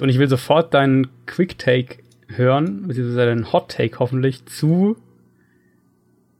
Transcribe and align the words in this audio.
Und 0.00 0.08
ich 0.08 0.18
will 0.18 0.28
sofort 0.28 0.74
deinen 0.74 1.08
Quick 1.26 1.58
Take 1.58 1.98
hören, 2.28 2.88
beziehungsweise 2.88 3.26
deinen 3.26 3.52
Hot 3.52 3.70
Take 3.70 3.98
hoffentlich 4.00 4.44
zu 4.46 4.96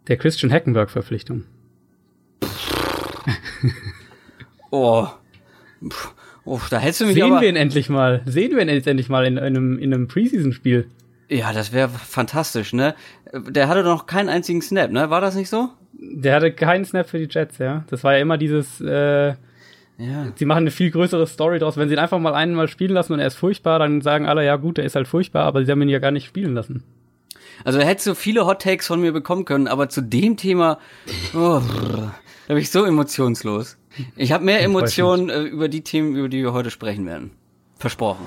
der 0.08 0.16
Christian 0.16 0.52
Hackenberg-Verpflichtung. 0.52 1.44
oh. 4.70 5.06
oh, 6.44 6.60
da 6.68 6.78
hättest 6.78 7.02
du 7.02 7.06
mich 7.06 7.14
Sehen 7.14 7.30
aber 7.30 7.40
wir 7.40 7.48
ihn 7.48 7.56
endlich 7.56 7.88
mal. 7.88 8.22
Sehen 8.26 8.52
wir 8.52 8.62
ihn 8.62 8.68
jetzt 8.68 8.88
endlich 8.88 9.08
mal 9.08 9.24
in, 9.24 9.38
einem, 9.38 9.78
in 9.78 9.94
einem 9.94 10.08
Preseason-Spiel. 10.08 10.90
Ja, 11.28 11.52
das 11.52 11.72
wäre 11.72 11.88
fantastisch, 11.88 12.72
ne? 12.72 12.94
Der 13.32 13.68
hatte 13.68 13.84
noch 13.84 14.06
keinen 14.06 14.28
einzigen 14.28 14.62
Snap, 14.62 14.90
ne? 14.90 15.10
War 15.10 15.20
das 15.20 15.36
nicht 15.36 15.48
so? 15.48 15.70
Der 15.92 16.34
hatte 16.34 16.52
keinen 16.52 16.84
Snap 16.84 17.08
für 17.08 17.18
die 17.18 17.28
Jets, 17.30 17.58
ja. 17.58 17.84
Das 17.88 18.02
war 18.02 18.14
ja 18.14 18.18
immer 18.18 18.36
dieses, 18.36 18.80
äh, 18.80 19.34
ja. 19.98 20.32
Sie 20.34 20.44
machen 20.44 20.58
eine 20.58 20.70
viel 20.70 20.90
größere 20.90 21.26
Story 21.26 21.58
draus. 21.58 21.76
Wenn 21.76 21.88
sie 21.88 21.94
ihn 21.94 22.00
einfach 22.00 22.18
mal 22.18 22.34
einmal 22.34 22.68
spielen 22.68 22.92
lassen 22.92 23.12
und 23.12 23.20
er 23.20 23.26
ist 23.26 23.36
furchtbar, 23.36 23.78
dann 23.78 24.00
sagen 24.00 24.26
alle, 24.26 24.44
ja 24.44 24.56
gut, 24.56 24.78
der 24.78 24.84
ist 24.84 24.96
halt 24.96 25.06
furchtbar, 25.06 25.44
aber 25.44 25.64
sie 25.64 25.70
haben 25.70 25.82
ihn 25.82 25.88
ja 25.88 26.00
gar 26.00 26.10
nicht 26.10 26.26
spielen 26.26 26.54
lassen. 26.54 26.82
Also 27.64 27.78
er 27.78 27.86
hätte 27.86 28.02
so 28.02 28.14
viele 28.14 28.46
Hot 28.46 28.62
Takes 28.62 28.86
von 28.86 29.00
mir 29.00 29.12
bekommen 29.12 29.44
können, 29.44 29.68
aber 29.68 29.88
zu 29.88 30.02
dem 30.02 30.36
Thema, 30.36 30.78
oh, 31.34 31.60
da 32.48 32.54
bin 32.54 32.58
ich 32.58 32.70
so 32.70 32.84
emotionslos. 32.84 33.76
Ich 34.16 34.32
habe 34.32 34.44
mehr 34.44 34.62
Emotionen 34.62 35.30
äh, 35.30 35.42
über 35.42 35.68
die 35.68 35.82
Themen, 35.82 36.16
über 36.16 36.28
die 36.28 36.42
wir 36.42 36.52
heute 36.52 36.72
sprechen 36.72 37.06
werden. 37.06 37.30
Versprochen. 37.78 38.26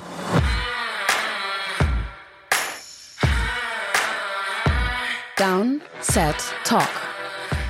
Down, 5.37 5.81
Set, 5.99 6.35
Talk. 6.63 6.87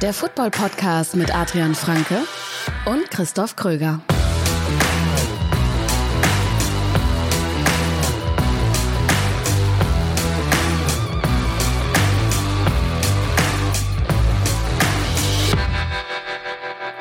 Der 0.02 0.14
Football-Podcast 0.14 1.16
mit 1.16 1.36
Adrian 1.36 1.74
Franke 1.74 2.22
und 2.88 3.12
Christoph 3.12 3.58
Kröger. 3.58 4.00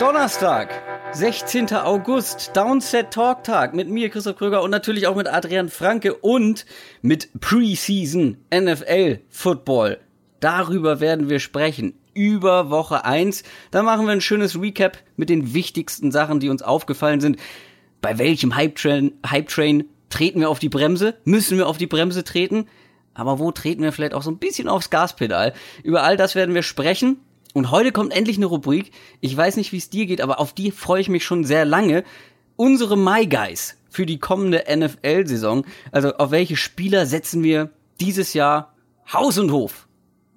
Donnerstag, 0.00 0.70
16. 1.12 1.72
August, 1.74 2.50
Downset 2.56 3.12
Talk 3.12 3.44
Tag 3.44 3.72
mit 3.72 3.88
mir, 3.88 4.10
Christoph 4.10 4.38
Kröger 4.38 4.62
und 4.62 4.70
natürlich 4.70 5.06
auch 5.06 5.14
mit 5.14 5.28
Adrian 5.28 5.68
Franke 5.68 6.14
und 6.14 6.66
mit 7.00 7.28
Preseason 7.40 8.38
NFL 8.52 9.20
Football. 9.28 9.98
Darüber 10.40 10.98
werden 10.98 11.30
wir 11.30 11.38
sprechen. 11.38 11.94
Über 12.16 12.70
Woche 12.70 13.04
1. 13.04 13.44
Da 13.70 13.82
machen 13.82 14.06
wir 14.06 14.12
ein 14.12 14.22
schönes 14.22 14.58
Recap 14.58 14.96
mit 15.16 15.28
den 15.28 15.52
wichtigsten 15.52 16.10
Sachen, 16.10 16.40
die 16.40 16.48
uns 16.48 16.62
aufgefallen 16.62 17.20
sind. 17.20 17.36
Bei 18.00 18.16
welchem 18.16 18.56
Hype-Train 18.56 19.12
Hype 19.28 19.48
-Train 19.48 19.84
treten 20.08 20.40
wir 20.40 20.48
auf 20.48 20.58
die 20.58 20.70
Bremse? 20.70 21.14
Müssen 21.24 21.58
wir 21.58 21.68
auf 21.68 21.76
die 21.76 21.86
Bremse 21.86 22.24
treten? 22.24 22.68
Aber 23.12 23.38
wo 23.38 23.52
treten 23.52 23.82
wir 23.82 23.92
vielleicht 23.92 24.14
auch 24.14 24.22
so 24.22 24.30
ein 24.30 24.38
bisschen 24.38 24.66
aufs 24.66 24.88
Gaspedal? 24.88 25.52
Über 25.82 26.04
all 26.04 26.16
das 26.16 26.34
werden 26.34 26.54
wir 26.54 26.62
sprechen. 26.62 27.18
Und 27.52 27.70
heute 27.70 27.92
kommt 27.92 28.14
endlich 28.14 28.38
eine 28.38 28.46
Rubrik. 28.46 28.92
Ich 29.20 29.36
weiß 29.36 29.56
nicht, 29.56 29.72
wie 29.72 29.78
es 29.78 29.90
dir 29.90 30.06
geht, 30.06 30.22
aber 30.22 30.40
auf 30.40 30.54
die 30.54 30.70
freue 30.70 31.02
ich 31.02 31.10
mich 31.10 31.24
schon 31.24 31.44
sehr 31.44 31.66
lange. 31.66 32.02
Unsere 32.56 32.96
My 32.96 33.26
Guys 33.26 33.76
für 33.90 34.06
die 34.06 34.18
kommende 34.18 34.64
NFL-Saison. 34.74 35.66
Also 35.92 36.14
auf 36.16 36.30
welche 36.30 36.56
Spieler 36.56 37.04
setzen 37.04 37.42
wir 37.42 37.70
dieses 38.00 38.32
Jahr 38.32 38.74
Haus 39.12 39.36
und 39.36 39.52
Hof? 39.52 39.85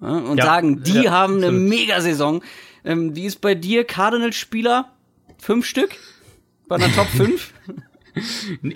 Und 0.00 0.38
ja, 0.38 0.44
sagen, 0.44 0.82
die 0.82 1.02
ja, 1.02 1.10
haben 1.10 1.36
eine 1.36 1.52
Mega-Saison. 1.52 2.42
Ähm, 2.84 3.12
die 3.14 3.24
ist 3.24 3.40
bei 3.40 3.54
dir 3.54 3.84
Cardinals-Spieler? 3.84 4.90
Fünf 5.38 5.66
Stück? 5.66 5.90
Bei 6.68 6.76
einer 6.76 6.92
Top 6.92 7.06
5? 7.06 7.52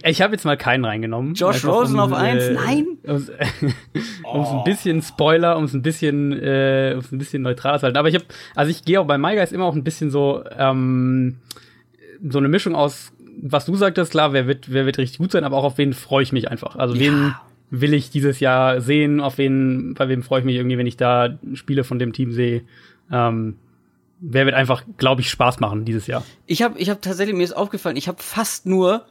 Ich 0.04 0.22
habe 0.22 0.32
jetzt 0.32 0.44
mal 0.44 0.56
keinen 0.56 0.84
reingenommen. 0.84 1.34
Josh 1.34 1.64
Rosen 1.64 1.98
um, 1.98 2.12
auf 2.12 2.12
eins? 2.12 2.44
Äh, 2.44 2.52
Nein. 2.52 2.86
Um 3.04 3.16
es 3.16 3.30
oh. 4.24 4.58
ein 4.58 4.64
bisschen 4.64 5.02
Spoiler, 5.02 5.56
um 5.56 5.64
es 5.64 5.74
ein 5.74 5.82
bisschen, 5.82 6.32
äh, 6.32 6.92
um 6.94 7.00
es 7.00 7.10
ein 7.10 7.18
bisschen 7.18 7.42
neutral 7.42 7.78
zu 7.78 7.84
halten. 7.84 7.98
Aber 7.98 8.08
ich 8.08 8.14
habe, 8.14 8.24
also 8.54 8.70
ich 8.70 8.84
gehe 8.84 9.00
auch 9.00 9.06
bei 9.06 9.18
MyGuys 9.18 9.50
immer 9.50 9.64
auch 9.64 9.74
ein 9.74 9.82
bisschen 9.84 10.10
so, 10.10 10.44
ähm, 10.56 11.38
so 12.28 12.38
eine 12.38 12.48
Mischung 12.48 12.76
aus, 12.76 13.12
was 13.42 13.66
du 13.66 13.74
sagtest, 13.74 14.12
klar, 14.12 14.32
wer 14.32 14.46
wird, 14.46 14.72
wer 14.72 14.86
wird 14.86 14.98
richtig 14.98 15.18
gut 15.18 15.32
sein, 15.32 15.44
aber 15.44 15.56
auch 15.56 15.64
auf 15.64 15.78
wen 15.78 15.92
freue 15.92 16.22
ich 16.22 16.32
mich 16.32 16.48
einfach. 16.48 16.76
Also 16.76 16.94
ja. 16.94 17.00
wen 17.00 17.34
will 17.80 17.94
ich 17.94 18.10
dieses 18.10 18.40
Jahr 18.40 18.80
sehen, 18.80 19.20
auf 19.20 19.38
wen, 19.38 19.94
bei 19.94 20.08
wem 20.08 20.22
freue 20.22 20.40
ich 20.40 20.44
mich 20.44 20.56
irgendwie, 20.56 20.78
wenn 20.78 20.86
ich 20.86 20.96
da 20.96 21.38
Spiele 21.54 21.84
von 21.84 21.98
dem 21.98 22.12
Team 22.12 22.32
sehe. 22.32 22.62
Ähm, 23.10 23.56
wer 24.20 24.46
wird 24.46 24.54
einfach, 24.54 24.84
glaube 24.96 25.20
ich, 25.20 25.30
Spaß 25.30 25.60
machen 25.60 25.84
dieses 25.84 26.06
Jahr. 26.06 26.24
Ich 26.46 26.62
habe 26.62 26.78
ich 26.78 26.90
hab 26.90 27.02
tatsächlich, 27.02 27.36
mir 27.36 27.44
ist 27.44 27.56
aufgefallen, 27.56 27.96
ich 27.96 28.08
habe 28.08 28.22
fast 28.22 28.66
nur 28.66 29.06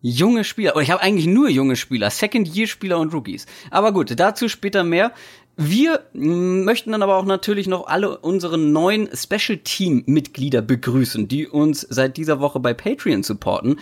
junge 0.00 0.44
Spieler. 0.44 0.74
Oder 0.74 0.82
ich 0.82 0.90
habe 0.90 1.02
eigentlich 1.02 1.26
nur 1.26 1.48
junge 1.48 1.76
Spieler, 1.76 2.10
Second-Year-Spieler 2.10 2.98
und 2.98 3.12
Rookies. 3.12 3.46
Aber 3.70 3.92
gut, 3.92 4.18
dazu 4.18 4.48
später 4.48 4.84
mehr. 4.84 5.12
Wir 5.56 6.04
möchten 6.12 6.92
dann 6.92 7.02
aber 7.02 7.16
auch 7.16 7.24
natürlich 7.24 7.66
noch 7.66 7.88
alle 7.88 8.18
unsere 8.18 8.58
neuen 8.58 9.08
Special-Team-Mitglieder 9.12 10.62
begrüßen, 10.62 11.26
die 11.26 11.48
uns 11.48 11.80
seit 11.80 12.16
dieser 12.16 12.38
Woche 12.38 12.60
bei 12.60 12.74
Patreon 12.74 13.24
supporten. 13.24 13.80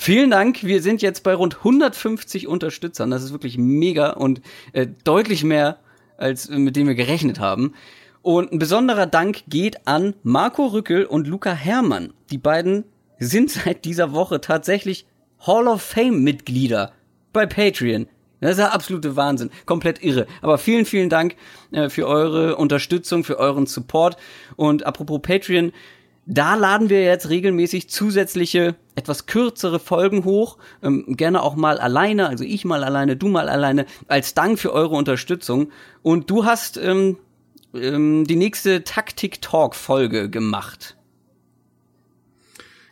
Vielen 0.00 0.30
Dank. 0.30 0.62
Wir 0.62 0.80
sind 0.80 1.02
jetzt 1.02 1.24
bei 1.24 1.34
rund 1.34 1.56
150 1.56 2.46
Unterstützern. 2.46 3.10
Das 3.10 3.24
ist 3.24 3.32
wirklich 3.32 3.58
mega 3.58 4.10
und 4.10 4.40
äh, 4.72 4.86
deutlich 5.02 5.42
mehr, 5.42 5.80
als 6.16 6.48
mit 6.48 6.76
dem 6.76 6.86
wir 6.86 6.94
gerechnet 6.94 7.40
haben. 7.40 7.74
Und 8.22 8.52
ein 8.52 8.60
besonderer 8.60 9.06
Dank 9.06 9.42
geht 9.48 9.88
an 9.88 10.14
Marco 10.22 10.66
Rückel 10.66 11.04
und 11.04 11.26
Luca 11.26 11.52
Herrmann. 11.52 12.12
Die 12.30 12.38
beiden 12.38 12.84
sind 13.18 13.50
seit 13.50 13.84
dieser 13.84 14.12
Woche 14.12 14.40
tatsächlich 14.40 15.04
Hall 15.44 15.66
of 15.66 15.82
Fame-Mitglieder 15.82 16.92
bei 17.32 17.46
Patreon. 17.46 18.06
Das 18.40 18.52
ist 18.52 18.58
der 18.58 18.72
absolute 18.72 19.16
Wahnsinn. 19.16 19.50
Komplett 19.66 20.00
irre. 20.04 20.28
Aber 20.42 20.58
vielen, 20.58 20.84
vielen 20.84 21.08
Dank 21.08 21.34
äh, 21.72 21.88
für 21.88 22.06
eure 22.06 22.54
Unterstützung, 22.54 23.24
für 23.24 23.40
euren 23.40 23.66
Support. 23.66 24.16
Und 24.54 24.86
apropos 24.86 25.20
Patreon, 25.20 25.72
da 26.30 26.56
laden 26.56 26.90
wir 26.90 27.02
jetzt 27.02 27.30
regelmäßig 27.30 27.88
zusätzliche, 27.88 28.76
etwas 28.94 29.24
kürzere 29.24 29.78
Folgen 29.78 30.24
hoch. 30.24 30.58
Ähm, 30.82 31.16
gerne 31.16 31.42
auch 31.42 31.56
mal 31.56 31.78
alleine, 31.78 32.28
also 32.28 32.44
ich 32.44 32.66
mal 32.66 32.84
alleine, 32.84 33.16
du 33.16 33.28
mal 33.28 33.48
alleine, 33.48 33.86
als 34.08 34.34
Dank 34.34 34.58
für 34.58 34.72
eure 34.72 34.94
Unterstützung. 34.94 35.72
Und 36.02 36.28
du 36.28 36.44
hast 36.44 36.76
ähm, 36.76 37.16
ähm, 37.72 38.26
die 38.26 38.36
nächste 38.36 38.84
Taktik-Talk-Folge 38.84 40.28
gemacht. 40.28 40.96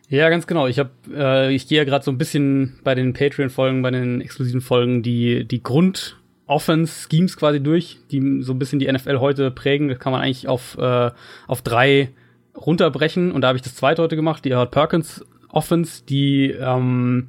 Ja, 0.09 0.31
ganz 0.31 0.47
genau. 0.47 0.67
Ich 0.67 0.79
habe, 0.79 0.91
äh, 1.13 1.55
ich 1.55 1.69
gehe 1.69 1.77
ja 1.77 1.85
gerade 1.85 2.05
so 2.05 2.11
ein 2.11 2.19
bisschen 2.19 2.79
bei 2.85 2.95
den 2.95 3.13
Patreon-Folgen, 3.13 3.83
bei 3.83 3.91
den 3.91 4.23
exklusiven 4.23 4.63
Folgen 4.63 5.03
die 5.03 5.45
die 5.45 5.63
Grund 5.63 6.17
Offense 6.47 7.07
Schemes 7.11 7.37
quasi 7.37 7.61
durch, 7.61 7.99
die 8.11 8.41
so 8.41 8.55
ein 8.55 8.59
bisschen 8.59 8.79
die 8.79 8.91
NFL 8.91 9.19
heute 9.19 9.51
prägen. 9.51 9.89
Das 9.89 9.99
kann 9.99 10.13
man 10.13 10.23
eigentlich 10.23 10.49
auf 10.49 10.79
äh, 10.79 11.11
auf 11.49 11.61
drei 11.61 12.13
runterbrechen. 12.57 13.33
Und 13.33 13.43
da 13.43 13.49
habe 13.49 13.57
ich 13.57 13.63
das 13.63 13.75
zweite 13.75 14.03
heute 14.03 14.17
gemacht, 14.17 14.45
die 14.45 14.55
Howard 14.55 14.71
Perkins 14.71 15.25
Offense, 15.49 16.03
die 16.05 16.51
ähm, 16.51 17.29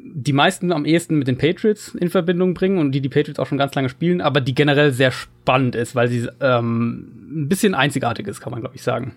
die 0.00 0.32
meisten 0.32 0.72
am 0.72 0.84
ehesten 0.84 1.18
mit 1.18 1.26
den 1.26 1.38
Patriots 1.38 1.94
in 1.94 2.08
Verbindung 2.08 2.54
bringen 2.54 2.78
und 2.78 2.92
die 2.92 3.00
die 3.00 3.08
Patriots 3.08 3.40
auch 3.40 3.46
schon 3.46 3.58
ganz 3.58 3.74
lange 3.74 3.88
spielen, 3.88 4.20
aber 4.20 4.40
die 4.40 4.54
generell 4.54 4.92
sehr 4.92 5.10
spannend 5.10 5.74
ist, 5.74 5.94
weil 5.94 6.08
sie 6.08 6.28
ähm, 6.40 7.08
ein 7.30 7.48
bisschen 7.48 7.74
einzigartig 7.74 8.26
ist, 8.28 8.40
kann 8.40 8.52
man 8.52 8.60
glaube 8.60 8.76
ich 8.76 8.82
sagen 8.82 9.12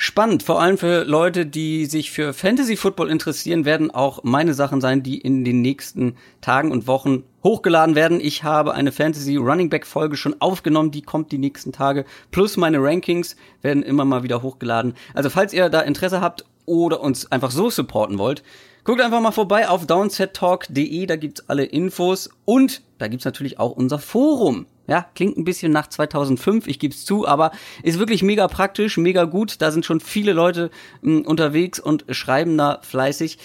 spannend. 0.00 0.42
Vor 0.42 0.60
allem 0.60 0.78
für 0.78 1.04
Leute, 1.04 1.44
die 1.44 1.84
sich 1.84 2.10
für 2.10 2.32
Fantasy 2.32 2.76
Football 2.76 3.10
interessieren, 3.10 3.66
werden 3.66 3.90
auch 3.90 4.24
meine 4.24 4.54
Sachen 4.54 4.80
sein, 4.80 5.02
die 5.02 5.18
in 5.18 5.44
den 5.44 5.60
nächsten 5.60 6.16
Tagen 6.40 6.72
und 6.72 6.86
Wochen 6.86 7.22
hochgeladen 7.42 7.94
werden. 7.94 8.20
Ich 8.20 8.44
habe 8.44 8.74
eine 8.74 8.92
Fantasy 8.92 9.36
Running 9.36 9.70
Back 9.70 9.86
Folge 9.86 10.16
schon 10.16 10.40
aufgenommen, 10.40 10.90
die 10.90 11.02
kommt 11.02 11.32
die 11.32 11.38
nächsten 11.38 11.72
Tage. 11.72 12.04
Plus 12.30 12.56
meine 12.56 12.82
Rankings 12.82 13.36
werden 13.62 13.82
immer 13.82 14.04
mal 14.04 14.22
wieder 14.22 14.42
hochgeladen. 14.42 14.94
Also 15.14 15.30
falls 15.30 15.52
ihr 15.52 15.68
da 15.68 15.80
Interesse 15.80 16.20
habt 16.20 16.44
oder 16.66 17.00
uns 17.00 17.30
einfach 17.32 17.50
so 17.50 17.70
supporten 17.70 18.18
wollt, 18.18 18.42
guckt 18.84 19.00
einfach 19.00 19.20
mal 19.20 19.32
vorbei 19.32 19.68
auf 19.68 19.86
downsettalk.de, 19.86 21.06
da 21.06 21.16
gibt's 21.16 21.48
alle 21.48 21.64
Infos 21.64 22.30
und 22.44 22.82
da 22.98 23.08
gibt's 23.08 23.24
natürlich 23.24 23.58
auch 23.58 23.72
unser 23.72 23.98
Forum. 23.98 24.66
Ja, 24.86 25.06
klingt 25.14 25.36
ein 25.36 25.44
bisschen 25.44 25.70
nach 25.70 25.88
2005, 25.88 26.66
ich 26.66 26.80
gebe 26.80 26.92
es 26.92 27.04
zu, 27.04 27.26
aber 27.26 27.52
ist 27.82 28.00
wirklich 28.00 28.22
mega 28.22 28.48
praktisch, 28.48 28.96
mega 28.96 29.24
gut. 29.24 29.62
Da 29.62 29.70
sind 29.70 29.84
schon 29.84 30.00
viele 30.00 30.32
Leute 30.32 30.70
mh, 31.02 31.18
hm, 31.18 31.26
unterwegs 31.26 31.78
und 31.78 32.04
schreiben 32.10 32.58
da 32.58 32.80
fleißig. 32.82 33.38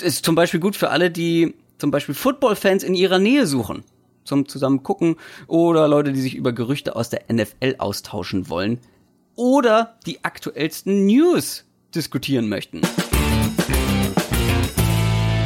Ist 0.00 0.24
zum 0.24 0.34
Beispiel 0.34 0.58
gut 0.58 0.74
für 0.74 0.88
alle, 0.90 1.10
die 1.10 1.54
zum 1.78 1.90
Beispiel 1.90 2.14
Football-Fans 2.14 2.82
in 2.82 2.94
ihrer 2.94 3.18
Nähe 3.18 3.46
suchen 3.46 3.84
zum 4.28 4.46
zusammen 4.46 4.82
gucken 4.82 5.16
oder 5.46 5.88
Leute, 5.88 6.12
die 6.12 6.20
sich 6.20 6.34
über 6.34 6.52
Gerüchte 6.52 6.94
aus 6.94 7.08
der 7.08 7.22
NFL 7.32 7.76
austauschen 7.78 8.48
wollen 8.48 8.78
oder 9.34 9.98
die 10.06 10.22
aktuellsten 10.24 11.06
News 11.06 11.64
diskutieren 11.94 12.48
möchten. 12.48 12.82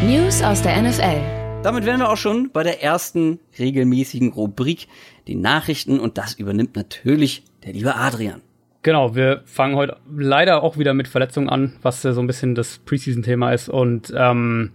News 0.04 0.42
aus 0.42 0.62
der 0.62 0.82
NFL. 0.82 1.62
Damit 1.62 1.86
wären 1.86 2.00
wir 2.00 2.10
auch 2.10 2.16
schon 2.16 2.50
bei 2.50 2.64
der 2.64 2.82
ersten 2.82 3.38
regelmäßigen 3.56 4.32
Rubrik, 4.32 4.88
den 5.28 5.40
Nachrichten, 5.40 6.00
und 6.00 6.18
das 6.18 6.34
übernimmt 6.34 6.74
natürlich 6.74 7.44
der 7.64 7.72
liebe 7.72 7.94
Adrian. 7.94 8.42
Genau, 8.82 9.14
wir 9.14 9.42
fangen 9.44 9.76
heute 9.76 9.98
leider 10.12 10.64
auch 10.64 10.76
wieder 10.76 10.92
mit 10.92 11.06
Verletzungen 11.06 11.48
an, 11.48 11.74
was 11.82 12.02
ja 12.02 12.12
so 12.12 12.20
ein 12.20 12.26
bisschen 12.26 12.56
das 12.56 12.78
Preseason-Thema 12.78 13.52
ist. 13.52 13.68
Und 13.68 14.12
ähm, 14.16 14.72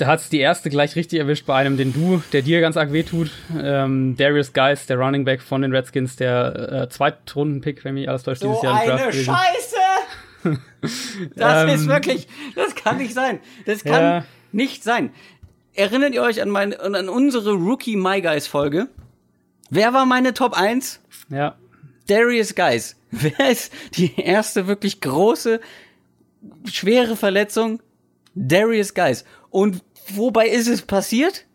da 0.00 0.06
hat's 0.06 0.30
die 0.30 0.40
erste 0.40 0.70
gleich 0.70 0.96
richtig 0.96 1.18
erwischt 1.18 1.44
bei 1.44 1.56
einem, 1.56 1.76
den 1.76 1.92
du, 1.92 2.22
der 2.32 2.40
dir 2.40 2.60
ganz 2.60 2.76
arg 2.76 2.92
wehtut. 2.92 3.30
Ähm, 3.54 4.16
Darius 4.16 4.52
Geis, 4.54 4.86
der 4.86 4.98
Running 4.98 5.24
Back 5.24 5.42
von 5.42 5.60
den 5.60 5.74
Redskins, 5.74 6.16
der 6.16 6.84
äh, 6.84 6.88
Zweitrunden-Pick, 6.88 7.84
wenn 7.84 7.94
mich 7.94 8.08
alles 8.08 8.22
täuscht, 8.22 8.42
dieses 8.42 8.62
Jahr 8.62 8.82
im 8.82 8.88
Draft. 8.88 9.04
eine 9.04 9.12
Scheiße! 9.12 9.76
das 11.36 11.64
ähm, 11.64 11.68
ist 11.68 11.86
wirklich, 11.86 12.28
das 12.54 12.74
kann 12.74 12.96
nicht 12.96 13.12
sein. 13.12 13.40
Das 13.66 13.84
kann 13.84 14.02
ja. 14.02 14.24
nicht 14.52 14.82
sein. 14.82 15.12
Erinnert 15.74 16.14
ihr 16.14 16.22
euch 16.22 16.40
an, 16.40 16.48
meine, 16.48 16.80
an 16.80 17.08
unsere 17.10 17.52
Rookie 17.52 17.96
My 17.96 18.22
Guys 18.22 18.46
Folge? 18.46 18.88
Wer 19.68 19.92
war 19.92 20.06
meine 20.06 20.32
Top 20.32 20.58
1? 20.58 21.00
Ja. 21.28 21.56
Darius 22.06 22.54
Guys. 22.54 22.96
Wer 23.10 23.50
ist 23.50 23.70
die 23.94 24.18
erste 24.18 24.66
wirklich 24.66 25.02
große, 25.02 25.60
schwere 26.64 27.16
Verletzung? 27.16 27.82
Darius 28.34 28.94
Guys. 28.94 29.24
Und 29.50 29.82
wobei 30.16 30.48
ist 30.48 30.68
es 30.68 30.82
passiert? 30.82 31.46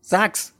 Sag's. 0.00 0.54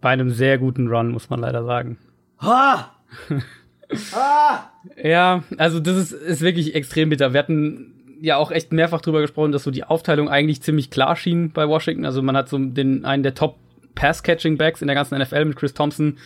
Bei 0.00 0.10
einem 0.10 0.30
sehr 0.30 0.58
guten 0.58 0.88
Run, 0.88 1.10
muss 1.10 1.30
man 1.30 1.40
leider 1.40 1.64
sagen. 1.64 1.98
Ha! 2.40 2.94
ha! 4.14 4.72
Ja, 5.02 5.44
also 5.56 5.80
das 5.80 5.96
ist, 5.96 6.12
ist 6.12 6.40
wirklich 6.40 6.74
extrem 6.74 7.08
bitter. 7.08 7.32
Wir 7.32 7.38
hatten 7.40 7.92
ja 8.20 8.36
auch 8.36 8.50
echt 8.50 8.72
mehrfach 8.72 9.00
drüber 9.00 9.20
gesprochen, 9.20 9.52
dass 9.52 9.64
so 9.64 9.70
die 9.70 9.84
Aufteilung 9.84 10.28
eigentlich 10.28 10.62
ziemlich 10.62 10.90
klar 10.90 11.16
schien 11.16 11.50
bei 11.50 11.68
Washington. 11.68 12.04
Also 12.04 12.22
man 12.22 12.36
hat 12.36 12.48
so 12.48 12.58
den 12.58 13.04
einen 13.04 13.22
der 13.22 13.34
Top 13.34 13.56
Pass-Catching-Backs 13.94 14.80
in 14.80 14.88
der 14.88 14.94
ganzen 14.94 15.18
NFL 15.18 15.44
mit 15.44 15.56
Chris 15.56 15.74
Thompson. 15.74 16.18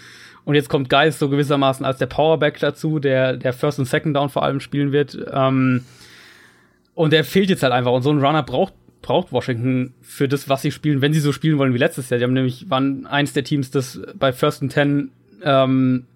Und 0.44 0.54
jetzt 0.54 0.68
kommt 0.68 0.88
Geist 0.88 1.18
so 1.18 1.28
gewissermaßen 1.28 1.84
als 1.84 1.98
der 1.98 2.06
Powerback 2.06 2.60
dazu, 2.60 2.98
der, 2.98 3.36
der 3.36 3.52
First 3.52 3.78
und 3.78 3.86
Second 3.86 4.14
Down 4.14 4.28
vor 4.28 4.44
allem 4.44 4.60
spielen 4.60 4.92
wird. 4.92 5.18
Ähm, 5.32 5.84
und 6.94 7.12
der 7.12 7.24
fehlt 7.24 7.50
jetzt 7.50 7.62
halt 7.62 7.72
einfach. 7.72 7.92
Und 7.92 8.02
so 8.02 8.10
ein 8.10 8.24
Runner 8.24 8.42
braucht, 8.42 8.74
braucht 9.06 9.31
Washington 9.31 9.94
für 10.03 10.26
das, 10.26 10.49
was 10.49 10.62
sie 10.62 10.73
spielen, 10.73 11.00
wenn 11.00 11.12
sie 11.12 11.20
so 11.20 11.31
spielen 11.31 11.58
wollen 11.58 11.73
wie 11.73 11.79
letztes 11.79 12.11
Jahr. 12.11 12.19
Die 12.19 12.25
haben 12.25 12.32
nämlich, 12.32 12.69
waren 12.69 13.06
eins 13.06 13.32
der 13.32 13.44
Teams, 13.44 13.70
das 13.70 14.00
bei 14.19 14.32
First 14.32 14.62
and 14.62 14.73
Ten 14.73 15.12
ähm, 15.43 16.06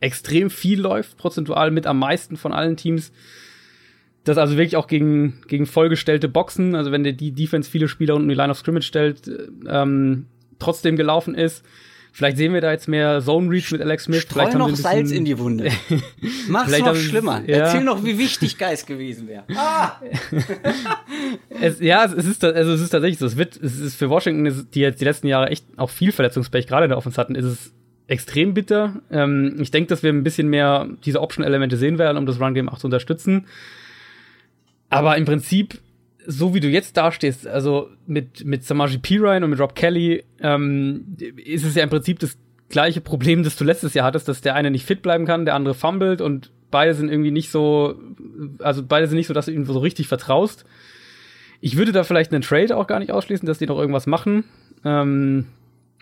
extrem 0.00 0.48
viel 0.48 0.80
läuft, 0.80 1.18
prozentual 1.18 1.70
mit 1.70 1.86
am 1.86 1.98
meisten 1.98 2.38
von 2.38 2.54
allen 2.54 2.78
Teams. 2.78 3.12
Das 4.24 4.38
also 4.38 4.56
wirklich 4.56 4.76
auch 4.76 4.86
gegen, 4.86 5.42
gegen 5.46 5.66
vollgestellte 5.66 6.28
Boxen, 6.28 6.74
also 6.74 6.90
wenn 6.90 7.04
der 7.04 7.12
die 7.12 7.32
Defense 7.32 7.70
viele 7.70 7.86
Spieler 7.86 8.14
unten 8.14 8.30
die 8.30 8.34
Line 8.34 8.50
of 8.50 8.56
Scrimmage 8.56 8.86
stellt, 8.86 9.30
ähm, 9.68 10.24
trotzdem 10.58 10.96
gelaufen 10.96 11.34
ist. 11.34 11.62
Vielleicht 12.14 12.36
sehen 12.36 12.52
wir 12.52 12.60
da 12.60 12.70
jetzt 12.70 12.88
mehr 12.88 13.22
Zone 13.22 13.48
Reach 13.48 13.72
mit 13.72 13.80
Alex 13.80 14.04
Smith. 14.04 14.20
Streu 14.20 14.42
Vielleicht 14.42 14.58
noch 14.58 14.76
Salz 14.76 15.10
in 15.10 15.24
die 15.24 15.38
Wunde. 15.38 15.70
Mach's 16.48 16.78
noch 16.78 16.94
schlimmer. 16.94 17.40
Ja. 17.46 17.56
Erzähl 17.56 17.82
noch, 17.82 18.04
wie 18.04 18.18
wichtig 18.18 18.58
Geist 18.58 18.86
gewesen 18.86 19.28
wäre. 19.28 19.44
Ah! 19.56 19.92
es, 21.60 21.80
ja, 21.80 22.04
es 22.04 22.26
ist, 22.26 22.44
also 22.44 22.72
es 22.72 22.82
ist 22.82 22.90
tatsächlich 22.90 23.18
so. 23.18 23.24
Es 23.24 23.38
wird, 23.38 23.56
es 23.56 23.80
ist 23.80 23.96
für 23.96 24.10
Washington, 24.10 24.68
die 24.74 24.80
jetzt 24.80 25.00
die 25.00 25.06
letzten 25.06 25.26
Jahre 25.26 25.48
echt 25.48 25.64
auch 25.78 25.88
viel 25.88 26.12
Verletzungspech 26.12 26.66
gerade 26.66 26.84
in 26.84 26.90
der 26.90 26.98
Offense 26.98 27.18
hatten, 27.18 27.34
ist 27.34 27.46
es 27.46 27.72
extrem 28.08 28.52
bitter. 28.52 29.00
Ähm, 29.10 29.56
ich 29.58 29.70
denke, 29.70 29.88
dass 29.88 30.02
wir 30.02 30.12
ein 30.12 30.22
bisschen 30.22 30.48
mehr 30.48 30.88
diese 31.06 31.22
Option-Elemente 31.22 31.78
sehen 31.78 31.96
werden, 31.96 32.18
um 32.18 32.26
das 32.26 32.38
Run-Game 32.38 32.68
auch 32.68 32.78
zu 32.78 32.88
unterstützen. 32.88 33.46
Aber 34.90 35.16
im 35.16 35.24
Prinzip 35.24 35.78
so 36.26 36.54
wie 36.54 36.60
du 36.60 36.68
jetzt 36.68 36.96
dastehst, 36.96 37.46
also 37.46 37.88
mit, 38.06 38.44
mit 38.44 38.64
Samaji 38.64 38.98
Pirine 38.98 39.44
und 39.44 39.50
mit 39.50 39.60
Rob 39.60 39.74
Kelly, 39.74 40.24
ähm, 40.40 41.16
ist 41.36 41.64
es 41.64 41.74
ja 41.74 41.82
im 41.82 41.90
Prinzip 41.90 42.18
das 42.18 42.36
gleiche 42.68 43.00
Problem, 43.00 43.42
das 43.42 43.56
du 43.56 43.64
letztes 43.64 43.94
Jahr 43.94 44.06
hattest, 44.06 44.28
dass 44.28 44.40
der 44.40 44.54
eine 44.54 44.70
nicht 44.70 44.86
fit 44.86 45.02
bleiben 45.02 45.26
kann, 45.26 45.44
der 45.44 45.54
andere 45.54 45.74
fummelt 45.74 46.20
und 46.20 46.50
beide 46.70 46.94
sind 46.94 47.10
irgendwie 47.10 47.30
nicht 47.30 47.50
so, 47.50 48.00
also 48.58 48.82
beide 48.82 49.06
sind 49.06 49.16
nicht 49.16 49.26
so, 49.26 49.34
dass 49.34 49.46
du 49.46 49.52
ihnen 49.52 49.66
so 49.66 49.78
richtig 49.78 50.08
vertraust. 50.08 50.64
Ich 51.60 51.76
würde 51.76 51.92
da 51.92 52.02
vielleicht 52.02 52.32
einen 52.32 52.42
Trade 52.42 52.76
auch 52.76 52.88
gar 52.88 52.98
nicht 52.98 53.12
ausschließen, 53.12 53.46
dass 53.46 53.58
die 53.58 53.66
noch 53.66 53.78
irgendwas 53.78 54.06
machen. 54.06 54.44
Ähm, 54.84 55.46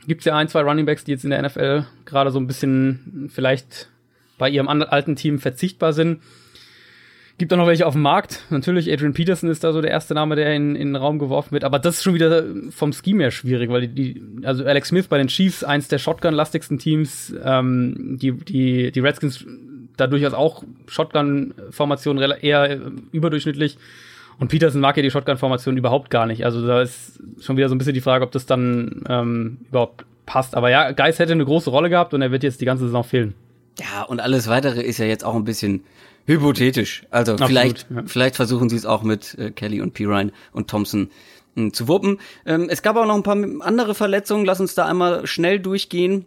Gibt 0.06 0.24
ja 0.24 0.34
ein, 0.34 0.48
zwei 0.48 0.62
Runningbacks, 0.62 1.04
die 1.04 1.10
jetzt 1.10 1.24
in 1.24 1.30
der 1.30 1.42
NFL 1.42 1.84
gerade 2.06 2.30
so 2.30 2.38
ein 2.38 2.46
bisschen 2.46 3.28
vielleicht 3.30 3.90
bei 4.38 4.48
ihrem 4.48 4.68
alten 4.68 5.16
Team 5.16 5.38
verzichtbar 5.38 5.92
sind. 5.92 6.22
Gibt 7.40 7.54
auch 7.54 7.56
noch 7.56 7.66
welche 7.66 7.86
auf 7.86 7.94
dem 7.94 8.02
Markt. 8.02 8.42
Natürlich, 8.50 8.92
Adrian 8.92 9.14
Peterson 9.14 9.48
ist 9.48 9.64
da 9.64 9.72
so 9.72 9.80
der 9.80 9.90
erste 9.90 10.12
Name, 10.12 10.36
der 10.36 10.54
in, 10.54 10.76
in 10.76 10.88
den 10.88 10.96
Raum 10.96 11.18
geworfen 11.18 11.52
wird. 11.52 11.64
Aber 11.64 11.78
das 11.78 11.94
ist 11.96 12.02
schon 12.02 12.12
wieder 12.12 12.44
vom 12.68 12.92
Scheme 12.92 13.22
her 13.22 13.30
schwierig, 13.30 13.70
weil 13.70 13.88
die, 13.88 14.20
also 14.42 14.62
Alex 14.66 14.88
Smith 14.88 15.08
bei 15.08 15.16
den 15.16 15.28
Chiefs, 15.28 15.64
eins 15.64 15.88
der 15.88 15.96
Shotgun-lastigsten 15.96 16.78
Teams, 16.78 17.32
ähm, 17.42 18.18
die, 18.20 18.32
die, 18.32 18.92
die 18.92 19.00
Redskins 19.00 19.46
da 19.96 20.06
durchaus 20.06 20.34
auch 20.34 20.64
Shotgun-Formationen 20.86 22.30
eher 22.42 22.78
überdurchschnittlich. 23.10 23.78
Und 24.38 24.48
Peterson 24.48 24.82
mag 24.82 24.98
ja 24.98 25.02
die 25.02 25.10
Shotgun-Formation 25.10 25.78
überhaupt 25.78 26.10
gar 26.10 26.26
nicht. 26.26 26.44
Also 26.44 26.66
da 26.66 26.82
ist 26.82 27.20
schon 27.40 27.56
wieder 27.56 27.70
so 27.70 27.74
ein 27.74 27.78
bisschen 27.78 27.94
die 27.94 28.02
Frage, 28.02 28.22
ob 28.22 28.32
das 28.32 28.44
dann 28.44 29.02
ähm, 29.08 29.56
überhaupt 29.70 30.04
passt. 30.26 30.54
Aber 30.54 30.68
ja, 30.68 30.90
Geis 30.90 31.18
hätte 31.18 31.32
eine 31.32 31.46
große 31.46 31.70
Rolle 31.70 31.88
gehabt 31.88 32.12
und 32.12 32.20
er 32.20 32.32
wird 32.32 32.42
jetzt 32.42 32.60
die 32.60 32.66
ganze 32.66 32.84
Saison 32.84 33.02
fehlen. 33.02 33.32
Ja, 33.78 34.02
und 34.02 34.20
alles 34.20 34.46
weitere 34.46 34.82
ist 34.82 34.98
ja 34.98 35.06
jetzt 35.06 35.24
auch 35.24 35.36
ein 35.36 35.44
bisschen 35.44 35.84
Hypothetisch. 36.30 37.02
Also 37.10 37.32
Absolut, 37.32 37.48
vielleicht, 37.48 37.86
ja. 37.90 38.02
vielleicht 38.06 38.36
versuchen 38.36 38.68
sie 38.68 38.76
es 38.76 38.86
auch 38.86 39.02
mit 39.02 39.36
äh, 39.38 39.50
Kelly 39.50 39.80
und 39.80 39.94
Pirine 39.94 40.32
und 40.52 40.70
Thompson 40.70 41.10
mh, 41.54 41.62
hm, 41.62 41.72
zu 41.72 41.88
wuppen. 41.88 42.20
Ähm, 42.46 42.68
es 42.70 42.82
gab 42.82 42.96
auch 42.96 43.06
noch 43.06 43.16
ein 43.16 43.22
paar 43.22 43.36
andere 43.60 43.94
Verletzungen. 43.94 44.44
Lass 44.44 44.60
uns 44.60 44.74
da 44.74 44.86
einmal 44.86 45.26
schnell 45.26 45.58
durchgehen. 45.58 46.26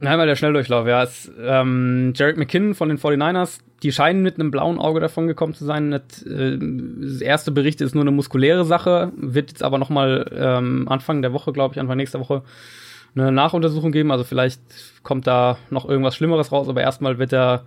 Einmal 0.00 0.26
der 0.26 0.36
Schnelldurchlauf, 0.36 0.86
ja. 0.86 1.02
Es, 1.02 1.30
ähm, 1.40 2.12
Jared 2.14 2.36
McKinnon 2.36 2.74
von 2.74 2.88
den 2.88 2.98
49ers, 2.98 3.60
die 3.82 3.90
scheinen 3.90 4.22
mit 4.22 4.38
einem 4.38 4.50
blauen 4.50 4.78
Auge 4.78 5.00
davon 5.00 5.26
gekommen 5.26 5.54
zu 5.54 5.64
sein. 5.64 5.90
Das, 5.90 6.22
äh, 6.22 6.58
das 6.58 7.20
erste 7.20 7.50
Bericht 7.50 7.80
ist 7.80 7.94
nur 7.94 8.04
eine 8.04 8.10
muskuläre 8.10 8.64
Sache, 8.64 9.12
wird 9.16 9.50
jetzt 9.50 9.62
aber 9.62 9.78
noch 9.78 9.90
mal 9.90 10.30
ähm, 10.36 10.88
Anfang 10.88 11.22
der 11.22 11.32
Woche, 11.32 11.52
glaube 11.52 11.74
ich, 11.74 11.80
Anfang 11.80 11.96
nächster 11.96 12.20
Woche 12.20 12.42
eine 13.16 13.32
Nachuntersuchung 13.32 13.92
geben. 13.92 14.10
Also 14.10 14.24
vielleicht 14.24 14.60
kommt 15.02 15.26
da 15.26 15.58
noch 15.70 15.88
irgendwas 15.88 16.16
Schlimmeres 16.16 16.52
raus, 16.52 16.68
aber 16.68 16.82
erstmal 16.82 17.18
wird 17.18 17.32
er 17.32 17.64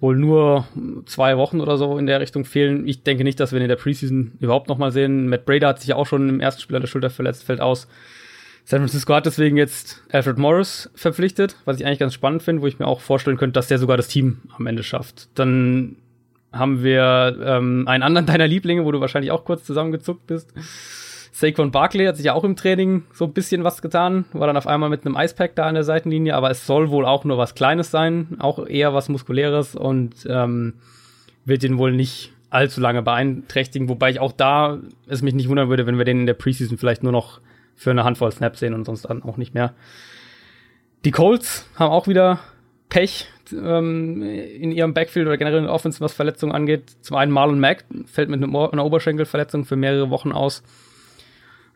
wohl 0.00 0.16
nur 0.16 0.66
zwei 1.06 1.36
Wochen 1.36 1.60
oder 1.60 1.78
so 1.78 1.98
in 1.98 2.06
der 2.06 2.20
Richtung 2.20 2.44
fehlen. 2.44 2.86
Ich 2.86 3.02
denke 3.02 3.24
nicht, 3.24 3.40
dass 3.40 3.52
wir 3.52 3.58
ihn 3.58 3.64
in 3.64 3.68
der 3.68 3.76
Preseason 3.76 4.32
überhaupt 4.40 4.68
noch 4.68 4.78
mal 4.78 4.92
sehen. 4.92 5.28
Matt 5.28 5.46
Brader 5.46 5.68
hat 5.68 5.80
sich 5.80 5.94
auch 5.94 6.06
schon 6.06 6.28
im 6.28 6.40
ersten 6.40 6.60
Spiel 6.60 6.76
an 6.76 6.82
der 6.82 6.88
Schulter 6.88 7.10
verletzt, 7.10 7.44
fällt 7.44 7.60
aus. 7.60 7.88
San 8.64 8.80
Francisco 8.80 9.14
hat 9.14 9.26
deswegen 9.26 9.56
jetzt 9.56 10.02
Alfred 10.10 10.38
Morris 10.38 10.90
verpflichtet, 10.94 11.56
was 11.64 11.78
ich 11.78 11.86
eigentlich 11.86 12.00
ganz 12.00 12.14
spannend 12.14 12.42
finde, 12.42 12.62
wo 12.62 12.66
ich 12.66 12.78
mir 12.78 12.86
auch 12.86 13.00
vorstellen 13.00 13.36
könnte, 13.36 13.52
dass 13.52 13.68
der 13.68 13.78
sogar 13.78 13.96
das 13.96 14.08
Team 14.08 14.38
am 14.58 14.66
Ende 14.66 14.82
schafft. 14.82 15.28
Dann 15.36 15.96
haben 16.52 16.82
wir 16.82 17.38
ähm, 17.42 17.86
einen 17.86 18.02
anderen 18.02 18.26
deiner 18.26 18.48
Lieblinge, 18.48 18.84
wo 18.84 18.90
du 18.90 19.00
wahrscheinlich 19.00 19.30
auch 19.30 19.44
kurz 19.44 19.64
zusammengezuckt 19.64 20.26
bist. 20.26 20.52
Saquon 21.36 21.70
Barkley 21.70 22.06
hat 22.06 22.16
sich 22.16 22.24
ja 22.24 22.32
auch 22.32 22.44
im 22.44 22.56
Training 22.56 23.02
so 23.12 23.26
ein 23.26 23.34
bisschen 23.34 23.62
was 23.62 23.82
getan, 23.82 24.24
war 24.32 24.46
dann 24.46 24.56
auf 24.56 24.66
einmal 24.66 24.88
mit 24.88 25.04
einem 25.04 25.16
Icepack 25.16 25.54
da 25.54 25.66
an 25.66 25.74
der 25.74 25.84
Seitenlinie, 25.84 26.34
aber 26.34 26.50
es 26.50 26.66
soll 26.66 26.88
wohl 26.88 27.04
auch 27.04 27.24
nur 27.24 27.36
was 27.36 27.54
Kleines 27.54 27.90
sein, 27.90 28.38
auch 28.38 28.66
eher 28.66 28.94
was 28.94 29.10
Muskuläres 29.10 29.74
und 29.74 30.26
ähm, 30.30 30.76
wird 31.44 31.62
ihn 31.62 31.76
wohl 31.76 31.92
nicht 31.92 32.32
allzu 32.48 32.80
lange 32.80 33.02
beeinträchtigen, 33.02 33.90
wobei 33.90 34.08
ich 34.08 34.18
auch 34.18 34.32
da 34.32 34.78
es 35.08 35.20
mich 35.20 35.34
nicht 35.34 35.50
wundern 35.50 35.68
würde, 35.68 35.86
wenn 35.86 35.98
wir 35.98 36.06
den 36.06 36.20
in 36.20 36.26
der 36.26 36.32
Preseason 36.32 36.78
vielleicht 36.78 37.02
nur 37.02 37.12
noch 37.12 37.42
für 37.74 37.90
eine 37.90 38.04
Handvoll 38.04 38.32
Snaps 38.32 38.60
sehen 38.60 38.72
und 38.72 38.86
sonst 38.86 39.02
dann 39.02 39.22
auch 39.22 39.36
nicht 39.36 39.52
mehr. 39.52 39.74
Die 41.04 41.10
Colts 41.10 41.68
haben 41.74 41.92
auch 41.92 42.08
wieder 42.08 42.40
Pech 42.88 43.26
ähm, 43.52 44.22
in 44.22 44.72
ihrem 44.72 44.94
Backfield 44.94 45.26
oder 45.26 45.36
generell 45.36 45.58
in 45.58 45.64
der 45.64 45.74
Offense, 45.74 46.00
was 46.00 46.14
Verletzungen 46.14 46.54
angeht. 46.54 46.96
Zum 47.02 47.18
einen 47.18 47.30
Marlon 47.30 47.60
Mack 47.60 47.84
fällt 48.06 48.30
mit 48.30 48.42
einer 48.42 48.84
Oberschenkelverletzung 48.86 49.66
für 49.66 49.76
mehrere 49.76 50.08
Wochen 50.08 50.32
aus. 50.32 50.62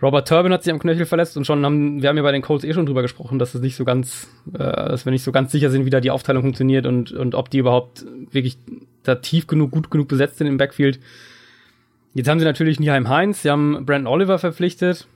Robert 0.03 0.27
Turbin 0.27 0.53
hat 0.53 0.65
sich 0.65 0.73
am 0.73 0.79
Knöchel 0.79 1.05
verletzt 1.05 1.37
und 1.37 1.47
schon 1.47 1.65
haben, 1.65 2.01
wir 2.01 2.09
haben 2.09 2.17
ja 2.17 2.23
bei 2.23 2.33
den 2.33 2.43
Colts 2.43 2.65
eh 2.65 2.73
schon 2.73 2.87
drüber 2.87 3.03
gesprochen, 3.03 3.39
dass 3.39 3.55
es 3.55 3.61
nicht 3.61 3.77
so 3.77 3.85
ganz, 3.85 4.29
äh, 4.55 4.59
dass 4.59 5.05
wir 5.05 5.13
nicht 5.13 5.25
so 5.25 5.33
ganz 5.33 5.53
sicher 5.53 5.71
sind, 5.71 5.85
wie 5.85 5.91
da 5.91 6.01
die 6.01 6.11
Aufteilung 6.11 6.43
funktioniert 6.43 6.87
und, 6.87 7.13
und 7.13 7.35
ob 7.35 7.51
die 7.51 7.59
überhaupt 7.59 8.07
wirklich 8.31 8.57
da 9.03 9.17
tief 9.17 9.47
genug, 9.47 9.71
gut 9.71 9.91
genug 9.91 10.09
besetzt 10.09 10.39
sind 10.39 10.47
im 10.47 10.57
Backfield. 10.57 11.01
Jetzt 12.15 12.29
haben 12.29 12.39
sie 12.39 12.45
natürlich 12.47 12.81
Nieheim 12.81 13.09
Heinz, 13.09 13.43
sie 13.43 13.51
haben 13.51 13.85
Brandon 13.85 14.13
Oliver 14.13 14.39
verpflichtet. 14.39 15.07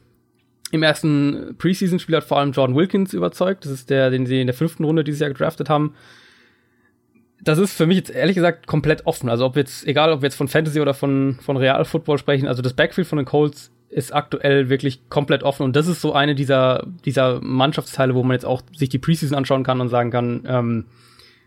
Im 0.70 0.82
ersten 0.82 1.54
Preseason-Spiel 1.58 2.16
hat 2.16 2.24
vor 2.24 2.38
allem 2.38 2.52
Jordan 2.52 2.76
Wilkins 2.76 3.14
überzeugt. 3.14 3.64
Das 3.64 3.72
ist 3.72 3.90
der, 3.90 4.10
den 4.10 4.26
sie 4.26 4.40
in 4.40 4.46
der 4.46 4.54
fünften 4.54 4.84
Runde 4.84 5.04
dieses 5.04 5.20
Jahr 5.20 5.30
gedraftet 5.30 5.68
haben. 5.68 5.94
Das 7.42 7.58
ist 7.58 7.74
für 7.74 7.86
mich 7.86 7.98
jetzt 7.98 8.10
ehrlich 8.10 8.34
gesagt 8.34 8.66
komplett 8.66 9.06
offen. 9.06 9.28
Also 9.28 9.44
ob 9.44 9.56
jetzt, 9.56 9.86
egal 9.86 10.12
ob 10.12 10.22
wir 10.22 10.28
jetzt 10.28 10.36
von 10.36 10.48
Fantasy 10.48 10.80
oder 10.80 10.94
von, 10.94 11.38
von 11.42 11.56
Real 11.56 11.84
Football 11.84 12.18
sprechen, 12.18 12.48
also 12.48 12.62
das 12.62 12.72
Backfield 12.72 13.06
von 13.06 13.18
den 13.18 13.26
Colts 13.26 13.70
ist 13.94 14.12
aktuell 14.12 14.68
wirklich 14.68 15.08
komplett 15.08 15.44
offen 15.44 15.62
und 15.62 15.76
das 15.76 15.86
ist 15.86 16.00
so 16.00 16.12
eine 16.12 16.34
dieser, 16.34 16.84
dieser 17.04 17.40
Mannschaftsteile, 17.40 18.14
wo 18.16 18.24
man 18.24 18.34
jetzt 18.34 18.44
auch 18.44 18.62
sich 18.76 18.88
die 18.88 18.98
Preseason 18.98 19.38
anschauen 19.38 19.62
kann 19.62 19.80
und 19.80 19.88
sagen 19.88 20.10
kann, 20.10 20.42
ähm, 20.48 20.84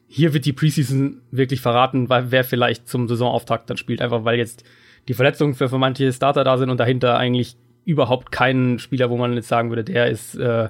hier 0.08 0.34
wird 0.34 0.46
die 0.46 0.54
Preseason 0.54 1.22
wirklich 1.30 1.60
verraten, 1.60 2.08
weil 2.08 2.32
wer 2.32 2.46
vielleicht 2.46 2.88
zum 2.88 3.10
Saisonauftakt 3.10 3.70
dann 3.70 3.76
spielt, 3.76 4.02
einfach 4.02 4.24
weil 4.24 4.38
jetzt 4.38 4.64
die 5.10 5.14
Verletzungen 5.14 5.56
für, 5.56 5.68
für 5.68 5.78
manche 5.78 6.12
Starter 6.14 6.46
da 6.46 6.58
sind 6.58 6.70
und 6.70 6.80
dahinter 6.80 7.18
eigentlich 7.18 7.58
überhaupt 7.84 8.32
keinen 8.32 8.80
Spieler, 8.80 9.10
wo 9.10 9.18
man 9.18 9.34
jetzt 9.34 9.50
sagen 9.50 9.70
würde, 9.70 9.84
der 9.84 10.08
ist 10.08 10.36
äh, 10.36 10.70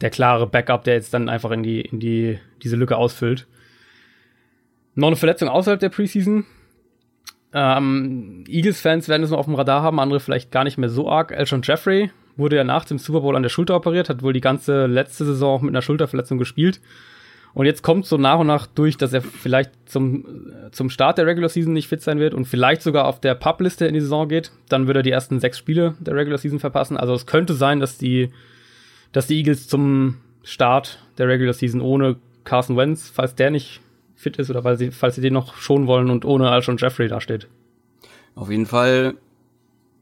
der 0.00 0.10
klare 0.10 0.48
Backup, 0.48 0.82
der 0.82 0.94
jetzt 0.94 1.14
dann 1.14 1.28
einfach 1.28 1.52
in 1.52 1.62
die, 1.62 1.82
in 1.82 2.00
die, 2.00 2.40
diese 2.64 2.74
Lücke 2.74 2.96
ausfüllt. 2.96 3.46
Noch 4.96 5.06
eine 5.06 5.16
Verletzung 5.16 5.48
außerhalb 5.48 5.78
der 5.78 5.88
Preseason. 5.88 6.44
Ähm, 7.54 8.44
Eagles-Fans 8.48 9.08
werden 9.08 9.22
es 9.22 9.30
noch 9.30 9.38
auf 9.38 9.46
dem 9.46 9.54
Radar 9.54 9.82
haben, 9.82 10.00
andere 10.00 10.20
vielleicht 10.20 10.50
gar 10.50 10.64
nicht 10.64 10.78
mehr 10.78 10.88
so 10.88 11.08
arg. 11.08 11.32
Elshon 11.32 11.62
Jeffrey 11.62 12.10
wurde 12.36 12.56
ja 12.56 12.64
nach 12.64 12.84
dem 12.84 12.98
Super 12.98 13.20
Bowl 13.20 13.36
an 13.36 13.42
der 13.42 13.50
Schulter 13.50 13.76
operiert, 13.76 14.08
hat 14.08 14.22
wohl 14.22 14.32
die 14.32 14.40
ganze 14.40 14.86
letzte 14.86 15.24
Saison 15.24 15.56
auch 15.56 15.62
mit 15.62 15.70
einer 15.70 15.82
Schulterverletzung 15.82 16.38
gespielt. 16.38 16.80
Und 17.54 17.66
jetzt 17.66 17.82
kommt 17.82 18.06
so 18.06 18.16
nach 18.16 18.38
und 18.38 18.46
nach 18.46 18.66
durch, 18.66 18.96
dass 18.96 19.12
er 19.12 19.20
vielleicht 19.20 19.72
zum, 19.84 20.24
zum 20.70 20.88
Start 20.88 21.18
der 21.18 21.26
Regular 21.26 21.50
Season 21.50 21.74
nicht 21.74 21.88
fit 21.88 22.00
sein 22.00 22.18
wird 22.18 22.32
und 22.32 22.46
vielleicht 22.46 22.80
sogar 22.80 23.06
auf 23.06 23.20
der 23.20 23.34
Pub-Liste 23.34 23.86
in 23.86 23.92
die 23.92 24.00
Saison 24.00 24.26
geht. 24.26 24.52
Dann 24.70 24.86
würde 24.86 25.00
er 25.00 25.02
die 25.02 25.10
ersten 25.10 25.38
sechs 25.38 25.58
Spiele 25.58 25.94
der 26.00 26.14
Regular 26.14 26.38
Season 26.38 26.60
verpassen. 26.60 26.96
Also 26.96 27.12
es 27.12 27.26
könnte 27.26 27.52
sein, 27.52 27.78
dass 27.78 27.98
die, 27.98 28.30
dass 29.12 29.26
die 29.26 29.36
Eagles 29.36 29.68
zum 29.68 30.16
Start 30.42 30.98
der 31.18 31.28
Regular 31.28 31.52
Season 31.52 31.82
ohne 31.82 32.16
Carson 32.44 32.78
Wentz, 32.78 33.10
falls 33.14 33.34
der 33.34 33.50
nicht 33.50 33.80
fit 34.22 34.38
ist 34.38 34.50
oder 34.50 34.64
weil 34.64 34.76
sie, 34.78 34.90
falls 34.90 35.16
sie 35.16 35.20
den 35.20 35.34
noch 35.34 35.56
schonen 35.56 35.86
wollen 35.86 36.10
und 36.10 36.24
ohne 36.24 36.50
Alshon 36.50 36.76
Jeffrey 36.78 37.08
dasteht. 37.08 37.48
Auf 38.34 38.50
jeden 38.50 38.66
Fall, 38.66 39.14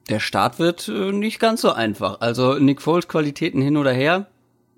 der 0.08 0.20
Start 0.20 0.58
wird 0.58 0.88
äh, 0.88 1.12
nicht 1.12 1.40
ganz 1.40 1.62
so 1.62 1.72
einfach. 1.72 2.20
Also 2.20 2.54
Nick 2.54 2.82
Foles 2.82 3.08
Qualitäten 3.08 3.60
hin 3.60 3.76
oder 3.76 3.92
her. 3.92 4.28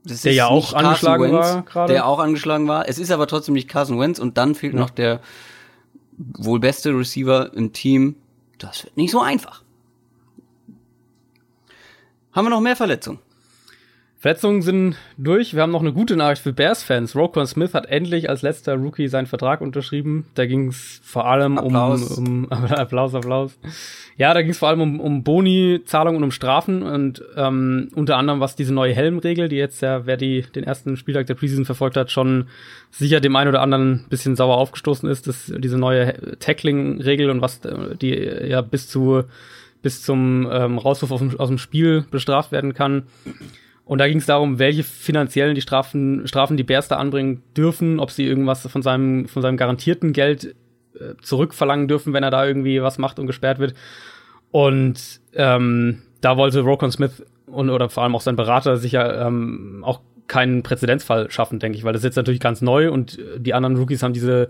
Das 0.04 0.22
der 0.22 0.32
ja 0.32 0.46
auch 0.46 0.72
angeschlagen 0.72 1.24
Wentz, 1.24 1.34
war 1.34 1.62
gerade. 1.62 1.92
Der 1.92 2.06
auch 2.06 2.18
angeschlagen 2.18 2.66
war. 2.66 2.88
Es 2.88 2.98
ist 2.98 3.10
aber 3.10 3.26
trotzdem 3.26 3.54
nicht 3.54 3.68
Carson 3.68 4.00
Wentz 4.00 4.18
und 4.18 4.36
dann 4.36 4.54
fehlt 4.54 4.74
ja. 4.74 4.80
noch 4.80 4.90
der 4.90 5.20
wohl 6.16 6.60
beste 6.60 6.90
Receiver 6.90 7.52
im 7.54 7.72
Team. 7.72 8.16
Das 8.58 8.84
wird 8.84 8.96
nicht 8.96 9.10
so 9.10 9.20
einfach. 9.20 9.62
Haben 12.32 12.46
wir 12.46 12.50
noch 12.50 12.60
mehr 12.60 12.76
Verletzungen? 12.76 13.20
Verletzungen 14.22 14.62
sind 14.62 14.96
durch. 15.18 15.52
Wir 15.52 15.62
haben 15.62 15.72
noch 15.72 15.80
eine 15.80 15.92
gute 15.92 16.14
Nachricht 16.14 16.42
für 16.42 16.52
Bears-Fans. 16.52 17.16
Roquan 17.16 17.48
Smith 17.48 17.74
hat 17.74 17.86
endlich 17.86 18.30
als 18.30 18.42
letzter 18.42 18.76
Rookie 18.76 19.08
seinen 19.08 19.26
Vertrag 19.26 19.60
unterschrieben. 19.60 20.26
Da 20.36 20.46
ging 20.46 20.68
es 20.68 21.00
vor 21.02 21.26
allem 21.26 21.58
Applaus. 21.58 22.18
um, 22.18 22.44
um 22.44 22.48
Applaus, 22.52 23.16
Applaus. 23.16 23.58
Ja, 24.16 24.32
da 24.32 24.42
ging 24.42 24.52
es 24.52 24.58
vor 24.58 24.68
allem 24.68 24.80
um, 24.80 25.00
um 25.00 25.24
Boni-Zahlungen 25.24 26.18
und 26.18 26.22
um 26.22 26.30
Strafen 26.30 26.84
und 26.84 27.20
ähm, 27.36 27.88
unter 27.96 28.16
anderem 28.16 28.38
was 28.38 28.54
diese 28.54 28.72
neue 28.72 28.94
Helmregel, 28.94 29.48
die 29.48 29.56
jetzt 29.56 29.82
ja, 29.82 30.06
wer 30.06 30.16
die 30.16 30.42
den 30.54 30.62
ersten 30.62 30.96
Spieltag 30.96 31.26
der 31.26 31.34
Preseason 31.34 31.64
verfolgt 31.64 31.96
hat, 31.96 32.12
schon 32.12 32.46
sicher 32.92 33.18
dem 33.18 33.34
einen 33.34 33.48
oder 33.48 33.60
anderen 33.60 34.04
bisschen 34.08 34.36
sauer 34.36 34.56
aufgestoßen 34.56 35.08
ist, 35.08 35.26
dass 35.26 35.52
diese 35.58 35.78
neue 35.78 36.38
Tackling-Regel 36.38 37.28
und 37.28 37.40
was 37.40 37.64
äh, 37.64 37.96
die 37.96 38.14
ja 38.14 38.60
bis 38.60 38.88
zu 38.88 39.24
bis 39.82 40.00
zum 40.00 40.48
ähm, 40.48 40.78
Rauswurf 40.78 41.10
aus 41.10 41.18
dem, 41.18 41.40
aus 41.40 41.48
dem 41.48 41.58
Spiel 41.58 42.04
bestraft 42.08 42.52
werden 42.52 42.72
kann. 42.72 43.02
Und 43.92 43.98
da 43.98 44.08
ging 44.08 44.16
es 44.16 44.24
darum, 44.24 44.58
welche 44.58 44.84
finanziellen 44.84 45.54
die 45.54 45.60
Strafen, 45.60 46.26
Strafen 46.26 46.56
die 46.56 46.62
Bears 46.62 46.88
da 46.88 46.96
anbringen 46.96 47.42
dürfen, 47.54 48.00
ob 48.00 48.10
sie 48.10 48.24
irgendwas 48.24 48.66
von 48.66 48.80
seinem, 48.80 49.28
von 49.28 49.42
seinem 49.42 49.58
garantierten 49.58 50.14
Geld 50.14 50.54
äh, 50.94 51.12
zurückverlangen 51.20 51.88
dürfen, 51.88 52.14
wenn 52.14 52.22
er 52.22 52.30
da 52.30 52.46
irgendwie 52.46 52.80
was 52.80 52.96
macht 52.96 53.18
und 53.18 53.26
gesperrt 53.26 53.58
wird. 53.58 53.74
Und 54.50 55.20
ähm, 55.34 56.00
da 56.22 56.38
wollte 56.38 56.60
Rokon 56.60 56.90
Smith 56.90 57.22
und 57.44 57.68
oder 57.68 57.90
vor 57.90 58.02
allem 58.02 58.16
auch 58.16 58.22
sein 58.22 58.34
Berater 58.34 58.78
sicher 58.78 59.26
ähm, 59.26 59.84
auch 59.86 60.00
keinen 60.32 60.62
Präzedenzfall 60.62 61.30
schaffen, 61.30 61.58
denke 61.58 61.76
ich, 61.76 61.84
weil 61.84 61.92
das 61.92 62.00
ist 62.00 62.06
jetzt 62.06 62.16
natürlich 62.16 62.40
ganz 62.40 62.62
neu 62.62 62.90
und 62.90 63.18
die 63.36 63.52
anderen 63.52 63.76
Rookies 63.76 64.02
haben 64.02 64.14
diese, 64.14 64.48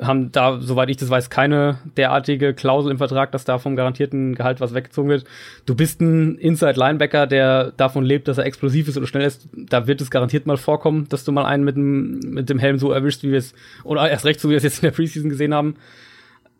haben 0.00 0.30
da, 0.30 0.60
soweit 0.60 0.88
ich 0.88 0.98
das 0.98 1.10
weiß, 1.10 1.30
keine 1.30 1.80
derartige 1.96 2.54
Klausel 2.54 2.92
im 2.92 2.98
Vertrag, 2.98 3.32
dass 3.32 3.44
da 3.44 3.58
vom 3.58 3.74
garantierten 3.74 4.36
Gehalt 4.36 4.60
was 4.60 4.72
weggezogen 4.72 5.08
wird. 5.08 5.24
Du 5.66 5.74
bist 5.74 6.00
ein 6.00 6.38
Inside-Linebacker, 6.38 7.26
der 7.26 7.72
davon 7.72 8.04
lebt, 8.04 8.28
dass 8.28 8.38
er 8.38 8.46
explosiv 8.46 8.86
ist 8.86 8.96
oder 8.96 9.08
schnell 9.08 9.26
ist. 9.26 9.48
Da 9.52 9.88
wird 9.88 10.00
es 10.00 10.12
garantiert 10.12 10.46
mal 10.46 10.58
vorkommen, 10.58 11.08
dass 11.08 11.24
du 11.24 11.32
mal 11.32 11.44
einen 11.44 11.64
mit 11.64 11.74
dem, 11.74 12.20
mit 12.20 12.48
dem 12.48 12.60
Helm 12.60 12.78
so 12.78 12.92
erwischst, 12.92 13.24
wie 13.24 13.32
wir 13.32 13.38
es, 13.38 13.52
oder 13.82 14.08
erst 14.08 14.26
recht 14.26 14.38
so, 14.38 14.48
wie 14.48 14.52
wir 14.52 14.58
es 14.58 14.62
jetzt 14.62 14.78
in 14.78 14.82
der 14.82 14.92
Preseason 14.92 15.28
gesehen 15.28 15.52
haben. 15.52 15.74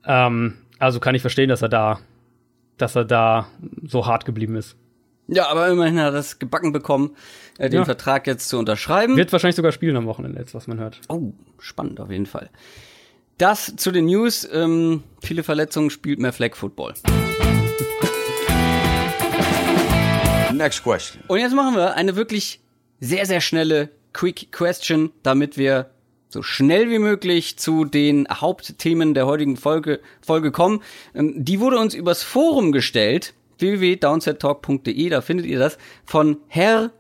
Ähm, 0.04 0.54
also 0.80 0.98
kann 0.98 1.14
ich 1.14 1.20
verstehen, 1.20 1.50
dass 1.50 1.62
er 1.62 1.68
da, 1.68 2.00
dass 2.78 2.96
er 2.96 3.04
da 3.04 3.46
so 3.86 4.06
hart 4.06 4.24
geblieben 4.24 4.56
ist. 4.56 4.76
Ja, 5.28 5.48
aber 5.48 5.68
immerhin 5.68 5.98
hat 5.98 6.06
er 6.06 6.12
das 6.12 6.38
gebacken 6.38 6.72
bekommen, 6.72 7.16
äh, 7.58 7.68
den 7.68 7.80
ja. 7.80 7.84
Vertrag 7.84 8.26
jetzt 8.26 8.48
zu 8.48 8.58
unterschreiben. 8.58 9.16
Wird 9.16 9.32
wahrscheinlich 9.32 9.56
sogar 9.56 9.72
spielen 9.72 9.96
am 9.96 10.06
Wochenende 10.06 10.38
jetzt, 10.38 10.54
was 10.54 10.66
man 10.68 10.78
hört. 10.78 11.00
Oh, 11.08 11.32
spannend 11.58 12.00
auf 12.00 12.10
jeden 12.10 12.26
Fall. 12.26 12.50
Das 13.38 13.74
zu 13.76 13.90
den 13.90 14.06
News. 14.06 14.48
Ähm, 14.50 15.02
viele 15.20 15.42
Verletzungen 15.42 15.90
spielt 15.90 16.20
mehr 16.20 16.32
Flag 16.32 16.54
Football. 16.54 16.94
Next 20.54 20.82
question. 20.82 21.22
Und 21.28 21.40
jetzt 21.40 21.54
machen 21.54 21.74
wir 21.74 21.94
eine 21.94 22.16
wirklich 22.16 22.60
sehr, 23.00 23.26
sehr 23.26 23.40
schnelle 23.40 23.90
Quick 24.12 24.52
Question, 24.52 25.10
damit 25.22 25.58
wir 25.58 25.90
so 26.28 26.42
schnell 26.42 26.88
wie 26.88 26.98
möglich 26.98 27.58
zu 27.58 27.84
den 27.84 28.26
Hauptthemen 28.30 29.12
der 29.12 29.26
heutigen 29.26 29.56
Folge, 29.56 30.00
Folge 30.20 30.52
kommen. 30.52 30.82
Ähm, 31.14 31.44
die 31.44 31.60
wurde 31.60 31.78
uns 31.78 31.94
übers 31.94 32.22
Forum 32.22 32.72
gestellt 32.72 33.34
www.downsettalk.de, 33.58 35.08
da 35.08 35.20
findet 35.20 35.46
ihr 35.46 35.58
das, 35.58 35.78
von 36.04 36.38
Herr 36.48 36.92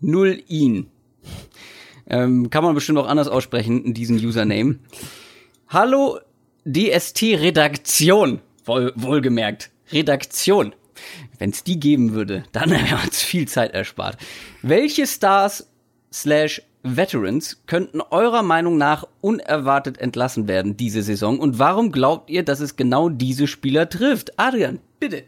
Nullin. 0.00 0.86
Ähm, 2.06 2.50
kann 2.50 2.64
man 2.64 2.74
bestimmt 2.74 2.98
auch 2.98 3.08
anders 3.08 3.28
aussprechen, 3.28 3.94
diesen 3.94 4.16
Username. 4.16 4.78
Hallo 5.68 6.18
DST-Redaktion, 6.66 8.40
wohl, 8.64 8.92
wohlgemerkt. 8.94 9.70
Redaktion. 9.92 10.74
Wenn 11.38 11.50
es 11.50 11.64
die 11.64 11.80
geben 11.80 12.14
würde, 12.14 12.44
dann 12.52 12.70
wäre 12.72 13.00
uns 13.04 13.22
viel 13.22 13.48
Zeit 13.48 13.74
erspart. 13.74 14.16
Welche 14.62 15.06
Stars 15.06 15.68
slash 16.12 16.62
Veterans 16.82 17.62
könnten 17.66 18.00
eurer 18.02 18.42
Meinung 18.42 18.76
nach 18.76 19.06
unerwartet 19.20 19.98
entlassen 19.98 20.48
werden 20.48 20.76
diese 20.76 21.02
Saison? 21.02 21.38
Und 21.38 21.58
warum 21.58 21.92
glaubt 21.92 22.30
ihr, 22.30 22.42
dass 22.44 22.60
es 22.60 22.76
genau 22.76 23.08
diese 23.08 23.46
Spieler 23.46 23.88
trifft? 23.88 24.38
Adrian, 24.38 24.80
bitte. 25.00 25.24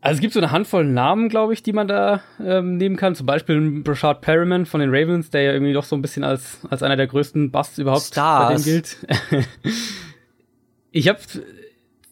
Also 0.00 0.18
es 0.18 0.20
gibt 0.20 0.32
so 0.32 0.40
eine 0.40 0.52
Handvoll 0.52 0.84
Namen, 0.84 1.28
glaube 1.28 1.52
ich, 1.52 1.62
die 1.62 1.72
man 1.72 1.88
da 1.88 2.22
ähm, 2.40 2.76
nehmen 2.76 2.96
kann. 2.96 3.16
Zum 3.16 3.26
Beispiel 3.26 3.82
Brashard 3.82 4.20
Perriman 4.20 4.64
von 4.64 4.80
den 4.80 4.90
Ravens, 4.90 5.30
der 5.30 5.42
ja 5.42 5.52
irgendwie 5.52 5.72
doch 5.72 5.84
so 5.84 5.96
ein 5.96 6.02
bisschen 6.02 6.22
als, 6.22 6.60
als 6.70 6.84
einer 6.84 6.96
der 6.96 7.08
größten 7.08 7.50
Busts 7.50 7.78
überhaupt 7.78 8.04
Stars. 8.04 8.48
bei 8.48 8.54
denen 8.54 8.64
gilt. 8.64 8.96
ich 10.92 11.08
habe 11.08 11.18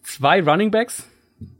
zwei 0.03 0.41
Running 0.41 0.69
Backs, 0.69 1.07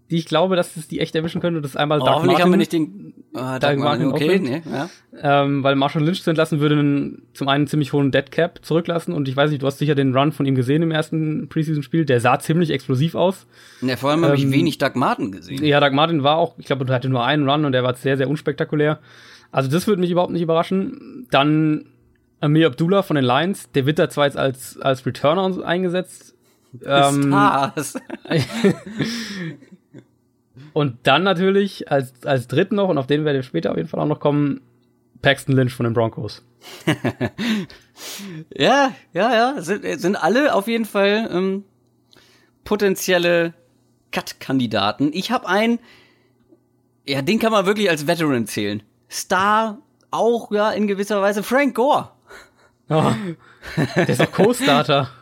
die 0.10 0.18
ich 0.18 0.26
glaube, 0.26 0.56
dass 0.56 0.78
es 0.78 0.88
die 0.88 1.00
echt 1.00 1.16
erwischen 1.16 1.42
können. 1.42 1.58
Und 1.58 1.64
das 1.64 1.72
ist 1.72 1.78
einmal 1.78 2.00
oh, 2.00 2.06
Doug 2.06 2.16
Hoffentlich 2.16 2.40
Martin, 2.40 2.44
haben 2.44 2.52
wir 2.52 2.58
nicht 2.58 2.74
den 2.74 3.14
uh, 3.34 3.60
Doug 3.60 3.78
Martin, 3.78 4.08
okay, 4.08 4.40
nee, 4.40 4.62
ja. 4.72 4.90
ähm, 5.22 5.64
weil 5.64 5.76
Marshall 5.76 6.04
Lynch 6.04 6.24
zu 6.24 6.30
entlassen 6.30 6.60
würde 6.60 6.80
einen, 6.80 7.24
zum 7.34 7.50
einen 7.50 7.68
ziemlich 7.68 7.92
hohen 7.92 8.12
Dead 8.12 8.32
Cap 8.32 8.60
zurücklassen 8.64 9.14
und 9.14 9.28
ich 9.28 9.36
weiß 9.36 9.50
nicht, 9.50 9.62
du 9.62 9.68
hast 9.68 9.80
sicher 9.80 9.96
den 9.96 10.16
Run 10.16 10.32
von 10.32 10.46
ihm 10.46 10.56
gesehen 10.56 10.82
im 10.82 10.92
ersten 10.92 11.50
Preseason-Spiel. 11.50 12.06
Der 12.06 12.22
sah 12.22 12.40
ziemlich 12.40 12.72
explosiv 12.72 13.16
aus. 13.16 13.48
Ja, 13.82 13.98
vor 13.98 14.12
allem 14.12 14.20
ähm, 14.20 14.26
habe 14.28 14.38
ich 14.38 14.50
wenig 14.50 14.78
Doug 14.78 14.92
Martin 14.96 15.32
gesehen. 15.32 15.64
Ja, 15.64 15.80
Doug 15.80 15.94
Martin 15.94 16.24
war 16.24 16.38
auch, 16.38 16.58
ich 16.58 16.66
glaube, 16.66 16.86
er 16.88 16.96
hatte 16.96 17.10
nur 17.10 17.26
einen 17.26 17.50
Run 17.50 17.66
und 17.66 17.74
der 17.74 17.84
war 17.84 17.94
sehr, 17.96 18.16
sehr 18.16 18.30
unspektakulär. 18.30 19.00
Also 19.52 19.70
das 19.70 19.88
würde 19.88 20.00
mich 20.00 20.12
überhaupt 20.12 20.32
nicht 20.32 20.42
überraschen. 20.42 21.28
Dann 21.32 21.86
Amir 22.40 22.68
Abdullah 22.68 23.02
von 23.02 23.16
den 23.16 23.26
Lions, 23.26 23.72
der 23.72 23.86
wird 23.86 24.00
da 24.00 24.10
zwar 24.10 24.26
jetzt 24.26 24.38
als, 24.38 24.80
als 24.80 25.06
Returner 25.06 25.66
eingesetzt. 25.66 26.36
Ähm, 26.86 27.24
Stars. 27.24 27.96
Und 30.74 30.98
dann 31.04 31.24
natürlich 31.24 31.92
als, 31.92 32.14
als 32.26 32.48
dritten 32.48 32.76
noch, 32.76 32.90
und 32.90 32.98
auf 32.98 33.08
den 33.08 33.26
werden 33.26 33.36
wir 33.36 33.44
später 33.44 33.72
auf 33.72 33.78
jeden 33.78 33.90
Fall 33.90 34.00
auch 34.00 34.08
noch 34.08 34.20
kommen, 34.20 34.62
Paxton 35.22 35.56
Lynch 35.56 35.74
von 35.74 35.86
den 35.86 35.94
Broncos. 35.94 36.44
ja, 38.54 38.92
ja, 39.14 39.34
ja, 39.34 39.62
sind, 39.62 39.84
sind 40.00 40.16
alle 40.16 40.54
auf 40.54 40.68
jeden 40.68 40.86
Fall 40.86 41.30
ähm, 41.32 41.64
potenzielle 42.64 43.54
Cut-Kandidaten. 44.12 45.12
Ich 45.14 45.32
habe 45.32 45.48
einen, 45.48 45.80
ja, 47.06 47.22
den 47.22 47.40
kann 47.40 47.52
man 47.52 47.66
wirklich 47.66 47.90
als 47.90 48.08
Veteran 48.08 48.48
zählen. 48.48 48.84
Star 49.10 49.80
auch, 50.12 50.52
ja, 50.52 50.72
in 50.72 50.88
gewisser 50.88 51.22
Weise 51.22 51.44
Frank 51.44 51.76
Gore. 51.76 52.12
Oh, 52.90 53.12
der 53.96 54.10
ist 54.10 54.22
doch 54.22 54.32
Co-Starter. 54.32 55.10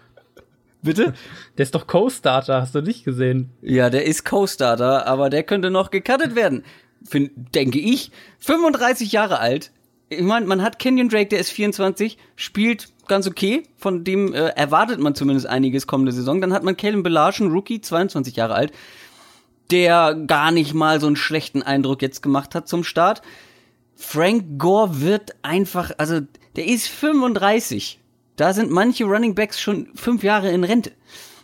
Bitte? 0.85 1.13
Der 1.57 1.63
ist 1.63 1.75
doch 1.75 1.87
Co-Starter, 1.87 2.61
hast 2.61 2.75
du 2.75 2.81
nicht 2.81 3.03
gesehen? 3.03 3.49
Ja, 3.61 3.89
der 3.89 4.05
ist 4.05 4.23
Co-Starter, 4.23 5.07
aber 5.07 5.29
der 5.29 5.43
könnte 5.43 5.71
noch 5.71 5.91
gecuttet 5.91 6.35
werden. 6.35 6.63
Find, 7.03 7.31
denke 7.53 7.79
ich. 7.79 8.11
35 8.39 9.11
Jahre 9.11 9.39
alt. 9.39 9.71
Ich 10.09 10.21
meine, 10.21 10.45
man 10.45 10.61
hat 10.61 10.79
Kenyon 10.79 11.09
Drake, 11.09 11.29
der 11.29 11.39
ist 11.39 11.49
24, 11.49 12.17
spielt 12.35 12.89
ganz 13.07 13.27
okay. 13.27 13.63
Von 13.75 14.03
dem 14.03 14.33
äh, 14.33 14.49
erwartet 14.49 14.99
man 14.99 15.15
zumindest 15.15 15.47
einiges 15.47 15.87
kommende 15.87 16.11
Saison. 16.11 16.39
Dann 16.39 16.53
hat 16.53 16.63
man 16.63 16.77
Kellen 16.77 17.03
Belarschen, 17.03 17.51
Rookie, 17.51 17.81
22 17.81 18.35
Jahre 18.35 18.53
alt, 18.53 18.71
der 19.71 20.13
gar 20.13 20.51
nicht 20.51 20.75
mal 20.75 21.01
so 21.01 21.07
einen 21.07 21.15
schlechten 21.15 21.63
Eindruck 21.63 22.03
jetzt 22.03 22.21
gemacht 22.21 22.53
hat 22.53 22.67
zum 22.67 22.83
Start. 22.83 23.23
Frank 23.95 24.59
Gore 24.59 25.01
wird 25.01 25.35
einfach, 25.41 25.91
also 25.97 26.21
der 26.55 26.67
ist 26.67 26.87
35 26.87 27.99
da 28.35 28.53
sind 28.53 28.71
manche 28.71 29.05
Running 29.05 29.35
Backs 29.35 29.59
schon 29.59 29.87
fünf 29.95 30.23
Jahre 30.23 30.51
in 30.51 30.63
Rente. 30.63 30.91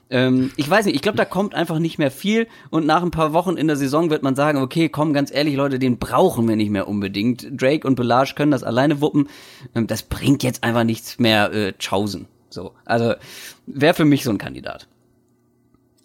Ähm, 0.09 0.51
ich 0.57 0.69
weiß 0.69 0.85
nicht, 0.85 0.95
ich 0.95 1.01
glaube, 1.01 1.17
da 1.17 1.23
kommt 1.25 1.55
einfach 1.55 1.79
nicht 1.79 1.97
mehr 1.97 2.11
viel 2.11 2.47
und 2.69 2.85
nach 2.85 3.01
ein 3.01 3.11
paar 3.11 3.31
Wochen 3.31 3.55
in 3.55 3.67
der 3.67 3.77
Saison 3.77 4.09
wird 4.09 4.23
man 4.23 4.35
sagen, 4.35 4.61
okay, 4.61 4.89
komm, 4.89 5.13
ganz 5.13 5.33
ehrlich, 5.33 5.55
Leute, 5.55 5.79
den 5.79 5.99
brauchen 5.99 6.47
wir 6.49 6.57
nicht 6.57 6.69
mehr 6.69 6.87
unbedingt. 6.89 7.47
Drake 7.49 7.87
und 7.87 7.95
Belage 7.95 8.33
können 8.35 8.51
das 8.51 8.63
alleine 8.63 8.99
wuppen. 8.99 9.29
Ähm, 9.73 9.87
das 9.87 10.03
bringt 10.03 10.43
jetzt 10.43 10.63
einfach 10.63 10.83
nichts 10.83 11.17
mehr 11.17 11.53
äh, 11.53 11.73
Chausen. 11.79 12.27
So, 12.49 12.73
also 12.83 13.13
wäre 13.65 13.93
für 13.93 14.03
mich 14.03 14.25
so 14.25 14.31
ein 14.31 14.37
Kandidat. 14.37 14.87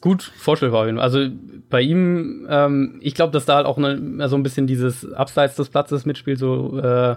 gut 0.00 0.22
vorstellbar. 0.38 0.86
Also 1.00 1.26
bei 1.68 1.80
ihm, 1.80 2.46
ähm, 2.48 3.00
ich 3.02 3.14
glaube, 3.14 3.32
dass 3.32 3.44
da 3.44 3.56
halt 3.56 3.66
auch 3.66 3.76
ne, 3.76 4.28
so 4.28 4.36
ein 4.36 4.44
bisschen 4.44 4.68
dieses 4.68 5.12
Abseits 5.12 5.56
des 5.56 5.68
Platzes 5.68 6.06
mitspielt, 6.06 6.38
so 6.38 6.78
äh, 6.78 7.16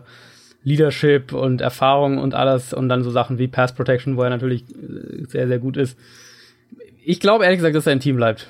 Leadership 0.63 1.33
und 1.33 1.61
Erfahrung 1.61 2.17
und 2.17 2.33
alles 2.33 2.73
und 2.73 2.89
dann 2.89 3.03
so 3.03 3.11
Sachen 3.11 3.37
wie 3.37 3.47
Pass 3.47 3.73
Protection, 3.73 4.17
wo 4.17 4.23
er 4.23 4.29
natürlich 4.29 4.63
äh, 4.63 5.25
sehr, 5.27 5.47
sehr 5.47 5.59
gut 5.59 5.77
ist. 5.77 5.97
Ich 7.03 7.19
glaube 7.19 7.45
ehrlich 7.45 7.59
gesagt, 7.59 7.75
dass 7.75 7.87
er 7.87 7.93
im 7.93 7.99
Team 7.99 8.17
bleibt. 8.17 8.47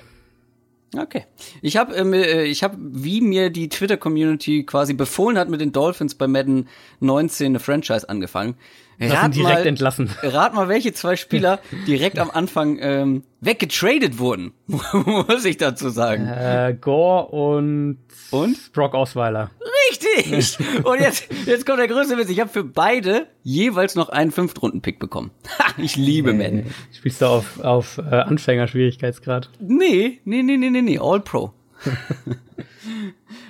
Okay. 0.98 1.26
Ich 1.62 1.78
habe, 1.78 1.94
ähm, 1.96 2.14
äh, 2.14 2.46
ich 2.46 2.64
habe, 2.64 2.76
wie 2.80 3.22
mir 3.22 3.52
die 3.52 3.70
Twitter-Community 3.70 4.64
quasi 4.64 4.94
befohlen 4.94 5.38
hat, 5.38 5.50
mit 5.50 5.62
den 5.62 5.72
Dolphins 5.72 6.16
bei 6.16 6.28
Madden 6.28 6.68
19 7.00 7.48
eine 7.48 7.60
Franchise 7.60 8.10
angefangen. 8.10 8.56
Rat 9.00 9.36
direkt 9.36 9.60
mal, 9.60 9.68
entlassen. 9.68 10.10
Rat 10.22 10.54
mal, 10.54 10.68
welche 10.68 10.94
zwei 10.94 11.16
Spieler 11.16 11.60
direkt 11.88 12.20
am 12.20 12.30
Anfang 12.30 12.78
ähm, 12.82 13.24
weggetradet 13.40 14.20
wurden, 14.20 14.52
muss 14.68 15.46
ich 15.46 15.58
dazu 15.58 15.90
sagen. 15.90 16.28
Äh, 16.28 16.76
Gore 16.80 17.28
und, 17.28 18.00
und 18.32 18.74
Brock 18.74 18.94
Osweiler. 18.94 19.52
Richtig! 19.92 20.58
Und 20.84 21.00
jetzt, 21.00 21.28
jetzt 21.46 21.66
kommt 21.66 21.80
der 21.80 21.88
größte 21.88 22.16
Witz. 22.18 22.30
Ich 22.30 22.40
habe 22.40 22.50
für 22.50 22.64
beide 22.64 23.26
jeweils 23.42 23.96
noch 23.96 24.10
einen 24.10 24.32
Fünftrunden-Pick 24.32 25.00
bekommen. 25.00 25.32
ich 25.78 25.96
liebe 25.96 26.32
nee, 26.34 26.52
Men. 26.52 26.74
Spielst 26.94 27.22
du 27.22 27.26
auf, 27.26 27.60
auf 27.62 27.98
äh, 27.98 28.16
Anfängerschwierigkeitsgrad? 28.16 29.50
Nee, 29.60 30.20
nee, 30.26 30.44
nee, 30.44 30.58
nee, 30.58 30.70
nee, 30.70 30.82
nee, 30.82 31.00
All 31.00 31.22
Pro. 31.22 31.54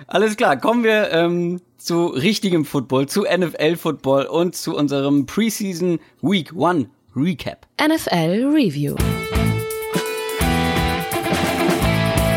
Alles 0.07 0.37
klar, 0.37 0.57
kommen 0.57 0.83
wir 0.83 1.11
ähm, 1.11 1.59
zu 1.79 2.07
richtigem 2.07 2.65
Football, 2.65 3.07
zu 3.07 3.23
NFL-Football 3.23 4.25
und 4.25 4.55
zu 4.55 4.75
unserem 4.75 5.25
Preseason 5.25 5.99
Week 6.21 6.53
One 6.53 6.89
Recap. 7.15 7.65
NFL 7.81 8.51
Review. 8.53 8.95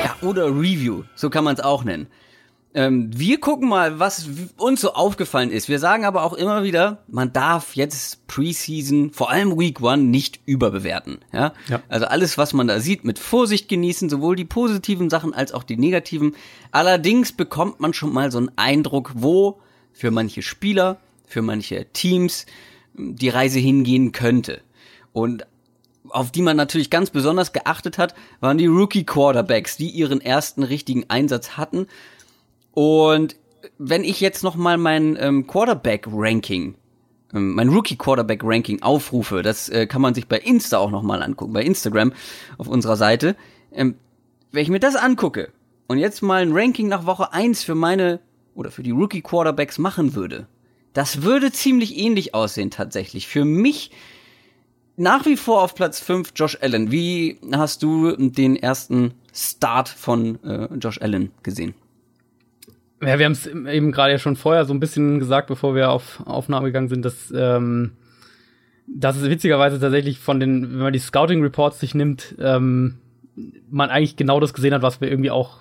Ja, 0.05 0.17
oder 0.27 0.47
Review, 0.47 1.03
so 1.17 1.29
kann 1.29 1.45
man 1.45 1.55
es 1.55 1.61
auch 1.61 1.85
nennen. 1.85 2.07
Ähm, 2.75 3.11
wir 3.15 3.39
gucken 3.39 3.69
mal, 3.69 3.99
was 3.99 4.29
uns 4.57 4.81
so 4.81 4.95
aufgefallen 4.95 5.51
ist. 5.51 5.69
Wir 5.69 5.79
sagen 5.79 6.07
aber 6.07 6.23
auch 6.23 6.33
immer 6.33 6.65
wieder, 6.65 7.03
man 7.07 7.33
darf 7.33 7.77
jetzt 7.77 8.27
Preseason, 8.29 9.11
vor 9.11 9.31
allem 9.31 9.59
Week 9.59 9.83
One, 9.83 10.05
nicht 10.05 10.41
überbewerten. 10.47 11.19
Ja? 11.33 11.53
ja? 11.69 11.83
Also 11.89 12.07
alles, 12.07 12.39
was 12.39 12.55
man 12.55 12.69
da 12.69 12.81
sieht, 12.81 13.05
mit 13.05 13.19
Vorsicht 13.19 13.69
genießen, 13.69 14.09
sowohl 14.09 14.37
die 14.37 14.47
positiven 14.47 15.11
Sachen 15.11 15.35
als 15.35 15.53
auch 15.53 15.65
die 15.65 15.77
negativen. 15.77 16.35
Allerdings 16.71 17.33
bekommt 17.33 17.81
man 17.81 17.93
schon 17.93 18.13
mal 18.13 18.33
so 18.33 18.39
einen 18.39 18.53
Eindruck, 18.57 19.13
wo 19.15 19.61
für 19.93 20.11
manche 20.11 20.41
Spieler, 20.41 20.99
für 21.27 21.43
manche 21.43 21.87
Teams 21.93 22.47
die 22.95 23.29
Reise 23.29 23.59
hingehen 23.59 24.13
könnte. 24.13 24.63
Und 25.13 25.47
auf 26.09 26.31
die 26.31 26.43
man 26.43 26.57
natürlich 26.57 26.91
ganz 26.91 27.11
besonders 27.11 27.53
geachtet 27.53 27.99
hat, 27.99 28.15
waren 28.41 28.59
die 28.59 28.67
Rookie 28.67 29.05
Quarterbacks, 29.05 29.77
die 29.77 29.89
ihren 29.89 30.21
ersten 30.21 30.63
richtigen 30.63 31.09
Einsatz 31.09 31.57
hatten 31.57 31.87
und 32.73 33.37
wenn 33.79 34.05
ich 34.05 34.21
jetzt 34.21 34.43
noch 34.43 34.57
mal 34.57 34.77
mein 34.79 35.17
ähm, 35.21 35.47
Quarterback-Ranking, 35.47 36.75
ähm, 37.33 37.55
mein 37.55 37.69
Rookie-Quarterback-Ranking 37.69 38.83
aufrufe, 38.83 39.43
das 39.43 39.69
äh, 39.69 39.87
kann 39.87 40.03
man 40.03 40.15
sich 40.15 40.27
bei 40.27 40.39
Insta 40.39 40.79
auch 40.79 40.91
noch 40.91 41.03
mal 41.03 41.23
angucken, 41.23 41.53
bei 41.53 41.63
Instagram 41.63 42.13
auf 42.59 42.69
unserer 42.69 42.97
Seite. 42.97 43.37
Ähm, 43.73 43.97
wenn 44.51 44.63
ich 44.63 44.69
mir 44.69 44.81
das 44.81 44.97
angucke 44.97 45.53
und 45.87 45.99
jetzt 45.99 46.23
mal 46.23 46.43
ein 46.43 46.53
Ranking 46.53 46.89
nach 46.89 47.07
Woche 47.07 47.33
eins 47.33 47.63
für 47.63 47.75
meine 47.75 48.21
oder 48.55 48.71
für 48.71 48.83
die 48.83 48.91
Rookie-Quarterbacks 48.91 49.79
machen 49.79 50.15
würde, 50.15 50.47
das 50.93 51.23
würde 51.23 51.53
ziemlich 51.53 51.97
ähnlich 51.97 52.35
aussehen 52.35 52.71
tatsächlich. 52.71 53.27
Für 53.27 53.45
mich 53.45 53.91
nach 54.97 55.25
wie 55.25 55.37
vor 55.37 55.63
auf 55.63 55.75
Platz 55.75 56.01
5 56.01 56.33
Josh 56.37 56.59
Allen. 56.61 56.91
Wie 56.91 57.39
hast 57.53 57.83
du 57.83 58.15
den 58.17 58.57
ersten 58.57 59.15
Start 59.33 59.89
von 59.89 60.43
äh, 60.45 60.69
Josh 60.75 61.01
Allen 61.01 61.31
gesehen? 61.43 61.75
Ja, 63.03 63.19
wir 63.19 63.27
haben 63.27 63.33
es 63.33 63.47
eben 63.47 63.93
gerade 63.93 64.13
ja 64.13 64.19
schon 64.19 64.37
vorher 64.37 64.65
so 64.65 64.73
ein 64.73 64.81
bisschen 64.81 65.19
gesagt, 65.19 65.49
bevor 65.49 65.75
wir 65.75 65.91
auf 65.91 66.23
Aufnahme 66.25 66.67
gegangen 66.67 66.89
sind, 66.89 67.05
dass 67.05 67.33
ähm, 67.37 67.93
dass 68.87 69.17
es 69.17 69.29
witzigerweise 69.29 69.81
tatsächlich 69.81 70.19
von 70.19 70.41
den, 70.41 70.73
wenn 70.73 70.79
man 70.79 70.93
die 70.93 70.99
Scouting 70.99 71.43
Reports 71.43 71.81
sich 71.81 71.95
nimmt, 71.95 72.35
ähm, 72.39 72.99
man 73.71 73.91
eigentlich 73.91 74.17
genau 74.17 74.41
das 74.41 74.55
gesehen 74.55 74.75
hat, 74.75 74.83
was 74.83 75.01
wir 75.01 75.11
irgendwie 75.11 75.31
auch 75.31 75.59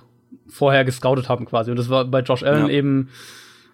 vorher 0.47 0.83
gescoutet 0.83 1.29
haben 1.29 1.45
quasi. 1.45 1.71
Und 1.71 1.77
das 1.77 1.89
war 1.89 2.05
bei 2.05 2.21
Josh 2.21 2.43
Allen 2.43 2.67
ja. 2.67 2.73
eben 2.73 3.09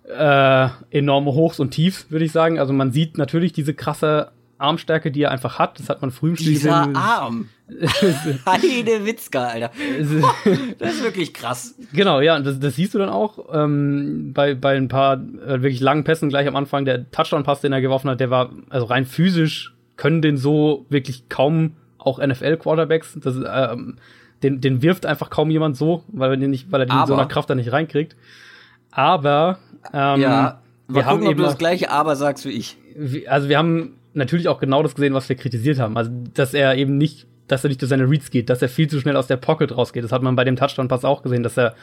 äh, 0.08 0.70
enorme 0.92 1.34
Hochs 1.34 1.60
und 1.60 1.72
Tiefs, 1.72 2.12
würde 2.12 2.26
ich 2.26 2.32
sagen. 2.32 2.60
Also 2.60 2.74
man 2.74 2.92
sieht 2.92 3.18
natürlich 3.18 3.54
diese 3.54 3.74
krasse 3.74 4.32
Armstärke, 4.58 5.12
die 5.12 5.24
er 5.24 5.32
einfach 5.32 5.60
hat. 5.60 5.80
Das 5.80 5.90
hat 5.90 6.02
man 6.02 6.12
früh 6.12 6.30
im 6.30 6.36
Spiel 6.36 6.54
Dieser 6.54 6.80
gesehen. 6.80 6.96
Arm. 6.96 7.50
Heide 8.46 9.06
Witzka, 9.06 9.46
Alter. 9.46 9.72
das 10.80 10.94
ist 10.94 11.04
wirklich 11.04 11.34
krass. 11.34 11.76
Genau, 11.94 12.22
ja, 12.22 12.40
das, 12.40 12.60
das 12.60 12.76
siehst 12.76 12.94
du 12.94 12.98
dann 12.98 13.10
auch 13.10 13.54
ähm, 13.54 14.32
bei, 14.34 14.56
bei 14.56 14.76
ein 14.76 14.88
paar 14.88 15.16
äh, 15.16 15.62
wirklich 15.62 15.80
langen 15.80 16.04
Pässen 16.04 16.30
gleich 16.30 16.48
am 16.48 16.56
Anfang. 16.56 16.86
Der 16.86 17.10
Touchdown-Pass, 17.12 17.62
den 17.62 17.74
er 17.74 17.82
geworfen 17.82 18.10
hat, 18.10 18.20
der 18.20 18.30
war, 18.30 18.52
also 18.70 18.86
rein 18.86 19.06
physisch 19.06 19.74
können 19.96 20.22
den 20.22 20.38
so 20.38 20.86
wirklich 20.90 21.28
kaum 21.30 21.74
auch 21.98 22.20
NFL-Quarterbacks. 22.20 23.18
Das, 23.22 23.36
ähm, 23.36 23.98
den, 24.44 24.62
den 24.62 24.82
wirft 24.82 25.06
einfach 25.06 25.30
kaum 25.30 25.50
jemand 25.50 25.76
so, 25.76 26.04
weil 26.08 26.32
er 26.32 26.38
den 26.38 26.52
nicht, 26.52 26.72
weil 26.72 26.82
er 26.82 26.86
den 26.86 27.00
in 27.00 27.08
so 27.08 27.14
einer 27.14 27.26
Kraft 27.26 27.50
da 27.50 27.56
nicht 27.56 27.72
reinkriegt. 27.72 28.16
Aber 28.92 29.58
ähm, 29.94 30.22
ja, 30.22 30.62
wir 30.88 31.06
haben 31.06 31.20
gucken, 31.20 31.32
ob 31.32 31.38
du 31.38 31.44
das 31.44 31.58
gleiche 31.58 31.92
Aber 31.92 32.16
sagst 32.16 32.46
wie 32.46 32.52
ich. 32.52 32.78
Also 33.28 33.50
wir 33.50 33.58
haben 33.58 33.96
natürlich 34.18 34.48
auch 34.48 34.60
genau 34.60 34.84
das 34.84 34.96
gesehen, 34.96 35.14
was 35.14 35.30
wir 35.30 35.36
kritisiert 35.36 35.80
haben. 35.80 35.98
Also, 35.98 36.12
dass 36.34 36.54
er 36.54 36.76
eben 36.76 36.98
nicht, 36.98 37.28
dass 37.48 37.64
er 37.64 37.70
nicht 37.70 37.82
durch 37.82 37.90
seine 37.90 38.10
Reads 38.10 38.32
geht, 38.32 38.50
dass 38.50 38.62
er 38.62 38.70
viel 38.70 38.90
zu 38.90 39.00
schnell 39.00 39.16
aus 39.16 39.28
der 39.28 39.38
Pocket 39.38 39.76
rausgeht. 39.76 40.04
Das 40.04 40.12
hat 40.12 40.24
man 40.24 40.36
bei 40.36 40.44
dem 40.44 40.56
Touchdown-Pass 40.56 41.06
auch 41.06 41.24
gesehen, 41.24 41.44
dass 41.44 41.58
er, 41.58 41.76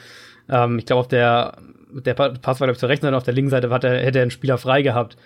ähm, 0.48 0.78
ich 0.78 0.86
glaube, 0.86 1.00
auf 1.00 1.08
der, 1.08 1.56
der 1.90 2.14
Pass 2.14 2.60
war, 2.60 2.66
glaube 2.66 2.72
ich, 2.72 2.78
zur 2.78 2.88
rechten 2.88 3.06
Seite, 3.06 3.16
auf 3.16 3.22
der 3.22 3.34
linken 3.34 3.50
Seite 3.50 3.70
hat 3.70 3.84
er, 3.84 3.98
hätte 4.02 4.18
er 4.18 4.22
einen 4.22 4.30
Spieler 4.30 4.58
frei 4.58 4.82
gehabt. 4.82 5.16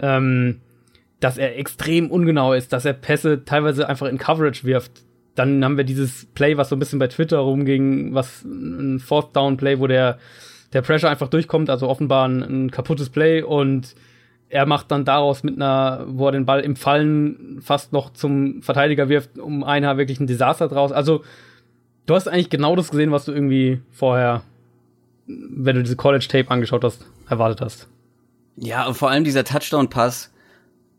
Ähm, 0.00 0.60
dass 1.20 1.38
er 1.38 1.58
extrem 1.58 2.10
ungenau 2.10 2.52
ist, 2.52 2.72
dass 2.72 2.84
er 2.84 2.92
Pässe 2.92 3.44
teilweise 3.44 3.88
einfach 3.88 4.08
in 4.08 4.18
Coverage 4.18 4.64
wirft. 4.64 4.92
Dann 5.34 5.64
haben 5.64 5.76
wir 5.76 5.84
dieses 5.84 6.26
Play, 6.34 6.56
was 6.56 6.68
so 6.68 6.76
ein 6.76 6.78
bisschen 6.78 6.98
bei 6.98 7.08
Twitter 7.08 7.38
rumging, 7.38 8.14
was 8.14 8.44
ein 8.44 9.00
Fourth 9.00 9.34
Down 9.34 9.56
Play, 9.56 9.78
wo 9.78 9.86
der, 9.86 10.18
der 10.72 10.82
Pressure 10.82 11.08
einfach 11.10 11.28
durchkommt, 11.28 11.70
also 11.70 11.88
offenbar 11.88 12.28
ein, 12.28 12.42
ein 12.42 12.70
kaputtes 12.70 13.10
Play 13.10 13.42
und 13.42 13.94
er 14.54 14.66
macht 14.66 14.92
dann 14.92 15.04
daraus 15.04 15.42
mit 15.42 15.56
einer, 15.56 16.04
wo 16.06 16.26
er 16.26 16.32
den 16.32 16.46
Ball 16.46 16.60
im 16.60 16.76
Fallen 16.76 17.60
fast 17.60 17.92
noch 17.92 18.12
zum 18.12 18.62
Verteidiger 18.62 19.08
wirft, 19.08 19.36
um 19.36 19.64
einer 19.64 19.96
wirklich 19.96 20.20
ein 20.20 20.28
Desaster 20.28 20.68
draus. 20.68 20.92
Also, 20.92 21.24
du 22.06 22.14
hast 22.14 22.28
eigentlich 22.28 22.50
genau 22.50 22.76
das 22.76 22.92
gesehen, 22.92 23.10
was 23.10 23.24
du 23.24 23.32
irgendwie 23.32 23.80
vorher, 23.90 24.42
wenn 25.26 25.74
du 25.74 25.82
diese 25.82 25.96
College-Tape 25.96 26.52
angeschaut 26.52 26.84
hast, 26.84 27.04
erwartet 27.28 27.62
hast. 27.62 27.88
Ja, 28.56 28.86
und 28.86 28.94
vor 28.94 29.10
allem 29.10 29.24
dieser 29.24 29.42
Touchdown-Pass, 29.42 30.32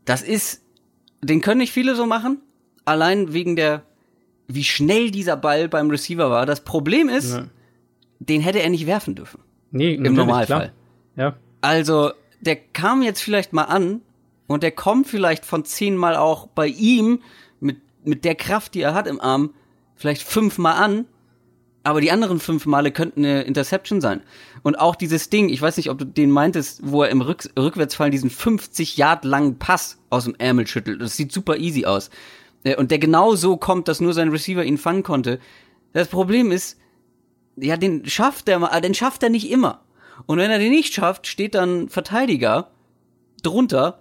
das 0.04 0.20
ist, 0.20 0.62
den 1.22 1.40
können 1.40 1.60
nicht 1.60 1.72
viele 1.72 1.96
so 1.96 2.04
machen, 2.04 2.42
allein 2.84 3.32
wegen 3.32 3.56
der, 3.56 3.84
wie 4.48 4.64
schnell 4.64 5.10
dieser 5.10 5.38
Ball 5.38 5.66
beim 5.70 5.88
Receiver 5.88 6.28
war. 6.28 6.44
Das 6.44 6.60
Problem 6.60 7.08
ist, 7.08 7.32
ja. 7.32 7.46
den 8.18 8.42
hätte 8.42 8.60
er 8.60 8.68
nicht 8.68 8.86
werfen 8.86 9.14
dürfen. 9.14 9.40
Nee, 9.70 9.94
im 9.94 10.12
Normalfall. 10.12 10.72
Klar. 11.14 11.30
Ja. 11.30 11.36
Also, 11.62 12.12
der 12.46 12.56
kam 12.56 13.02
jetzt 13.02 13.20
vielleicht 13.20 13.52
mal 13.52 13.64
an 13.64 14.02
und 14.46 14.62
der 14.62 14.70
kommt 14.70 15.06
vielleicht 15.06 15.44
von 15.44 15.64
zehnmal 15.64 16.16
auch 16.16 16.46
bei 16.46 16.68
ihm 16.68 17.22
mit, 17.60 17.78
mit 18.04 18.24
der 18.24 18.34
Kraft, 18.34 18.74
die 18.74 18.80
er 18.80 18.94
hat 18.94 19.06
im 19.06 19.20
Arm, 19.20 19.54
vielleicht 19.96 20.22
fünfmal 20.22 20.74
an, 20.74 21.06
aber 21.86 22.00
die 22.00 22.10
anderen 22.10 22.40
fünf 22.40 22.66
Male 22.66 22.90
könnten 22.90 23.24
eine 23.24 23.42
Interception 23.42 24.00
sein. 24.00 24.20
Und 24.64 24.74
auch 24.76 24.96
dieses 24.96 25.30
Ding, 25.30 25.48
ich 25.48 25.62
weiß 25.62 25.76
nicht, 25.76 25.88
ob 25.88 25.98
du 25.98 26.04
den 26.04 26.32
meintest, 26.32 26.80
wo 26.82 27.04
er 27.04 27.10
im 27.10 27.20
Rück 27.20 27.48
Rückwärtsfallen 27.56 28.10
diesen 28.10 28.28
50 28.28 28.96
Yard 28.96 29.24
langen 29.24 29.58
Pass 29.58 29.98
aus 30.10 30.24
dem 30.24 30.34
Ärmel 30.36 30.66
schüttelt. 30.66 31.00
Das 31.00 31.16
sieht 31.16 31.30
super 31.30 31.58
easy 31.58 31.86
aus. 31.86 32.10
Äh, 32.64 32.74
und 32.74 32.90
der 32.90 32.98
genau 32.98 33.36
so 33.36 33.56
kommt, 33.56 33.86
dass 33.86 34.00
nur 34.00 34.14
sein 34.14 34.30
Receiver 34.30 34.64
ihn 34.64 34.78
fangen 34.78 35.04
konnte. 35.04 35.38
Das 35.92 36.08
Problem 36.08 36.50
ist, 36.50 36.76
ja, 37.54 37.76
den 37.76 38.04
schafft 38.04 38.48
er 38.48 38.80
den 38.80 38.94
schafft 38.94 39.22
er 39.22 39.30
nicht 39.30 39.48
immer. 39.48 39.85
Und 40.26 40.38
wenn 40.38 40.50
er 40.50 40.58
den 40.58 40.70
nicht 40.70 40.92
schafft, 40.92 41.26
steht 41.26 41.54
dann 41.54 41.88
Verteidiger 41.88 42.70
drunter, 43.42 44.00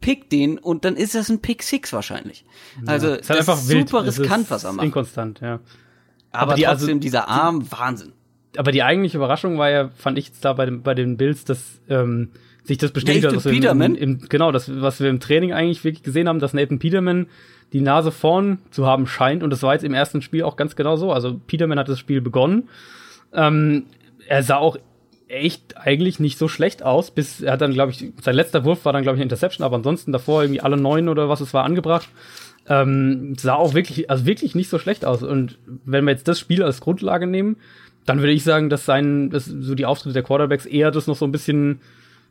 pickt 0.00 0.32
den 0.32 0.58
und 0.58 0.84
dann 0.84 0.96
ist 0.96 1.14
das 1.14 1.28
ein 1.28 1.40
Pick 1.40 1.62
Six 1.62 1.92
wahrscheinlich. 1.92 2.44
Ja, 2.84 2.92
also 2.92 3.14
ist 3.14 3.28
halt 3.28 3.40
das 3.40 3.48
ist 3.48 3.68
super 3.68 4.04
wild. 4.04 4.18
riskant, 4.18 4.50
was 4.50 4.64
er 4.64 4.72
macht. 4.72 4.86
Inkonstant, 4.86 5.40
ja. 5.40 5.60
Aber, 6.32 6.52
aber 6.52 6.54
die, 6.54 6.62
trotzdem 6.62 6.88
also, 6.88 7.00
dieser 7.00 7.28
Arm, 7.28 7.60
die, 7.60 7.72
Wahnsinn. 7.72 8.12
Aber 8.56 8.72
die 8.72 8.82
eigentliche 8.82 9.16
Überraschung 9.16 9.58
war 9.58 9.70
ja, 9.70 9.90
fand 9.90 10.18
ich 10.18 10.28
jetzt 10.28 10.44
da 10.44 10.52
bei, 10.52 10.66
den, 10.66 10.82
bei 10.82 10.94
den 10.94 11.16
Bills, 11.16 11.44
dass 11.44 11.80
ähm, 11.88 12.30
sich 12.64 12.78
das 12.78 12.90
bestätigt 12.90 13.26
hat, 13.26 13.36
was 13.36 13.44
Peterman? 13.44 13.94
im, 13.94 14.20
im, 14.20 14.28
genau, 14.28 14.52
das, 14.52 14.70
was 14.80 15.00
wir 15.00 15.08
im 15.08 15.20
Training 15.20 15.52
eigentlich 15.52 15.84
wirklich 15.84 16.02
gesehen 16.02 16.28
haben, 16.28 16.38
dass 16.38 16.52
Nathan 16.52 16.78
Peterman 16.78 17.26
die 17.72 17.80
Nase 17.80 18.12
vorn 18.12 18.58
zu 18.70 18.86
haben 18.86 19.06
scheint 19.06 19.42
und 19.42 19.50
das 19.50 19.62
war 19.62 19.72
jetzt 19.72 19.84
im 19.84 19.94
ersten 19.94 20.22
Spiel 20.22 20.42
auch 20.42 20.56
ganz 20.56 20.76
genau 20.76 20.96
so. 20.96 21.12
Also 21.12 21.38
Peterman 21.46 21.78
hat 21.78 21.88
das 21.88 21.98
Spiel 21.98 22.20
begonnen. 22.20 22.68
Ähm, 23.32 23.86
er 24.28 24.42
sah 24.42 24.56
auch 24.56 24.76
echt 25.28 25.76
eigentlich 25.76 26.20
nicht 26.20 26.38
so 26.38 26.48
schlecht 26.48 26.82
aus, 26.82 27.10
bis 27.10 27.40
er 27.40 27.52
hat 27.52 27.60
dann, 27.60 27.72
glaube 27.72 27.92
ich, 27.92 28.12
sein 28.22 28.34
letzter 28.34 28.64
Wurf 28.64 28.84
war 28.84 28.92
dann, 28.92 29.02
glaube 29.02 29.16
ich, 29.16 29.20
eine 29.20 29.24
Interception, 29.24 29.64
aber 29.64 29.76
ansonsten 29.76 30.12
davor 30.12 30.42
irgendwie 30.42 30.60
alle 30.60 30.76
neun 30.76 31.08
oder 31.08 31.28
was 31.28 31.40
es 31.40 31.52
war 31.52 31.64
angebracht. 31.64 32.08
Ähm, 32.68 33.34
sah 33.36 33.54
auch 33.54 33.74
wirklich, 33.74 34.10
also 34.10 34.26
wirklich 34.26 34.54
nicht 34.54 34.68
so 34.68 34.78
schlecht 34.78 35.04
aus. 35.04 35.22
Und 35.22 35.58
wenn 35.84 36.04
wir 36.04 36.12
jetzt 36.12 36.28
das 36.28 36.38
Spiel 36.38 36.62
als 36.62 36.80
Grundlage 36.80 37.26
nehmen, 37.26 37.56
dann 38.06 38.20
würde 38.20 38.32
ich 38.32 38.44
sagen, 38.44 38.70
dass 38.70 38.84
sein, 38.84 39.30
dass 39.30 39.44
so 39.44 39.74
die 39.74 39.86
Auftritte 39.86 40.14
der 40.14 40.22
Quarterbacks 40.22 40.66
eher 40.66 40.90
das 40.90 41.06
noch 41.06 41.16
so 41.16 41.24
ein 41.24 41.32
bisschen 41.32 41.80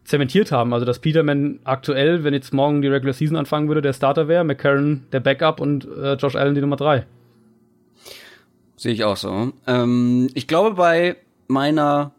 zementiert 0.06 0.52
haben. 0.52 0.74
Also 0.74 0.86
dass 0.86 1.00
Peterman 1.00 1.60
aktuell, 1.64 2.24
wenn 2.24 2.34
jetzt 2.34 2.54
morgen 2.54 2.82
die 2.82 2.88
Regular 2.88 3.14
Season 3.14 3.38
anfangen 3.38 3.68
würde, 3.68 3.82
der 3.82 3.94
Starter 3.94 4.28
wäre, 4.28 4.44
McCarron 4.44 5.06
der 5.12 5.20
Backup 5.20 5.60
und 5.60 5.86
äh, 5.86 6.14
Josh 6.14 6.36
Allen 6.36 6.56
die 6.56 6.62
Nummer 6.62 6.78
drei. 6.78 7.06
Sehe 8.78 8.94
ich 8.94 9.04
auch 9.04 9.18
so. 9.18 9.54
Ähm, 9.68 10.30
ich 10.34 10.48
glaube 10.48 10.76
bei 10.76 11.18
meiner 11.48 12.15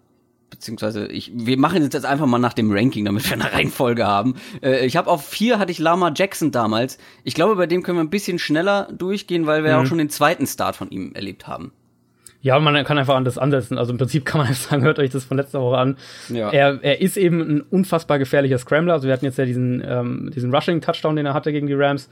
beziehungsweise 0.51 1.07
ich, 1.07 1.33
wir 1.35 1.59
machen 1.59 1.83
jetzt 1.83 2.05
einfach 2.05 2.27
mal 2.27 2.39
nach 2.39 2.53
dem 2.53 2.71
Ranking, 2.73 3.05
damit 3.05 3.29
wir 3.29 3.35
eine 3.35 3.53
Reihenfolge 3.53 4.07
haben. 4.07 4.35
Äh, 4.63 4.87
ich 4.87 4.97
habe 4.97 5.11
auf 5.11 5.27
vier 5.27 5.59
hatte 5.59 5.73
ich 5.73 5.79
Lama 5.79 6.13
Jackson 6.15 6.51
damals. 6.51 6.99
Ich 7.25 7.35
glaube, 7.35 7.57
bei 7.57 7.67
dem 7.67 7.83
können 7.83 7.99
wir 7.99 8.05
ein 8.05 8.11
bisschen 8.11 8.39
schneller 8.39 8.89
durchgehen, 8.93 9.47
weil 9.47 9.65
wir 9.65 9.77
mhm. 9.77 9.83
auch 9.83 9.87
schon 9.87 9.99
den 9.99 10.11
zweiten 10.11 10.47
Start 10.47 10.77
von 10.77 10.91
ihm 10.91 11.13
erlebt 11.15 11.47
haben. 11.47 11.73
Ja, 12.43 12.61
man 12.61 12.85
kann 12.85 12.97
einfach 12.97 13.17
anders 13.17 13.39
ansetzen. 13.39 13.77
Also 13.77 13.91
im 13.91 13.99
Prinzip 13.99 14.25
kann 14.25 14.39
man 14.39 14.47
einfach 14.47 14.63
sagen, 14.71 14.83
hört 14.83 14.99
euch 14.99 15.11
das 15.11 15.25
von 15.25 15.37
letzter 15.37 15.61
Woche 15.61 15.79
an. 15.79 15.97
Ja. 16.29 16.51
Er, 16.51 16.79
er 16.83 17.01
ist 17.01 17.17
eben 17.17 17.41
ein 17.41 17.61
unfassbar 17.61 18.19
gefährlicher 18.21 18.59
Scrambler. 18.59 18.95
Also 18.95 19.09
wir 19.09 19.13
hatten 19.13 19.25
jetzt 19.25 19.39
ja 19.39 19.45
diesen, 19.45 19.83
ähm, 19.85 20.31
diesen 20.35 20.55
Rushing-Touchdown, 20.55 21.17
den 21.17 21.27
er 21.27 21.35
hatte 21.35 21.51
gegen 21.51 21.67
die 21.67 21.75
Rams 21.75 22.09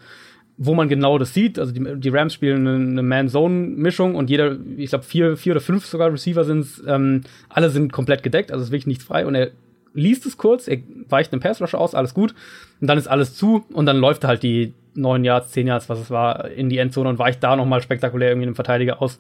wo 0.56 0.74
man 0.74 0.88
genau 0.88 1.18
das 1.18 1.34
sieht. 1.34 1.58
Also 1.58 1.72
die, 1.72 1.82
die 1.96 2.08
Rams 2.08 2.34
spielen 2.34 2.66
eine, 2.66 3.02
Man-Zone-Mischung 3.02 4.14
und 4.14 4.30
jeder, 4.30 4.56
ich 4.76 4.90
glaube 4.90 5.04
vier, 5.04 5.36
vier 5.36 5.52
oder 5.52 5.60
fünf 5.60 5.86
sogar 5.86 6.12
Receiver 6.12 6.44
sind 6.44 6.66
ähm, 6.86 7.22
alle 7.48 7.70
sind 7.70 7.92
komplett 7.92 8.22
gedeckt, 8.22 8.52
also 8.52 8.64
ist 8.64 8.70
wirklich 8.70 8.86
nichts 8.86 9.04
frei 9.04 9.26
und 9.26 9.34
er 9.34 9.50
liest 9.94 10.26
es 10.26 10.36
kurz, 10.36 10.68
er 10.68 10.78
weicht 11.08 11.32
einen 11.32 11.40
Pass-Rusher 11.40 11.78
aus, 11.78 11.94
alles 11.94 12.14
gut 12.14 12.34
und 12.80 12.86
dann 12.88 12.98
ist 12.98 13.06
alles 13.06 13.34
zu 13.34 13.64
und 13.72 13.86
dann 13.86 13.96
läuft 13.96 14.24
er 14.24 14.28
halt 14.28 14.42
die 14.42 14.74
neun 14.94 15.24
Yards, 15.24 15.50
zehn 15.50 15.66
Yards, 15.66 15.88
was 15.88 15.98
es 15.98 16.10
war, 16.10 16.50
in 16.50 16.68
die 16.68 16.78
Endzone 16.78 17.08
und 17.08 17.18
weicht 17.18 17.42
da 17.42 17.56
nochmal 17.56 17.82
spektakulär 17.82 18.30
irgendwie 18.30 18.46
einem 18.46 18.54
Verteidiger 18.54 19.02
aus. 19.02 19.18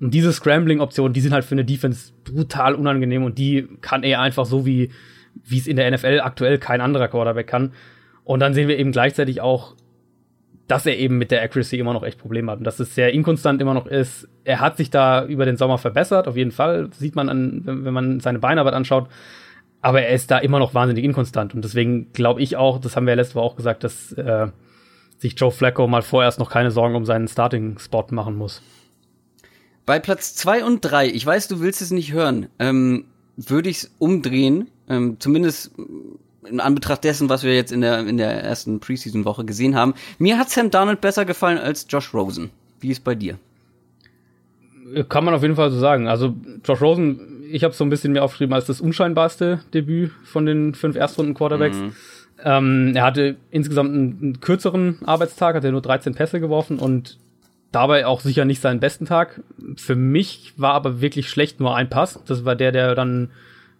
Und 0.00 0.12
diese 0.12 0.32
Scrambling-Optionen, 0.32 1.12
die 1.12 1.20
sind 1.20 1.32
halt 1.32 1.44
für 1.44 1.54
eine 1.54 1.64
Defense 1.64 2.12
brutal 2.24 2.74
unangenehm 2.74 3.22
und 3.22 3.38
die 3.38 3.68
kann 3.82 4.02
er 4.02 4.20
einfach 4.20 4.46
so 4.46 4.66
wie, 4.66 4.90
wie 5.44 5.58
es 5.58 5.68
in 5.68 5.76
der 5.76 5.88
NFL 5.88 6.20
aktuell 6.24 6.58
kein 6.58 6.80
anderer 6.80 7.06
Quarterback 7.06 7.46
kann. 7.46 7.72
Und 8.24 8.40
dann 8.40 8.52
sehen 8.52 8.66
wir 8.66 8.78
eben 8.78 8.90
gleichzeitig 8.90 9.40
auch 9.40 9.76
dass 10.72 10.86
er 10.86 10.96
eben 10.96 11.18
mit 11.18 11.30
der 11.30 11.42
Accuracy 11.42 11.78
immer 11.78 11.92
noch 11.92 12.02
echt 12.02 12.18
Probleme 12.18 12.50
hat 12.50 12.56
und 12.56 12.64
dass 12.64 12.80
es 12.80 12.94
sehr 12.94 13.12
inkonstant 13.12 13.60
immer 13.60 13.74
noch 13.74 13.86
ist. 13.86 14.26
Er 14.44 14.60
hat 14.60 14.78
sich 14.78 14.88
da 14.88 15.22
über 15.22 15.44
den 15.44 15.58
Sommer 15.58 15.76
verbessert, 15.76 16.26
auf 16.26 16.34
jeden 16.34 16.50
Fall. 16.50 16.88
Sieht 16.98 17.14
man 17.14 17.28
an, 17.28 17.60
wenn 17.66 17.92
man 17.92 18.20
seine 18.20 18.38
Beinarbeit 18.38 18.72
anschaut. 18.72 19.10
Aber 19.82 20.00
er 20.00 20.14
ist 20.14 20.30
da 20.30 20.38
immer 20.38 20.58
noch 20.58 20.72
wahnsinnig 20.72 21.04
inkonstant. 21.04 21.54
Und 21.54 21.62
deswegen 21.62 22.10
glaube 22.14 22.40
ich 22.40 22.56
auch, 22.56 22.80
das 22.80 22.96
haben 22.96 23.04
wir 23.04 23.10
ja 23.10 23.16
letzte 23.16 23.34
Woche 23.34 23.44
auch 23.44 23.56
gesagt, 23.56 23.84
dass 23.84 24.12
äh, 24.12 24.46
sich 25.18 25.38
Joe 25.38 25.50
Flacco 25.50 25.86
mal 25.86 26.00
vorerst 26.00 26.38
noch 26.38 26.48
keine 26.48 26.70
Sorgen 26.70 26.94
um 26.94 27.04
seinen 27.04 27.28
Starting-Spot 27.28 28.06
machen 28.08 28.34
muss. 28.36 28.62
Bei 29.84 29.98
Platz 29.98 30.34
zwei 30.34 30.64
und 30.64 30.80
drei, 30.80 31.06
ich 31.06 31.26
weiß, 31.26 31.48
du 31.48 31.60
willst 31.60 31.82
es 31.82 31.90
nicht 31.90 32.14
hören, 32.14 32.48
ähm, 32.58 33.04
würde 33.36 33.68
ich 33.68 33.76
es 33.76 33.94
umdrehen, 33.98 34.70
ähm, 34.88 35.16
zumindest 35.18 35.72
in 36.44 36.60
Anbetracht 36.60 37.04
dessen, 37.04 37.28
was 37.28 37.44
wir 37.44 37.54
jetzt 37.54 37.72
in 37.72 37.80
der, 37.80 38.00
in 38.00 38.16
der 38.16 38.42
ersten 38.42 38.80
Preseason-Woche 38.80 39.44
gesehen 39.44 39.74
haben. 39.74 39.94
Mir 40.18 40.38
hat 40.38 40.50
Sam 40.50 40.70
Darnold 40.70 41.00
besser 41.00 41.24
gefallen 41.24 41.58
als 41.58 41.86
Josh 41.88 42.12
Rosen. 42.12 42.50
Wie 42.80 42.90
ist 42.90 43.04
bei 43.04 43.14
dir? 43.14 43.38
Kann 45.08 45.24
man 45.24 45.34
auf 45.34 45.42
jeden 45.42 45.56
Fall 45.56 45.70
so 45.70 45.78
sagen. 45.78 46.08
Also 46.08 46.34
Josh 46.64 46.80
Rosen, 46.80 47.44
ich 47.50 47.64
habe 47.64 47.74
so 47.74 47.84
ein 47.84 47.90
bisschen 47.90 48.12
mehr 48.12 48.24
aufgeschrieben 48.24 48.54
als 48.54 48.66
das 48.66 48.80
unscheinbarste 48.80 49.60
Debüt 49.72 50.10
von 50.24 50.44
den 50.44 50.74
fünf 50.74 50.96
Erstrunden-Quarterbacks. 50.96 51.76
Mhm. 51.76 51.92
Ähm, 52.44 52.92
er 52.96 53.04
hatte 53.04 53.36
insgesamt 53.50 53.94
einen, 53.94 54.18
einen, 54.20 54.40
kürzeren 54.40 54.98
Arbeitstag, 55.04 55.54
hat 55.54 55.64
er 55.64 55.70
nur 55.70 55.82
13 55.82 56.14
Pässe 56.14 56.40
geworfen 56.40 56.78
und 56.78 57.18
dabei 57.70 58.04
auch 58.06 58.20
sicher 58.20 58.44
nicht 58.44 58.60
seinen 58.60 58.80
besten 58.80 59.06
Tag. 59.06 59.40
Für 59.76 59.94
mich 59.94 60.52
war 60.56 60.74
aber 60.74 61.00
wirklich 61.00 61.28
schlecht 61.28 61.60
nur 61.60 61.76
ein 61.76 61.88
Pass. 61.88 62.18
Das 62.26 62.44
war 62.44 62.56
der, 62.56 62.72
der 62.72 62.94
dann 62.96 63.30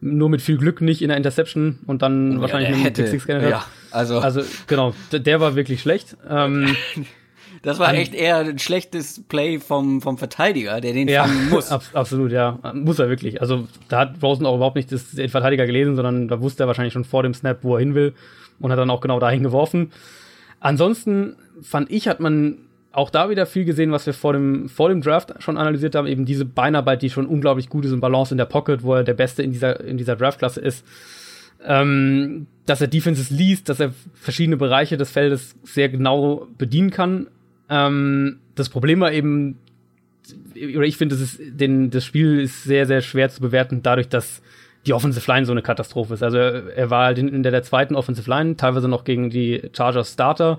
nur 0.02 0.28
mit 0.28 0.42
viel 0.42 0.58
Glück 0.58 0.80
nicht 0.80 1.00
in 1.00 1.08
der 1.08 1.16
Interception 1.16 1.78
und 1.86 2.02
dann 2.02 2.32
ja, 2.32 2.40
wahrscheinlich 2.40 2.70
mit 2.70 2.78
einem 2.78 2.92
Pick 2.92 3.06
Six 3.06 3.26
Ja, 3.26 3.64
also. 3.92 4.18
also 4.18 4.42
genau, 4.66 4.94
der 5.12 5.40
war 5.40 5.54
wirklich 5.54 5.80
schlecht. 5.80 6.16
Ähm, 6.28 6.76
das 7.62 7.78
war 7.78 7.94
echt 7.94 8.12
eher 8.12 8.38
ein 8.38 8.58
schlechtes 8.58 9.22
Play 9.28 9.60
vom, 9.60 10.02
vom 10.02 10.18
Verteidiger, 10.18 10.80
der 10.80 10.92
den 10.92 11.06
ja, 11.06 11.24
fangen 11.24 11.48
muss. 11.50 11.70
Ab, 11.70 11.84
absolut, 11.94 12.32
ja. 12.32 12.58
Muss 12.74 12.98
er 12.98 13.08
wirklich. 13.08 13.40
Also 13.40 13.68
da 13.88 14.00
hat 14.00 14.16
Rosen 14.20 14.44
auch 14.44 14.56
überhaupt 14.56 14.76
nicht 14.76 14.90
das, 14.90 15.12
den 15.12 15.28
Verteidiger 15.28 15.66
gelesen, 15.66 15.94
sondern 15.94 16.26
da 16.26 16.40
wusste 16.42 16.64
er 16.64 16.66
wahrscheinlich 16.66 16.92
schon 16.92 17.04
vor 17.04 17.22
dem 17.22 17.32
Snap, 17.32 17.58
wo 17.62 17.76
er 17.76 17.80
hin 17.80 17.94
will 17.94 18.12
und 18.58 18.72
hat 18.72 18.78
dann 18.78 18.90
auch 18.90 19.00
genau 19.00 19.20
dahin 19.20 19.44
geworfen. 19.44 19.92
Ansonsten 20.58 21.36
fand 21.62 21.90
ich, 21.90 22.08
hat 22.08 22.18
man 22.18 22.58
auch 22.92 23.10
da 23.10 23.30
wieder 23.30 23.46
viel 23.46 23.64
gesehen, 23.64 23.90
was 23.90 24.06
wir 24.06 24.14
vor 24.14 24.34
dem, 24.34 24.68
vor 24.68 24.88
dem 24.88 25.00
Draft 25.00 25.34
schon 25.42 25.56
analysiert 25.56 25.94
haben, 25.94 26.06
eben 26.06 26.24
diese 26.24 26.44
Beinarbeit, 26.44 27.02
die 27.02 27.10
schon 27.10 27.26
unglaublich 27.26 27.68
gut 27.68 27.84
ist 27.84 27.92
und 27.92 28.00
Balance 28.00 28.32
in 28.32 28.38
der 28.38 28.44
Pocket, 28.44 28.82
wo 28.82 28.94
er 28.94 29.04
der 29.04 29.14
Beste 29.14 29.42
in 29.42 29.50
dieser, 29.50 29.80
in 29.80 29.96
dieser 29.96 30.16
Draftklasse 30.16 30.60
ist. 30.60 30.84
Ähm, 31.64 32.46
dass 32.66 32.80
er 32.80 32.88
Defenses 32.88 33.30
liest, 33.30 33.68
dass 33.68 33.80
er 33.80 33.92
verschiedene 34.14 34.56
Bereiche 34.56 34.96
des 34.96 35.10
Feldes 35.10 35.54
sehr 35.62 35.88
genau 35.88 36.48
bedienen 36.58 36.90
kann. 36.90 37.28
Ähm, 37.70 38.40
das 38.54 38.68
Problem 38.68 39.00
war 39.00 39.12
eben, 39.12 39.58
oder 40.56 40.86
ich 40.86 40.96
finde, 40.96 41.16
das, 41.16 42.04
Spiel 42.04 42.40
ist 42.40 42.64
sehr, 42.64 42.86
sehr 42.86 43.00
schwer 43.00 43.30
zu 43.30 43.40
bewerten, 43.40 43.82
dadurch, 43.82 44.08
dass 44.08 44.42
die 44.86 44.92
Offensive 44.92 45.30
Line 45.30 45.46
so 45.46 45.52
eine 45.52 45.62
Katastrophe 45.62 46.14
ist. 46.14 46.22
Also 46.22 46.38
er, 46.38 46.76
er 46.76 46.90
war 46.90 47.06
halt 47.06 47.18
in, 47.18 47.28
in 47.28 47.42
der, 47.42 47.52
der 47.52 47.62
zweiten 47.62 47.94
Offensive 47.94 48.28
Line, 48.28 48.56
teilweise 48.56 48.88
noch 48.88 49.04
gegen 49.04 49.30
die 49.30 49.62
Chargers 49.72 50.12
Starter. 50.12 50.58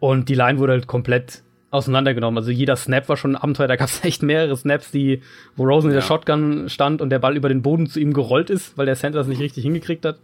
Und 0.00 0.28
die 0.28 0.34
Line 0.34 0.58
wurde 0.58 0.74
halt 0.74 0.86
komplett 0.86 1.42
auseinandergenommen. 1.70 2.38
Also 2.38 2.50
jeder 2.50 2.76
Snap 2.76 3.08
war 3.08 3.16
schon 3.16 3.32
ein 3.32 3.36
Abenteuer. 3.36 3.68
Da 3.68 3.76
gab 3.76 3.88
es 3.88 4.04
echt 4.04 4.22
mehrere 4.22 4.56
Snaps, 4.56 4.90
die, 4.90 5.22
wo 5.56 5.64
Rosen 5.64 5.90
in 5.90 5.94
der 5.94 6.02
Shotgun 6.02 6.68
stand 6.68 7.02
und 7.02 7.10
der 7.10 7.18
Ball 7.18 7.36
über 7.36 7.48
den 7.48 7.62
Boden 7.62 7.86
zu 7.86 8.00
ihm 8.00 8.12
gerollt 8.12 8.50
ist, 8.50 8.76
weil 8.78 8.86
der 8.86 8.96
Center 8.96 9.20
es 9.20 9.26
nicht 9.26 9.40
richtig 9.40 9.64
hingekriegt 9.64 10.04
hat. 10.04 10.18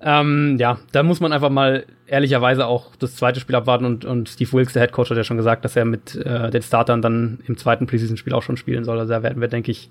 Ähm, 0.00 0.56
ja, 0.58 0.78
da 0.92 1.02
muss 1.02 1.20
man 1.20 1.32
einfach 1.32 1.50
mal 1.50 1.86
ehrlicherweise 2.06 2.66
auch 2.66 2.94
das 2.96 3.16
zweite 3.16 3.40
Spiel 3.40 3.54
abwarten 3.56 3.84
und, 3.86 4.04
und 4.04 4.28
Steve 4.28 4.52
Wilkes, 4.52 4.74
der 4.74 4.82
Head 4.82 4.92
Coach, 4.92 5.10
hat 5.10 5.16
ja 5.16 5.24
schon 5.24 5.38
gesagt, 5.38 5.64
dass 5.64 5.76
er 5.76 5.86
mit 5.86 6.14
äh, 6.16 6.50
den 6.50 6.62
Startern 6.62 7.00
dann 7.00 7.38
im 7.46 7.56
zweiten 7.56 7.86
Preseason-Spiel 7.86 8.34
auch 8.34 8.42
schon 8.42 8.56
spielen 8.56 8.84
soll. 8.84 8.98
Also 8.98 9.12
da 9.12 9.22
werden 9.22 9.40
wir, 9.40 9.48
denke 9.48 9.70
ich, 9.70 9.88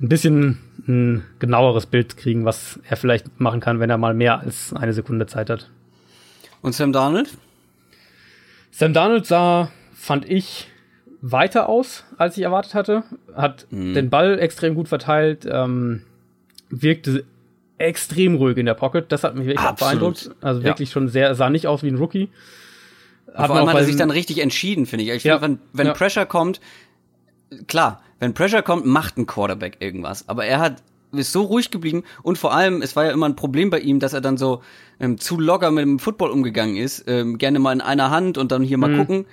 ein 0.00 0.08
bisschen 0.08 0.58
ein 0.88 1.24
genaueres 1.38 1.86
Bild 1.86 2.16
kriegen, 2.16 2.44
was 2.44 2.80
er 2.88 2.96
vielleicht 2.96 3.40
machen 3.40 3.60
kann, 3.60 3.78
wenn 3.78 3.90
er 3.90 3.98
mal 3.98 4.14
mehr 4.14 4.40
als 4.40 4.72
eine 4.72 4.92
Sekunde 4.92 5.26
Zeit 5.26 5.50
hat. 5.50 5.70
Und 6.62 6.74
Sam 6.74 6.92
Darnold? 6.92 7.28
Sam 8.70 8.94
Darnold 8.94 9.26
sah 9.26 9.70
fand 10.02 10.28
ich 10.28 10.68
weiter 11.20 11.68
aus, 11.68 12.04
als 12.18 12.36
ich 12.36 12.42
erwartet 12.42 12.74
hatte. 12.74 13.04
Hat 13.36 13.68
mhm. 13.70 13.94
den 13.94 14.10
Ball 14.10 14.40
extrem 14.40 14.74
gut 14.74 14.88
verteilt, 14.88 15.46
ähm, 15.48 16.02
wirkte 16.70 17.24
extrem 17.78 18.34
ruhig 18.34 18.56
in 18.56 18.66
der 18.66 18.74
Pocket. 18.74 19.10
Das 19.12 19.22
hat 19.22 19.36
mich 19.36 19.46
wirklich 19.46 19.70
beeindruckt. 19.70 20.32
Also 20.40 20.64
wirklich 20.64 20.88
ja. 20.88 20.92
schon 20.94 21.08
sehr, 21.08 21.36
sah 21.36 21.50
nicht 21.50 21.68
aus 21.68 21.84
wie 21.84 21.88
ein 21.88 21.96
Rookie. 21.96 22.30
Hat 23.32 23.46
Vor 23.46 23.56
allem 23.56 23.68
hat 23.68 23.76
er 23.76 23.84
sich 23.84 23.94
dann 23.94 24.10
richtig 24.10 24.40
entschieden, 24.40 24.86
finde 24.86 25.04
ich. 25.04 25.10
Ich 25.10 25.22
ja. 25.22 25.38
finde, 25.38 25.60
wenn, 25.72 25.78
wenn 25.78 25.86
ja. 25.86 25.92
Pressure 25.92 26.26
kommt, 26.26 26.60
klar, 27.68 28.02
wenn 28.18 28.34
Pressure 28.34 28.62
kommt, 28.62 28.84
macht 28.84 29.18
ein 29.18 29.26
Quarterback 29.26 29.76
irgendwas. 29.78 30.28
Aber 30.28 30.44
er 30.44 30.58
hat 30.58 30.82
ist 31.12 31.30
so 31.30 31.42
ruhig 31.42 31.70
geblieben 31.70 32.04
und 32.22 32.38
vor 32.38 32.54
allem, 32.54 32.80
es 32.80 32.96
war 32.96 33.04
ja 33.04 33.10
immer 33.10 33.28
ein 33.28 33.36
Problem 33.36 33.68
bei 33.68 33.80
ihm, 33.80 34.00
dass 34.00 34.14
er 34.14 34.22
dann 34.22 34.38
so 34.38 34.62
ähm, 34.98 35.18
zu 35.18 35.38
locker 35.38 35.70
mit 35.70 35.84
dem 35.84 35.98
Football 35.98 36.30
umgegangen 36.30 36.76
ist, 36.76 37.04
ähm, 37.06 37.36
gerne 37.36 37.58
mal 37.58 37.74
in 37.74 37.82
einer 37.82 38.10
Hand 38.10 38.38
und 38.38 38.50
dann 38.50 38.62
hier 38.62 38.78
mal 38.78 38.88
mhm. 38.88 38.96
gucken 38.96 39.26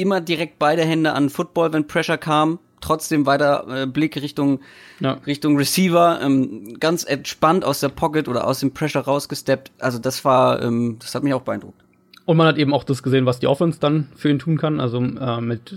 immer 0.00 0.20
direkt 0.20 0.58
beide 0.58 0.82
Hände 0.82 1.12
an 1.12 1.30
Football, 1.30 1.72
wenn 1.72 1.86
Pressure 1.86 2.18
kam. 2.18 2.58
Trotzdem 2.80 3.26
weiter 3.26 3.66
äh, 3.68 3.86
Blick 3.86 4.16
Richtung, 4.20 4.60
ja. 5.00 5.18
Richtung 5.26 5.58
Receiver, 5.58 6.20
ähm, 6.22 6.78
ganz 6.80 7.04
entspannt 7.04 7.62
aus 7.62 7.80
der 7.80 7.90
Pocket 7.90 8.26
oder 8.26 8.46
aus 8.46 8.60
dem 8.60 8.72
Pressure 8.72 9.02
rausgesteppt. 9.02 9.70
Also 9.78 9.98
das 9.98 10.24
war, 10.24 10.62
ähm, 10.62 10.96
das 10.98 11.14
hat 11.14 11.22
mich 11.22 11.34
auch 11.34 11.42
beeindruckt. 11.42 11.78
Und 12.24 12.36
man 12.36 12.46
hat 12.46 12.58
eben 12.58 12.72
auch 12.72 12.84
das 12.84 13.02
gesehen, 13.02 13.26
was 13.26 13.38
die 13.40 13.48
Offense 13.48 13.80
dann 13.80 14.08
für 14.14 14.30
ihn 14.30 14.38
tun 14.38 14.56
kann. 14.56 14.80
Also 14.80 15.02
äh, 15.02 15.40
mit 15.40 15.74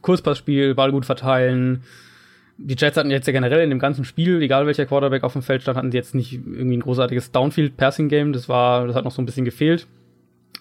Kurzpassspiel, 0.00 0.74
Ball 0.74 0.92
gut 0.92 1.04
verteilen. 1.04 1.82
Die 2.56 2.76
Jets 2.78 2.96
hatten 2.96 3.10
jetzt 3.10 3.26
ja 3.26 3.32
generell 3.32 3.60
in 3.60 3.70
dem 3.70 3.78
ganzen 3.78 4.04
Spiel, 4.04 4.40
egal 4.40 4.66
welcher 4.66 4.86
Quarterback 4.86 5.24
auf 5.24 5.32
dem 5.32 5.42
Feld 5.42 5.62
stand, 5.62 5.76
hatten 5.76 5.90
die 5.90 5.96
jetzt 5.96 6.14
nicht 6.14 6.34
irgendwie 6.34 6.76
ein 6.76 6.82
großartiges 6.82 7.32
Downfield-Passing-Game. 7.32 8.32
Das 8.32 8.48
war, 8.48 8.86
das 8.86 8.94
hat 8.94 9.04
noch 9.04 9.10
so 9.10 9.20
ein 9.20 9.26
bisschen 9.26 9.44
gefehlt. 9.44 9.86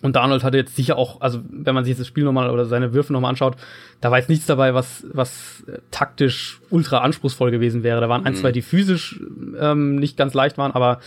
Und 0.01 0.15
Darnold 0.15 0.43
hatte 0.43 0.57
jetzt 0.57 0.75
sicher 0.75 0.97
auch, 0.97 1.21
also 1.21 1.41
wenn 1.49 1.75
man 1.75 1.85
sich 1.85 1.95
das 1.95 2.07
Spiel 2.07 2.23
nochmal 2.23 2.49
oder 2.49 2.65
seine 2.65 2.93
Würfe 2.93 3.13
nochmal 3.13 3.29
anschaut, 3.29 3.55
da 3.99 4.09
war 4.09 4.17
jetzt 4.17 4.29
nichts 4.29 4.47
dabei, 4.47 4.73
was, 4.73 5.05
was 5.11 5.63
äh, 5.67 5.77
taktisch 5.91 6.59
ultra 6.69 6.99
anspruchsvoll 6.99 7.51
gewesen 7.51 7.83
wäre. 7.83 8.01
Da 8.01 8.09
waren 8.09 8.25
ein, 8.25 8.33
mhm. 8.33 8.37
zwei, 8.37 8.51
die 8.51 8.63
physisch 8.63 9.19
ähm, 9.59 9.97
nicht 9.97 10.17
ganz 10.17 10.33
leicht 10.33 10.57
waren, 10.57 10.71
aber 10.71 10.99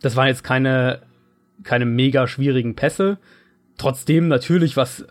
das 0.00 0.16
waren 0.16 0.28
jetzt 0.28 0.44
keine, 0.44 1.00
keine 1.62 1.84
mega 1.84 2.26
schwierigen 2.26 2.74
Pässe. 2.74 3.18
Trotzdem 3.76 4.28
natürlich, 4.28 4.76
was, 4.76 5.02
äh, 5.02 5.06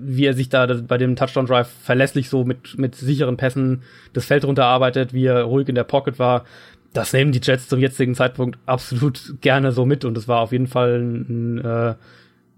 wie 0.00 0.26
er 0.26 0.34
sich 0.34 0.48
da 0.48 0.66
bei 0.66 0.98
dem 0.98 1.16
Touchdown 1.16 1.46
Drive 1.46 1.68
verlässlich 1.82 2.28
so 2.28 2.44
mit, 2.44 2.78
mit 2.78 2.94
sicheren 2.94 3.36
Pässen 3.36 3.82
das 4.12 4.24
Feld 4.24 4.44
runterarbeitet, 4.44 5.12
wie 5.12 5.26
er 5.26 5.42
ruhig 5.42 5.68
in 5.68 5.74
der 5.74 5.84
Pocket 5.84 6.20
war, 6.20 6.44
das 6.92 7.12
nehmen 7.12 7.32
die 7.32 7.40
Jets 7.42 7.68
zum 7.68 7.80
jetzigen 7.80 8.14
Zeitpunkt 8.14 8.58
absolut 8.66 9.34
gerne 9.40 9.72
so 9.72 9.84
mit 9.84 10.04
und 10.04 10.16
es 10.16 10.26
war 10.26 10.40
auf 10.40 10.52
jeden 10.52 10.68
Fall 10.68 11.00
ein, 11.00 11.58
ein 11.58 11.64
äh, 11.64 11.94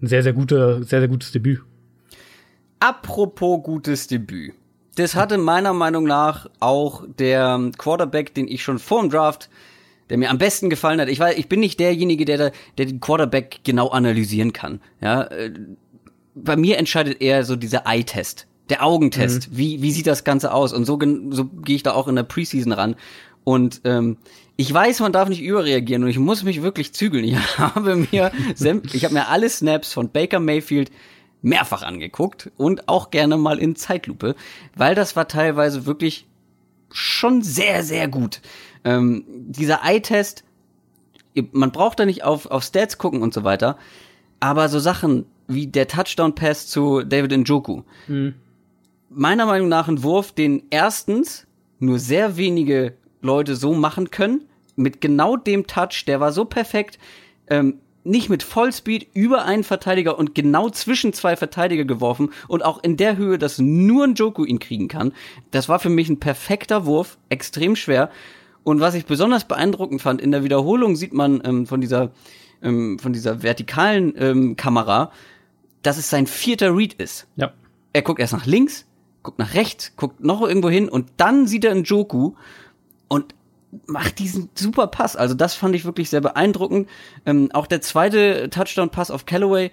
ein 0.01 0.07
sehr, 0.07 0.23
sehr, 0.23 0.33
gute, 0.33 0.83
sehr, 0.83 0.99
sehr 0.99 1.07
gutes 1.07 1.31
Debüt. 1.31 1.61
Apropos 2.79 3.61
gutes 3.63 4.07
Debüt. 4.07 4.53
Das 4.95 5.15
hatte 5.15 5.37
meiner 5.37 5.73
Meinung 5.73 6.03
nach 6.03 6.49
auch 6.59 7.03
der 7.17 7.71
Quarterback, 7.77 8.33
den 8.33 8.47
ich 8.47 8.63
schon 8.63 8.79
vor 8.79 9.01
dem 9.01 9.09
Draft, 9.09 9.49
der 10.09 10.17
mir 10.17 10.29
am 10.29 10.37
besten 10.37 10.69
gefallen 10.69 10.99
hat. 10.99 11.07
Ich 11.07 11.19
weiß, 11.19 11.37
ich 11.37 11.47
bin 11.47 11.61
nicht 11.61 11.79
derjenige, 11.79 12.25
der, 12.25 12.37
da, 12.37 12.51
der 12.77 12.87
den 12.87 12.99
Quarterback 12.99 13.61
genau 13.63 13.89
analysieren 13.89 14.51
kann. 14.51 14.81
Ja, 14.99 15.23
äh, 15.23 15.53
bei 16.35 16.57
mir 16.57 16.77
entscheidet 16.77 17.21
eher 17.21 17.45
so 17.45 17.55
dieser 17.55 17.85
Eye-Test, 17.85 18.47
der 18.69 18.83
Augentest. 18.83 19.51
Mhm. 19.51 19.57
Wie, 19.57 19.81
wie 19.81 19.91
sieht 19.91 20.07
das 20.07 20.23
Ganze 20.23 20.53
aus? 20.53 20.73
Und 20.73 20.85
so, 20.85 20.99
so 21.29 21.45
gehe 21.45 21.75
ich 21.75 21.83
da 21.83 21.93
auch 21.93 22.07
in 22.07 22.15
der 22.15 22.23
Preseason 22.23 22.73
ran. 22.73 22.95
Und 23.43 23.81
ähm, 23.85 24.17
ich 24.57 24.73
weiß, 24.73 24.99
man 24.99 25.13
darf 25.13 25.29
nicht 25.29 25.41
überreagieren 25.41 26.03
und 26.03 26.09
ich 26.09 26.19
muss 26.19 26.43
mich 26.43 26.61
wirklich 26.61 26.93
zügeln. 26.93 27.23
Ich 27.23 27.35
habe 27.57 27.95
mir, 27.95 28.31
ich 28.93 29.05
habe 29.05 29.13
mir 29.13 29.27
alle 29.27 29.49
Snaps 29.49 29.93
von 29.93 30.11
Baker 30.11 30.39
Mayfield 30.39 30.91
mehrfach 31.41 31.81
angeguckt 31.81 32.51
und 32.57 32.87
auch 32.87 33.09
gerne 33.09 33.37
mal 33.37 33.57
in 33.57 33.75
Zeitlupe, 33.75 34.35
weil 34.75 34.95
das 34.95 35.15
war 35.15 35.27
teilweise 35.27 35.85
wirklich 35.85 36.27
schon 36.91 37.41
sehr, 37.41 37.83
sehr 37.83 38.07
gut. 38.07 38.41
Ähm, 38.83 39.25
dieser 39.27 39.81
Eye-Test, 39.83 40.43
man 41.51 41.71
braucht 41.71 41.99
da 41.99 42.05
nicht 42.05 42.23
auf, 42.23 42.45
auf 42.45 42.63
Stats 42.63 42.97
gucken 42.97 43.21
und 43.21 43.33
so 43.33 43.43
weiter, 43.43 43.77
aber 44.39 44.69
so 44.69 44.79
Sachen 44.79 45.25
wie 45.47 45.67
der 45.67 45.87
Touchdown-Pass 45.87 46.67
zu 46.67 47.01
David 47.03 47.31
Njoku. 47.31 47.83
Mhm. 48.07 48.35
Meiner 49.09 49.45
Meinung 49.45 49.67
nach 49.67 49.87
ein 49.87 50.03
Wurf, 50.03 50.31
den 50.31 50.63
erstens 50.69 51.47
nur 51.79 51.99
sehr 51.99 52.37
wenige 52.37 52.93
Leute 53.21 53.55
so 53.55 53.73
machen 53.73 54.11
können, 54.11 54.41
mit 54.75 55.01
genau 55.01 55.37
dem 55.37 55.67
Touch, 55.67 56.05
der 56.07 56.19
war 56.19 56.31
so 56.31 56.45
perfekt, 56.45 56.97
ähm, 57.47 57.79
nicht 58.03 58.29
mit 58.29 58.41
Vollspeed 58.41 59.07
über 59.13 59.45
einen 59.45 59.63
Verteidiger 59.63 60.17
und 60.17 60.33
genau 60.33 60.69
zwischen 60.69 61.13
zwei 61.13 61.35
Verteidiger 61.35 61.85
geworfen 61.85 62.31
und 62.47 62.65
auch 62.65 62.81
in 62.83 62.97
der 62.97 63.17
Höhe, 63.17 63.37
dass 63.37 63.59
nur 63.59 64.05
ein 64.05 64.15
Joku 64.15 64.43
ihn 64.43 64.59
kriegen 64.59 64.87
kann. 64.87 65.13
Das 65.51 65.69
war 65.69 65.79
für 65.79 65.89
mich 65.89 66.09
ein 66.09 66.19
perfekter 66.19 66.85
Wurf, 66.85 67.17
extrem 67.29 67.75
schwer. 67.75 68.09
Und 68.63 68.79
was 68.79 68.95
ich 68.95 69.05
besonders 69.05 69.47
beeindruckend 69.47 70.01
fand, 70.01 70.21
in 70.21 70.31
der 70.31 70.43
Wiederholung 70.43 70.95
sieht 70.95 71.13
man 71.13 71.41
ähm, 71.45 71.67
von 71.67 71.81
dieser 71.81 72.11
ähm, 72.61 72.99
von 72.99 73.13
dieser 73.13 73.43
vertikalen 73.43 74.13
ähm, 74.17 74.55
Kamera, 74.55 75.11
dass 75.81 75.97
es 75.97 76.09
sein 76.09 76.27
vierter 76.27 76.75
Read 76.75 76.93
ist. 76.93 77.27
Ja. 77.35 77.53
Er 77.93 78.03
guckt 78.03 78.19
erst 78.19 78.33
nach 78.33 78.45
links, 78.45 78.85
guckt 79.23 79.39
nach 79.39 79.53
rechts, 79.53 79.93
guckt 79.95 80.23
noch 80.23 80.41
irgendwo 80.41 80.69
hin 80.69 80.89
und 80.89 81.09
dann 81.17 81.47
sieht 81.47 81.65
er 81.65 81.71
einen 81.71 81.83
Joku 81.83 82.33
und 83.11 83.35
macht 83.87 84.19
diesen 84.19 84.49
super 84.55 84.87
Pass. 84.87 85.17
Also 85.17 85.33
das 85.33 85.53
fand 85.53 85.75
ich 85.75 85.83
wirklich 85.83 86.09
sehr 86.09 86.21
beeindruckend. 86.21 86.87
Ähm, 87.25 87.49
auch 87.51 87.67
der 87.67 87.81
zweite 87.81 88.49
Touchdown-Pass 88.49 89.11
auf 89.11 89.25
Callaway 89.25 89.71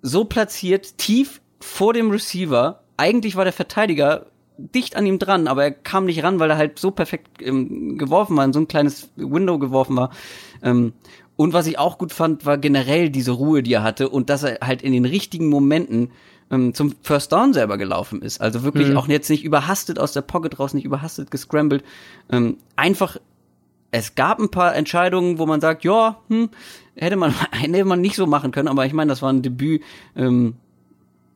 so 0.00 0.24
platziert, 0.24 0.96
tief 0.96 1.40
vor 1.58 1.92
dem 1.92 2.12
Receiver. 2.12 2.84
Eigentlich 2.96 3.34
war 3.34 3.42
der 3.42 3.52
Verteidiger 3.52 4.26
dicht 4.58 4.94
an 4.94 5.06
ihm 5.06 5.18
dran, 5.18 5.48
aber 5.48 5.64
er 5.64 5.70
kam 5.72 6.04
nicht 6.04 6.22
ran, 6.22 6.38
weil 6.38 6.50
er 6.50 6.56
halt 6.56 6.78
so 6.78 6.92
perfekt 6.92 7.42
ähm, 7.42 7.98
geworfen 7.98 8.36
war, 8.36 8.44
in 8.44 8.52
so 8.52 8.60
ein 8.60 8.68
kleines 8.68 9.10
Window 9.16 9.58
geworfen 9.58 9.96
war. 9.96 10.10
Ähm, 10.62 10.92
und 11.34 11.52
was 11.52 11.66
ich 11.66 11.80
auch 11.80 11.98
gut 11.98 12.12
fand, 12.12 12.46
war 12.46 12.58
generell 12.58 13.10
diese 13.10 13.32
Ruhe, 13.32 13.64
die 13.64 13.72
er 13.72 13.82
hatte 13.82 14.08
und 14.08 14.30
dass 14.30 14.44
er 14.44 14.58
halt 14.64 14.82
in 14.82 14.92
den 14.92 15.04
richtigen 15.04 15.48
Momenten 15.48 16.12
ähm, 16.50 16.74
zum 16.74 16.94
First 17.02 17.32
Down 17.32 17.52
selber 17.52 17.78
gelaufen 17.78 18.22
ist. 18.22 18.40
Also 18.40 18.62
wirklich 18.62 18.88
mhm. 18.88 18.96
auch 18.96 19.08
jetzt 19.08 19.30
nicht 19.30 19.44
überhastet 19.44 19.98
aus 19.98 20.12
der 20.12 20.22
Pocket 20.22 20.58
raus, 20.58 20.74
nicht 20.74 20.84
überhastet 20.84 21.30
gescrambled. 21.30 21.84
Ähm, 22.30 22.58
einfach, 22.76 23.18
es 23.90 24.14
gab 24.14 24.38
ein 24.38 24.50
paar 24.50 24.74
Entscheidungen, 24.74 25.38
wo 25.38 25.46
man 25.46 25.60
sagt, 25.60 25.84
ja, 25.84 26.20
hm, 26.28 26.50
hätte 26.94 27.16
man, 27.16 27.34
hätte 27.52 27.84
man 27.84 28.00
nicht 28.00 28.16
so 28.16 28.26
machen 28.26 28.50
können, 28.50 28.68
aber 28.68 28.86
ich 28.86 28.92
meine, 28.92 29.10
das 29.10 29.22
war 29.22 29.32
ein 29.32 29.42
Debüt 29.42 29.82
ähm, 30.16 30.54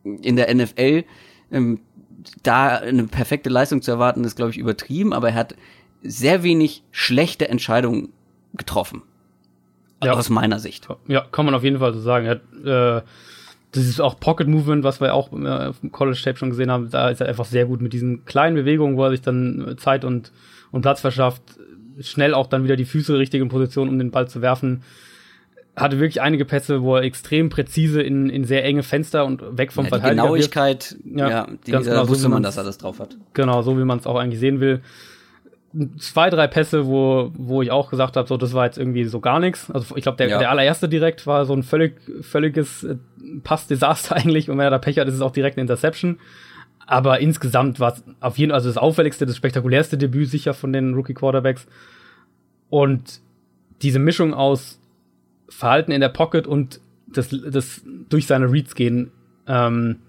in 0.05 0.37
der 0.37 0.55
NFL. 0.55 1.05
Ähm, 1.51 1.81
da 2.43 2.77
eine 2.77 3.05
perfekte 3.05 3.51
Leistung 3.51 3.83
zu 3.83 3.91
erwarten, 3.91 4.25
ist, 4.25 4.37
glaube 4.37 4.53
ich, 4.53 4.59
übertrieben, 4.59 5.13
aber 5.13 5.31
er 5.31 5.35
hat 5.35 5.57
sehr 6.03 6.43
wenig 6.43 6.83
schlechte 6.91 7.49
Entscheidungen 7.49 8.11
getroffen. 8.55 9.03
Ja. 10.03 10.15
Aus 10.15 10.31
meiner 10.31 10.59
Sicht. 10.59 10.89
Ja, 11.07 11.21
kann 11.31 11.45
man 11.45 11.55
auf 11.55 11.63
jeden 11.63 11.79
Fall 11.79 11.95
so 11.95 12.01
sagen. 12.01 12.27
Er 12.27 12.31
hat, 12.33 13.03
äh, 13.05 13.07
das 13.73 13.85
ist 13.85 14.01
auch 14.01 14.21
Pocket 14.21 14.47
Movement, 14.47 14.85
was 14.85 15.01
wir 15.01 15.15
auch 15.15 15.33
äh, 15.33 15.49
auf 15.49 15.81
dem 15.81 15.91
College 15.91 16.21
Tape 16.23 16.39
schon 16.39 16.51
gesehen 16.51 16.71
haben, 16.71 16.91
da 16.91 17.09
ist 17.09 17.21
er 17.21 17.29
einfach 17.29 17.47
sehr 17.47 17.67
gut 17.67 17.81
mit 17.81 17.93
diesen 17.93 18.25
kleinen 18.25 18.55
Bewegungen, 18.55 18.97
wo 18.97 19.05
er 19.05 19.11
sich 19.11 19.23
dann 19.23 19.77
Zeit 19.79 20.05
und, 20.05 20.31
und 20.71 20.83
Platz 20.83 21.01
verschafft, 21.01 21.43
schnell 22.01 22.35
auch 22.35 22.47
dann 22.47 22.65
wieder 22.65 22.77
die 22.77 22.85
Füße 22.85 23.19
richtig 23.19 23.41
in 23.41 23.49
Position, 23.49 23.89
um 23.89 23.99
den 23.99 24.11
Ball 24.11 24.29
zu 24.29 24.43
werfen. 24.43 24.83
Hatte 25.75 25.99
wirklich 25.99 26.21
einige 26.21 26.45
Pässe, 26.45 26.83
wo 26.83 26.97
er 26.97 27.03
extrem 27.03 27.49
präzise 27.49 28.03
in, 28.03 28.29
in 28.29 28.45
sehr 28.45 28.63
enge 28.63 28.83
Fenster 28.83 29.25
und 29.25 29.57
weg 29.57 29.73
vom 29.73 29.85
ja, 29.87 29.89
Verteidiger. 29.89 30.23
Genauigkeit, 30.23 30.97
ja, 31.05 31.31
ja 31.31 31.47
die, 31.67 31.71
genau, 31.71 32.09
wusste 32.09 32.25
so 32.25 32.29
man, 32.29 32.43
dass 32.43 32.59
er 32.59 32.65
das 32.65 32.77
drauf 32.77 33.01
hat. 33.01 33.17
Genau, 33.33 33.63
so 33.63 33.79
wie 33.79 33.85
man 33.85 33.99
es 33.99 34.07
auch 34.07 34.17
eigentlich 34.17 34.41
sehen 34.41 34.61
will 34.61 34.83
zwei, 35.99 36.31
drei 36.31 36.47
Pässe, 36.47 36.87
wo, 36.87 37.31
wo 37.35 37.63
ich 37.63 37.71
auch 37.71 37.91
gesagt 37.91 38.17
habe, 38.17 38.29
so, 38.29 38.37
das 38.37 38.53
war 38.53 38.67
jetzt 38.67 38.79
irgendwie 38.79 39.05
so 39.05 39.21
gar 39.21 39.41
nichts. 39.41 39.71
Also 39.71 39.97
ich 39.97 40.03
glaube, 40.03 40.17
der, 40.17 40.29
ja. 40.29 40.39
der 40.39 40.51
allererste 40.51 40.89
direkt 40.89 41.27
war 41.27 41.47
so 41.47 41.55
ein 41.55 41.63
völlig, 41.63 42.01
völliges 42.21 42.85
äh, 42.85 42.97
Passdesaster 43.43 44.17
eigentlich. 44.17 44.51
Und 44.51 44.59
wenn 44.59 44.65
er 44.65 44.71
da 44.71 44.79
Pech 44.79 44.99
hat, 44.99 45.09
ist 45.09 45.15
es 45.15 45.21
auch 45.21 45.31
direkt 45.31 45.57
eine 45.57 45.63
Interception. 45.63 46.19
Aber 46.87 47.21
insgesamt 47.21 47.81
war 47.81 47.95
es 47.95 48.05
auf 48.21 48.39
jeden 48.39 48.51
Fall 48.51 48.57
also 48.57 48.69
das 48.69 48.77
auffälligste, 48.77 49.25
das 49.25 49.37
spektakulärste 49.37 49.97
Debüt 49.97 50.29
sicher 50.29 50.53
von 50.53 50.73
den 50.73 50.95
Rookie 50.95 51.15
Quarterbacks. 51.15 51.67
Und 52.69 53.21
diese 53.83 53.99
Mischung 53.99 54.35
aus 54.35 54.81
Verhalten 55.49 55.93
in 55.93 56.01
der 56.01 56.09
Pocket 56.09 56.47
und 56.47 56.81
das, 57.07 57.29
das 57.29 57.83
durch 58.09 58.27
seine 58.27 58.51
Reads 58.51 58.75
gehen, 58.75 59.11
ähm, 59.47 60.01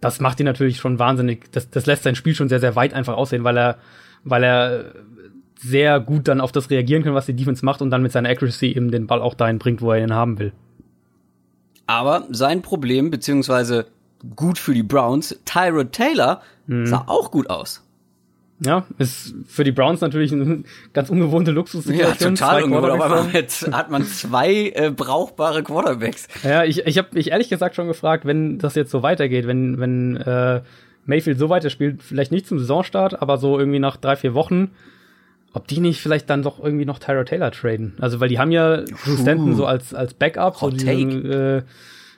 das 0.00 0.20
macht 0.20 0.40
ihn 0.40 0.46
natürlich 0.46 0.78
schon 0.78 0.98
wahnsinnig, 0.98 1.50
das, 1.52 1.70
das 1.70 1.86
lässt 1.86 2.02
sein 2.02 2.14
Spiel 2.16 2.34
schon 2.34 2.48
sehr, 2.48 2.60
sehr 2.60 2.76
weit 2.76 2.94
einfach 2.94 3.16
aussehen, 3.16 3.44
weil 3.44 3.56
er 3.56 3.78
weil 4.26 4.44
er 4.44 4.92
sehr 5.58 6.00
gut 6.00 6.28
dann 6.28 6.40
auf 6.40 6.52
das 6.52 6.68
reagieren 6.68 7.02
kann, 7.02 7.14
was 7.14 7.26
die 7.26 7.34
Defense 7.34 7.64
macht 7.64 7.80
und 7.80 7.90
dann 7.90 8.02
mit 8.02 8.12
seiner 8.12 8.28
Accuracy 8.28 8.66
eben 8.66 8.90
den 8.90 9.06
Ball 9.06 9.22
auch 9.22 9.34
dahin 9.34 9.58
bringt, 9.58 9.80
wo 9.80 9.92
er 9.92 10.02
ihn 10.02 10.12
haben 10.12 10.38
will. 10.38 10.52
Aber 11.86 12.26
sein 12.30 12.62
Problem, 12.62 13.10
beziehungsweise 13.10 13.86
gut 14.34 14.58
für 14.58 14.74
die 14.74 14.82
Browns, 14.82 15.40
Tyrod 15.44 15.92
Taylor 15.92 16.42
mhm. 16.66 16.86
sah 16.86 17.04
auch 17.06 17.30
gut 17.30 17.48
aus. 17.48 17.82
Ja, 18.58 18.86
ist 18.96 19.34
für 19.46 19.64
die 19.64 19.72
Browns 19.72 20.00
natürlich 20.00 20.32
eine 20.32 20.64
ganz 20.94 21.10
ungewohnte 21.10 21.50
Luxussituation. 21.50 22.34
Ja, 22.34 22.46
total 22.46 22.62
ungewohnt. 22.62 23.34
Jetzt 23.34 23.70
hat 23.70 23.90
man 23.90 24.04
zwei 24.06 24.72
äh, 24.74 24.90
brauchbare 24.90 25.62
Quarterbacks. 25.62 26.26
Ja, 26.42 26.64
ich, 26.64 26.86
ich 26.86 26.96
habe 26.96 27.08
mich 27.12 27.32
ehrlich 27.32 27.50
gesagt 27.50 27.76
schon 27.76 27.86
gefragt, 27.86 28.24
wenn 28.24 28.58
das 28.58 28.74
jetzt 28.74 28.90
so 28.90 29.02
weitergeht, 29.02 29.46
wenn, 29.46 29.78
wenn 29.78 30.16
äh, 30.16 30.62
Mayfield 31.06 31.38
so 31.38 31.48
weiter 31.48 31.70
spielt, 31.70 32.02
vielleicht 32.02 32.32
nicht 32.32 32.46
zum 32.46 32.58
Saisonstart, 32.58 33.20
aber 33.20 33.38
so 33.38 33.58
irgendwie 33.58 33.78
nach 33.78 33.96
drei, 33.96 34.16
vier 34.16 34.34
Wochen, 34.34 34.70
ob 35.52 35.66
die 35.68 35.80
nicht 35.80 36.00
vielleicht 36.00 36.28
dann 36.28 36.42
doch 36.42 36.62
irgendwie 36.62 36.84
noch 36.84 36.98
Tyra 36.98 37.24
Taylor 37.24 37.50
traden. 37.50 37.94
Also, 37.98 38.20
weil 38.20 38.28
die 38.28 38.38
haben 38.38 38.50
ja 38.50 38.82
Drew 38.82 39.16
Stanton 39.16 39.54
so 39.54 39.66
als, 39.66 39.94
als 39.94 40.14
Backup, 40.14 40.56
so, 40.56 40.70
diesen, 40.70 41.30
äh, 41.30 41.62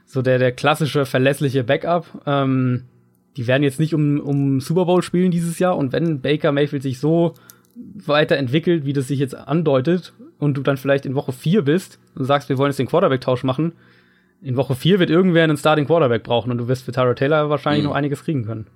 so 0.07 0.23
der, 0.23 0.39
der 0.39 0.53
klassische, 0.53 1.07
verlässliche 1.07 1.65
Backup. 1.65 2.07
Ähm, 2.27 2.85
die 3.37 3.47
werden 3.47 3.63
jetzt 3.63 3.79
nicht 3.79 3.95
um, 3.95 4.19
um 4.19 4.61
Super 4.61 4.87
Bowl 4.87 5.03
spielen 5.03 5.31
dieses 5.31 5.59
Jahr 5.59 5.77
und 5.77 5.93
wenn 5.93 6.21
Baker 6.21 6.51
Mayfield 6.51 6.83
sich 6.83 6.99
so 6.99 7.35
weiterentwickelt, 7.77 8.85
wie 8.85 8.93
das 8.93 9.07
sich 9.07 9.21
jetzt 9.21 9.37
andeutet, 9.37 10.13
und 10.39 10.57
du 10.57 10.63
dann 10.63 10.77
vielleicht 10.77 11.05
in 11.05 11.15
Woche 11.15 11.33
vier 11.33 11.63
bist 11.63 11.99
und 12.15 12.25
sagst, 12.25 12.49
wir 12.49 12.59
wollen 12.59 12.71
jetzt 12.71 12.79
den 12.79 12.87
Quarterback-Tausch 12.87 13.45
machen, 13.45 13.73
in 14.41 14.57
Woche 14.57 14.75
vier 14.75 15.01
wird 15.01 15.11
irgendwer 15.11 15.45
einen 15.45 15.57
Starting 15.57 15.87
Quarterback 15.87 16.23
brauchen 16.23 16.51
und 16.51 16.59
du 16.59 16.69
wirst 16.69 16.85
für 16.85 16.93
Tyra 16.93 17.15
Taylor 17.15 17.51
wahrscheinlich 17.51 17.83
mhm. 17.83 17.91
noch 17.91 17.97
einiges 17.97 18.23
kriegen 18.23 18.45
können. 18.45 18.67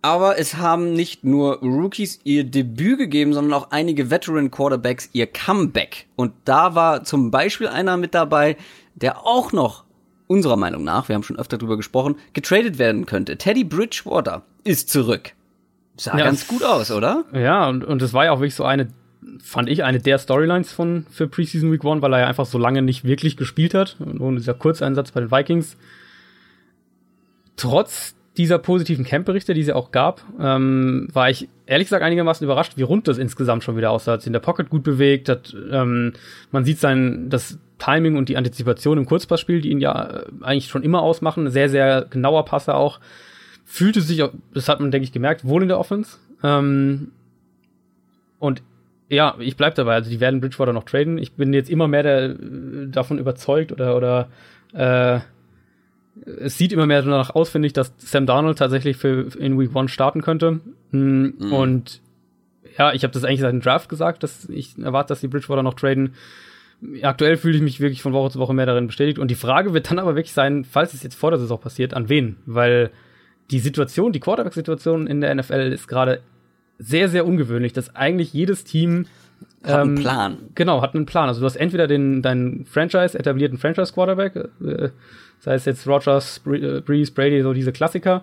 Aber 0.00 0.38
es 0.38 0.56
haben 0.56 0.92
nicht 0.92 1.24
nur 1.24 1.58
Rookies 1.58 2.20
ihr 2.22 2.44
Debüt 2.44 2.98
gegeben, 2.98 3.32
sondern 3.32 3.52
auch 3.52 3.70
einige 3.70 4.10
Veteran 4.10 4.50
Quarterbacks 4.50 5.10
ihr 5.12 5.26
Comeback. 5.26 6.06
Und 6.14 6.32
da 6.44 6.74
war 6.74 7.02
zum 7.02 7.30
Beispiel 7.30 7.66
einer 7.66 7.96
mit 7.96 8.14
dabei, 8.14 8.56
der 8.94 9.26
auch 9.26 9.52
noch 9.52 9.84
unserer 10.28 10.56
Meinung 10.56 10.84
nach, 10.84 11.08
wir 11.08 11.14
haben 11.14 11.22
schon 11.24 11.38
öfter 11.38 11.58
drüber 11.58 11.76
gesprochen, 11.76 12.16
getradet 12.32 12.78
werden 12.78 13.06
könnte. 13.06 13.38
Teddy 13.38 13.64
Bridgewater 13.64 14.42
ist 14.62 14.88
zurück. 14.90 15.32
Sah 15.96 16.16
ja, 16.16 16.24
ganz 16.24 16.46
gut 16.46 16.62
aus, 16.62 16.92
oder? 16.92 17.24
Ja, 17.32 17.68
und, 17.68 17.82
und 17.82 18.00
es 18.02 18.12
war 18.12 18.26
ja 18.26 18.32
auch 18.32 18.38
wirklich 18.38 18.54
so 18.54 18.64
eine, 18.64 18.88
fand 19.42 19.68
ich, 19.68 19.82
eine 19.82 19.98
der 19.98 20.18
Storylines 20.18 20.70
von, 20.70 21.06
für 21.10 21.26
Preseason 21.26 21.72
Week 21.72 21.82
One, 21.82 22.02
weil 22.02 22.12
er 22.12 22.20
ja 22.20 22.26
einfach 22.28 22.46
so 22.46 22.58
lange 22.58 22.82
nicht 22.82 23.02
wirklich 23.02 23.36
gespielt 23.36 23.74
hat. 23.74 23.96
Und 23.98 24.36
dieser 24.36 24.54
Kurzeinsatz 24.54 25.10
bei 25.10 25.20
den 25.20 25.32
Vikings. 25.32 25.76
Trotz 27.56 28.14
dieser 28.38 28.58
positiven 28.58 29.04
Camp-Berichte, 29.04 29.52
die 29.52 29.60
es 29.60 29.70
auch 29.70 29.90
gab, 29.90 30.22
ähm, 30.40 31.08
war 31.12 31.28
ich 31.28 31.48
ehrlich 31.66 31.86
gesagt 31.86 32.02
einigermaßen 32.02 32.44
überrascht, 32.44 32.74
wie 32.76 32.82
rund 32.82 33.08
das 33.08 33.18
insgesamt 33.18 33.64
schon 33.64 33.76
wieder 33.76 33.90
aussah. 33.90 34.12
Hat 34.12 34.22
sich 34.22 34.28
in 34.28 34.32
der 34.32 34.40
Pocket 34.40 34.70
gut 34.70 34.84
bewegt, 34.84 35.28
hat, 35.28 35.54
ähm, 35.70 36.12
man 36.50 36.64
sieht 36.64 36.78
sein, 36.78 37.28
das 37.28 37.58
Timing 37.78 38.16
und 38.16 38.28
die 38.28 38.36
Antizipation 38.36 38.98
im 38.98 39.06
Kurzpassspiel, 39.06 39.60
die 39.60 39.70
ihn 39.70 39.80
ja 39.80 40.08
äh, 40.08 40.24
eigentlich 40.40 40.68
schon 40.68 40.82
immer 40.82 41.02
ausmachen. 41.02 41.50
Sehr, 41.50 41.68
sehr 41.68 42.06
genauer 42.08 42.44
Passer 42.44 42.76
auch. 42.76 43.00
Fühlte 43.64 44.00
sich, 44.00 44.22
das 44.54 44.68
hat 44.68 44.80
man, 44.80 44.90
denke 44.90 45.04
ich, 45.04 45.12
gemerkt, 45.12 45.44
wohl 45.44 45.62
in 45.62 45.68
der 45.68 45.78
Offense. 45.78 46.16
Ähm, 46.42 47.12
und 48.38 48.62
ja, 49.08 49.34
ich 49.38 49.56
bleib 49.56 49.74
dabei. 49.74 49.94
Also 49.94 50.10
die 50.10 50.20
werden 50.20 50.40
Bridgewater 50.40 50.72
noch 50.72 50.84
traden. 50.84 51.18
Ich 51.18 51.32
bin 51.32 51.52
jetzt 51.52 51.70
immer 51.70 51.88
mehr 51.88 52.02
der, 52.02 52.34
davon 52.88 53.18
überzeugt 53.18 53.72
oder, 53.72 53.96
oder 53.96 54.28
äh, 54.72 55.20
es 56.26 56.58
sieht 56.58 56.72
immer 56.72 56.86
mehr 56.86 57.02
danach 57.02 57.34
aus, 57.34 57.50
finde 57.50 57.66
ich, 57.66 57.72
dass 57.72 57.92
Sam 57.98 58.26
Darnold 58.26 58.58
tatsächlich 58.58 58.96
für 58.96 59.28
in 59.38 59.58
Week 59.58 59.74
One 59.74 59.88
starten 59.88 60.22
könnte. 60.22 60.60
Mhm. 60.90 61.52
Und 61.52 62.00
ja, 62.78 62.92
ich 62.92 63.02
habe 63.02 63.12
das 63.12 63.24
eigentlich 63.24 63.40
seit 63.40 63.52
dem 63.52 63.60
Draft 63.60 63.88
gesagt, 63.88 64.22
dass 64.22 64.48
ich 64.48 64.78
erwarte, 64.78 65.08
dass 65.08 65.20
die 65.20 65.28
Bridgewater 65.28 65.62
noch 65.62 65.74
traden. 65.74 66.14
Aktuell 67.02 67.36
fühle 67.36 67.56
ich 67.56 67.62
mich 67.62 67.80
wirklich 67.80 68.02
von 68.02 68.12
Woche 68.12 68.30
zu 68.30 68.38
Woche 68.38 68.54
mehr 68.54 68.66
darin 68.66 68.86
bestätigt. 68.86 69.18
Und 69.18 69.30
die 69.30 69.34
Frage 69.34 69.74
wird 69.74 69.90
dann 69.90 69.98
aber 69.98 70.14
wirklich 70.14 70.32
sein, 70.32 70.64
falls 70.64 70.94
es 70.94 71.02
jetzt 71.02 71.16
vor 71.16 71.30
der 71.30 71.40
Saison 71.40 71.60
passiert, 71.60 71.92
an 71.92 72.08
wen? 72.08 72.36
Weil 72.46 72.90
die 73.50 73.58
Situation, 73.58 74.12
die 74.12 74.20
Quarterback-Situation 74.20 75.06
in 75.06 75.20
der 75.20 75.34
NFL 75.34 75.72
ist 75.72 75.88
gerade 75.88 76.20
sehr, 76.78 77.08
sehr 77.08 77.26
ungewöhnlich, 77.26 77.72
dass 77.72 77.96
eigentlich 77.96 78.32
jedes 78.32 78.62
Team 78.62 79.06
hat 79.62 79.80
einen 79.80 79.96
ähm, 79.96 80.02
Plan. 80.02 80.36
Genau, 80.54 80.82
hat 80.82 80.94
einen 80.94 81.06
Plan. 81.06 81.28
Also 81.28 81.40
du 81.40 81.46
hast 81.46 81.56
entweder 81.56 81.86
den 81.86 82.22
deinen 82.22 82.64
Franchise 82.64 83.18
etablierten 83.18 83.58
Franchise 83.58 83.92
Quarterback, 83.92 84.36
äh, 84.36 84.90
sei 85.40 85.54
es 85.54 85.64
jetzt 85.64 85.86
Rogers, 85.86 86.40
äh, 86.46 86.80
Breeze, 86.80 87.12
Brady, 87.12 87.42
so 87.42 87.52
diese 87.52 87.72
Klassiker, 87.72 88.22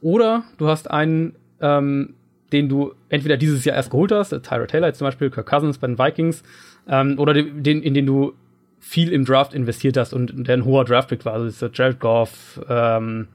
oder 0.00 0.44
du 0.58 0.68
hast 0.68 0.90
einen, 0.90 1.34
ähm, 1.60 2.14
den 2.52 2.68
du 2.68 2.94
entweder 3.08 3.36
dieses 3.36 3.64
Jahr 3.64 3.76
erst 3.76 3.90
geholt 3.90 4.12
hast, 4.12 4.30
Tyra 4.30 4.66
Taylor 4.66 4.88
jetzt 4.88 4.98
zum 4.98 5.06
Beispiel, 5.06 5.30
Kirk 5.30 5.46
Cousins 5.46 5.78
bei 5.78 5.86
den 5.86 5.98
Vikings, 5.98 6.42
ähm, 6.88 7.18
oder 7.18 7.34
den, 7.34 7.62
den, 7.62 7.82
in 7.82 7.94
den 7.94 8.06
du 8.06 8.34
viel 8.80 9.12
im 9.12 9.24
Draft 9.24 9.54
investiert 9.54 9.96
hast 9.96 10.14
und 10.14 10.46
der 10.46 10.56
ein 10.56 10.64
hoher 10.64 10.84
Draftpick 10.84 11.24
war. 11.24 11.34
Also 11.34 11.46
ist 11.46 11.76
Jared 11.76 11.98
Goff, 11.98 12.60
ähm, 12.68 13.28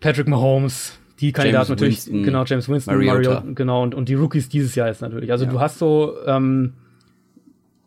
Patrick 0.00 0.26
Mahomes, 0.26 0.98
die 1.20 1.32
Kandidaten 1.32 1.70
natürlich, 1.70 2.06
Winston, 2.06 2.22
genau, 2.22 2.44
James 2.44 2.68
Winston, 2.68 2.94
Mariota. 2.94 3.30
Mario, 3.30 3.54
genau, 3.54 3.82
und, 3.82 3.94
und 3.94 4.08
die 4.08 4.14
Rookies 4.14 4.48
dieses 4.48 4.74
Jahr 4.74 4.90
ist 4.90 5.00
natürlich. 5.00 5.32
Also 5.32 5.44
ja. 5.44 5.50
du 5.50 5.60
hast 5.60 5.78
so, 5.78 6.14
ähm, 6.26 6.74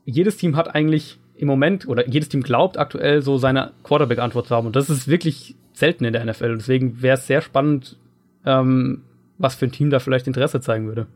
jedes 0.06 0.38
Team 0.38 0.56
hat 0.56 0.74
eigentlich 0.74 1.20
im 1.36 1.48
Moment, 1.48 1.88
oder 1.88 2.08
jedes 2.08 2.30
Team 2.30 2.42
glaubt 2.42 2.78
aktuell 2.78 3.22
so 3.22 3.38
seine 3.38 3.72
Quarterback-Antwort 3.84 4.48
zu 4.48 4.56
haben. 4.56 4.68
Und 4.68 4.76
das 4.76 4.90
ist 4.90 5.08
wirklich 5.08 5.56
selten 5.74 6.04
in 6.06 6.14
der 6.14 6.26
NFL. 6.26 6.52
Und 6.52 6.60
deswegen 6.60 7.02
wäre 7.02 7.16
es 7.16 7.28
sehr 7.28 7.42
spannend, 7.42 7.98
ähm, 8.46 9.04
was 9.38 9.56
für 9.56 9.66
ein 9.66 9.72
Team 9.72 9.90
da 9.90 10.00
vielleicht 10.00 10.28
Interesse 10.28 10.60
zeigen 10.60 10.88
würde. 10.88 11.08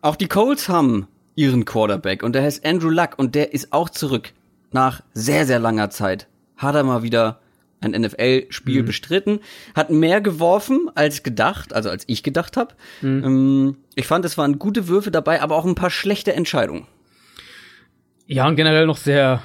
Auch 0.00 0.16
die 0.16 0.26
Colts 0.26 0.68
haben 0.68 1.06
ihren 1.36 1.64
Quarterback 1.64 2.22
und 2.22 2.34
der 2.34 2.42
heißt 2.42 2.66
Andrew 2.66 2.90
Luck 2.90 3.18
und 3.18 3.34
der 3.34 3.54
ist 3.54 3.72
auch 3.72 3.88
zurück 3.88 4.32
nach 4.72 5.02
sehr, 5.12 5.46
sehr 5.46 5.58
langer 5.58 5.90
Zeit. 5.90 6.28
Hat 6.56 6.74
er 6.74 6.84
mal 6.84 7.02
wieder 7.02 7.40
ein 7.84 8.00
NFL-Spiel 8.00 8.82
mhm. 8.82 8.86
bestritten, 8.86 9.40
hat 9.74 9.90
mehr 9.90 10.20
geworfen 10.20 10.90
als 10.94 11.22
gedacht, 11.22 11.72
also 11.72 11.90
als 11.90 12.04
ich 12.06 12.22
gedacht 12.22 12.56
habe. 12.56 12.74
Mhm. 13.02 13.24
Ähm, 13.24 13.76
ich 13.94 14.06
fand, 14.06 14.24
es 14.24 14.38
waren 14.38 14.58
gute 14.58 14.88
Würfe 14.88 15.10
dabei, 15.10 15.42
aber 15.42 15.56
auch 15.56 15.64
ein 15.64 15.74
paar 15.74 15.90
schlechte 15.90 16.32
Entscheidungen. 16.32 16.86
Ja, 18.26 18.48
und 18.48 18.56
generell 18.56 18.86
noch 18.86 18.96
sehr 18.96 19.42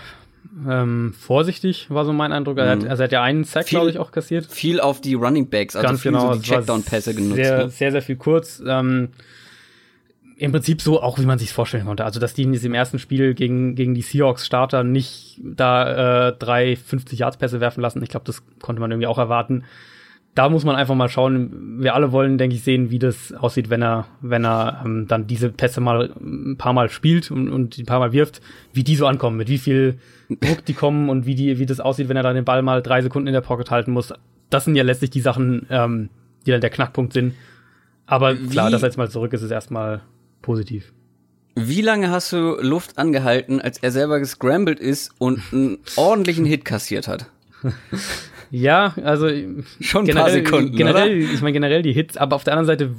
ähm, 0.67 1.13
vorsichtig, 1.17 1.87
war 1.89 2.05
so 2.05 2.13
mein 2.13 2.31
Eindruck. 2.31 2.57
Er, 2.57 2.69
hat, 2.69 2.83
mhm. 2.83 2.89
also 2.89 3.03
er 3.03 3.05
hat 3.05 3.11
ja 3.11 3.23
einen 3.23 3.43
Sack, 3.43 3.67
glaube 3.67 3.89
ich, 3.89 3.99
auch 3.99 4.11
kassiert. 4.11 4.45
Viel 4.47 4.79
auf 4.79 5.01
die 5.01 5.13
Running 5.13 5.49
Backs, 5.49 5.75
also 5.75 5.87
Ganz 5.87 6.01
viel 6.01 6.11
genau, 6.11 6.33
so 6.33 6.39
die 6.39 6.47
Checkdown-Pässe 6.47 7.13
genutzt. 7.13 7.35
Sehr, 7.35 7.57
ne? 7.57 7.69
sehr, 7.69 7.91
sehr 7.91 8.01
viel 8.01 8.15
kurz. 8.15 8.61
Ähm, 8.65 9.09
im 10.39 10.53
Prinzip 10.53 10.81
so, 10.81 11.01
auch 11.01 11.19
wie 11.19 11.25
man 11.25 11.37
sich 11.37 11.51
vorstellen 11.51 11.85
konnte. 11.85 12.05
Also, 12.05 12.19
dass 12.19 12.33
die 12.33 12.43
in 12.43 12.53
diesem 12.53 12.73
ersten 12.73 12.97
Spiel 12.97 13.33
gegen, 13.33 13.75
gegen 13.75 13.93
die 13.93 14.01
Seahawks-Starter 14.01 14.85
nicht 14.85 15.37
da 15.43 16.29
äh, 16.29 16.33
drei 16.37 16.73
50-Yards-Pässe 16.73 17.59
werfen 17.59 17.81
lassen. 17.81 18.01
Ich 18.01 18.09
glaube, 18.09 18.25
das 18.25 18.41
konnte 18.61 18.79
man 18.79 18.89
irgendwie 18.89 19.07
auch 19.07 19.17
erwarten. 19.17 19.65
Da 20.35 20.47
muss 20.47 20.63
man 20.63 20.77
einfach 20.77 20.95
mal 20.95 21.09
schauen. 21.09 21.81
Wir 21.81 21.93
alle 21.93 22.13
wollen, 22.13 22.37
denke 22.37 22.55
ich, 22.55 22.63
sehen, 22.63 22.89
wie 22.89 22.99
das 22.99 23.33
aussieht, 23.33 23.69
wenn 23.69 23.81
er, 23.81 24.07
wenn 24.21 24.45
er 24.45 24.81
ähm, 24.85 25.07
dann 25.07 25.27
diese 25.27 25.49
Pässe 25.49 25.81
mal 25.81 26.13
ein 26.21 26.55
paar 26.57 26.71
Mal 26.71 26.89
spielt 26.89 27.31
und, 27.31 27.49
und 27.49 27.77
ein 27.77 27.85
paar 27.85 27.99
Mal 27.99 28.13
wirft, 28.13 28.39
wie 28.71 28.85
die 28.85 28.95
so 28.95 29.07
ankommen, 29.07 29.35
mit 29.35 29.49
wie 29.49 29.57
viel 29.57 29.99
Druck 30.29 30.63
die 30.63 30.73
kommen 30.73 31.09
und 31.09 31.25
wie 31.25 31.35
die, 31.35 31.59
wie 31.59 31.65
das 31.65 31.81
aussieht, 31.81 32.07
wenn 32.07 32.17
er 32.17 32.23
dann 32.23 32.35
den 32.35 32.45
Ball 32.45 32.61
mal 32.61 32.81
drei 32.81 33.01
Sekunden 33.01 33.27
in 33.27 33.33
der 33.33 33.41
Pocket 33.41 33.69
halten 33.71 33.91
muss. 33.91 34.13
Das 34.49 34.63
sind 34.63 34.75
ja 34.75 34.83
letztlich 34.83 35.09
die 35.09 35.21
Sachen, 35.21 35.65
ähm, 35.69 36.09
die 36.45 36.51
dann 36.51 36.61
der 36.61 36.69
Knackpunkt 36.69 37.11
sind. 37.11 37.33
Aber 38.05 38.35
klar, 38.35 38.71
dass 38.71 38.83
er 38.83 38.87
jetzt 38.87 38.97
mal 38.97 39.09
zurück 39.09 39.33
ist, 39.33 39.41
ist 39.41 39.51
erstmal 39.51 40.01
positiv. 40.41 40.93
Wie 41.55 41.81
lange 41.81 42.09
hast 42.09 42.31
du 42.31 42.57
Luft 42.61 42.97
angehalten, 42.97 43.59
als 43.59 43.79
er 43.79 43.91
selber 43.91 44.19
gescrambled 44.19 44.79
ist 44.79 45.11
und 45.17 45.41
einen 45.51 45.79
ordentlichen 45.95 46.45
Hit 46.45 46.63
kassiert 46.63 47.07
hat? 47.07 47.29
ja, 48.51 48.93
also 49.03 49.27
schon 49.81 50.09
ein 50.09 50.15
paar 50.15 50.29
Sekunden. 50.29 50.75
Generell, 50.75 51.23
oder? 51.23 51.33
ich 51.33 51.41
meine 51.41 51.53
generell 51.53 51.81
die 51.81 51.91
Hits, 51.91 52.15
aber 52.15 52.35
auf 52.35 52.43
der 52.43 52.53
anderen 52.53 52.67
Seite 52.67 52.95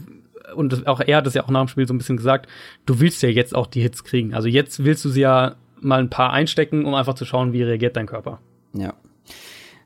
und 0.54 0.86
auch 0.86 1.00
er 1.00 1.18
hat 1.18 1.26
es 1.26 1.34
ja 1.34 1.44
auch 1.44 1.50
nach 1.50 1.60
dem 1.60 1.68
Spiel 1.68 1.86
so 1.86 1.94
ein 1.94 1.98
bisschen 1.98 2.16
gesagt, 2.16 2.48
du 2.84 3.00
willst 3.00 3.22
ja 3.22 3.28
jetzt 3.28 3.54
auch 3.54 3.66
die 3.66 3.80
Hits 3.80 4.04
kriegen. 4.04 4.34
Also 4.34 4.48
jetzt 4.48 4.84
willst 4.84 5.04
du 5.04 5.08
sie 5.08 5.20
ja 5.20 5.56
mal 5.80 6.00
ein 6.00 6.10
paar 6.10 6.32
einstecken, 6.32 6.84
um 6.84 6.94
einfach 6.94 7.14
zu 7.14 7.24
schauen, 7.24 7.52
wie 7.52 7.62
reagiert 7.62 7.96
dein 7.96 8.06
Körper. 8.06 8.40
Ja. 8.74 8.94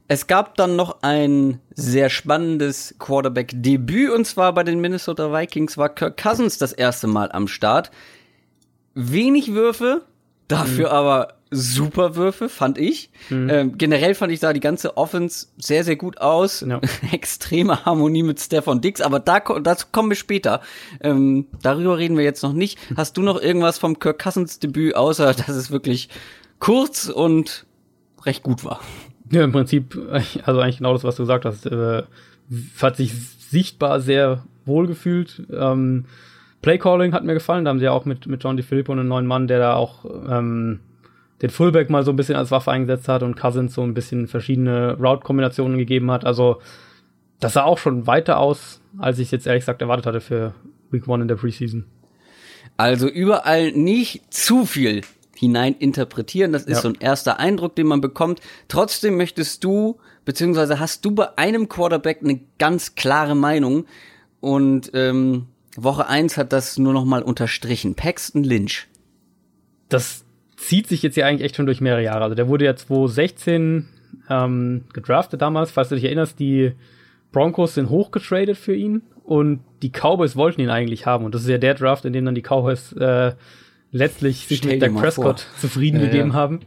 Es 0.07 0.27
gab 0.27 0.57
dann 0.57 0.77
noch 0.77 0.99
ein 1.03 1.61
sehr 1.75 2.11
spannendes 2.11 2.95
Quarterback-Debüt 2.99 4.11
und 4.11 4.27
zwar 4.27 4.53
bei 4.53 4.63
den 4.63 4.81
Minnesota 4.81 5.33
Vikings 5.33 5.79
war 5.79 5.89
Kirk 5.89 6.21
Cousins 6.23 6.59
das 6.59 6.73
erste 6.73 7.07
Mal 7.07 7.33
am 7.33 7.49
Start. 7.49 7.91
Wenig 8.95 9.55
Würfe, 9.55 10.03
dafür 10.47 10.89
mhm. 10.89 10.95
aber 10.95 11.35
super 11.51 12.17
Würfe, 12.17 12.51
fand 12.51 12.77
ich. 12.77 13.11
Mhm. 13.31 13.49
Ähm, 13.49 13.79
generell 13.79 14.15
fand 14.15 14.31
ich 14.33 14.41
da 14.41 14.53
die 14.53 14.61
ganze 14.61 14.97
Offense 14.99 15.47
sehr, 15.57 15.85
sehr 15.85 15.97
gut 15.97 16.21
aus. 16.21 16.61
Ja. 16.61 16.81
Extreme 17.13 17.85
Harmonie 17.87 18.23
mit 18.23 18.41
Stefan 18.41 18.83
Dix, 18.83 19.01
aber 19.01 19.21
da, 19.21 19.41
dazu 19.41 19.87
kommen 19.91 20.11
wir 20.11 20.17
später. 20.17 20.61
Ähm, 21.01 21.47
darüber 21.63 21.97
reden 21.97 22.19
wir 22.19 22.25
jetzt 22.25 22.43
noch 22.43 22.53
nicht. 22.53 22.79
Hast 22.97 23.17
du 23.17 23.23
noch 23.23 23.41
irgendwas 23.41 23.79
vom 23.79 23.99
Kirk 23.99 24.23
Cousins 24.23 24.59
Debüt, 24.59 24.97
außer 24.97 25.33
dass 25.33 25.49
es 25.49 25.71
wirklich 25.71 26.11
kurz 26.59 27.09
und 27.09 27.65
recht 28.25 28.43
gut 28.43 28.65
war? 28.65 28.81
Ja, 29.35 29.43
im 29.43 29.51
Prinzip, 29.51 29.99
also 30.45 30.61
eigentlich 30.61 30.77
genau 30.77 30.93
das, 30.93 31.03
was 31.03 31.17
du 31.17 31.25
gesagt 31.25 31.45
hast. 31.45 31.67
Äh, 31.67 32.05
hat 32.81 32.97
sich 32.97 33.13
sichtbar 33.15 34.01
sehr 34.01 34.45
wohl 34.65 34.87
gefühlt. 34.87 35.43
Ähm, 35.53 36.05
Playcalling 36.63 37.13
hat 37.13 37.25
mir 37.25 37.35
gefallen. 37.35 37.65
Da 37.65 37.71
haben 37.71 37.81
sie 37.81 37.87
ja 37.87 37.91
auch 37.91 38.05
mit, 38.05 38.29
mit 38.29 38.45
John 38.45 38.57
DeFilippo 38.57 38.93
einen 38.93 39.09
neuen 39.09 39.27
Mann, 39.27 39.49
der 39.49 39.59
da 39.59 39.75
auch 39.75 40.05
ähm, 40.29 40.79
den 41.43 41.51
Fullback 41.51 41.91
mal 41.91 42.05
so 42.05 42.13
ein 42.13 42.17
bisschen 42.17 42.37
als 42.37 42.53
Waffe 42.53 42.71
eingesetzt 42.71 43.09
hat 43.09 43.25
und 43.25 43.37
Cousins 43.37 43.75
so 43.75 43.83
ein 43.83 43.93
bisschen 43.93 44.29
verschiedene 44.29 44.97
Route-Kombinationen 44.99 45.79
gegeben 45.79 46.13
hat. 46.13 46.25
Also 46.25 46.61
das 47.41 47.55
sah 47.55 47.65
auch 47.65 47.79
schon 47.79 48.07
weiter 48.07 48.39
aus, 48.39 48.81
als 48.99 49.19
ich 49.19 49.33
jetzt 49.33 49.49
ehrlich 49.49 49.63
gesagt 49.63 49.83
erwartet 49.83 50.07
hatte 50.07 50.21
für 50.21 50.55
Week 50.93 51.09
One 51.09 51.23
in 51.23 51.29
der 51.29 51.35
Preseason. 51.35 51.87
Also 52.77 53.09
überall 53.09 53.73
nicht 53.73 54.33
zu 54.33 54.65
viel 54.65 55.01
hinein 55.37 55.75
interpretieren. 55.75 56.53
Das 56.53 56.63
ist 56.63 56.77
ja. 56.77 56.83
so 56.83 56.89
ein 56.89 56.97
erster 57.01 57.39
Eindruck, 57.39 57.77
den 57.77 57.87
man 57.87 58.01
bekommt. 58.01 58.41
Trotzdem 58.69 59.17
möchtest 59.17 59.65
du, 59.65 59.99
beziehungsweise 60.25 60.81
hast 60.81 61.05
du 61.05 61.11
bei 61.13 61.37
einem 61.37 61.69
Quarterback 61.69 62.21
eine 62.23 62.41
ganz 62.59 62.95
klare 62.95 63.35
Meinung. 63.35 63.87
Und 64.41 64.91
ähm, 64.95 65.47
Woche 65.77 66.07
eins 66.07 66.37
hat 66.37 66.53
das 66.53 66.79
nur 66.79 66.93
noch 66.93 67.05
mal 67.05 67.23
unterstrichen. 67.23 67.95
Paxton 67.95 68.45
Lynch. 68.45 68.87
Das 69.89 70.25
zieht 70.57 70.87
sich 70.87 71.03
jetzt 71.03 71.17
ja 71.17 71.27
eigentlich 71.27 71.45
echt 71.45 71.57
schon 71.57 71.67
durch 71.67 71.81
mehrere 71.81 72.03
Jahre. 72.03 72.25
Also 72.25 72.35
der 72.35 72.49
wurde 72.49 72.65
ja 72.65 72.77
2016 72.77 73.89
ähm, 74.31 74.85
gedraftet 74.93 75.43
damals, 75.43 75.71
falls 75.71 75.89
du 75.89 75.95
dich 75.97 76.05
erinnerst, 76.05 76.39
die 76.39 76.73
Broncos 77.33 77.75
sind 77.75 77.91
hochgetradet 77.91 78.57
für 78.57 78.75
ihn 78.75 79.03
und 79.25 79.61
die 79.83 79.91
Cowboys 79.91 80.37
wollten 80.37 80.61
ihn 80.61 80.71
eigentlich 80.71 81.07
haben. 81.07 81.25
Und 81.25 81.35
das 81.35 81.43
ist 81.43 81.49
ja 81.49 81.59
der 81.59 81.75
Draft, 81.75 82.05
in 82.05 82.13
dem 82.13 82.25
dann 82.25 82.35
die 82.35 82.43
Cowboys 82.43 82.93
äh, 82.93 83.33
letztlich 83.95 84.49
sich 84.49 84.65
mit 84.65 84.83
Dak 84.83 84.95
Prescott 84.95 85.41
vor. 85.41 85.61
zufrieden 85.61 86.01
ja, 86.01 86.07
gegeben 86.07 86.31
ja. 86.31 86.35
haben. 86.35 86.61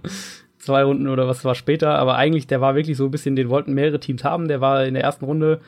Zwei 0.57 0.83
Runden 0.83 1.07
oder 1.07 1.27
was 1.27 1.45
war 1.45 1.55
später, 1.55 1.95
aber 1.99 2.15
eigentlich, 2.15 2.47
der 2.47 2.61
war 2.61 2.75
wirklich 2.75 2.97
so 2.97 3.05
ein 3.05 3.11
bisschen, 3.11 3.35
den 3.35 3.49
wollten 3.49 3.73
mehrere 3.73 3.99
Teams 3.99 4.23
haben. 4.23 4.47
Der 4.47 4.61
war 4.61 4.85
in 4.85 4.93
der 4.93 5.03
ersten 5.03 5.25
Runde 5.25 5.59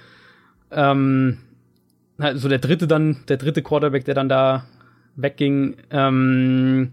ähm, 0.72 1.38
so 2.36 2.50
der 2.50 2.60
dritte 2.60 2.88
dann, 2.88 3.18
der 3.28 3.38
dritte 3.38 3.62
Quarterback, 3.62 4.06
der 4.06 4.16
dann 4.16 4.30
da 4.30 4.66
wegging. 5.16 5.76
Ähm, 5.92 6.92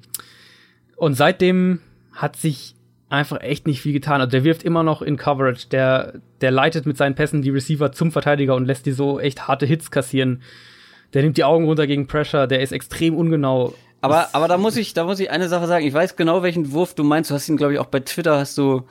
und 0.97 1.15
seitdem 1.15 1.81
hat 2.13 2.37
sich 2.37 2.75
einfach 3.09 3.41
echt 3.41 3.67
nicht 3.69 3.81
viel 3.81 3.93
getan. 3.93 4.21
Also 4.21 4.33
der 4.33 4.45
wirft 4.45 4.65
immer 4.65 4.83
noch 4.83 5.01
in 5.01 5.17
Coverage, 5.17 5.69
der, 5.69 6.15
der 6.41 6.51
leitet 6.51 6.87
mit 6.87 6.97
seinen 6.97 7.15
Pässen 7.15 7.43
die 7.43 7.51
Receiver 7.51 7.93
zum 7.93 8.11
Verteidiger 8.11 8.57
und 8.57 8.67
lässt 8.67 8.87
die 8.87 8.93
so 8.93 9.21
echt 9.21 9.47
harte 9.47 9.67
Hits 9.67 9.93
kassieren. 9.93 10.43
Der 11.15 11.23
nimmt 11.23 11.37
die 11.37 11.45
Augen 11.45 11.67
runter 11.67 11.87
gegen 11.87 12.09
Pressure, 12.09 12.49
der 12.49 12.61
ist 12.61 12.73
extrem 12.73 13.15
ungenau. 13.17 13.75
Aber, 14.07 14.29
aber 14.33 14.49
da 14.49 14.59
muss 14.59 14.77
ich, 14.77 14.95
da 14.95 15.05
muss 15.05 15.21
ich 15.21 15.31
eine 15.31 15.49
Sache 15.49 15.67
sagen. 15.67 15.87
Ich 15.87 15.95
weiß 15.95 16.17
genau, 16.17 16.43
welchen 16.43 16.73
Wurf 16.73 16.95
du 16.95 17.05
meinst. 17.05 17.31
Du 17.31 17.35
hast 17.35 17.49
ihn, 17.49 17.57
glaube 17.57 17.75
ich, 17.75 17.79
auch 17.79 17.87
bei 17.87 18.01
Twitter 18.01 18.39
hast 18.39 18.57
du 18.59 18.83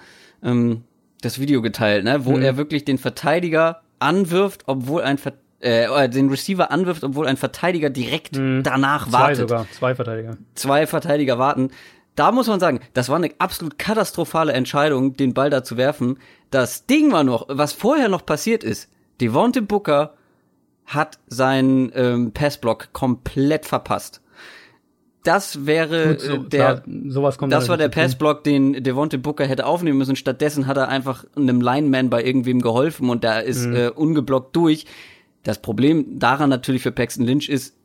ähm, 0.43 0.83
das 1.21 1.39
Video 1.39 1.61
geteilt, 1.61 2.03
ne? 2.03 2.25
Wo 2.25 2.37
mhm. 2.37 2.43
er 2.43 2.57
wirklich 2.57 2.85
den 2.85 2.97
Verteidiger 2.97 3.81
anwirft, 3.99 4.63
obwohl 4.67 5.01
ein 5.01 5.17
Ver 5.17 5.33
äh, 5.59 6.09
den 6.09 6.29
Receiver 6.29 6.69
anwirft, 6.69 7.03
obwohl 7.03 7.27
ein 7.27 7.37
Verteidiger 7.37 7.89
direkt 7.89 8.37
mhm. 8.37 8.61
danach 8.63 9.07
zwei 9.07 9.13
wartet. 9.13 9.37
Zwei 9.37 9.41
sogar, 9.41 9.67
zwei 9.71 9.95
Verteidiger. 9.95 10.37
Zwei 10.53 10.87
Verteidiger 10.87 11.39
warten. 11.39 11.71
Da 12.15 12.31
muss 12.31 12.47
man 12.47 12.59
sagen, 12.59 12.79
das 12.93 13.09
war 13.09 13.17
eine 13.17 13.31
absolut 13.39 13.77
katastrophale 13.77 14.53
Entscheidung, 14.53 15.17
den 15.17 15.33
Ball 15.33 15.49
da 15.49 15.63
zu 15.63 15.75
werfen. 15.75 16.19
Das 16.49 16.85
Ding 16.85 17.11
war 17.11 17.23
noch, 17.23 17.47
was 17.49 17.73
vorher 17.73 18.07
noch 18.07 18.25
passiert 18.25 18.63
ist. 18.63 18.89
Devonte 19.19 19.61
Booker 19.61 20.13
hat 20.85 21.19
seinen 21.27 21.91
ähm, 21.95 22.31
Passblock 22.31 22.93
komplett 22.93 23.65
verpasst 23.65 24.21
das 25.25 25.65
wäre 25.65 26.19
so, 26.19 26.33
äh, 26.35 26.39
der, 26.49 26.81
klar, 26.81 26.83
sowas 27.07 27.37
kommt 27.37 27.51
das 27.51 27.67
war 27.67 27.77
der. 27.77 27.89
Passblock, 27.89 28.43
den 28.43 28.83
Devontae 28.83 29.17
Booker 29.17 29.45
hätte 29.45 29.65
aufnehmen 29.65 29.97
müssen. 29.97 30.15
Stattdessen 30.15 30.67
hat 30.67 30.77
er 30.77 30.87
einfach 30.89 31.25
einem 31.35 31.61
Lineman 31.61 32.09
bei 32.09 32.23
irgendwem 32.23 32.61
geholfen 32.61 33.09
und 33.09 33.23
der 33.23 33.43
ist 33.43 33.65
Mhm. 33.65 33.75
äh, 33.75 33.89
ungeblockt 33.89 34.55
durch. 34.55 34.85
Das 35.43 35.61
Problem 35.61 36.19
daran 36.19 36.49
natürlich 36.49 36.81
für 36.81 36.91
Paxton 36.91 37.25
Lynch 37.25 37.49
ist, 37.49 37.75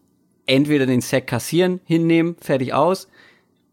entweder 0.47 0.87
den 0.87 1.01
Sack 1.01 1.27
kassieren, 1.27 1.81
hinnehmen, 1.85 2.37
fertig 2.41 2.73
aus, 2.73 3.09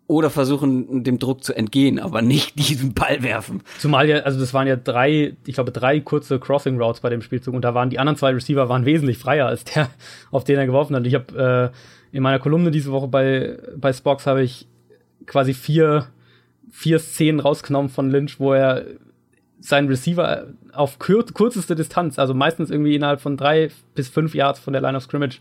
oder 0.10 0.30
versuchen, 0.30 1.04
dem 1.04 1.20
Druck 1.20 1.44
zu 1.44 1.54
entgehen, 1.54 2.00
aber 2.00 2.22
nicht 2.22 2.58
diesen 2.70 2.94
Ball 2.94 3.24
werfen. 3.24 3.62
Zumal 3.80 4.08
ja, 4.08 4.20
also 4.20 4.40
das 4.40 4.54
waren 4.54 4.68
ja 4.68 4.78
drei, 4.78 5.36
ich 5.46 5.54
glaube, 5.56 5.72
drei 5.72 6.00
kurze 6.00 6.40
Crossing 6.40 6.80
Routes 6.82 7.02
bei 7.02 7.10
dem 7.10 7.22
Spielzug 7.22 7.54
und 7.54 7.62
da 7.64 7.74
waren 7.74 7.90
die 7.90 8.00
anderen 8.00 8.18
zwei 8.18 8.32
Receiver 8.32 8.70
waren 8.70 8.86
wesentlich 8.86 9.18
freier 9.18 9.48
als 9.48 9.66
der, 9.66 9.90
auf 10.32 10.44
den 10.46 10.58
er 10.58 10.66
geworfen 10.66 10.96
hat. 10.96 11.06
Ich 11.06 11.14
habe 11.14 11.72
äh, 11.74 11.78
in 12.12 12.24
meiner 12.24 12.40
Kolumne 12.40 12.72
diese 12.72 12.92
Woche 12.92 13.08
bei, 13.08 13.58
bei 13.76 13.92
Spox 13.94 14.26
habe 14.28 14.44
ich 14.44 14.68
quasi 15.26 15.54
vier, 15.54 16.08
vier 16.72 17.00
Szenen 17.00 17.40
rausgenommen 17.40 17.90
von 17.90 18.10
Lynch, 18.10 18.40
wo 18.40 18.54
er 18.54 18.86
seinen 19.60 19.88
Receiver 19.88 20.48
auf 20.72 21.00
kür 21.00 21.26
kürzeste 21.26 21.76
Distanz, 21.76 22.20
also 22.20 22.34
meistens 22.34 22.70
irgendwie 22.70 22.96
innerhalb 22.96 23.20
von 23.22 23.36
drei 23.38 23.70
bis 23.96 24.08
fünf 24.08 24.36
Yards 24.36 24.60
von 24.60 24.72
der 24.74 24.82
Line 24.82 24.96
of 24.98 25.04
Scrimmage, 25.04 25.40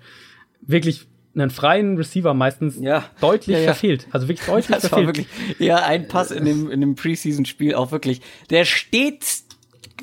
wirklich 0.63 1.07
einen 1.35 1.51
freien 1.51 1.99
Receiver 1.99 2.33
meistens 2.33 2.79
Ja. 2.81 3.05
deutlich 3.21 3.55
Ja, 3.57 3.63
ja. 3.63 3.67
verfehlt. 3.75 4.07
Also 4.11 4.27
wirklich 4.27 4.47
deutlich 4.47 4.69
Das 4.69 4.85
war 4.91 5.03
verfehlt. 5.03 5.29
wirklich, 5.29 5.59
ja, 5.59 5.85
ein 5.85 6.09
Pass 6.09 6.31
in 6.31 6.47
dem, 6.47 6.71
in 6.71 6.81
dem 6.81 6.95
Preseason-Spiel 6.95 7.75
auch 7.75 7.93
wirklich. 7.93 8.23
Der 8.49 8.65
steht 8.65 9.25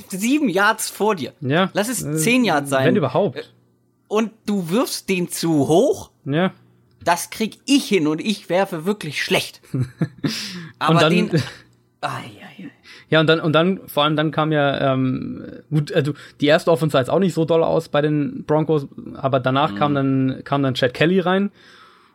sieben 0.10 0.48
Yards 0.48 0.90
vor 0.92 1.16
dir. 1.16 1.34
ja. 1.42 1.72
Lass 1.74 1.90
es 1.90 2.04
Äh, 2.04 2.16
zehn 2.18 2.46
Yards 2.46 2.70
sein. 2.70 2.86
Wenn 2.86 2.96
überhaupt. 2.96 3.52
Und 4.08 4.32
du 4.46 4.70
wirfst 4.70 5.10
den 5.10 5.28
zu 5.30 5.68
hoch. 5.68 6.12
Ja. 6.26 6.52
Das 7.04 7.30
krieg 7.30 7.58
ich 7.66 7.86
hin 7.86 8.08
und 8.08 8.22
ich 8.22 8.50
werfe 8.50 8.86
wirklich 8.86 9.22
schlecht. 9.24 9.62
Aber 10.80 10.94
und 10.96 11.02
dann, 11.02 11.12
den. 11.12 11.30
Ai, 12.02 12.08
ai, 12.10 12.64
ai. 12.66 12.70
ja, 13.10 13.22
und 13.22 13.28
dann, 13.28 13.40
und 13.40 13.54
dann, 13.54 13.80
vor 13.88 14.04
allem 14.04 14.16
dann 14.18 14.32
kam 14.32 14.52
ja, 14.52 14.94
ähm, 14.94 15.44
gut, 15.70 15.94
also 15.94 16.14
die 16.42 16.48
erste 16.48 16.70
Offense 16.72 16.92
sah 16.94 17.00
jetzt 17.00 17.10
auch 17.10 17.20
nicht 17.20 17.34
so 17.34 17.46
doll 17.46 17.64
aus 17.64 17.88
bei 17.88 18.02
den 18.02 18.44
Broncos, 18.46 18.88
aber 19.16 19.40
danach 19.40 19.72
Mhm. 19.72 19.76
kam 19.78 19.96
dann, 19.96 20.42
kam 20.44 20.64
dann 20.64 20.74
Chad 20.74 20.94
Kelly 20.94 21.20
rein. 21.22 21.52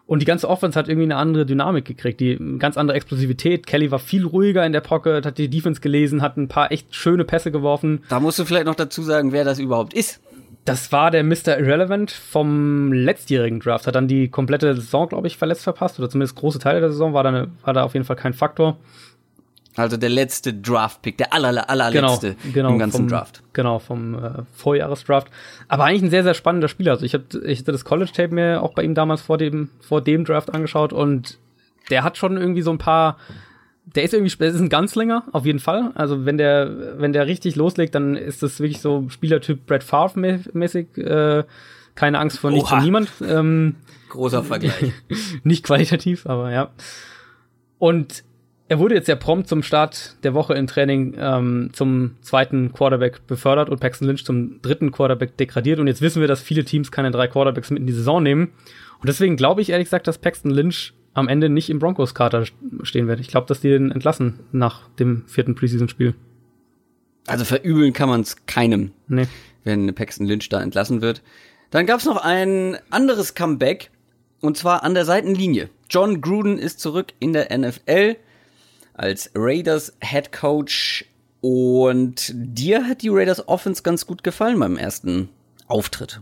Und 0.07 0.21
die 0.21 0.27
ganze 0.27 0.49
Offense 0.49 0.79
hat 0.79 0.89
irgendwie 0.89 1.05
eine 1.05 1.17
andere 1.17 1.45
Dynamik 1.45 1.85
gekriegt, 1.85 2.21
die 2.21 2.39
eine 2.39 2.57
ganz 2.57 2.79
andere 2.79 2.97
Explosivität. 2.97 3.67
Kelly 3.67 3.91
war 3.91 3.99
viel 3.99 4.25
ruhiger 4.25 4.65
in 4.65 4.73
der 4.73 4.81
Pocket, 4.81 5.27
hat 5.27 5.37
die 5.37 5.51
Defense 5.51 5.83
gelesen, 5.83 6.23
hat 6.23 6.39
ein 6.39 6.49
paar 6.49 6.73
echt 6.73 6.95
schöne 6.95 7.25
Pässe 7.27 7.51
geworfen. 7.53 8.03
Da 8.09 8.19
musst 8.19 8.39
du 8.39 8.47
vielleicht 8.47 8.65
noch 8.65 8.75
dazu 8.75 9.03
sagen, 9.03 9.33
wer 9.33 9.45
das 9.45 9.59
überhaupt 9.59 9.93
ist. 9.93 10.21
Das 10.69 10.93
war 10.93 11.11
der 11.11 11.25
Mr. 11.25 11.59
Irrelevant 11.59 12.11
vom 12.11 12.93
letztjährigen 12.93 13.61
Draft. 13.61 13.87
Hat 13.87 13.95
dann 13.95 14.09
die 14.09 14.29
komplette 14.29 14.75
Saison, 14.75 15.09
glaube 15.09 15.27
ich, 15.27 15.37
verletzt 15.37 15.63
verpasst. 15.63 15.99
Oder 15.99 16.11
zumindest 16.11 16.37
große 16.37 16.59
Teile 16.59 16.81
der 16.81 16.91
Saison 16.91 17.15
war 17.15 17.23
da, 17.23 17.31
eine, 17.31 17.49
war 17.65 17.75
da 17.75 17.85
auf 17.85 17.95
jeden 17.95 18.05
Fall 18.05 18.17
kein 18.17 18.35
Faktor. 18.35 18.77
Also 19.77 19.97
der 19.97 20.09
letzte 20.09 20.53
Draft-Pick, 20.53 21.19
der 21.19 21.33
aller, 21.33 21.71
allerletzte 21.71 22.35
genau, 22.35 22.53
genau, 22.53 22.69
im 22.71 22.79
ganzen 22.79 22.97
vom, 22.97 23.09
Draft. 23.09 23.43
Genau, 23.53 23.79
vom 23.79 24.15
äh, 24.17 24.31
Vorjahresdraft. 24.55 25.29
Aber 25.69 25.85
eigentlich 25.85 26.03
ein 26.03 26.11
sehr, 26.11 26.25
sehr 26.25 26.35
spannender 26.35 26.67
Spieler. 26.69 26.93
Also 26.93 27.05
ich, 27.05 27.15
hab, 27.15 27.23
ich 27.45 27.61
hatte 27.61 27.73
das 27.73 27.85
College-Tape 27.85 28.35
mir 28.35 28.63
auch 28.63 28.75
bei 28.75 28.83
ihm 28.83 28.95
damals 28.95 29.23
vor 29.23 29.39
dem, 29.39 29.71
vor 29.81 30.01
dem 30.03 30.25
Draft 30.25 30.53
angeschaut 30.53 30.93
und 30.93 31.39
der 31.91 32.03
hat 32.03 32.17
schon 32.19 32.37
irgendwie 32.37 32.63
so 32.63 32.71
ein 32.71 32.79
paar. 32.79 33.17
Der 33.95 34.03
ist 34.05 34.13
irgendwie, 34.13 34.35
das 34.37 34.55
ist 34.55 34.61
ein 34.61 34.69
Ganzlinger, 34.69 35.25
auf 35.33 35.47
jeden 35.47 35.61
Fall. 35.61 35.93
Also 35.95 36.27
wenn 36.27 36.37
der, 36.37 37.01
wenn 37.01 37.13
der 37.13 37.27
richtig 37.27 37.57
loslegt, 37.57 37.95
dann 37.95 38.17
ist 38.17 38.43
das 38.43 38.61
wirklich 38.61 38.81
so 38.81 39.07
Spielertyp 39.09 39.67
Brett 39.67 39.83
Favre-mäßig. 39.83 40.99
Äh, 40.99 41.45
keine 41.95 42.21
Angst 42.21 42.39
vor 42.39 42.51
nichts 42.51 42.71
und 42.71 42.83
niemand. 42.83 43.11
Ähm, 43.27 43.77
Großer 44.11 44.45
Vergleich. 44.45 44.93
nicht 45.43 45.65
qualitativ, 45.65 46.27
aber 46.27 46.53
ja. 46.53 46.71
Und 47.79 48.23
er 48.69 48.79
wurde 48.79 48.95
jetzt 48.95 49.09
ja 49.09 49.17
prompt 49.17 49.49
zum 49.49 49.63
Start 49.63 50.17
der 50.23 50.35
Woche 50.35 50.55
im 50.55 50.67
Training 50.67 51.17
ähm, 51.19 51.71
zum 51.73 52.17
zweiten 52.21 52.73
Quarterback 52.73 53.27
befördert 53.27 53.71
und 53.71 53.81
Paxton 53.81 54.07
Lynch 54.07 54.25
zum 54.25 54.61
dritten 54.61 54.93
Quarterback 54.93 55.37
degradiert. 55.39 55.81
Und 55.81 55.87
jetzt 55.87 56.03
wissen 56.03 56.21
wir, 56.21 56.29
dass 56.29 56.43
viele 56.43 56.65
Teams 56.65 56.93
keine 56.93 57.11
drei 57.11 57.27
Quarterbacks 57.29 57.71
mit 57.71 57.81
in 57.81 57.87
die 57.87 57.93
Saison 57.93 58.23
nehmen. 58.23 58.53
Und 59.01 59.09
deswegen 59.09 59.37
glaube 59.37 59.63
ich 59.63 59.71
ehrlich 59.71 59.87
gesagt, 59.87 60.07
dass 60.07 60.19
Paxton 60.19 60.51
Lynch 60.51 60.93
am 61.19 61.29
Ende 61.29 61.49
nicht 61.49 61.71
im 61.71 61.79
Broncos-Kader 61.79 62.45
stehen 62.83 63.09
wird. 63.09 63.21
Ich 63.21 63.29
glaube, 63.29 63.47
dass 63.47 63.61
die 63.61 63.69
den 63.69 63.91
entlassen 63.91 64.41
nach 64.53 64.89
dem 64.99 65.25
vierten 65.27 65.55
Preseason-Spiel. 65.55 66.15
Also 67.27 67.45
verübeln 67.45 67.93
kann 67.93 68.09
man 68.09 68.23
es 68.23 68.47
keinem, 68.47 68.93
Nee. 69.07 69.27
wenn 69.65 69.95
Paxton 69.95 70.27
Lynch 70.27 70.49
da 70.49 70.63
entlassen 70.63 71.03
wird. 71.03 71.23
Dann 71.71 71.85
gab's 71.87 72.07
noch 72.07 72.17
ein 72.17 72.79
anderes 72.91 73.35
Comeback 73.35 73.91
und 74.41 74.57
zwar 74.57 74.83
an 74.83 74.95
der 74.95 75.05
Seitenlinie. 75.05 75.69
John 75.91 76.21
Gruden 76.21 76.59
ist 76.59 76.81
zurück 76.81 77.13
in 77.19 77.33
der 77.33 77.57
NFL 77.57 78.17
als 78.95 79.31
Raiders 79.35 79.95
Head 80.01 80.33
Coach 80.33 81.05
und 81.41 82.33
dir 82.35 82.87
hat 82.87 83.03
die 83.03 83.11
Raiders 83.11 83.47
Offense 83.47 83.83
ganz 83.83 84.07
gut 84.07 84.25
gefallen 84.25 84.59
beim 84.59 84.77
ersten 84.77 85.29
Auftritt. 85.67 86.21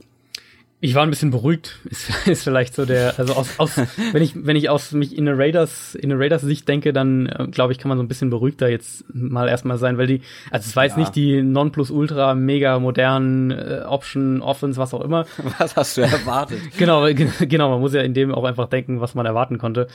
Ich 0.78 0.94
war 0.94 1.02
ein 1.04 1.10
bisschen 1.10 1.30
beruhigt, 1.30 1.80
ist, 1.84 2.10
ist 2.28 2.44
vielleicht 2.44 2.74
so 2.74 2.84
der, 2.84 3.18
also 3.18 3.32
aus, 3.34 3.58
aus 3.58 3.76
wenn 4.12 4.22
ich, 4.22 4.34
wenn 4.46 4.56
ich 4.56 4.68
aus 4.68 4.92
mich 4.92 5.16
in 5.16 5.26
eine 5.26 5.38
Raiders, 5.38 5.94
in 5.94 6.12
eine 6.12 6.20
Raiders 6.20 6.42
Sicht 6.42 6.68
denke, 6.68 6.92
dann 6.92 7.26
äh, 7.26 7.46
glaube 7.50 7.72
ich, 7.72 7.78
kann 7.78 7.88
man 7.88 7.96
so 7.96 8.04
ein 8.04 8.08
bisschen 8.08 8.28
beruhigter 8.28 8.68
jetzt 8.68 9.04
mal 9.12 9.48
erstmal 9.48 9.78
sein, 9.78 9.96
weil 9.96 10.06
die, 10.06 10.20
also 10.50 10.66
es 10.68 10.76
war 10.76 10.84
jetzt 10.84 10.94
Ja. 10.94 11.00
nicht 11.00 11.16
die 11.16 11.42
Nonplusultra 11.42 12.34
mega 12.34 12.78
modernen 12.78 13.50
äh, 13.52 13.84
Option, 13.86 14.42
Offense, 14.42 14.78
was 14.78 14.92
auch 14.92 15.00
immer. 15.00 15.24
Was 15.58 15.76
hast 15.76 15.96
du 15.96 16.02
erwartet? 16.02 16.60
genau, 16.76 17.06
ge- 17.06 17.28
genau, 17.46 17.70
man 17.70 17.80
muss 17.80 17.94
ja 17.94 18.02
in 18.02 18.12
dem 18.12 18.34
auch 18.34 18.44
einfach 18.44 18.68
denken, 18.68 19.00
was 19.00 19.14
man 19.14 19.24
erwarten 19.26 19.56
konnte. 19.58 19.86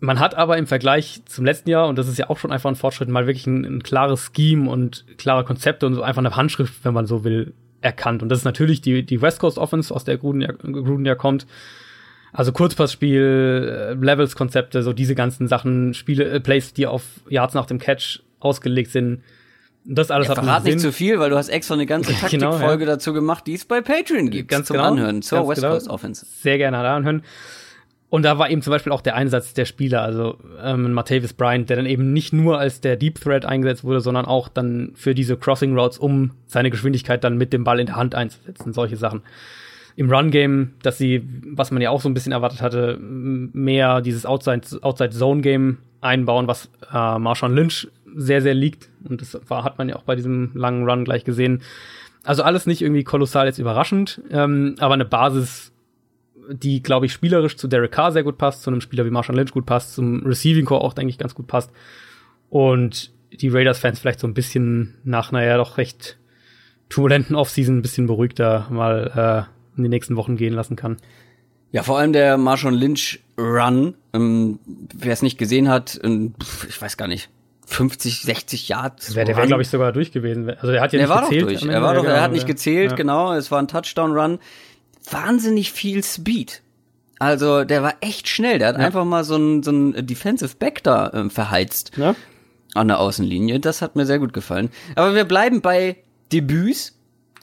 Man 0.00 0.20
hat 0.20 0.36
aber 0.36 0.58
im 0.58 0.66
Vergleich 0.66 1.22
zum 1.24 1.44
letzten 1.44 1.70
Jahr, 1.70 1.88
und 1.88 1.96
das 1.98 2.06
ist 2.06 2.18
ja 2.18 2.30
auch 2.30 2.38
schon 2.38 2.52
einfach 2.52 2.70
ein 2.70 2.76
Fortschritt, 2.76 3.08
mal 3.08 3.26
wirklich 3.26 3.46
ein, 3.46 3.64
ein 3.64 3.82
klares 3.82 4.30
Scheme 4.36 4.70
und 4.70 5.04
klare 5.16 5.42
Konzepte 5.44 5.86
und 5.86 5.94
so 5.94 6.02
einfach 6.02 6.20
eine 6.20 6.36
Handschrift, 6.36 6.84
wenn 6.84 6.94
man 6.94 7.06
so 7.06 7.24
will, 7.24 7.54
erkannt. 7.80 8.22
Und 8.22 8.28
das 8.28 8.40
ist 8.40 8.44
natürlich 8.44 8.80
die, 8.80 9.04
die 9.04 9.22
West 9.22 9.40
Coast 9.40 9.58
Offense, 9.58 9.94
aus 9.94 10.04
der 10.04 10.18
Gruden 10.18 10.40
ja, 10.40 10.52
Gruden 10.52 11.04
ja 11.04 11.14
kommt. 11.14 11.46
Also 12.32 12.52
Kurzpassspiel, 12.52 13.94
äh, 14.00 14.04
Levels-Konzepte, 14.04 14.82
so 14.82 14.92
diese 14.92 15.14
ganzen 15.14 15.48
Sachen, 15.48 15.94
Spiele, 15.94 16.24
äh, 16.24 16.40
Plays, 16.40 16.74
die 16.74 16.86
auf 16.86 17.02
Yards 17.28 17.54
nach 17.54 17.66
dem 17.66 17.78
Catch 17.78 18.20
ausgelegt 18.40 18.90
sind. 18.90 19.22
Das 19.84 20.10
alles 20.10 20.28
Ja, 20.28 20.36
hat 20.36 20.44
verrat 20.44 20.64
nicht 20.64 20.80
zu 20.80 20.92
viel, 20.92 21.18
weil 21.18 21.30
du 21.30 21.36
hast 21.36 21.48
extra 21.48 21.74
eine 21.74 21.86
ganze 21.86 22.12
Ja, 22.12 22.18
genau, 22.28 22.50
Taktikfolge 22.50 22.84
dazu 22.84 23.14
gemacht, 23.14 23.46
die 23.46 23.54
es 23.54 23.64
bei 23.64 23.80
Patreon 23.80 24.28
gibt 24.28 24.50
Ganz 24.50 24.66
zum 24.66 24.76
genau, 24.76 24.88
Anhören 24.88 25.22
zur 25.22 25.48
West 25.48 25.62
genau. 25.62 25.72
Coast 25.72 25.88
Offense. 25.88 26.26
sehr 26.26 26.58
gerne 26.58 26.76
anhören. 26.78 27.22
Und 28.10 28.22
da 28.22 28.38
war 28.38 28.48
eben 28.48 28.62
zum 28.62 28.70
Beispiel 28.70 28.92
auch 28.92 29.02
der 29.02 29.16
Einsatz 29.16 29.52
der 29.52 29.66
Spieler, 29.66 30.02
also 30.02 30.38
ähm, 30.62 30.92
Martavis 30.92 31.34
Bryant, 31.34 31.68
der 31.68 31.76
dann 31.76 31.86
eben 31.86 32.12
nicht 32.12 32.32
nur 32.32 32.58
als 32.58 32.80
der 32.80 32.96
Deep 32.96 33.20
Threat 33.20 33.44
eingesetzt 33.44 33.84
wurde, 33.84 34.00
sondern 34.00 34.24
auch 34.24 34.48
dann 34.48 34.92
für 34.94 35.14
diese 35.14 35.36
Crossing 35.36 35.76
Routes, 35.78 35.98
um 35.98 36.30
seine 36.46 36.70
Geschwindigkeit 36.70 37.22
dann 37.22 37.36
mit 37.36 37.52
dem 37.52 37.64
Ball 37.64 37.80
in 37.80 37.86
der 37.86 37.96
Hand 37.96 38.14
einzusetzen, 38.14 38.72
solche 38.72 38.96
Sachen. 38.96 39.22
Im 39.94 40.10
Run-Game, 40.10 40.74
dass 40.82 40.96
sie, 40.96 41.28
was 41.44 41.70
man 41.70 41.82
ja 41.82 41.90
auch 41.90 42.00
so 42.00 42.08
ein 42.08 42.14
bisschen 42.14 42.32
erwartet 42.32 42.62
hatte, 42.62 42.96
mehr 42.98 44.00
dieses 44.00 44.24
Outside-Zone-Game 44.24 45.78
einbauen, 46.00 46.46
was 46.46 46.70
äh, 46.90 47.18
Marshawn 47.18 47.54
Lynch 47.54 47.88
sehr, 48.16 48.40
sehr 48.40 48.54
liegt. 48.54 48.88
Und 49.06 49.20
das 49.20 49.38
war, 49.48 49.64
hat 49.64 49.76
man 49.76 49.88
ja 49.88 49.96
auch 49.96 50.04
bei 50.04 50.16
diesem 50.16 50.52
langen 50.54 50.88
Run 50.88 51.04
gleich 51.04 51.24
gesehen. 51.24 51.62
Also 52.24 52.42
alles 52.42 52.66
nicht 52.66 52.80
irgendwie 52.80 53.04
kolossal 53.04 53.46
jetzt 53.46 53.58
überraschend, 53.58 54.22
ähm, 54.30 54.76
aber 54.78 54.94
eine 54.94 55.04
Basis, 55.04 55.72
die, 56.50 56.82
glaube 56.82 57.06
ich, 57.06 57.12
spielerisch 57.12 57.56
zu 57.56 57.68
Derek 57.68 57.92
Carr 57.92 58.12
sehr 58.12 58.24
gut 58.24 58.38
passt, 58.38 58.62
zu 58.62 58.70
einem 58.70 58.80
Spieler 58.80 59.04
wie 59.04 59.10
Marshall 59.10 59.36
Lynch 59.36 59.52
gut 59.52 59.66
passt, 59.66 59.94
zum 59.94 60.24
Receiving 60.24 60.64
Core 60.64 60.82
auch, 60.82 60.92
denke 60.94 61.10
ich, 61.10 61.18
ganz 61.18 61.34
gut 61.34 61.46
passt. 61.46 61.70
Und 62.50 63.12
die 63.32 63.48
Raiders-Fans 63.48 64.00
vielleicht 64.00 64.20
so 64.20 64.26
ein 64.26 64.34
bisschen 64.34 64.94
nach, 65.04 65.32
naja, 65.32 65.56
doch 65.56 65.76
recht 65.78 66.18
turbulenten 66.88 67.36
Offseason 67.36 67.78
ein 67.78 67.82
bisschen 67.82 68.06
beruhigter 68.06 68.66
mal 68.70 69.46
äh, 69.46 69.76
in 69.76 69.82
die 69.84 69.90
nächsten 69.90 70.16
Wochen 70.16 70.36
gehen 70.36 70.54
lassen 70.54 70.76
kann. 70.76 70.96
Ja, 71.70 71.82
vor 71.82 71.98
allem 71.98 72.14
der 72.14 72.38
Marshawn 72.38 72.72
Lynch 72.74 73.20
Run, 73.36 73.94
ähm, 74.14 74.58
wer 74.66 75.12
es 75.12 75.20
nicht 75.20 75.36
gesehen 75.36 75.68
hat, 75.68 76.00
ähm, 76.02 76.34
ich 76.66 76.80
weiß 76.80 76.96
gar 76.96 77.08
nicht, 77.08 77.28
50, 77.66 78.22
60 78.22 78.68
Yards. 78.68 79.12
Der, 79.12 79.26
der 79.26 79.36
wäre, 79.36 79.46
glaube 79.46 79.62
ich, 79.62 79.68
sogar 79.68 79.92
durch 79.92 80.10
gewesen. 80.10 80.48
Also 80.48 80.72
der 80.72 80.80
hat 80.80 80.94
ja 80.94 80.98
der 80.98 81.06
nicht 81.06 81.14
war 81.14 81.20
doch 81.20 81.28
gezählt. 81.28 81.50
durch. 81.50 81.62
am 81.62 81.68
Er 81.68 81.82
war 81.82 81.94
doch, 81.94 82.04
er 82.04 82.22
hat 82.22 82.32
nicht 82.32 82.42
ja. 82.42 82.46
gezählt, 82.46 82.92
Ja. 82.92 82.96
genau. 82.96 83.34
Es 83.34 83.50
war 83.50 83.58
ein 83.58 83.68
Touchdown 83.68 84.12
Run. 84.12 84.38
Wahnsinnig 85.10 85.72
viel 85.72 86.04
Speed. 86.04 86.62
Also 87.18 87.64
der 87.64 87.82
war 87.82 87.94
echt 88.00 88.28
schnell. 88.28 88.58
Der 88.58 88.68
hat 88.68 88.76
einfach 88.76 89.04
mal 89.04 89.24
so 89.24 89.36
ein, 89.36 89.62
so 89.62 89.72
ein 89.72 90.06
Defensive 90.06 90.56
Back 90.56 90.82
da 90.84 91.10
ähm, 91.12 91.30
verheizt. 91.30 91.92
Ja? 91.96 92.14
an 92.74 92.88
der 92.88 93.00
Außenlinie. 93.00 93.60
Das 93.60 93.82
hat 93.82 93.96
mir 93.96 94.06
sehr 94.06 94.18
gut 94.18 94.32
gefallen. 94.32 94.70
Aber 94.94 95.14
wir 95.14 95.24
bleiben 95.24 95.60
bei 95.60 95.96
Debüts. 96.32 96.94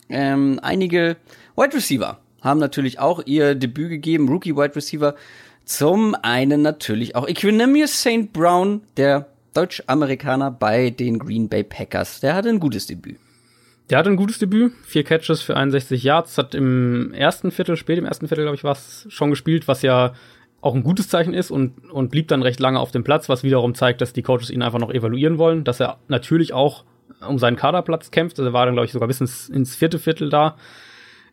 Ähm, 0.10 0.60
einige 0.62 1.18
Wide 1.56 1.76
Receiver 1.76 2.20
haben 2.42 2.60
natürlich 2.60 3.00
auch 3.00 3.22
ihr 3.26 3.56
Debüt 3.56 3.90
gegeben, 3.90 4.30
Rookie 4.30 4.56
Wide 4.56 4.76
Receiver. 4.76 5.16
Zum 5.66 6.16
einen 6.22 6.62
natürlich 6.62 7.16
auch 7.16 7.28
Equinemius 7.28 8.02
St. 8.02 8.32
Brown, 8.32 8.82
der 8.98 9.28
Deutsch-Amerikaner 9.56 10.52
bei 10.52 10.92
den 10.92 11.18
Green 11.18 11.50
Bay 11.50 11.64
Packers. 11.64 12.20
Der 12.20 12.36
hatte 12.36 12.50
ein 12.50 12.60
gutes 12.60 12.86
Debüt. 12.86 13.18
Der 13.90 14.00
hatte 14.00 14.10
ein 14.10 14.16
gutes 14.16 14.40
Debüt, 14.40 14.74
vier 14.84 15.04
Catches 15.04 15.42
für 15.42 15.56
61 15.56 16.04
Yards, 16.04 16.38
hat 16.38 16.56
im 16.56 17.14
ersten 17.14 17.52
Viertel, 17.52 17.78
spät 17.78 18.00
im 18.00 18.06
ersten 18.06 18.28
Viertel, 18.28 18.46
glaube 18.46 18.56
ich, 18.56 18.64
war 18.64 18.72
es 18.72 19.06
schon 19.10 19.30
gespielt, 19.30 19.68
was 19.68 19.84
ja 19.84 20.14
auch 20.62 20.74
ein 20.74 20.84
gutes 20.84 21.08
Zeichen 21.08 21.36
ist 21.36 21.52
und, 21.52 21.92
und 21.92 22.10
blieb 22.10 22.28
dann 22.28 22.42
recht 22.42 22.60
lange 22.60 22.80
auf 22.80 22.92
dem 22.92 23.04
Platz, 23.04 23.30
was 23.30 23.44
wiederum 23.44 23.76
zeigt, 23.76 24.02
dass 24.02 24.14
die 24.14 24.24
Coaches 24.24 24.50
ihn 24.50 24.64
einfach 24.64 24.80
noch 24.80 24.92
evaluieren 24.92 25.38
wollen, 25.38 25.64
dass 25.64 25.80
er 25.80 25.98
natürlich 26.08 26.54
auch 26.54 26.84
um 27.28 27.38
seinen 27.38 27.56
Kaderplatz 27.56 28.10
kämpft. 28.10 28.40
Also 28.40 28.50
er 28.50 28.54
war 28.54 28.66
dann, 28.66 28.74
glaube 28.74 28.88
ich, 28.88 28.92
sogar 28.92 29.08
bis 29.08 29.22
ins, 29.22 29.50
ins 29.50 29.76
vierte 29.76 30.00
Viertel 30.00 30.30
da. 30.30 30.56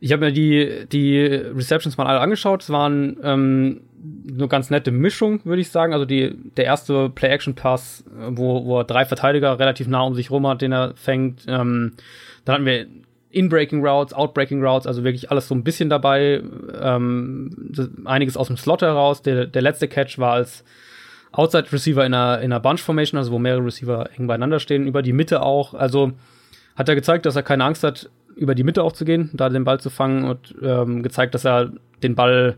Ich 0.00 0.12
habe 0.12 0.26
mir 0.26 0.32
die, 0.32 0.86
die 0.90 1.24
Receptions 1.24 1.96
mal 1.96 2.06
alle 2.06 2.20
angeschaut. 2.20 2.62
Es 2.62 2.70
waren 2.70 3.16
ähm, 3.22 3.80
eine 4.28 4.48
ganz 4.48 4.68
nette 4.68 4.90
Mischung, 4.90 5.40
würde 5.44 5.62
ich 5.62 5.70
sagen. 5.70 5.92
Also 5.92 6.04
die, 6.04 6.34
der 6.56 6.64
erste 6.64 7.08
Play-Action-Pass, 7.08 8.04
wo, 8.30 8.64
wo 8.64 8.80
er 8.80 8.84
drei 8.84 9.04
Verteidiger 9.04 9.58
relativ 9.58 9.86
nah 9.88 10.02
um 10.02 10.14
sich 10.14 10.30
rum 10.30 10.46
hat, 10.46 10.60
den 10.60 10.72
er 10.72 10.94
fängt. 10.96 11.44
Ähm, 11.46 11.92
dann 12.44 12.54
hatten 12.54 12.66
wir 12.66 12.86
in-Breaking 13.30 13.84
Routes, 13.84 14.12
Out-Breaking 14.12 14.62
Routes, 14.62 14.86
also 14.86 15.04
wirklich 15.04 15.30
alles 15.30 15.48
so 15.48 15.54
ein 15.54 15.64
bisschen 15.64 15.88
dabei. 15.88 16.42
Ähm, 16.80 17.72
einiges 18.04 18.36
aus 18.36 18.48
dem 18.48 18.56
Slot 18.56 18.82
heraus. 18.82 19.22
Der, 19.22 19.46
der 19.46 19.62
letzte 19.62 19.88
Catch 19.88 20.18
war 20.18 20.34
als 20.34 20.64
Outside 21.32 21.72
Receiver 21.72 22.04
in 22.04 22.12
einer, 22.12 22.40
in 22.40 22.52
einer 22.52 22.60
Bunch 22.60 22.82
Formation, 22.82 23.18
also 23.18 23.32
wo 23.32 23.38
mehrere 23.38 23.64
Receiver 23.64 24.10
eng 24.16 24.26
beieinander 24.26 24.60
stehen, 24.60 24.86
über 24.86 25.02
die 25.02 25.14
Mitte 25.14 25.42
auch. 25.42 25.72
Also 25.72 26.12
hat 26.76 26.88
er 26.88 26.94
gezeigt, 26.94 27.24
dass 27.24 27.36
er 27.36 27.42
keine 27.42 27.64
Angst 27.64 27.82
hat, 27.84 28.10
über 28.36 28.54
die 28.54 28.64
Mitte 28.64 28.82
auch 28.82 28.92
zu 28.92 29.04
gehen, 29.04 29.30
da 29.32 29.48
den 29.48 29.64
Ball 29.64 29.80
zu 29.80 29.90
fangen 29.90 30.24
und 30.24 30.54
ähm, 30.62 31.02
gezeigt, 31.02 31.34
dass 31.34 31.44
er 31.44 31.72
den 32.02 32.14
Ball 32.14 32.56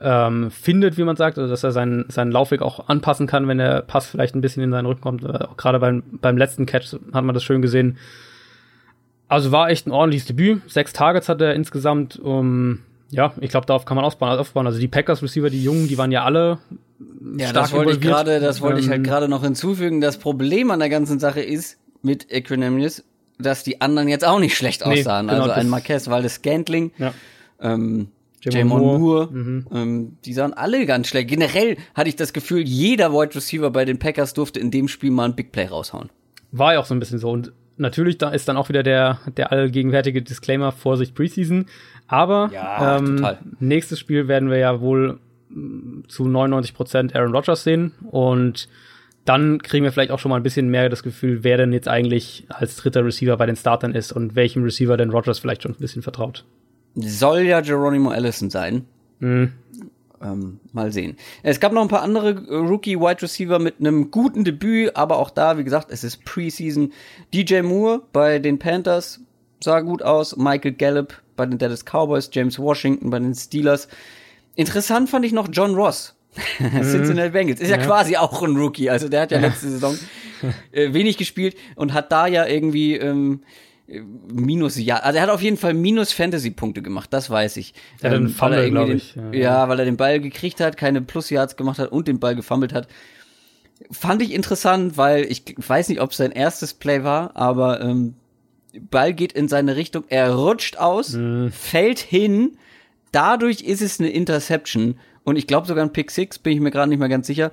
ähm, 0.00 0.50
findet, 0.50 0.98
wie 0.98 1.04
man 1.04 1.16
sagt, 1.16 1.38
also 1.38 1.50
dass 1.50 1.64
er 1.64 1.72
seinen, 1.72 2.08
seinen 2.10 2.32
Laufweg 2.32 2.60
auch 2.60 2.88
anpassen 2.88 3.26
kann, 3.26 3.48
wenn 3.48 3.58
der 3.58 3.82
Pass 3.82 4.06
vielleicht 4.06 4.34
ein 4.34 4.40
bisschen 4.40 4.62
in 4.62 4.70
seinen 4.70 4.86
Rücken 4.86 5.00
kommt. 5.00 5.24
Äh, 5.24 5.46
gerade 5.56 5.78
beim, 5.78 6.02
beim 6.20 6.36
letzten 6.36 6.66
Catch 6.66 6.96
hat 7.12 7.24
man 7.24 7.34
das 7.34 7.44
schön 7.44 7.62
gesehen. 7.62 7.98
Also 9.28 9.52
war 9.52 9.70
echt 9.70 9.86
ein 9.86 9.92
ordentliches 9.92 10.26
Debüt. 10.26 10.62
Sechs 10.70 10.92
Targets 10.92 11.28
hat 11.28 11.40
er 11.40 11.54
insgesamt. 11.54 12.18
Um, 12.18 12.80
ja, 13.10 13.32
ich 13.40 13.50
glaube, 13.50 13.66
darauf 13.66 13.84
kann 13.84 13.96
man 13.96 14.04
aufbauen. 14.04 14.38
aufbauen. 14.38 14.66
Also 14.66 14.78
die 14.78 14.88
Packers 14.88 15.22
Receiver, 15.22 15.50
die 15.50 15.62
Jungen, 15.62 15.88
die 15.88 15.98
waren 15.98 16.12
ja 16.12 16.24
alle 16.24 16.58
ja, 17.38 17.52
das 17.52 17.72
wollte 17.72 17.92
ich 17.92 18.00
gerade, 18.00 18.40
das 18.40 18.60
wollte 18.60 18.80
ich 18.80 18.88
halt 18.88 18.98
ähm, 18.98 19.04
gerade 19.04 19.28
noch 19.28 19.42
hinzufügen. 19.42 20.00
Das 20.00 20.18
Problem 20.18 20.70
an 20.70 20.78
der 20.78 20.88
ganzen 20.88 21.18
Sache 21.18 21.40
ist 21.40 21.78
mit 22.02 22.30
Equanimous, 22.30 23.04
dass 23.38 23.64
die 23.64 23.80
anderen 23.80 24.08
jetzt 24.08 24.26
auch 24.26 24.38
nicht 24.38 24.56
schlecht 24.56 24.84
aussahen. 24.84 25.26
Nee, 25.26 25.32
genau, 25.32 25.44
also 25.44 25.54
ein 25.54 25.68
Marquez 25.68 26.08
Waldes 26.08 26.34
Scantling, 26.34 26.92
ja. 26.98 27.12
ähm, 27.60 28.08
Jamon 28.40 28.78
Moore, 28.80 28.98
Moore 28.98 29.28
mhm. 29.32 29.66
ähm, 29.72 30.16
die 30.24 30.32
sahen 30.32 30.54
alle 30.54 30.86
ganz 30.86 31.08
schlecht. 31.08 31.28
Generell 31.28 31.76
hatte 31.94 32.08
ich 32.08 32.16
das 32.16 32.32
Gefühl, 32.32 32.62
jeder 32.62 33.12
Wide 33.12 33.34
Receiver 33.34 33.70
bei 33.70 33.84
den 33.84 33.98
Packers 33.98 34.34
durfte 34.34 34.60
in 34.60 34.70
dem 34.70 34.88
Spiel 34.88 35.10
mal 35.10 35.24
ein 35.24 35.34
Big 35.34 35.52
Play 35.52 35.66
raushauen. 35.66 36.10
War 36.52 36.74
ja 36.74 36.80
auch 36.80 36.86
so 36.86 36.94
ein 36.94 37.00
bisschen 37.00 37.18
so. 37.18 37.30
Und 37.30 37.52
natürlich 37.76 38.18
da 38.18 38.30
ist 38.30 38.48
dann 38.48 38.56
auch 38.56 38.68
wieder 38.68 38.82
der, 38.82 39.20
der 39.36 39.52
allgegenwärtige 39.52 40.22
Disclaimer 40.22 40.72
Vorsicht 40.72 41.14
Preseason. 41.14 41.66
Aber 42.08 42.50
ja, 42.52 42.98
ähm, 42.98 43.26
nächstes 43.58 43.98
Spiel 43.98 44.28
werden 44.28 44.50
wir 44.50 44.58
ja 44.58 44.80
wohl 44.80 45.18
zu 46.08 46.28
99 46.28 46.74
Prozent 46.74 47.16
Aaron 47.16 47.34
Rodgers 47.34 47.64
sehen 47.64 47.92
und 48.10 48.68
dann 49.24 49.60
kriegen 49.60 49.84
wir 49.84 49.92
vielleicht 49.92 50.12
auch 50.12 50.18
schon 50.18 50.30
mal 50.30 50.36
ein 50.36 50.42
bisschen 50.42 50.68
mehr 50.68 50.88
das 50.88 51.02
Gefühl, 51.02 51.42
wer 51.42 51.56
denn 51.56 51.72
jetzt 51.72 51.88
eigentlich 51.88 52.46
als 52.48 52.76
dritter 52.76 53.04
Receiver 53.04 53.36
bei 53.36 53.46
den 53.46 53.56
Startern 53.56 53.92
ist 53.92 54.12
und 54.12 54.36
welchem 54.36 54.62
Receiver 54.62 54.96
denn 54.96 55.10
Rodgers 55.10 55.40
vielleicht 55.40 55.64
schon 55.64 55.72
ein 55.72 55.80
bisschen 55.80 56.02
vertraut. 56.02 56.44
Soll 56.94 57.40
ja 57.40 57.60
Geronimo 57.60 58.10
Allison 58.10 58.50
sein. 58.50 58.84
Mhm. 59.18 59.52
Ähm, 60.26 60.60
mal 60.72 60.92
sehen. 60.92 61.16
Es 61.42 61.60
gab 61.60 61.72
noch 61.72 61.82
ein 61.82 61.88
paar 61.88 62.02
andere 62.02 62.34
Rookie-Wide 62.48 63.22
Receiver 63.22 63.58
mit 63.58 63.76
einem 63.78 64.10
guten 64.10 64.44
Debüt, 64.44 64.96
aber 64.96 65.18
auch 65.18 65.30
da, 65.30 65.58
wie 65.58 65.64
gesagt, 65.64 65.90
es 65.90 66.02
ist 66.02 66.24
Preseason. 66.24 66.92
DJ 67.32 67.60
Moore 67.60 68.02
bei 68.12 68.38
den 68.38 68.58
Panthers 68.58 69.20
sah 69.62 69.80
gut 69.80 70.02
aus. 70.02 70.36
Michael 70.36 70.72
Gallup 70.72 71.22
bei 71.36 71.46
den 71.46 71.58
Dallas 71.58 71.84
Cowboys. 71.84 72.30
James 72.32 72.58
Washington 72.58 73.10
bei 73.10 73.18
den 73.18 73.34
Steelers. 73.34 73.88
Interessant 74.54 75.10
fand 75.10 75.24
ich 75.24 75.32
noch 75.32 75.48
John 75.52 75.74
Ross. 75.74 76.14
Mhm. 76.58 76.82
Cincinnati 76.82 77.30
Bengals. 77.30 77.60
Ist 77.60 77.70
ja, 77.70 77.78
ja, 77.78 77.82
quasi 77.84 78.16
auch 78.16 78.42
ein 78.42 78.56
Rookie. 78.56 78.90
Also 78.90 79.08
der 79.08 79.22
hat 79.22 79.30
ja, 79.30 79.38
ja. 79.38 79.46
letzte 79.46 79.70
Saison 79.70 79.96
äh, 80.72 80.92
wenig 80.92 81.16
gespielt 81.16 81.56
und 81.76 81.94
hat 81.94 82.12
da 82.12 82.26
ja 82.26 82.46
irgendwie 82.46 82.94
ähm, 82.96 83.42
minus 83.86 84.76
ja, 84.76 84.96
also 84.96 85.16
er 85.16 85.22
hat 85.22 85.30
auf 85.30 85.42
jeden 85.42 85.56
Fall 85.56 85.74
minus 85.74 86.12
Fantasy 86.12 86.50
Punkte 86.50 86.82
gemacht, 86.82 87.12
das 87.12 87.30
weiß 87.30 87.56
ich. 87.56 87.74
Er 88.00 88.10
hat 88.10 88.18
ähm, 88.18 88.28
Fumble, 88.28 88.70
glaube 88.70 88.94
ich. 88.94 89.14
Ja, 89.14 89.32
ja, 89.32 89.68
weil 89.68 89.78
er 89.78 89.84
den 89.84 89.96
Ball 89.96 90.20
gekriegt 90.20 90.60
hat, 90.60 90.76
keine 90.76 91.02
Plus 91.02 91.30
Yards 91.30 91.56
gemacht 91.56 91.78
hat 91.78 91.92
und 91.92 92.08
den 92.08 92.18
Ball 92.18 92.34
gefummelt 92.34 92.72
hat. 92.72 92.88
Fand 93.90 94.22
ich 94.22 94.32
interessant, 94.32 94.96
weil 94.96 95.24
ich 95.24 95.42
weiß 95.56 95.88
nicht, 95.88 96.00
ob 96.00 96.10
es 96.10 96.16
sein 96.16 96.32
erstes 96.32 96.74
Play 96.74 97.04
war, 97.04 97.36
aber 97.36 97.80
ähm, 97.80 98.14
Ball 98.90 99.14
geht 99.14 99.32
in 99.32 99.48
seine 99.48 99.76
Richtung, 99.76 100.04
er 100.08 100.34
rutscht 100.34 100.78
aus, 100.78 101.12
mhm. 101.12 101.52
fällt 101.52 101.98
hin 101.98 102.56
Dadurch 103.16 103.62
ist 103.62 103.80
es 103.80 103.98
eine 103.98 104.10
Interception 104.10 104.98
und 105.24 105.36
ich 105.36 105.46
glaube 105.46 105.66
sogar 105.66 105.82
ein 105.82 105.92
Pick 105.92 106.10
Six, 106.10 106.38
bin 106.38 106.52
ich 106.52 106.60
mir 106.60 106.70
gerade 106.70 106.90
nicht 106.90 106.98
mehr 106.98 107.08
ganz 107.08 107.26
sicher. 107.26 107.50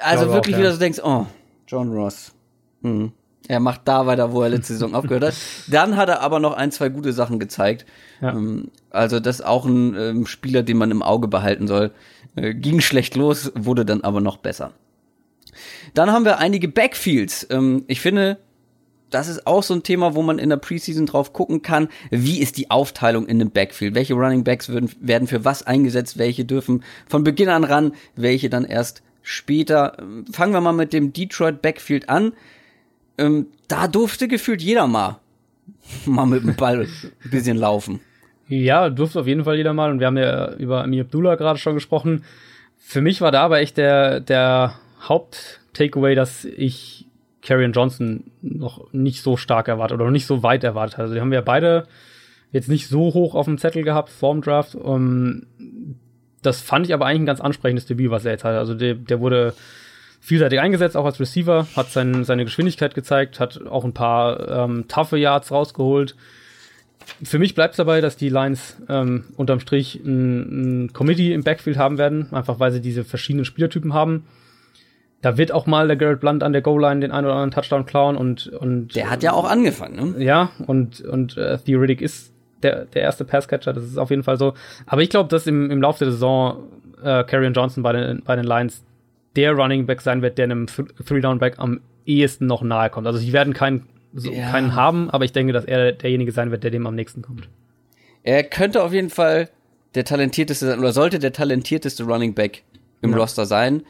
Also 0.00 0.30
wirklich 0.30 0.54
auch, 0.54 0.58
ja. 0.58 0.64
wieder 0.64 0.72
so 0.72 0.78
denkst, 0.78 1.00
oh, 1.02 1.26
John 1.66 1.92
Ross. 1.92 2.34
Hm. 2.82 3.12
Er 3.48 3.60
macht 3.60 3.82
da 3.84 4.06
weiter, 4.06 4.32
wo 4.32 4.42
er 4.42 4.48
letzte 4.48 4.72
Saison 4.74 4.94
aufgehört 4.94 5.24
hat. 5.24 5.34
Dann 5.68 5.96
hat 5.96 6.08
er 6.08 6.20
aber 6.20 6.40
noch 6.40 6.54
ein, 6.54 6.70
zwei 6.70 6.88
gute 6.88 7.12
Sachen 7.12 7.38
gezeigt. 7.38 7.86
Ja. 8.20 8.30
Ähm, 8.30 8.70
also 8.90 9.20
das 9.20 9.40
ist 9.40 9.46
auch 9.46 9.64
ein 9.64 9.94
ähm, 9.96 10.26
Spieler, 10.26 10.62
den 10.62 10.76
man 10.76 10.90
im 10.90 11.02
Auge 11.02 11.28
behalten 11.28 11.66
soll. 11.66 11.92
Äh, 12.36 12.54
ging 12.54 12.80
schlecht 12.80 13.16
los, 13.16 13.52
wurde 13.54 13.84
dann 13.84 14.02
aber 14.02 14.20
noch 14.20 14.36
besser. 14.36 14.72
Dann 15.94 16.10
haben 16.10 16.24
wir 16.24 16.38
einige 16.38 16.68
Backfields. 16.68 17.46
Ähm, 17.50 17.84
ich 17.86 18.00
finde, 18.00 18.38
das 19.10 19.28
ist 19.28 19.46
auch 19.46 19.62
so 19.62 19.74
ein 19.74 19.82
Thema, 19.82 20.14
wo 20.14 20.22
man 20.22 20.38
in 20.38 20.48
der 20.48 20.56
Preseason 20.56 21.06
drauf 21.06 21.32
gucken 21.32 21.62
kann, 21.62 21.88
wie 22.10 22.40
ist 22.40 22.56
die 22.56 22.70
Aufteilung 22.70 23.26
in 23.26 23.38
dem 23.38 23.50
Backfield? 23.50 23.94
Welche 23.94 24.14
Running 24.14 24.44
Backs 24.44 24.68
würden, 24.68 24.90
werden 25.00 25.28
für 25.28 25.44
was 25.44 25.62
eingesetzt? 25.66 26.18
Welche 26.18 26.44
dürfen 26.44 26.82
von 27.06 27.22
Beginn 27.22 27.48
an 27.48 27.64
ran? 27.64 27.92
Welche 28.16 28.48
dann 28.48 28.64
erst 28.64 29.02
später? 29.20 29.96
Fangen 30.30 30.54
wir 30.54 30.60
mal 30.60 30.72
mit 30.72 30.92
dem 30.92 31.12
Detroit 31.12 31.60
Backfield 31.62 32.08
an. 32.08 32.32
Ähm, 33.18 33.46
da 33.68 33.88
durfte 33.88 34.28
gefühlt 34.28 34.62
jeder 34.62 34.86
mal, 34.86 35.18
mal 36.06 36.26
mit 36.26 36.42
dem 36.42 36.56
Ball 36.56 36.80
ein 36.80 37.30
bisschen 37.30 37.56
laufen. 37.56 38.00
Ja, 38.48 38.90
durfte 38.90 39.20
auf 39.20 39.26
jeden 39.26 39.44
Fall 39.44 39.56
jeder 39.56 39.72
mal. 39.72 39.90
Und 39.90 40.00
wir 40.00 40.06
haben 40.06 40.18
ja 40.18 40.52
über 40.54 40.82
Amir 40.82 41.02
Abdullah 41.04 41.36
gerade 41.36 41.58
schon 41.58 41.74
gesprochen. 41.74 42.24
Für 42.78 43.00
mich 43.00 43.20
war 43.20 43.30
da 43.30 43.42
aber 43.42 43.60
echt 43.60 43.76
der, 43.76 44.20
der 44.20 44.74
Haupt-Takeaway, 45.08 46.14
dass 46.14 46.44
ich 46.44 47.06
Carrion 47.42 47.72
Johnson 47.72 48.24
noch 48.42 48.92
nicht 48.92 49.22
so 49.22 49.36
stark 49.36 49.68
erwartet 49.68 49.96
oder 49.96 50.04
noch 50.04 50.12
nicht 50.12 50.26
so 50.26 50.42
weit 50.42 50.64
erwartet. 50.64 50.98
Also 50.98 51.14
die 51.14 51.20
haben 51.20 51.30
wir 51.30 51.42
beide 51.42 51.86
jetzt 52.50 52.68
nicht 52.68 52.88
so 52.88 53.14
hoch 53.14 53.34
auf 53.34 53.46
dem 53.46 53.58
Zettel 53.58 53.82
gehabt 53.82 54.10
vorm 54.10 54.42
Draft. 54.42 54.74
Um, 54.74 55.46
das 56.42 56.60
fand 56.60 56.86
ich 56.86 56.94
aber 56.94 57.06
eigentlich 57.06 57.22
ein 57.22 57.26
ganz 57.26 57.40
ansprechendes 57.40 57.86
Debüt, 57.86 58.10
was 58.10 58.24
er 58.24 58.32
jetzt 58.32 58.44
hat. 58.44 58.54
Also 58.54 58.74
der, 58.74 58.94
der 58.94 59.20
wurde 59.20 59.54
vielseitig 60.22 60.60
eingesetzt, 60.60 60.96
auch 60.96 61.04
als 61.04 61.20
Receiver, 61.20 61.66
hat 61.76 61.90
sein, 61.90 62.24
seine 62.24 62.44
Geschwindigkeit 62.44 62.94
gezeigt, 62.94 63.40
hat 63.40 63.60
auch 63.66 63.84
ein 63.84 63.92
paar 63.92 64.48
ähm, 64.48 64.86
toughe 64.88 65.18
Yards 65.18 65.50
rausgeholt. 65.50 66.14
Für 67.22 67.40
mich 67.40 67.56
bleibt 67.56 67.72
es 67.72 67.78
dabei, 67.78 68.00
dass 68.00 68.16
die 68.16 68.28
Lions 68.28 68.76
ähm, 68.88 69.24
unterm 69.36 69.58
Strich 69.58 69.96
ein, 69.96 70.84
ein 70.84 70.92
Committee 70.92 71.32
im 71.34 71.42
Backfield 71.42 71.76
haben 71.76 71.98
werden, 71.98 72.32
einfach 72.32 72.60
weil 72.60 72.70
sie 72.70 72.80
diese 72.80 73.02
verschiedenen 73.04 73.44
Spielertypen 73.44 73.92
haben 73.92 74.24
da 75.22 75.38
wird 75.38 75.52
auch 75.52 75.66
mal 75.66 75.86
der 75.86 75.96
Garrett 75.96 76.20
Blunt 76.20 76.42
an 76.42 76.52
der 76.52 76.62
Goal-Line 76.62 77.00
den 77.00 77.12
einen 77.12 77.26
oder 77.26 77.36
anderen 77.36 77.52
Touchdown 77.52 77.86
klauen 77.86 78.16
und 78.16 78.48
und 78.48 78.94
der 78.94 79.08
hat 79.08 79.22
ja 79.22 79.32
auch 79.32 79.48
angefangen, 79.48 80.16
ne? 80.16 80.24
Ja, 80.24 80.50
und 80.66 81.00
und 81.00 81.36
äh, 81.36 81.56
Theoretic 81.58 82.02
ist 82.02 82.32
der 82.62 82.86
der 82.86 83.02
erste 83.02 83.24
Passcatcher, 83.24 83.72
das 83.72 83.84
ist 83.84 83.98
auf 83.98 84.10
jeden 84.10 84.24
Fall 84.24 84.36
so. 84.36 84.54
Aber 84.84 85.00
ich 85.00 85.10
glaube, 85.10 85.28
dass 85.28 85.46
im 85.46 85.70
im 85.70 85.80
Laufe 85.80 86.00
der 86.00 86.10
Saison 86.12 86.64
äh, 87.02 87.22
Karrion 87.24 87.54
Johnson 87.54 87.84
bei 87.84 87.92
den 87.92 88.22
bei 88.24 88.34
den 88.34 88.44
Lions 88.44 88.84
der 89.36 89.52
Running 89.52 89.86
Back 89.86 90.00
sein 90.00 90.22
wird, 90.22 90.38
der 90.38 90.44
einem 90.44 90.66
Three 90.66 91.20
Down 91.20 91.38
Back 91.38 91.58
am 91.58 91.80
ehesten 92.06 92.46
noch 92.46 92.62
nahe 92.62 92.90
kommt. 92.90 93.06
Also 93.06 93.18
sie 93.18 93.32
werden 93.32 93.54
keinen 93.54 93.86
so, 94.14 94.30
ja. 94.30 94.50
keinen 94.50 94.74
haben, 94.74 95.10
aber 95.10 95.24
ich 95.24 95.32
denke, 95.32 95.52
dass 95.52 95.64
er 95.64 95.92
derjenige 95.92 96.32
sein 96.32 96.50
wird, 96.50 96.64
der 96.64 96.70
dem 96.70 96.86
am 96.86 96.94
nächsten 96.94 97.22
kommt. 97.22 97.48
Er 98.22 98.44
könnte 98.44 98.82
auf 98.82 98.92
jeden 98.92 99.10
Fall 99.10 99.48
der 99.94 100.04
talentierteste 100.04 100.66
sein 100.66 100.78
oder 100.78 100.92
sollte 100.92 101.18
der 101.18 101.32
talentierteste 101.32 102.04
Running 102.04 102.34
Back 102.34 102.62
im 103.00 103.12
ja. 103.12 103.16
Roster 103.16 103.46
sein. 103.46 103.82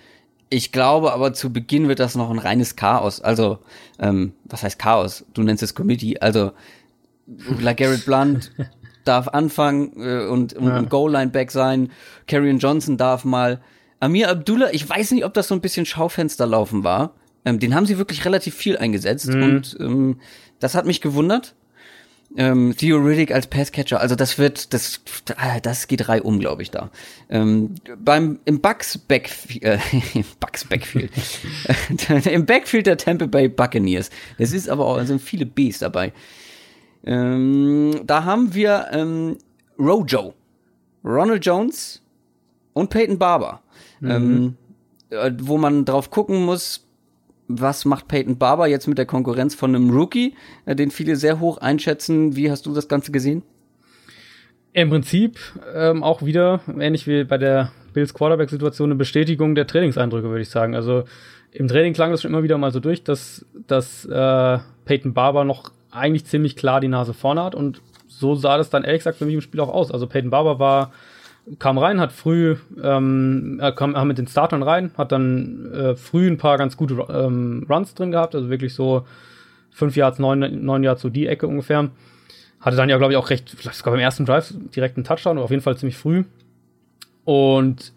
Ich 0.48 0.70
glaube 0.70 1.12
aber 1.12 1.32
zu 1.32 1.52
Beginn 1.52 1.88
wird 1.88 1.98
das 1.98 2.14
noch 2.14 2.30
ein 2.30 2.38
reines 2.38 2.76
Chaos. 2.76 3.20
Also, 3.20 3.58
ähm, 3.98 4.32
was 4.44 4.62
heißt 4.62 4.78
Chaos? 4.78 5.24
Du 5.34 5.42
nennst 5.42 5.62
es 5.62 5.74
Committee. 5.74 6.18
Also, 6.20 6.52
Garrett 7.26 8.04
Blunt 8.04 8.52
darf 9.04 9.28
anfangen 9.28 9.92
äh, 9.96 10.26
und, 10.26 10.52
und, 10.52 10.66
ja. 10.66 10.78
und 10.78 10.90
Goal-Line-Back 10.90 11.50
sein. 11.50 11.90
Karrion 12.26 12.58
Johnson 12.58 12.96
darf 12.96 13.24
mal. 13.24 13.60
Amir 14.02 14.28
Abdullah, 14.28 14.70
ich 14.72 14.88
weiß 14.88 15.12
nicht, 15.12 15.24
ob 15.24 15.34
das 15.34 15.48
so 15.48 15.54
ein 15.54 15.60
bisschen 15.60 15.86
Schaufensterlaufen 15.86 16.82
war. 16.84 17.14
Ähm, 17.44 17.58
den 17.58 17.74
haben 17.74 17.86
sie 17.86 17.98
wirklich 17.98 18.24
relativ 18.24 18.54
viel 18.54 18.76
eingesetzt 18.76 19.28
mhm. 19.28 19.42
und 19.42 19.76
ähm, 19.80 20.20
das 20.60 20.74
hat 20.74 20.86
mich 20.86 21.00
gewundert 21.00 21.54
ähm, 22.36 22.74
Theoretic 22.76 23.32
als 23.32 23.46
Passcatcher, 23.46 24.00
also 24.00 24.14
das 24.14 24.38
wird, 24.38 24.72
das, 24.72 25.00
ah, 25.36 25.60
das 25.60 25.86
geht 25.86 26.06
drei 26.06 26.22
um, 26.22 26.38
glaube 26.40 26.62
ich, 26.62 26.70
da. 26.70 26.90
Ähm, 27.28 27.74
beim, 27.98 28.40
im 28.44 28.60
Bucks 28.60 28.98
Backfield, 28.98 29.62
äh, 29.62 29.78
Bucks 30.40 30.64
Backfield, 30.64 31.10
im 32.26 32.46
Backfield 32.46 32.86
der 32.86 32.96
Tampa 32.96 33.26
Bay 33.26 33.48
Buccaneers. 33.48 34.10
Es 34.38 34.52
ist 34.52 34.68
aber 34.68 34.86
auch, 34.86 34.96
also 34.96 35.08
sind 35.08 35.22
viele 35.22 35.46
Bs 35.46 35.80
dabei. 35.80 36.12
Ähm, 37.04 38.00
da 38.04 38.24
haben 38.24 38.54
wir 38.54 38.88
ähm, 38.92 39.36
Rojo, 39.78 40.34
Ronald 41.04 41.44
Jones 41.44 42.00
und 42.72 42.90
Peyton 42.90 43.18
Barber. 43.18 43.62
Mhm. 44.02 44.10
ähm, 44.10 44.56
äh, 45.10 45.32
wo 45.40 45.58
man 45.58 45.84
drauf 45.84 46.10
gucken 46.10 46.44
muss, 46.44 46.86
was 47.48 47.84
macht 47.84 48.08
Peyton 48.08 48.38
Barber 48.38 48.66
jetzt 48.66 48.86
mit 48.86 48.98
der 48.98 49.06
Konkurrenz 49.06 49.54
von 49.54 49.74
einem 49.74 49.90
Rookie, 49.90 50.34
äh, 50.66 50.74
den 50.74 50.90
viele 50.90 51.16
sehr 51.16 51.40
hoch 51.40 51.58
einschätzen. 51.58 52.36
Wie 52.36 52.50
hast 52.50 52.66
du 52.66 52.74
das 52.74 52.88
Ganze 52.88 53.12
gesehen? 53.12 53.42
Im 54.72 54.88
Prinzip 54.88 55.38
ähm, 55.74 56.02
auch 56.02 56.22
wieder, 56.22 56.60
ähnlich 56.78 57.06
wie 57.06 57.24
bei 57.24 57.36
der 57.36 57.72
Bills 57.92 58.14
Quarterback-Situation, 58.14 58.88
eine 58.88 58.96
Bestätigung 58.96 59.54
der 59.54 59.66
Trainingseindrücke, 59.66 60.28
würde 60.28 60.40
ich 60.40 60.48
sagen. 60.48 60.74
Also 60.74 61.04
im 61.50 61.68
Training 61.68 61.92
klang 61.92 62.10
das 62.10 62.22
schon 62.22 62.30
immer 62.30 62.42
wieder 62.42 62.56
mal 62.56 62.72
so 62.72 62.80
durch, 62.80 63.04
dass, 63.04 63.44
dass 63.66 64.06
äh, 64.06 64.58
Peyton 64.86 65.12
Barber 65.12 65.44
noch 65.44 65.72
eigentlich 65.90 66.24
ziemlich 66.24 66.56
klar 66.56 66.80
die 66.80 66.88
Nase 66.88 67.12
vorne 67.12 67.44
hat 67.44 67.54
und 67.54 67.82
so 68.08 68.34
sah 68.34 68.56
das 68.56 68.70
dann 68.70 68.84
ehrlich 68.84 69.00
gesagt 69.00 69.18
für 69.18 69.26
mich 69.26 69.34
im 69.34 69.40
Spiel 69.42 69.60
auch 69.60 69.68
aus. 69.68 69.90
Also 69.90 70.06
Peyton 70.06 70.30
Barber 70.30 70.58
war, 70.58 70.92
kam 71.58 71.78
rein, 71.78 72.00
hat 72.00 72.12
früh, 72.12 72.56
ähm, 72.82 73.58
er 73.60 73.72
kam 73.72 74.06
mit 74.06 74.18
den 74.18 74.28
Startern 74.28 74.62
rein, 74.62 74.92
hat 74.96 75.12
dann 75.12 75.72
äh, 75.72 75.96
früh 75.96 76.28
ein 76.28 76.38
paar 76.38 76.56
ganz 76.58 76.76
gute 76.76 76.94
ähm, 77.10 77.66
Runs 77.68 77.94
drin 77.94 78.12
gehabt, 78.12 78.34
also 78.34 78.48
wirklich 78.48 78.74
so 78.74 79.06
fünf 79.70 79.96
Yards, 79.96 80.18
neun, 80.18 80.64
neun 80.64 80.84
Yards 80.84 81.02
so 81.02 81.08
die 81.08 81.26
Ecke 81.26 81.46
ungefähr. 81.46 81.90
Hatte 82.60 82.76
dann 82.76 82.88
ja, 82.88 82.96
glaube 82.96 83.12
ich, 83.12 83.16
auch 83.16 83.30
recht, 83.30 83.50
vielleicht 83.50 83.78
sogar 83.78 83.92
beim 83.92 84.00
ersten 84.00 84.24
Drive 84.24 84.54
direkt 84.74 84.96
einen 84.96 85.04
Touchdown, 85.04 85.38
oder 85.38 85.44
auf 85.44 85.50
jeden 85.50 85.62
Fall 85.62 85.76
ziemlich 85.76 85.96
früh. 85.96 86.24
Und 87.24 87.92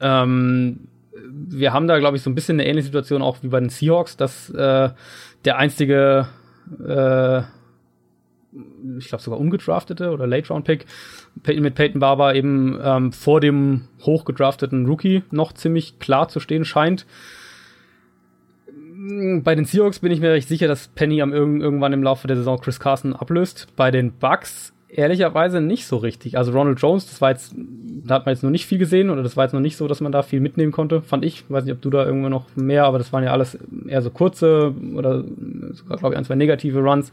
ähm, 0.00 0.88
wir 1.28 1.72
haben 1.72 1.86
da, 1.86 1.98
glaube 1.98 2.16
ich, 2.16 2.22
so 2.22 2.30
ein 2.30 2.34
bisschen 2.34 2.58
eine 2.58 2.66
ähnliche 2.66 2.86
Situation 2.86 3.20
auch 3.20 3.42
wie 3.42 3.48
bei 3.48 3.60
den 3.60 3.68
Seahawks, 3.68 4.16
dass 4.16 4.48
äh, 4.50 4.90
der 5.44 5.58
einzige, 5.58 6.28
äh, 6.80 7.40
ich 8.98 9.08
glaube 9.08 9.22
sogar 9.22 9.38
ungedraftete 9.38 10.10
oder 10.10 10.26
Late-Round-Pick 10.26 10.86
mit 11.44 11.74
Peyton 11.74 12.00
Barber 12.00 12.34
eben 12.34 12.78
ähm, 12.82 13.12
vor 13.12 13.40
dem 13.40 13.82
hochgedrafteten 14.02 14.86
Rookie 14.86 15.22
noch 15.30 15.52
ziemlich 15.52 15.98
klar 15.98 16.28
zu 16.28 16.40
stehen 16.40 16.64
scheint. 16.64 17.06
Bei 19.42 19.54
den 19.54 19.64
Seahawks 19.64 20.00
bin 20.00 20.10
ich 20.10 20.20
mir 20.20 20.32
recht 20.32 20.48
sicher, 20.48 20.66
dass 20.66 20.88
Penny 20.88 21.22
am 21.22 21.32
irgendwann 21.32 21.92
im 21.92 22.02
Laufe 22.02 22.26
der 22.26 22.36
Saison 22.36 22.60
Chris 22.60 22.80
Carson 22.80 23.14
ablöst. 23.14 23.68
Bei 23.76 23.90
den 23.90 24.12
Bucks 24.12 24.72
ehrlicherweise 24.88 25.60
nicht 25.60 25.86
so 25.86 25.96
richtig. 25.96 26.38
Also 26.38 26.52
Ronald 26.52 26.80
Jones, 26.80 27.06
das 27.06 27.20
war 27.20 27.30
jetzt, 27.30 27.54
da 27.54 28.14
hat 28.16 28.26
man 28.26 28.34
jetzt 28.34 28.42
noch 28.42 28.50
nicht 28.50 28.66
viel 28.66 28.78
gesehen 28.78 29.10
oder 29.10 29.22
das 29.22 29.36
war 29.36 29.44
jetzt 29.44 29.52
noch 29.52 29.60
nicht 29.60 29.76
so, 29.76 29.86
dass 29.88 30.00
man 30.00 30.12
da 30.12 30.22
viel 30.22 30.40
mitnehmen 30.40 30.72
konnte, 30.72 31.02
fand 31.02 31.24
ich. 31.24 31.44
Weiß 31.48 31.64
nicht, 31.64 31.74
ob 31.74 31.82
du 31.82 31.90
da 31.90 32.04
irgendwo 32.04 32.28
noch 32.28 32.46
mehr, 32.56 32.84
aber 32.84 32.98
das 32.98 33.12
waren 33.12 33.24
ja 33.24 33.32
alles 33.32 33.58
eher 33.86 34.02
so 34.02 34.10
kurze 34.10 34.74
oder 34.94 35.24
sogar, 35.72 35.98
glaube 35.98 36.14
ich, 36.14 36.18
ein, 36.18 36.24
zwei 36.24 36.34
negative 36.34 36.80
Runs. 36.80 37.12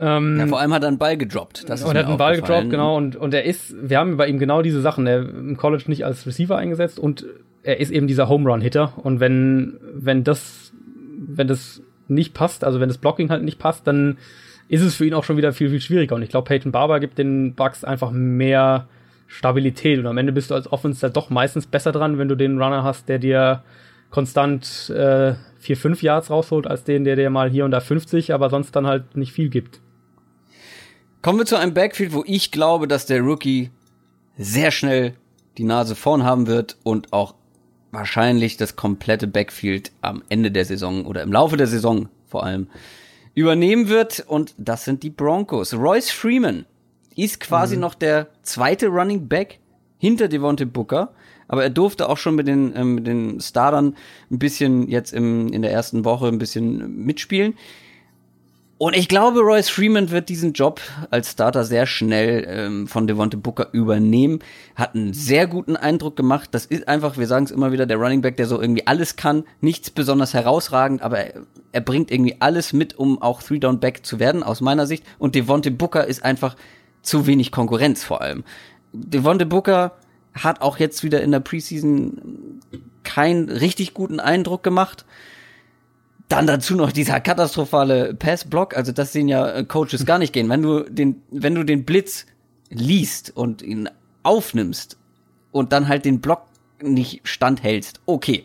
Ähm, 0.00 0.38
ja, 0.38 0.46
vor 0.46 0.60
allem 0.60 0.72
hat 0.72 0.82
er 0.82 0.88
einen 0.88 0.98
Ball 0.98 1.16
gedroppt. 1.16 1.68
Das 1.68 1.80
ist 1.80 1.86
und 1.86 1.96
er 1.96 2.02
hat 2.02 2.08
einen 2.08 2.18
Ball 2.18 2.36
gedroppt, 2.36 2.70
genau. 2.70 2.96
Und, 2.96 3.16
und 3.16 3.34
er 3.34 3.44
ist, 3.44 3.74
wir 3.80 3.98
haben 3.98 4.16
bei 4.16 4.28
ihm 4.28 4.38
genau 4.38 4.62
diese 4.62 4.80
Sachen. 4.80 5.06
Er 5.06 5.20
im 5.20 5.56
College 5.56 5.84
nicht 5.86 6.04
als 6.04 6.26
Receiver 6.26 6.56
eingesetzt 6.56 6.98
und 6.98 7.26
er 7.62 7.80
ist 7.80 7.90
eben 7.90 8.06
dieser 8.06 8.28
Home 8.28 8.48
Run 8.48 8.60
Hitter. 8.60 8.92
Und 8.96 9.20
wenn, 9.20 9.78
wenn 9.94 10.24
das, 10.24 10.72
wenn 11.16 11.48
das 11.48 11.82
nicht 12.06 12.34
passt, 12.34 12.64
also 12.64 12.80
wenn 12.80 12.88
das 12.88 12.98
Blocking 12.98 13.30
halt 13.30 13.42
nicht 13.42 13.58
passt, 13.58 13.86
dann 13.86 14.18
ist 14.68 14.82
es 14.82 14.94
für 14.94 15.06
ihn 15.06 15.14
auch 15.14 15.24
schon 15.24 15.36
wieder 15.36 15.52
viel, 15.52 15.70
viel 15.70 15.80
schwieriger. 15.80 16.14
Und 16.14 16.22
ich 16.22 16.28
glaube, 16.28 16.46
Peyton 16.46 16.72
Barber 16.72 17.00
gibt 17.00 17.18
den 17.18 17.54
Bucks 17.54 17.84
einfach 17.84 18.10
mehr 18.10 18.86
Stabilität. 19.26 19.98
Und 19.98 20.06
am 20.06 20.18
Ende 20.18 20.32
bist 20.32 20.50
du 20.50 20.54
als 20.54 20.70
Offense 20.70 21.00
da 21.00 21.08
doch 21.08 21.30
meistens 21.30 21.66
besser 21.66 21.92
dran, 21.92 22.18
wenn 22.18 22.28
du 22.28 22.36
den 22.36 22.60
Runner 22.60 22.82
hast, 22.82 23.08
der 23.08 23.18
dir 23.18 23.62
konstant 24.10 24.90
äh, 24.90 25.34
vier, 25.58 25.76
fünf 25.76 26.02
Yards 26.02 26.30
rausholt, 26.30 26.66
als 26.66 26.84
den, 26.84 27.04
der 27.04 27.16
dir 27.16 27.30
mal 27.30 27.50
hier 27.50 27.64
und 27.64 27.70
da 27.70 27.80
50, 27.80 28.32
aber 28.32 28.48
sonst 28.50 28.74
dann 28.76 28.86
halt 28.86 29.16
nicht 29.16 29.32
viel 29.32 29.48
gibt. 29.48 29.80
Kommen 31.20 31.40
wir 31.40 31.46
zu 31.46 31.56
einem 31.56 31.74
Backfield, 31.74 32.12
wo 32.12 32.22
ich 32.26 32.52
glaube, 32.52 32.86
dass 32.86 33.06
der 33.06 33.20
Rookie 33.20 33.70
sehr 34.36 34.70
schnell 34.70 35.14
die 35.56 35.64
Nase 35.64 35.96
vorn 35.96 36.22
haben 36.22 36.46
wird 36.46 36.76
und 36.84 37.12
auch 37.12 37.34
wahrscheinlich 37.90 38.56
das 38.56 38.76
komplette 38.76 39.26
Backfield 39.26 39.90
am 40.00 40.22
Ende 40.28 40.52
der 40.52 40.64
Saison 40.64 41.06
oder 41.06 41.22
im 41.22 41.32
Laufe 41.32 41.56
der 41.56 41.66
Saison 41.66 42.08
vor 42.28 42.44
allem 42.44 42.68
übernehmen 43.34 43.88
wird. 43.88 44.24
Und 44.28 44.54
das 44.58 44.84
sind 44.84 45.02
die 45.02 45.10
Broncos. 45.10 45.74
Royce 45.74 46.10
Freeman 46.10 46.66
ist 47.16 47.40
quasi 47.40 47.74
mhm. 47.74 47.82
noch 47.82 47.94
der 47.94 48.28
zweite 48.42 48.86
Running 48.86 49.26
Back 49.26 49.58
hinter 49.98 50.28
Devontae 50.28 50.66
Booker. 50.66 51.12
Aber 51.48 51.64
er 51.64 51.70
durfte 51.70 52.08
auch 52.08 52.18
schon 52.18 52.36
mit 52.36 52.46
den, 52.46 52.76
ähm, 52.76 52.94
mit 52.94 53.06
den 53.08 53.40
Startern 53.40 53.96
ein 54.30 54.38
bisschen 54.38 54.86
jetzt 54.88 55.12
im, 55.12 55.52
in 55.52 55.62
der 55.62 55.72
ersten 55.72 56.04
Woche 56.04 56.28
ein 56.28 56.38
bisschen 56.38 57.04
mitspielen. 57.04 57.54
Und 58.78 58.96
ich 58.96 59.08
glaube, 59.08 59.40
Royce 59.40 59.70
Freeman 59.70 60.12
wird 60.12 60.28
diesen 60.28 60.52
Job 60.52 60.80
als 61.10 61.32
Starter 61.32 61.64
sehr 61.64 61.84
schnell 61.84 62.46
ähm, 62.48 62.86
von 62.86 63.08
Devonte 63.08 63.36
Booker 63.36 63.68
übernehmen. 63.72 64.38
Hat 64.76 64.94
einen 64.94 65.12
sehr 65.12 65.48
guten 65.48 65.74
Eindruck 65.74 66.14
gemacht. 66.14 66.50
Das 66.52 66.64
ist 66.64 66.86
einfach, 66.86 67.18
wir 67.18 67.26
sagen 67.26 67.44
es 67.44 67.50
immer 67.50 67.72
wieder, 67.72 67.86
der 67.86 67.96
Running 67.96 68.20
Back, 68.20 68.36
der 68.36 68.46
so 68.46 68.60
irgendwie 68.60 68.86
alles 68.86 69.16
kann. 69.16 69.42
Nichts 69.60 69.90
besonders 69.90 70.32
herausragend, 70.32 71.02
aber 71.02 71.18
er, 71.18 71.42
er 71.72 71.80
bringt 71.80 72.12
irgendwie 72.12 72.36
alles 72.38 72.72
mit, 72.72 72.96
um 72.96 73.20
auch 73.20 73.42
Three-Down-Back 73.42 74.06
zu 74.06 74.20
werden, 74.20 74.44
aus 74.44 74.60
meiner 74.60 74.86
Sicht. 74.86 75.04
Und 75.18 75.34
Devonte 75.34 75.72
Booker 75.72 76.06
ist 76.06 76.24
einfach 76.24 76.54
zu 77.02 77.26
wenig 77.26 77.50
Konkurrenz 77.50 78.04
vor 78.04 78.22
allem. 78.22 78.44
Devonte 78.92 79.44
Booker 79.44 79.96
hat 80.34 80.60
auch 80.60 80.78
jetzt 80.78 81.02
wieder 81.02 81.20
in 81.20 81.32
der 81.32 81.40
Preseason 81.40 82.60
keinen 83.02 83.48
richtig 83.48 83.92
guten 83.92 84.20
Eindruck 84.20 84.62
gemacht. 84.62 85.04
Dann 86.28 86.46
dazu 86.46 86.76
noch 86.76 86.92
dieser 86.92 87.20
katastrophale 87.20 88.14
Passblock, 88.14 88.76
also 88.76 88.92
das 88.92 89.12
sehen 89.12 89.28
ja 89.28 89.48
äh, 89.50 89.64
Coaches 89.64 90.04
gar 90.04 90.18
nicht 90.18 90.32
gehen. 90.32 90.48
Wenn 90.48 90.62
du 90.62 90.80
den, 90.82 91.22
wenn 91.30 91.54
du 91.54 91.64
den 91.64 91.84
Blitz 91.84 92.26
liest 92.68 93.34
und 93.34 93.62
ihn 93.62 93.88
aufnimmst 94.22 94.98
und 95.52 95.72
dann 95.72 95.88
halt 95.88 96.04
den 96.04 96.20
Block 96.20 96.42
nicht 96.82 97.20
standhältst, 97.24 98.00
okay. 98.06 98.44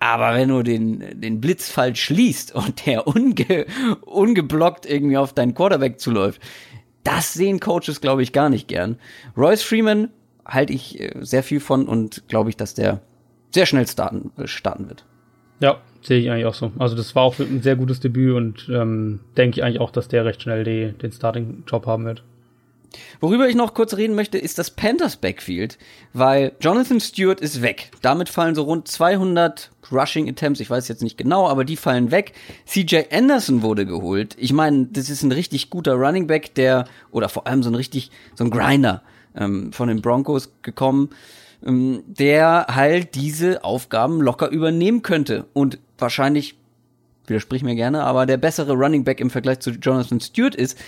Aber 0.00 0.34
wenn 0.34 0.48
du 0.48 0.62
den, 0.62 1.20
den 1.20 1.40
Blitz 1.40 1.70
falsch 1.70 2.08
liest 2.10 2.54
und 2.54 2.86
der 2.86 3.06
unge, 3.06 3.66
ungeblockt 4.00 4.86
irgendwie 4.86 5.16
auf 5.16 5.32
deinen 5.32 5.54
Quarterback 5.54 6.00
zuläuft, 6.00 6.40
das 7.04 7.34
sehen 7.34 7.60
Coaches, 7.60 8.00
glaube 8.00 8.22
ich, 8.22 8.32
gar 8.32 8.48
nicht 8.48 8.68
gern. 8.68 8.98
Royce 9.36 9.62
Freeman 9.62 10.08
halte 10.44 10.72
ich 10.72 10.98
äh, 10.98 11.12
sehr 11.20 11.42
viel 11.42 11.60
von 11.60 11.86
und 11.86 12.26
glaube 12.28 12.50
ich, 12.50 12.56
dass 12.56 12.74
der 12.74 13.00
sehr 13.50 13.66
schnell 13.66 13.86
starten, 13.86 14.32
äh, 14.38 14.46
starten 14.46 14.88
wird. 14.88 15.04
Ja, 15.60 15.80
sehe 16.02 16.20
ich 16.20 16.30
eigentlich 16.30 16.46
auch 16.46 16.54
so. 16.54 16.72
Also 16.78 16.96
das 16.96 17.14
war 17.14 17.22
auch 17.22 17.38
ein 17.38 17.62
sehr 17.62 17.76
gutes 17.76 18.00
Debüt 18.00 18.34
und 18.34 18.68
ähm, 18.72 19.20
denke 19.36 19.58
ich 19.58 19.64
eigentlich 19.64 19.80
auch, 19.80 19.90
dass 19.90 20.08
der 20.08 20.24
recht 20.24 20.42
schnell 20.42 20.64
die, 20.64 20.92
den 20.98 21.12
Starting-Job 21.12 21.86
haben 21.86 22.04
wird. 22.04 22.22
Worüber 23.20 23.48
ich 23.48 23.54
noch 23.54 23.72
kurz 23.72 23.96
reden 23.96 24.14
möchte, 24.14 24.36
ist 24.36 24.58
das 24.58 24.70
Panthers 24.70 25.16
Backfield, 25.16 25.78
weil 26.12 26.52
Jonathan 26.60 27.00
Stewart 27.00 27.40
ist 27.40 27.62
weg. 27.62 27.90
Damit 28.02 28.28
fallen 28.28 28.54
so 28.54 28.64
rund 28.64 28.86
200 28.88 29.70
Rushing 29.90 30.28
Attempts, 30.28 30.60
ich 30.60 30.68
weiß 30.68 30.88
jetzt 30.88 31.02
nicht 31.02 31.16
genau, 31.16 31.48
aber 31.48 31.64
die 31.64 31.76
fallen 31.76 32.10
weg. 32.10 32.32
CJ 32.66 33.04
Anderson 33.10 33.62
wurde 33.62 33.86
geholt. 33.86 34.36
Ich 34.38 34.52
meine, 34.52 34.86
das 34.86 35.08
ist 35.08 35.22
ein 35.22 35.32
richtig 35.32 35.70
guter 35.70 35.94
Running 35.94 36.26
Back, 36.26 36.54
der, 36.54 36.84
oder 37.10 37.28
vor 37.28 37.46
allem 37.46 37.62
so 37.62 37.70
ein 37.70 37.74
richtig, 37.74 38.10
so 38.34 38.44
ein 38.44 38.50
Grinder 38.50 39.02
ähm, 39.34 39.72
von 39.72 39.88
den 39.88 40.02
Broncos 40.02 40.52
gekommen. 40.62 41.10
Ähm, 41.64 42.02
der 42.06 42.66
halt 42.70 43.14
diese 43.14 43.62
Aufgaben 43.62 44.20
locker 44.20 44.48
übernehmen 44.48 45.02
könnte 45.02 45.46
und 45.52 45.78
wahrscheinlich, 46.02 46.56
widersprich 47.26 47.62
mir 47.62 47.74
gerne, 47.74 48.04
aber 48.04 48.26
der 48.26 48.36
bessere 48.36 48.72
Running 48.72 49.04
Back 49.04 49.20
im 49.20 49.30
Vergleich 49.30 49.60
zu 49.60 49.70
Jonathan 49.70 50.20
Stewart 50.20 50.54
ist. 50.54 50.78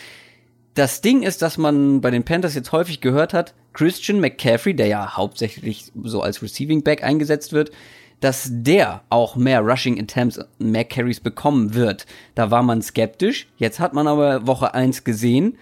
Das 0.74 1.00
Ding 1.00 1.22
ist, 1.22 1.40
dass 1.40 1.56
man 1.56 2.00
bei 2.00 2.10
den 2.10 2.24
Panthers 2.24 2.54
jetzt 2.54 2.72
häufig 2.72 3.00
gehört 3.00 3.32
hat, 3.32 3.54
Christian 3.72 4.20
McCaffrey, 4.20 4.74
der 4.74 4.88
ja 4.88 5.16
hauptsächlich 5.16 5.92
so 6.02 6.20
als 6.20 6.42
Receiving 6.42 6.82
Back 6.82 7.04
eingesetzt 7.04 7.52
wird, 7.52 7.70
dass 8.20 8.48
der 8.50 9.02
auch 9.10 9.36
mehr 9.36 9.60
Rushing 9.60 10.00
Attempts, 10.00 10.40
mehr 10.58 10.84
Carries 10.84 11.20
bekommen 11.20 11.74
wird. 11.74 12.06
Da 12.34 12.50
war 12.50 12.62
man 12.62 12.82
skeptisch. 12.82 13.48
Jetzt 13.56 13.80
hat 13.80 13.92
man 13.92 14.08
aber 14.08 14.46
Woche 14.46 14.74
1 14.74 15.04
gesehen 15.04 15.58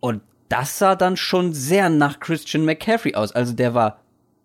und 0.00 0.22
das 0.48 0.78
sah 0.78 0.94
dann 0.94 1.16
schon 1.16 1.52
sehr 1.52 1.90
nach 1.90 2.20
Christian 2.20 2.64
McCaffrey 2.64 3.14
aus. 3.14 3.32
Also 3.32 3.52
der 3.52 3.74
war 3.74 4.00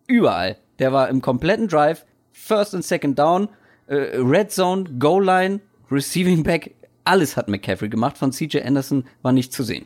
überall. 0.08 0.58
Der 0.80 0.92
war 0.94 1.10
im 1.10 1.22
kompletten 1.22 1.68
Drive, 1.68 2.06
First 2.32 2.74
und 2.74 2.84
Second 2.84 3.20
Down, 3.20 3.50
äh, 3.90 4.18
Red 4.18 4.52
Zone, 4.52 4.86
Goal 4.98 5.26
Line, 5.26 5.60
Receiving 5.92 6.44
Back, 6.44 6.76
alles 7.04 7.38
hat 7.38 7.48
McCaffrey 7.48 7.90
gemacht. 7.90 8.18
Von 8.18 8.32
CJ 8.32 8.62
Anderson 8.62 9.06
war 9.22 9.32
nicht 9.32 9.52
zu 9.52 9.64
sehen. 9.64 9.86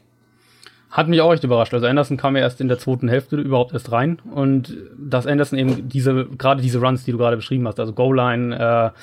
Hat 0.92 1.08
mich 1.08 1.22
auch 1.22 1.34
echt 1.34 1.44
überrascht. 1.44 1.74
Also 1.74 1.88
Anderson 1.88 2.18
kam 2.18 2.36
ja 2.36 2.44
erst 2.44 2.62
in 2.62 2.68
der 2.68 2.78
zweiten 2.78 3.08
Hälfte 3.08 3.38
überhaupt 3.38 3.74
erst 3.74 3.92
rein 3.92 4.20
und 4.32 4.78
dass 4.98 5.26
Anderson 5.26 5.58
eben 5.58 5.90
diese, 5.90 6.26
gerade 6.26 6.62
diese 6.62 6.80
Runs, 6.80 7.04
die 7.04 7.12
du 7.12 7.18
gerade 7.18 7.36
beschrieben 7.36 7.68
hast, 7.68 7.80
also 7.80 7.94
Goal 7.94 8.16
Line, 8.16 8.56
äh, 8.56 9.00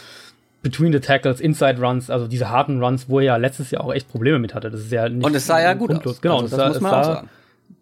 Between 0.63 0.93
the 0.93 1.01
Tackles, 1.01 1.41
Inside 1.41 1.81
Runs, 1.81 2.11
also 2.11 2.29
diese 2.29 2.51
harten 2.51 2.83
Runs, 2.85 3.09
wo 3.09 3.19
er 3.19 3.25
ja 3.25 3.37
letztes 3.39 3.71
Jahr 3.71 3.83
auch 3.83 3.95
echt 3.95 4.09
Probleme 4.09 4.39
mit 4.39 4.55
hatte. 4.55 4.71
Das 4.71 4.81
ist 4.81 4.93
ja 4.93 5.09
nicht 5.09 5.25
Und 5.25 5.35
es 5.35 5.47
sah 5.47 5.61
ja 5.61 5.73
gut 5.73 5.91
aus. 6.07 6.21
Genau, 6.21 6.41
also, 6.43 6.55
das, 6.55 6.75
das 6.75 6.75
muss 6.75 6.83
man 6.83 6.95
auch 6.95 7.05
sagen 7.05 7.29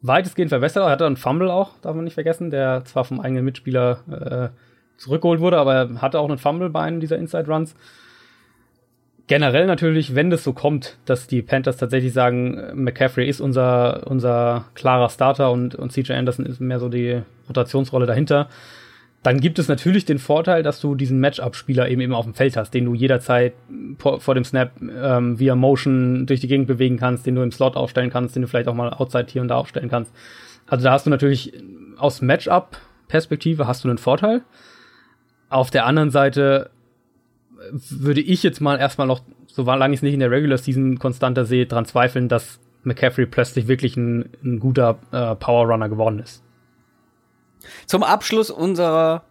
weitestgehend 0.02 0.50
verbessert. 0.50 0.84
Er 0.84 0.90
hatte 0.90 1.06
einen 1.06 1.16
Fumble 1.16 1.50
auch, 1.50 1.72
darf 1.82 1.94
man 1.94 2.04
nicht 2.04 2.14
vergessen, 2.14 2.50
der 2.50 2.84
zwar 2.84 3.04
vom 3.04 3.20
eigenen 3.20 3.44
Mitspieler 3.44 4.52
äh, 4.52 4.67
zurückgeholt 4.98 5.40
wurde, 5.40 5.56
aber 5.58 5.74
er 5.74 6.02
hatte 6.02 6.20
auch 6.20 6.28
einen 6.28 6.38
Fumble 6.38 6.68
bei 6.68 6.82
einem 6.82 7.00
dieser 7.00 7.16
Inside 7.16 7.46
Runs. 7.46 7.74
Generell 9.26 9.66
natürlich, 9.66 10.14
wenn 10.14 10.30
das 10.30 10.42
so 10.42 10.52
kommt, 10.52 10.96
dass 11.04 11.26
die 11.26 11.42
Panthers 11.42 11.76
tatsächlich 11.76 12.12
sagen, 12.12 12.60
McCaffrey 12.74 13.28
ist 13.28 13.40
unser, 13.40 14.06
unser 14.06 14.66
klarer 14.74 15.10
Starter 15.10 15.50
und, 15.50 15.74
und 15.74 15.92
CJ 15.92 16.12
Anderson 16.12 16.46
ist 16.46 16.60
mehr 16.60 16.80
so 16.80 16.88
die 16.88 17.22
Rotationsrolle 17.48 18.06
dahinter, 18.06 18.48
dann 19.22 19.40
gibt 19.40 19.58
es 19.58 19.68
natürlich 19.68 20.04
den 20.04 20.18
Vorteil, 20.18 20.62
dass 20.62 20.80
du 20.80 20.94
diesen 20.94 21.18
Matchup-Spieler 21.18 21.88
eben 21.88 22.00
eben 22.00 22.14
auf 22.14 22.24
dem 22.24 22.34
Feld 22.34 22.56
hast, 22.56 22.72
den 22.72 22.84
du 22.84 22.94
jederzeit 22.94 23.52
vor, 23.98 24.20
vor 24.20 24.34
dem 24.34 24.44
Snap 24.44 24.72
ähm, 24.80 25.38
via 25.38 25.56
Motion 25.56 26.24
durch 26.26 26.40
die 26.40 26.48
Gegend 26.48 26.68
bewegen 26.68 26.98
kannst, 26.98 27.26
den 27.26 27.34
du 27.34 27.42
im 27.42 27.50
Slot 27.50 27.76
aufstellen 27.76 28.10
kannst, 28.10 28.36
den 28.36 28.42
du 28.42 28.48
vielleicht 28.48 28.68
auch 28.68 28.74
mal 28.74 28.90
outside 28.90 29.26
hier 29.28 29.42
und 29.42 29.48
da 29.48 29.56
aufstellen 29.56 29.90
kannst. 29.90 30.14
Also 30.66 30.84
da 30.84 30.92
hast 30.92 31.06
du 31.06 31.10
natürlich 31.10 31.52
aus 31.96 32.22
Matchup-Perspektive 32.22 33.66
hast 33.66 33.84
du 33.84 33.88
einen 33.88 33.98
Vorteil. 33.98 34.42
Auf 35.48 35.70
der 35.70 35.86
anderen 35.86 36.10
Seite 36.10 36.70
würde 37.72 38.20
ich 38.20 38.42
jetzt 38.42 38.60
mal 38.60 38.78
erstmal 38.78 39.06
noch, 39.06 39.22
solange 39.46 39.94
ich 39.94 39.98
es 39.98 40.02
nicht 40.02 40.14
in 40.14 40.20
der 40.20 40.30
Regular 40.30 40.58
Season 40.58 40.98
konstanter 40.98 41.44
sehe, 41.44 41.66
dran 41.66 41.86
zweifeln, 41.86 42.28
dass 42.28 42.60
McCaffrey 42.84 43.26
plötzlich 43.26 43.66
wirklich 43.66 43.96
ein, 43.96 44.30
ein 44.44 44.60
guter 44.60 44.98
äh, 45.12 45.34
Power 45.34 45.66
Runner 45.66 45.88
geworden 45.88 46.20
ist. 46.20 46.42
Zum 47.86 48.02
Abschluss 48.02 48.50
unserer 48.50 49.24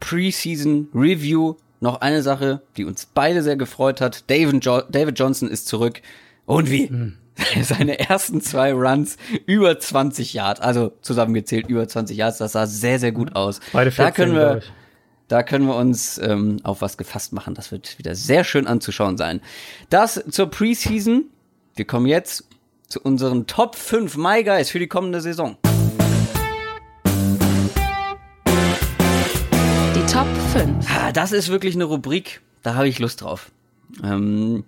Preseason 0.00 0.88
Review 0.94 1.54
noch 1.80 2.00
eine 2.00 2.22
Sache, 2.22 2.62
die 2.76 2.84
uns 2.84 3.06
beide 3.06 3.42
sehr 3.42 3.56
gefreut 3.56 4.00
hat. 4.00 4.28
David, 4.30 4.64
jo 4.64 4.82
David 4.90 5.18
Johnson 5.18 5.48
ist 5.48 5.68
zurück. 5.68 6.00
Und 6.44 6.70
wie? 6.70 6.88
Mhm. 6.88 7.16
Seine 7.62 7.98
ersten 7.98 8.40
zwei 8.40 8.72
Runs 8.72 9.18
über 9.44 9.78
20 9.78 10.32
Yards, 10.32 10.60
also 10.60 10.92
zusammengezählt 11.02 11.68
über 11.68 11.86
20 11.86 12.16
Yards, 12.16 12.38
das 12.38 12.52
sah 12.52 12.66
sehr, 12.66 12.98
sehr 12.98 13.12
gut 13.12 13.36
aus. 13.36 13.60
Beide 13.72 13.90
14, 13.90 14.04
da 14.04 14.10
können 14.10 14.34
wir, 14.34 14.62
da 15.28 15.42
können 15.42 15.66
wir 15.66 15.76
uns 15.76 16.18
ähm, 16.18 16.58
auf 16.62 16.80
was 16.82 16.96
gefasst 16.96 17.32
machen. 17.32 17.54
Das 17.54 17.72
wird 17.72 17.98
wieder 17.98 18.14
sehr 18.14 18.44
schön 18.44 18.66
anzuschauen 18.66 19.16
sein. 19.16 19.40
Das 19.90 20.22
zur 20.30 20.48
Preseason. 20.50 21.24
Wir 21.74 21.84
kommen 21.84 22.06
jetzt 22.06 22.44
zu 22.88 23.00
unseren 23.00 23.46
Top 23.46 23.74
5 23.74 24.16
My 24.16 24.44
Guys 24.44 24.70
für 24.70 24.78
die 24.78 24.86
kommende 24.86 25.20
Saison. 25.20 25.56
Die 29.94 30.12
Top 30.12 30.28
5. 30.52 30.86
Das 31.12 31.32
ist 31.32 31.48
wirklich 31.48 31.74
eine 31.74 31.84
Rubrik, 31.84 32.40
da 32.62 32.74
habe 32.74 32.88
ich 32.88 32.98
Lust 32.98 33.22
drauf. 33.22 33.50
Ähm, 34.02 34.64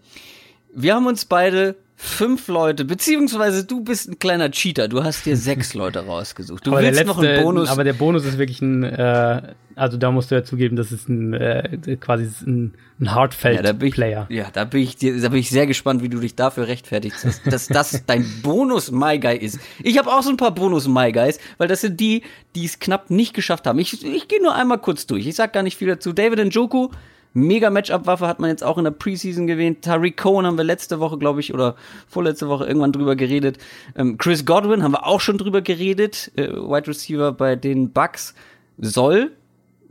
wir 0.75 0.95
haben 0.95 1.07
uns 1.07 1.25
beide 1.25 1.77
fünf 2.01 2.47
Leute, 2.47 2.85
beziehungsweise 2.85 3.65
du 3.65 3.83
bist 3.83 4.09
ein 4.09 4.21
kleiner 4.21 4.53
Cheater. 4.53 4.87
Du 4.87 5.03
hast 5.03 5.27
dir 5.27 5.37
sechs 5.37 5.75
Leute 5.75 6.07
rausgesucht. 6.07 6.65
Du 6.65 6.71
aber 6.71 6.83
willst 6.83 7.01
letzte, 7.01 7.07
noch 7.09 7.19
einen 7.19 7.43
Bonus. 7.43 7.69
Aber 7.69 7.83
der 7.83 7.93
Bonus 7.93 8.25
ist 8.25 8.39
wirklich 8.39 8.63
ein, 8.63 8.85
äh, 8.85 9.43
also 9.75 9.97
da 9.97 10.13
musst 10.13 10.31
du 10.31 10.37
ja 10.37 10.45
zugeben, 10.45 10.77
das 10.77 10.93
ist 10.93 11.09
ein 11.09 11.35
äh, 11.35 11.97
quasi 12.01 12.29
ein, 12.47 12.75
ein 13.01 13.13
Hardfeld-Player. 13.13 14.29
Ja, 14.31 14.37
ja, 14.37 14.47
da 14.53 14.65
bin 14.65 14.81
ich 14.83 14.97
da 14.97 15.29
bin 15.29 15.41
ich 15.41 15.51
sehr 15.51 15.67
gespannt, 15.67 16.01
wie 16.01 16.09
du 16.09 16.21
dich 16.21 16.37
dafür 16.37 16.69
rechtfertigst, 16.69 17.25
dass, 17.25 17.43
dass 17.43 17.67
das 17.67 18.05
dein 18.07 18.25
Bonus 18.45 18.93
My 18.93 19.19
Guy 19.19 19.37
ist. 19.37 19.59
Ich 19.83 19.99
habe 19.99 20.09
auch 20.09 20.23
so 20.23 20.31
ein 20.31 20.37
paar 20.37 20.55
Bonus 20.55 20.87
My 20.87 21.11
Guys, 21.11 21.41
weil 21.59 21.67
das 21.67 21.81
sind 21.81 21.99
die, 21.99 22.23
die 22.55 22.65
es 22.65 22.79
knapp 22.79 23.11
nicht 23.11 23.35
geschafft 23.35 23.67
haben. 23.67 23.81
Ich, 23.81 24.07
ich 24.07 24.29
gehe 24.29 24.41
nur 24.41 24.55
einmal 24.55 24.79
kurz 24.79 25.07
durch. 25.07 25.27
Ich 25.27 25.35
sag 25.35 25.53
gar 25.53 25.65
nicht 25.65 25.77
viel 25.77 25.89
dazu. 25.89 26.13
David 26.13 26.47
Njoku 26.47 26.91
Mega 27.35 27.70
Matchup-Waffe 27.70 28.26
hat 28.26 28.41
man 28.41 28.51
jetzt 28.51 28.64
auch 28.64 28.79
in 28.79 28.85
der 28.85 28.91
Preseason 28.91 29.47
gewähnt. 29.47 29.83
Tariq 29.83 30.16
Cohen 30.16 30.47
haben 30.47 30.57
wir 30.57 30.64
letzte 30.64 31.01
Woche, 31.01 31.18
glaube 31.18 31.41
ich, 31.41 31.55
oder 31.55 31.76
vorletzte 32.09 32.49
Woche 32.49 32.66
irgendwann 32.66 32.93
drüber 32.93 33.16
geredet. 33.16 33.59
Ähm, 33.97 34.18
Chris 34.18 34.45
Godwin 34.45 34.83
haben 34.83 34.93
wir 34.93 35.07
auch 35.07 35.20
schon 35.20 35.39
drüber 35.39 35.62
geredet. 35.62 36.33
Äh, 36.37 36.49
Wide 36.49 36.89
Receiver 36.89 37.33
bei 37.33 37.57
den 37.57 37.93
Bucks 37.93 38.35
soll 38.79 39.33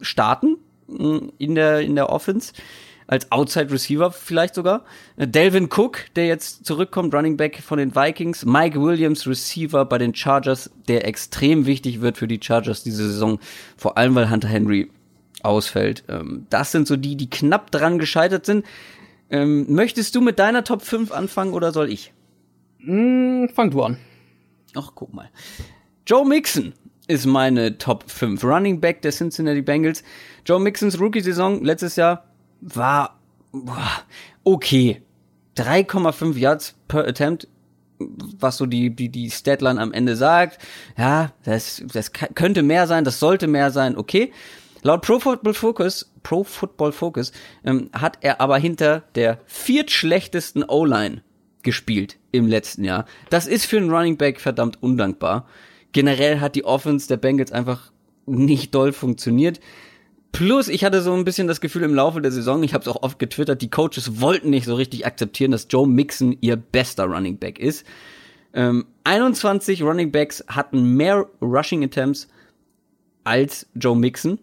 starten 0.02 0.58
äh, 0.90 1.20
in 1.38 1.56
der, 1.56 1.82
in 1.82 1.96
der 1.96 2.10
Offense. 2.10 2.54
Als 3.10 3.32
Outside 3.32 3.72
Receiver 3.72 4.12
vielleicht 4.12 4.56
sogar. 4.56 4.84
Äh, 5.16 5.28
Delvin 5.28 5.70
Cook, 5.72 6.00
der 6.16 6.28
jetzt 6.28 6.66
zurückkommt, 6.66 7.14
Running 7.14 7.38
Back 7.38 7.62
von 7.62 7.78
den 7.78 7.96
Vikings. 7.96 8.46
Mike 8.46 8.82
Williams, 8.82 9.26
Receiver 9.26 9.86
bei 9.86 9.98
den 9.98 10.14
Chargers, 10.14 10.70
der 10.90 11.08
extrem 11.08 11.66
wichtig 11.66 12.02
wird 12.02 12.18
für 12.18 12.28
die 12.28 12.40
Chargers 12.42 12.84
diese 12.84 13.10
Saison. 13.10 13.40
Vor 13.78 13.98
allem, 13.98 14.16
weil 14.16 14.30
Hunter 14.30 14.50
Henry 14.50 14.90
ausfällt. 15.48 16.04
Ähm, 16.10 16.46
das 16.50 16.72
sind 16.72 16.88
so 16.88 16.96
die, 16.96 17.16
die 17.16 17.30
knapp 17.30 17.72
dran 17.72 18.00
gescheitert 18.00 18.46
sind. 18.46 18.66
Ähm, 19.30 19.66
möchtest 19.74 20.16
du 20.16 20.22
mit 20.22 20.40
deiner 20.40 20.64
Top 20.64 20.82
5 20.82 21.12
anfangen 21.12 21.54
oder 21.54 21.72
soll 21.72 21.92
ich? 21.92 22.14
Mm, 22.80 23.48
fang 23.54 23.72
du 23.72 23.84
an. 23.84 23.98
Ach, 24.76 24.92
guck 24.96 25.14
mal. 25.14 25.30
Joe 26.06 26.26
Mixon 26.26 26.74
ist 27.08 27.26
meine 27.26 27.78
Top 27.78 28.10
5. 28.10 28.44
Running 28.44 28.80
Back 28.80 29.02
der 29.02 29.12
Cincinnati 29.12 29.62
Bengals. 29.62 30.04
Joe 30.46 30.60
Mixons 30.60 31.00
Rookie-Saison 31.00 31.64
letztes 31.64 31.96
Jahr 31.96 32.26
war 32.62 33.18
okay. 34.44 35.02
3,5 35.58 36.38
Yards 36.38 36.76
per 36.88 37.08
Attempt, 37.08 37.48
was 37.98 38.58
so 38.58 38.66
die, 38.66 38.96
die, 38.96 39.10
die 39.10 39.32
Statline 39.32 39.82
am 39.82 39.92
Ende 39.92 40.16
sagt. 40.16 40.60
Ja, 40.98 41.32
das, 41.44 41.82
das 41.92 42.12
könnte 42.12 42.62
mehr 42.62 42.86
sein, 42.88 43.04
das 43.04 43.20
sollte 43.20 43.48
mehr 43.48 43.72
sein, 43.72 43.98
okay. 43.98 44.32
Laut 44.84 45.02
Pro 45.02 45.20
Football 45.20 45.54
Focus, 45.54 46.12
Pro 46.24 46.44
Football 46.44 46.92
Focus, 46.92 47.32
ähm, 47.64 47.90
hat 47.94 48.20
er 48.22 48.42
aber 48.42 48.58
hinter 48.58 49.04
der 49.16 49.40
viertschlechtesten 49.46 50.64
O-Line 50.64 51.24
gespielt 51.64 52.18
im 52.32 52.48
letzten 52.48 52.84
Jahr. 52.84 53.06
Das 53.30 53.48
ist 53.48 53.66
für 53.66 53.78
einen 53.78 53.92
Running 53.92 54.18
Back 54.18 54.40
verdammt 54.40 54.82
undankbar. 54.82 55.48
Generell 55.92 56.40
hat 56.40 56.56
die 56.56 56.66
Offense 56.66 57.08
der 57.08 57.18
Bengals 57.18 57.52
einfach 57.52 57.92
nicht 58.26 58.76
doll 58.76 58.94
funktioniert. 58.94 59.60
Plus, 60.32 60.68
ich 60.68 60.84
hatte 60.84 61.02
so 61.02 61.14
ein 61.14 61.24
bisschen 61.24 61.48
das 61.48 61.62
Gefühl 61.62 61.84
im 61.84 61.96
Laufe 61.96 62.22
der 62.22 62.32
Saison, 62.32 62.62
ich 62.62 62.74
habe 62.74 62.84
es 62.84 62.88
auch 62.88 63.02
oft 63.02 63.18
getwittert, 63.18 63.62
die 63.62 63.70
Coaches 63.72 64.22
wollten 64.22 64.50
nicht 64.50 64.66
so 64.66 64.76
richtig 64.76 65.06
akzeptieren, 65.06 65.52
dass 65.52 65.68
Joe 65.70 65.88
Mixon 65.88 66.38
ihr 66.42 66.58
bester 66.58 67.06
Running 67.06 67.38
Back 67.38 67.58
ist. 67.58 67.86
Ähm, 68.54 68.86
21 69.04 69.82
Running 69.82 70.12
Backs 70.12 70.44
hatten 70.48 70.96
mehr 70.96 71.26
Rushing 71.42 71.84
Attempts 71.84 72.28
als 73.24 73.68
Joe 73.76 73.96
Mixon 73.96 74.40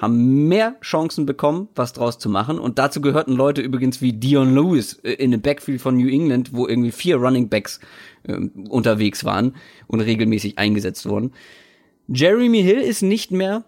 haben 0.00 0.48
mehr 0.48 0.76
Chancen 0.80 1.26
bekommen, 1.26 1.68
was 1.74 1.92
draus 1.92 2.18
zu 2.18 2.30
machen. 2.30 2.58
Und 2.58 2.78
dazu 2.78 3.00
gehörten 3.00 3.32
Leute 3.32 3.60
übrigens 3.60 4.00
wie 4.00 4.14
Dion 4.14 4.54
Lewis 4.54 4.94
äh, 5.02 5.12
in 5.12 5.30
dem 5.30 5.42
Backfield 5.42 5.80
von 5.80 5.96
New 5.96 6.08
England, 6.08 6.54
wo 6.54 6.66
irgendwie 6.66 6.90
vier 6.90 7.16
Running 7.16 7.48
Backs 7.48 7.80
äh, 8.24 8.36
unterwegs 8.68 9.24
waren 9.24 9.54
und 9.86 10.00
regelmäßig 10.00 10.58
eingesetzt 10.58 11.06
wurden. 11.06 11.32
Jeremy 12.08 12.62
Hill 12.62 12.80
ist 12.80 13.02
nicht 13.02 13.30
mehr 13.30 13.64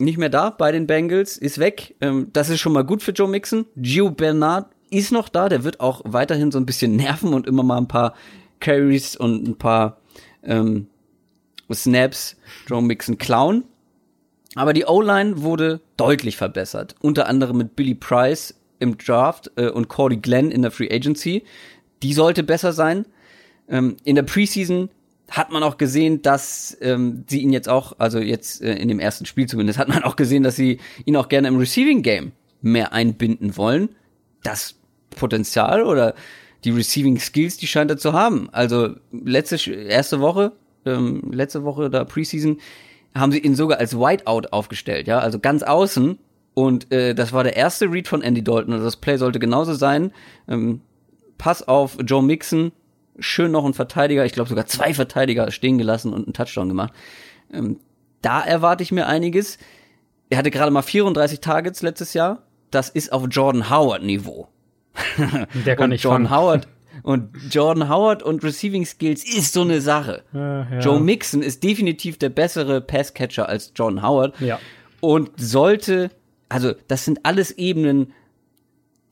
nicht 0.00 0.18
mehr 0.18 0.28
da 0.28 0.50
bei 0.50 0.70
den 0.70 0.86
Bengals, 0.86 1.36
ist 1.36 1.58
weg. 1.58 1.96
Ähm, 2.00 2.28
das 2.32 2.50
ist 2.50 2.60
schon 2.60 2.72
mal 2.72 2.84
gut 2.84 3.02
für 3.02 3.10
Joe 3.10 3.28
Mixon. 3.28 3.66
Gio 3.76 4.10
Bernard 4.10 4.70
ist 4.90 5.10
noch 5.10 5.28
da, 5.28 5.48
der 5.48 5.64
wird 5.64 5.80
auch 5.80 6.02
weiterhin 6.04 6.52
so 6.52 6.58
ein 6.58 6.66
bisschen 6.66 6.94
nerven 6.96 7.34
und 7.34 7.46
immer 7.46 7.62
mal 7.62 7.78
ein 7.78 7.88
paar 7.88 8.14
Carries 8.60 9.16
und 9.16 9.48
ein 9.48 9.58
paar 9.58 9.98
ähm, 10.44 10.86
Snaps 11.72 12.36
Joe 12.66 12.82
Mixon 12.82 13.18
klauen. 13.18 13.64
Aber 14.54 14.72
die 14.72 14.86
O-Line 14.86 15.42
wurde 15.42 15.80
deutlich 15.96 16.36
verbessert. 16.36 16.94
Unter 17.00 17.28
anderem 17.28 17.58
mit 17.58 17.76
Billy 17.76 17.94
Price 17.94 18.54
im 18.78 18.96
Draft 18.96 19.50
äh, 19.56 19.68
und 19.68 19.88
Cordy 19.88 20.16
Glenn 20.16 20.50
in 20.50 20.62
der 20.62 20.70
Free 20.70 20.88
Agency. 20.90 21.44
Die 22.02 22.12
sollte 22.12 22.42
besser 22.42 22.72
sein. 22.72 23.06
Ähm, 23.68 23.96
in 24.04 24.16
der 24.16 24.22
Preseason 24.22 24.90
hat 25.30 25.52
man 25.52 25.62
auch 25.62 25.76
gesehen, 25.76 26.22
dass 26.22 26.76
ähm, 26.80 27.24
sie 27.28 27.42
ihn 27.42 27.52
jetzt 27.52 27.68
auch, 27.68 27.98
also 27.98 28.18
jetzt 28.18 28.62
äh, 28.62 28.74
in 28.76 28.88
dem 28.88 28.98
ersten 28.98 29.26
Spiel 29.26 29.46
zumindest, 29.46 29.78
hat 29.78 29.88
man 29.88 30.02
auch 30.04 30.16
gesehen, 30.16 30.42
dass 30.42 30.56
sie 30.56 30.78
ihn 31.04 31.16
auch 31.16 31.28
gerne 31.28 31.48
im 31.48 31.58
Receiving 31.58 32.02
Game 32.02 32.32
mehr 32.62 32.92
einbinden 32.92 33.56
wollen. 33.56 33.90
Das 34.42 34.76
Potenzial 35.10 35.82
oder 35.82 36.14
die 36.64 36.70
Receiving 36.70 37.18
Skills, 37.18 37.56
die 37.58 37.66
scheint 37.66 37.90
er 37.90 37.98
zu 37.98 38.14
haben. 38.14 38.48
Also 38.52 38.94
letzte 39.12 39.70
erste 39.70 40.20
Woche, 40.20 40.52
ähm, 40.86 41.30
letzte 41.30 41.64
Woche 41.64 41.90
da 41.90 42.04
Preseason 42.04 42.58
haben 43.14 43.32
sie 43.32 43.38
ihn 43.38 43.54
sogar 43.54 43.78
als 43.78 43.98
Whiteout 43.98 44.48
aufgestellt, 44.50 45.06
ja, 45.06 45.18
also 45.18 45.38
ganz 45.38 45.62
außen. 45.62 46.18
Und 46.54 46.92
äh, 46.92 47.14
das 47.14 47.32
war 47.32 47.44
der 47.44 47.56
erste 47.56 47.86
Read 47.86 48.08
von 48.08 48.20
Andy 48.20 48.42
Dalton. 48.42 48.72
Also 48.72 48.84
das 48.84 48.96
Play 48.96 49.16
sollte 49.16 49.38
genauso 49.38 49.74
sein. 49.74 50.12
Ähm, 50.48 50.80
Pass 51.38 51.66
auf 51.66 51.96
Joe 52.04 52.22
Mixon, 52.22 52.72
schön 53.18 53.52
noch 53.52 53.64
ein 53.64 53.74
Verteidiger, 53.74 54.24
ich 54.24 54.32
glaube 54.32 54.48
sogar 54.48 54.66
zwei 54.66 54.92
Verteidiger 54.92 55.50
stehen 55.52 55.78
gelassen 55.78 56.12
und 56.12 56.26
einen 56.26 56.34
Touchdown 56.34 56.68
gemacht. 56.68 56.92
Ähm, 57.52 57.78
da 58.22 58.42
erwarte 58.42 58.82
ich 58.82 58.90
mir 58.90 59.06
einiges. 59.06 59.58
Er 60.30 60.38
hatte 60.38 60.50
gerade 60.50 60.72
mal 60.72 60.82
34 60.82 61.40
Targets 61.40 61.80
letztes 61.80 62.12
Jahr. 62.12 62.42
Das 62.72 62.90
ist 62.90 63.12
auf 63.12 63.24
Jordan 63.30 63.70
Howard 63.70 64.02
Niveau. 64.02 64.48
Der 65.64 65.76
kann 65.76 65.90
nicht 65.90 66.02
Jordan 66.02 66.26
fangen. 66.26 66.40
Howard 66.40 66.68
und 67.02 67.30
Jordan 67.50 67.88
Howard 67.88 68.22
und 68.22 68.42
Receiving 68.44 68.84
Skills 68.86 69.24
ist 69.24 69.52
so 69.52 69.62
eine 69.62 69.80
Sache. 69.80 70.22
Ja, 70.32 70.68
ja. 70.70 70.78
Joe 70.80 71.00
Mixon 71.00 71.42
ist 71.42 71.62
definitiv 71.62 72.18
der 72.18 72.28
bessere 72.28 72.80
Passcatcher 72.80 73.48
als 73.48 73.72
Jordan 73.74 74.02
Howard. 74.02 74.40
Ja. 74.40 74.58
Und 75.00 75.30
sollte, 75.36 76.10
also 76.48 76.72
das 76.88 77.04
sind 77.04 77.20
alles 77.24 77.52
Ebenen, 77.52 78.12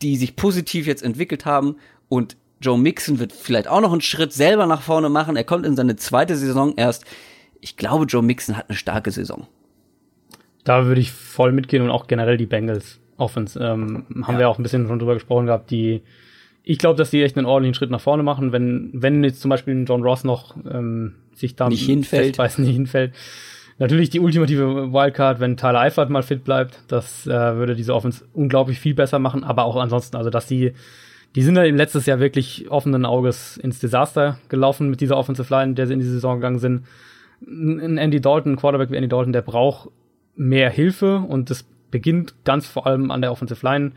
die 0.03 0.17
sich 0.17 0.37
positiv 0.37 0.87
jetzt 0.87 1.03
entwickelt 1.03 1.47
haben. 1.47 1.77
Und 2.09 2.37
Joe 2.61 2.79
Mixon 2.79 3.19
wird 3.19 3.33
vielleicht 3.33 3.69
auch 3.69 3.81
noch 3.81 3.93
einen 3.93 4.01
Schritt 4.01 4.33
selber 4.33 4.67
nach 4.67 4.83
vorne 4.83 5.09
machen. 5.09 5.37
Er 5.37 5.45
kommt 5.45 5.67
in 5.67 5.77
seine 5.77 5.97
zweite 5.97 6.37
Saison 6.37 6.75
erst. 6.77 7.05
Ich 7.61 7.77
glaube, 7.77 8.05
Joe 8.07 8.23
Mixon 8.23 8.57
hat 8.57 8.69
eine 8.69 8.77
starke 8.77 9.11
Saison. 9.11 9.47
Da 10.65 10.87
würde 10.87 11.01
ich 11.01 11.13
voll 11.13 11.53
mitgehen 11.53 11.83
und 11.83 11.91
auch 11.91 12.07
generell 12.07 12.37
die 12.37 12.47
Bengals 12.47 12.99
Offense. 13.19 13.59
Ähm, 13.59 14.05
haben 14.25 14.35
ja. 14.35 14.39
wir 14.41 14.49
auch 14.49 14.59
ein 14.59 14.63
bisschen 14.63 14.87
schon 14.89 14.99
drüber 14.99 15.15
gesprochen 15.15 15.47
gehabt, 15.47 15.71
die 15.71 16.03
ich 16.69 16.79
glaube, 16.79 16.99
dass 16.99 17.11
die 17.11 17.23
echt 17.23 17.37
einen 17.37 17.47
ordentlichen 17.47 17.75
Schritt 17.75 17.93
nach 17.93 18.01
vorne 18.01 18.25
machen, 18.25 18.51
wenn, 18.51 18.91
wenn 18.93 19.23
jetzt 19.23 19.41
zum 19.41 19.51
Beispiel 19.51 19.85
John 19.87 20.03
Ross 20.03 20.25
noch 20.25 20.57
ähm, 20.69 21.15
sich 21.33 21.55
da 21.55 21.69
nicht 21.69 21.87
hinfällt, 21.87 22.37
weiß 22.39 22.59
nicht 22.59 22.75
hinfällt. 22.75 23.15
natürlich 23.79 24.11
die 24.11 24.19
ultimative 24.19 24.93
Wildcard, 24.93 25.39
wenn 25.39 25.57
Tyler 25.57 25.79
Eifert 25.79 26.11
mal 26.11 26.25
fit 26.25 26.43
bleibt. 26.43 26.81
Das 26.89 27.25
äh, 27.29 27.31
würde 27.31 27.77
diese 27.77 27.95
Offense 27.95 28.25
unglaublich 28.35 28.81
viel 28.81 28.95
besser 28.95 29.21
machen. 29.21 29.45
Aber 29.45 29.65
auch 29.65 29.77
ansonsten, 29.77 30.17
also 30.17 30.29
dass 30.29 30.49
die, 30.49 30.73
die 31.37 31.43
sind 31.43 31.55
ja 31.55 31.63
im 31.63 31.77
letztes 31.77 32.05
Jahr 32.05 32.19
wirklich 32.19 32.69
offenen 32.69 33.07
Auges 33.07 33.57
ins 33.59 33.79
Desaster 33.79 34.41
gelaufen 34.49 34.91
mit 34.91 35.01
dieser 35.01 35.17
Offensive 35.17 35.55
Line, 35.55 35.75
der 35.75 35.87
sie 35.87 35.93
in 35.93 36.01
die 36.01 36.05
Saison 36.07 36.39
gegangen 36.39 36.59
sind. 36.59 36.85
Ein 37.47 37.97
Andy 37.97 38.21
Dalton, 38.21 38.55
ein 38.55 38.57
Quarterback 38.57 38.91
wie 38.91 38.97
Andy 38.97 39.09
Dalton, 39.09 39.33
der 39.33 39.43
braucht 39.43 39.91
mehr 40.35 40.71
Hilfe 40.71 41.19
und 41.19 41.49
das 41.49 41.65
beginnt 41.93 42.35
ganz 42.45 42.67
vor 42.67 42.89
allem 42.89 43.13
an 43.13 43.21
der 43.21 43.31
Offensive 43.31 43.65
Line. 43.65 43.93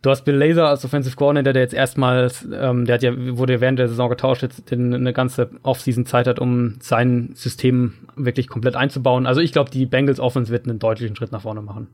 Du 0.00 0.10
hast 0.10 0.24
Bill 0.24 0.36
Laser 0.36 0.68
als 0.68 0.84
Offensive 0.84 1.16
Coordinator, 1.16 1.52
der 1.52 1.62
jetzt 1.62 1.74
erstmals, 1.74 2.46
ähm, 2.52 2.84
der 2.84 2.94
hat 2.94 3.02
ja, 3.02 3.12
wurde 3.36 3.60
während 3.60 3.80
der 3.80 3.88
Saison 3.88 4.08
getauscht, 4.08 4.42
jetzt 4.42 4.72
eine 4.72 5.12
ganze 5.12 5.50
Offseason 5.64 6.06
Zeit 6.06 6.28
hat, 6.28 6.38
um 6.38 6.76
sein 6.80 7.30
System 7.34 7.94
wirklich 8.14 8.46
komplett 8.46 8.76
einzubauen. 8.76 9.26
Also 9.26 9.40
ich 9.40 9.50
glaube, 9.52 9.70
die 9.70 9.86
Bengals 9.86 10.20
Offense 10.20 10.52
wird 10.52 10.68
einen 10.68 10.78
deutlichen 10.78 11.16
Schritt 11.16 11.32
nach 11.32 11.42
vorne 11.42 11.62
machen. 11.62 11.88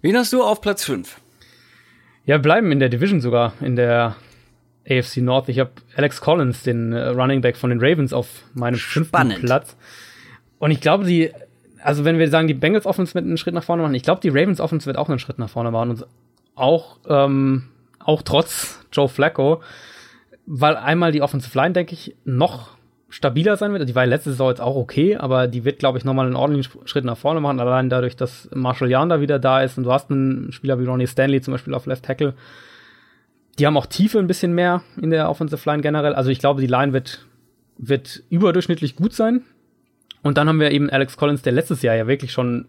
Wen 0.00 0.16
hast 0.16 0.32
du 0.32 0.44
auf 0.44 0.60
Platz 0.60 0.84
5? 0.84 1.20
Ja, 2.24 2.38
bleiben 2.38 2.70
in 2.70 2.78
der 2.78 2.88
Division 2.88 3.20
sogar, 3.20 3.54
in 3.60 3.74
der 3.74 4.14
AFC 4.88 5.16
North. 5.16 5.48
Ich 5.48 5.58
habe 5.58 5.70
Alex 5.96 6.20
Collins, 6.20 6.62
den 6.62 6.92
äh, 6.92 7.08
Running 7.08 7.40
Back 7.40 7.56
von 7.56 7.70
den 7.70 7.80
Ravens, 7.80 8.12
auf 8.12 8.28
meinem 8.54 8.76
Spannend. 8.76 9.32
fünften 9.32 9.46
Platz. 9.46 9.76
Und 10.60 10.70
ich 10.70 10.80
glaube, 10.80 11.04
die, 11.04 11.32
also 11.82 12.04
wenn 12.04 12.18
wir 12.18 12.28
sagen, 12.28 12.46
die 12.46 12.54
Bengals 12.54 12.86
Offense 12.86 13.14
wird 13.14 13.24
einen 13.24 13.38
Schritt 13.38 13.54
nach 13.54 13.64
vorne 13.64 13.82
machen, 13.82 13.94
ich 13.94 14.02
glaube, 14.04 14.20
die 14.20 14.28
Ravens 14.28 14.60
Offense 14.60 14.86
wird 14.86 14.96
auch 14.96 15.08
einen 15.08 15.18
Schritt 15.18 15.38
nach 15.40 15.50
vorne 15.50 15.72
machen. 15.72 15.90
Und 15.90 16.06
auch, 16.58 16.98
ähm, 17.08 17.64
auch 17.98 18.22
trotz 18.22 18.80
Joe 18.92 19.08
Flacco, 19.08 19.62
weil 20.46 20.76
einmal 20.76 21.12
die 21.12 21.22
Offensive 21.22 21.56
Line, 21.56 21.72
denke 21.72 21.94
ich, 21.94 22.16
noch 22.24 22.78
stabiler 23.10 23.56
sein 23.56 23.72
wird. 23.72 23.88
Die 23.88 23.94
war 23.94 24.06
letzte 24.06 24.30
Saison 24.30 24.50
jetzt 24.50 24.60
auch 24.60 24.76
okay, 24.76 25.16
aber 25.16 25.46
die 25.46 25.64
wird, 25.64 25.78
glaube 25.78 25.98
ich, 25.98 26.04
nochmal 26.04 26.26
einen 26.26 26.36
ordentlichen 26.36 26.86
Schritt 26.86 27.04
nach 27.04 27.16
vorne 27.16 27.40
machen, 27.40 27.60
allein 27.60 27.88
dadurch, 27.88 28.16
dass 28.16 28.48
Marshall 28.52 28.90
Yarn 28.90 29.08
da 29.08 29.20
wieder 29.20 29.38
da 29.38 29.62
ist 29.62 29.78
und 29.78 29.84
du 29.84 29.92
hast 29.92 30.10
einen 30.10 30.52
Spieler 30.52 30.78
wie 30.78 30.84
Ronnie 30.84 31.06
Stanley 31.06 31.40
zum 31.40 31.52
Beispiel 31.52 31.74
auf 31.74 31.86
Left 31.86 32.04
Tackle. 32.04 32.34
Die 33.58 33.66
haben 33.66 33.76
auch 33.76 33.86
Tiefe 33.86 34.18
ein 34.18 34.26
bisschen 34.26 34.52
mehr 34.52 34.82
in 35.00 35.10
der 35.10 35.28
Offensive 35.28 35.68
Line 35.68 35.82
generell. 35.82 36.14
Also 36.14 36.30
ich 36.30 36.38
glaube, 36.38 36.60
die 36.60 36.66
Line 36.66 36.92
wird, 36.92 37.26
wird 37.76 38.22
überdurchschnittlich 38.30 38.94
gut 38.94 39.14
sein. 39.14 39.42
Und 40.22 40.36
dann 40.38 40.48
haben 40.48 40.60
wir 40.60 40.70
eben 40.70 40.90
Alex 40.90 41.16
Collins, 41.16 41.42
der 41.42 41.52
letztes 41.52 41.82
Jahr 41.82 41.94
ja 41.94 42.06
wirklich 42.06 42.32
schon 42.32 42.66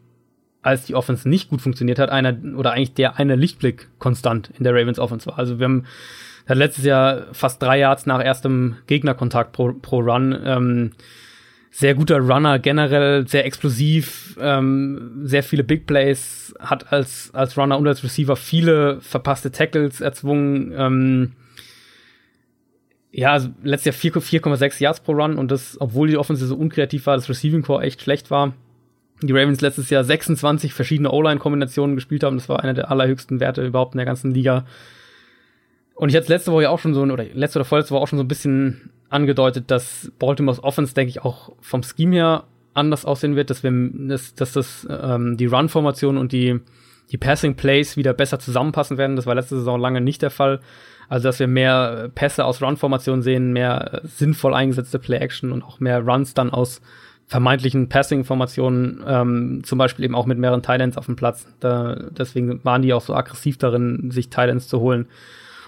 als 0.61 0.85
die 0.85 0.95
Offense 0.95 1.27
nicht 1.27 1.49
gut 1.49 1.61
funktioniert 1.61 1.99
hat, 1.99 2.09
einer 2.09 2.35
oder 2.55 2.71
eigentlich 2.71 2.93
der 2.93 3.17
eine 3.17 3.35
Lichtblick 3.35 3.87
konstant 3.99 4.51
in 4.57 4.63
der 4.63 4.73
Ravens 4.73 4.99
Offense 4.99 5.25
war. 5.27 5.39
Also 5.39 5.59
wir 5.59 5.65
haben 5.65 5.85
hat 6.47 6.57
letztes 6.57 6.83
Jahr 6.83 7.27
fast 7.31 7.61
drei 7.61 7.79
Yards 7.79 8.07
nach 8.07 8.23
erstem 8.23 8.77
Gegnerkontakt 8.87 9.51
pro, 9.51 9.73
pro 9.73 9.99
Run. 9.99 10.37
Ähm, 10.43 10.91
sehr 11.69 11.93
guter 11.93 12.17
Runner 12.17 12.57
generell, 12.57 13.27
sehr 13.27 13.45
explosiv, 13.45 14.35
ähm, 14.41 15.21
sehr 15.23 15.43
viele 15.43 15.63
Big 15.63 15.85
Plays, 15.85 16.55
hat 16.59 16.91
als, 16.91 17.29
als 17.33 17.55
Runner 17.55 17.77
und 17.77 17.87
als 17.87 18.03
Receiver 18.03 18.35
viele 18.35 18.99
verpasste 19.01 19.51
Tackles 19.51 20.01
erzwungen. 20.01 20.73
Ähm, 20.75 21.33
ja, 23.11 23.33
also 23.33 23.49
letztes 23.61 24.01
Jahr 24.01 24.13
4,6 24.33 24.81
Yards 24.81 24.99
pro 25.01 25.11
Run 25.11 25.37
und 25.37 25.51
das, 25.51 25.77
obwohl 25.79 26.07
die 26.07 26.17
Offense 26.17 26.47
so 26.47 26.55
unkreativ 26.55 27.05
war, 27.05 27.15
das 27.15 27.29
Receiving 27.29 27.61
Core 27.61 27.83
echt 27.83 28.01
schlecht 28.01 28.31
war 28.31 28.53
die 29.21 29.33
Ravens 29.33 29.61
letztes 29.61 29.89
Jahr 29.89 30.03
26 30.03 30.73
verschiedene 30.73 31.11
O-Line-Kombinationen 31.11 31.95
gespielt 31.95 32.23
haben. 32.23 32.37
Das 32.37 32.49
war 32.49 32.61
einer 32.61 32.73
der 32.73 32.89
allerhöchsten 32.89 33.39
Werte 33.39 33.65
überhaupt 33.65 33.93
in 33.93 33.97
der 33.97 34.05
ganzen 34.05 34.31
Liga. 34.31 34.65
Und 35.95 36.09
ich 36.09 36.15
hatte 36.15 36.29
letzte 36.29 36.51
Woche 36.51 36.63
ja 36.63 36.69
auch 36.69 36.79
schon 36.79 36.93
so, 36.93 37.01
oder 37.01 37.25
letzte 37.33 37.59
oder 37.59 37.65
vorletzte 37.65 37.93
Woche 37.93 38.03
auch 38.03 38.07
schon 38.07 38.19
so 38.19 38.23
ein 38.23 38.29
bisschen 38.29 38.91
angedeutet, 39.09 39.69
dass 39.69 40.11
Baltimore's 40.19 40.63
Offense, 40.63 40.93
denke 40.93 41.09
ich, 41.09 41.21
auch 41.23 41.51
vom 41.59 41.83
Scheme 41.83 42.15
her 42.15 42.43
anders 42.73 43.03
aussehen 43.03 43.35
wird, 43.35 43.49
dass 43.49 43.63
wir, 43.63 43.71
dass, 43.71 44.33
dass 44.35 44.53
das, 44.53 44.87
ähm, 44.89 45.35
die 45.35 45.47
Run-Formation 45.47 46.17
und 46.17 46.31
die, 46.31 46.59
die 47.11 47.17
Passing-Plays 47.17 47.97
wieder 47.97 48.13
besser 48.13 48.39
zusammenpassen 48.39 48.97
werden. 48.97 49.15
Das 49.15 49.25
war 49.25 49.35
letzte 49.35 49.57
Saison 49.57 49.79
lange 49.79 49.99
nicht 49.99 50.21
der 50.21 50.29
Fall. 50.29 50.61
Also, 51.09 51.27
dass 51.27 51.39
wir 51.39 51.47
mehr 51.47 52.09
Pässe 52.13 52.45
aus 52.45 52.61
Run-Formationen 52.61 53.23
sehen, 53.23 53.51
mehr 53.51 54.01
sinnvoll 54.03 54.53
eingesetzte 54.53 54.99
Play-Action 54.99 55.51
und 55.51 55.63
auch 55.63 55.79
mehr 55.79 55.99
Runs 56.01 56.35
dann 56.35 56.51
aus 56.51 56.81
vermeintlichen 57.29 57.89
Passing-Formationen, 57.89 59.03
ähm, 59.07 59.61
zum 59.63 59.77
Beispiel 59.77 60.03
eben 60.03 60.15
auch 60.15 60.25
mit 60.25 60.39
mehreren 60.39 60.63
Titans 60.63 60.97
auf 60.97 61.05
dem 61.05 61.15
Platz. 61.15 61.45
Da, 61.59 62.09
deswegen 62.09 62.65
waren 62.65 62.81
die 62.81 62.91
auch 62.91 63.01
so 63.01 63.13
aggressiv 63.13 63.59
darin, 63.59 64.09
sich 64.09 64.29
Titans 64.29 64.67
zu 64.67 64.79
holen. 64.79 65.07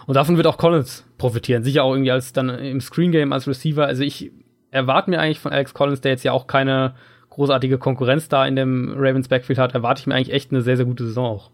Und 0.07 0.15
davon 0.15 0.37
wird 0.37 0.47
auch 0.47 0.57
Collins 0.57 1.05
profitieren. 1.19 1.63
Sicher 1.63 1.83
auch 1.83 1.93
irgendwie 1.93 2.09
als 2.09 2.33
dann 2.33 2.49
im 2.49 2.81
Screen 2.81 3.11
Game 3.11 3.31
als 3.31 3.47
Receiver. 3.47 3.85
Also 3.85 4.01
ich 4.01 4.31
erwarte 4.71 5.11
mir 5.11 5.19
eigentlich 5.19 5.39
von 5.39 5.51
Alex 5.51 5.75
Collins, 5.75 6.01
der 6.01 6.13
jetzt 6.13 6.23
ja 6.23 6.31
auch 6.31 6.47
keine 6.47 6.95
großartige 7.29 7.77
Konkurrenz 7.77 8.27
da 8.27 8.47
in 8.47 8.55
dem 8.55 8.95
Ravens 8.97 9.27
Backfield 9.27 9.59
hat, 9.59 9.75
erwarte 9.75 10.01
ich 10.01 10.07
mir 10.07 10.15
eigentlich 10.15 10.33
echt 10.33 10.51
eine 10.51 10.61
sehr, 10.61 10.77
sehr 10.77 10.87
gute 10.87 11.05
Saison 11.05 11.25
auch. 11.25 11.51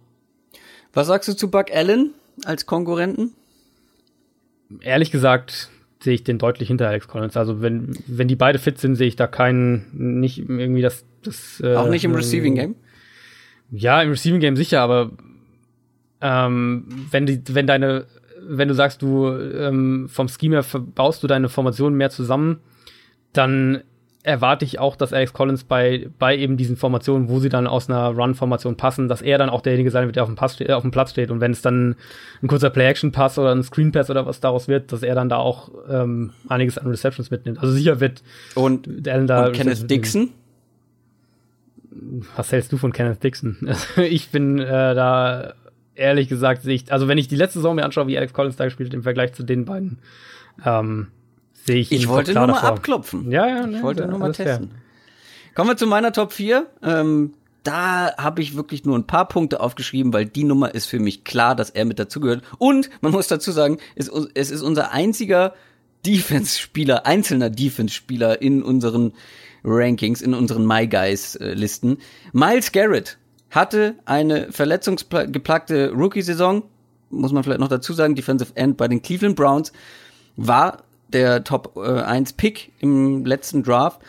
Was 0.94 1.08
sagst 1.08 1.28
du 1.28 1.36
zu 1.36 1.52
Buck 1.52 1.70
Allen 1.74 2.14
als 2.46 2.66
Konkurrenten? 2.66 3.34
Ehrlich 4.80 5.12
gesagt, 5.12 5.70
sehe 6.00 6.14
ich 6.14 6.24
den 6.24 6.38
deutlich 6.38 6.68
hinter 6.68 6.88
Alex 6.88 7.08
Collins. 7.08 7.38
Also 7.38 7.62
wenn, 7.62 7.98
wenn 8.08 8.28
die 8.28 8.36
beide 8.36 8.60
fit 8.60 8.78
sind, 8.78 8.96
sehe 8.96 9.08
ich 9.08 9.16
da 9.16 9.28
keinen, 9.28 10.20
nicht 10.20 10.38
irgendwie 10.38 10.82
das. 10.82 11.06
das 11.24 11.62
äh, 11.64 11.76
Auch 11.76 11.90
nicht 11.90 12.06
im 12.06 12.16
Receiving 12.16 12.56
Game? 12.56 12.76
Ja, 13.72 14.02
im 14.02 14.12
Receiving 14.12 14.40
Game 14.40 14.56
sicher, 14.56 14.82
aber 14.82 15.12
ähm, 16.22 16.86
wenn 17.12 17.26
die, 17.26 17.42
wenn 17.52 17.68
deine, 17.68 18.06
wenn 18.48 18.68
du 18.68 18.74
sagst, 18.74 19.02
du 19.02 19.28
ähm, 19.30 20.08
vom 20.10 20.28
Scheme 20.30 20.62
her 20.62 20.82
baust 20.96 21.24
du 21.24 21.28
deine 21.28 21.50
Formation 21.50 21.96
mehr 21.96 22.10
zusammen, 22.10 22.60
dann 23.34 23.84
erwarte 24.24 24.66
ich 24.66 24.80
auch, 24.80 24.96
dass 24.96 25.14
Alex 25.14 25.34
Collins 25.34 25.64
bei, 25.64 26.10
bei 26.20 26.36
eben 26.38 26.58
diesen 26.58 26.76
Formationen, 26.76 27.30
wo 27.30 27.40
sie 27.40 27.50
dann 27.50 27.66
aus 27.66 27.90
einer 27.90 28.10
Run-Formation 28.10 28.76
passen, 28.76 29.08
dass 29.08 29.22
er 29.22 29.38
dann 29.38 29.50
auch 29.50 29.62
derjenige 29.62 29.90
sein 29.92 30.06
wird, 30.06 30.16
der 30.16 30.24
auf 30.24 30.30
dem, 30.30 30.36
Pass 30.36 30.56
steht, 30.56 30.72
auf 30.72 30.82
dem 30.82 30.92
Platz 30.92 31.12
steht. 31.12 31.32
Und 31.32 31.40
wenn 31.40 31.52
es 31.52 31.62
dann 31.62 31.96
ein 32.42 32.48
kurzer 32.48 32.70
Play-Action-Pass 32.70 33.40
oder 33.40 33.54
ein 33.54 33.64
Screen-Pass 33.64 34.10
oder 34.10 34.26
was 34.26 34.40
daraus 34.40 34.68
wird, 34.68 34.92
dass 34.92 35.04
er 35.04 35.16
dann 35.16 35.30
da 35.30 35.38
auch 35.38 35.72
ähm, 35.90 36.34
einiges 36.50 36.78
an 36.78 36.88
Receptions 36.88 37.32
mitnimmt. 37.32 37.60
Also 37.60 37.74
sicher 37.74 38.00
wird 38.00 38.22
und, 38.56 39.08
Allen 39.08 39.28
da. 39.28 39.48
Und 39.48 39.54
Kenneth 39.54 39.90
Dixon? 39.90 40.30
Was 42.36 42.52
hältst 42.52 42.72
du 42.72 42.78
von 42.78 42.92
Kenneth 42.92 43.24
Dixon? 43.24 43.58
ich 43.98 44.30
bin 44.30 44.60
äh, 44.60 44.94
da 44.94 45.54
ehrlich 45.96 46.28
gesagt, 46.28 46.66
ich, 46.66 46.92
also 46.92 47.08
wenn 47.08 47.18
ich 47.18 47.28
die 47.28 47.36
letzte 47.36 47.60
Saison 47.60 47.76
mir 47.76 47.86
anschaue, 47.86 48.08
wie 48.08 48.18
Alex 48.18 48.34
Collins 48.34 48.56
da 48.56 48.66
gespielt 48.66 48.90
hat 48.90 48.94
im 48.94 49.04
Vergleich 49.04 49.34
zu 49.34 49.44
den 49.44 49.66
beiden, 49.66 50.00
ähm, 50.66 51.08
sehe 51.68 51.78
ich 51.82 51.92
Ich 51.92 52.08
wollte 52.08 52.34
nur 52.34 52.48
mal 52.48 52.54
davor. 52.54 52.70
abklopfen. 52.70 53.32
Ja, 53.32 53.48
ja, 53.48 53.68
ne, 53.68 53.78
Ich 53.78 53.84
wollte 53.84 54.08
nur 54.08 54.20
mal 54.20 54.32
testen. 54.32 54.70
Fair. 54.70 54.78
Kommen 55.54 55.70
wir 55.70 55.78
zu 55.78 55.88
meiner 55.88 56.12
Top 56.14 56.34
4. 56.34 56.66
Ähm, 56.84 57.34
da 57.64 58.16
habe 58.18 58.42
ich 58.42 58.56
wirklich 58.56 58.86
nur 58.86 58.98
ein 58.98 59.06
paar 59.08 59.28
Punkte 59.28 59.60
aufgeschrieben, 59.60 60.14
weil 60.14 60.26
die 60.26 60.44
Nummer 60.46 60.74
ist 60.74 60.86
für 60.86 61.00
mich 61.00 61.24
klar, 61.26 61.56
dass 61.56 61.70
er 61.70 61.84
mit 61.86 62.00
dazugehört. 62.00 62.44
Und 62.60 62.90
man 63.02 63.12
muss 63.12 63.28
dazu 63.28 63.52
sagen, 63.52 63.78
es, 63.96 64.10
es 64.34 64.52
ist 64.52 64.62
unser 64.62 64.92
einziger 64.94 65.54
Defense-Spieler, 66.06 67.06
einzelner 67.06 67.50
Defense-Spieler 67.50 68.42
in 68.42 68.64
unseren 68.64 69.12
Rankings, 69.64 70.22
in 70.22 70.34
unseren 70.34 70.66
My 70.66 70.88
Guys-Listen. 70.88 71.98
Miles 72.32 72.72
Garrett 72.72 73.18
hatte 73.50 73.96
eine 74.06 74.52
verletzungsgeplagte 74.52 75.92
Rookie-Saison, 75.92 76.64
muss 77.10 77.34
man 77.34 77.44
vielleicht 77.44 77.60
noch 77.60 77.68
dazu 77.68 77.94
sagen, 77.94 78.16
Defensive 78.16 78.52
End 78.56 78.78
bei 78.78 78.88
den 78.88 79.02
Cleveland 79.02 79.36
Browns, 79.36 79.74
war 80.38 80.84
der 81.14 81.44
Top 81.44 81.74
äh, 81.76 82.02
1 82.02 82.34
Pick 82.34 82.72
im 82.80 83.26
letzten 83.26 83.64
Draft. 83.64 84.02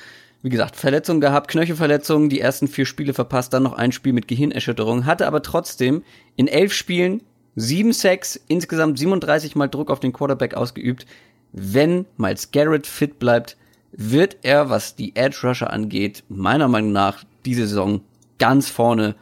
Wie 0.42 0.50
gesagt, 0.50 0.76
Verletzungen 0.76 1.20
gehabt, 1.20 1.48
Knöchelverletzungen, 1.48 2.28
die 2.28 2.40
ersten 2.40 2.68
vier 2.68 2.86
Spiele 2.86 3.12
verpasst, 3.12 3.52
dann 3.52 3.64
noch 3.64 3.72
ein 3.72 3.90
Spiel 3.90 4.12
mit 4.12 4.28
Gehirnerschütterung, 4.28 5.04
hatte 5.04 5.26
aber 5.26 5.42
trotzdem 5.42 6.04
in 6.36 6.46
elf 6.46 6.72
Spielen 6.72 7.22
sieben 7.56 7.92
Sacks, 7.92 8.40
insgesamt 8.46 8.98
37 8.98 9.56
Mal 9.56 9.68
Druck 9.68 9.90
auf 9.90 10.00
den 10.00 10.12
Quarterback 10.12 10.54
ausgeübt. 10.54 11.06
Wenn 11.52 12.06
Miles 12.16 12.52
Garrett 12.52 12.86
fit 12.86 13.18
bleibt, 13.18 13.56
wird 13.90 14.36
er, 14.42 14.70
was 14.70 14.94
die 14.94 15.16
Edge 15.16 15.38
Rusher 15.42 15.72
angeht, 15.72 16.22
meiner 16.28 16.68
Meinung 16.68 16.92
nach 16.92 17.24
diese 17.44 17.66
Saison 17.66 18.02
ganz 18.38 18.68
vorne 18.68 19.16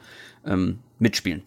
ähm, 0.44 0.80
mitspielen 0.98 1.42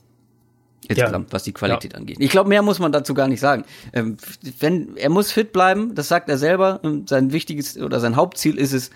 insgesamt, 0.90 1.30
ja. 1.30 1.34
was 1.34 1.44
die 1.44 1.54
Qualität 1.54 1.94
ja. 1.94 2.00
angeht. 2.00 2.18
Ich 2.20 2.30
glaube, 2.32 2.50
mehr 2.50 2.62
muss 2.62 2.80
man 2.80 2.92
dazu 2.92 3.14
gar 3.14 3.28
nicht 3.28 3.40
sagen. 3.40 3.64
Ähm, 3.94 4.18
wenn 4.60 4.98
er 4.98 5.10
muss 5.10 5.32
fit 5.32 5.54
bleiben, 5.54 5.96
das 5.96 6.08
sagt 6.08 6.30
er 6.30 6.38
selber. 6.38 6.82
Ähm, 6.84 7.06
sein 7.08 7.32
wichtiges 7.32 7.78
oder 7.78 8.00
sein 8.00 8.16
Hauptziel 8.16 8.58
ist 8.58 8.74
es, 8.74 8.90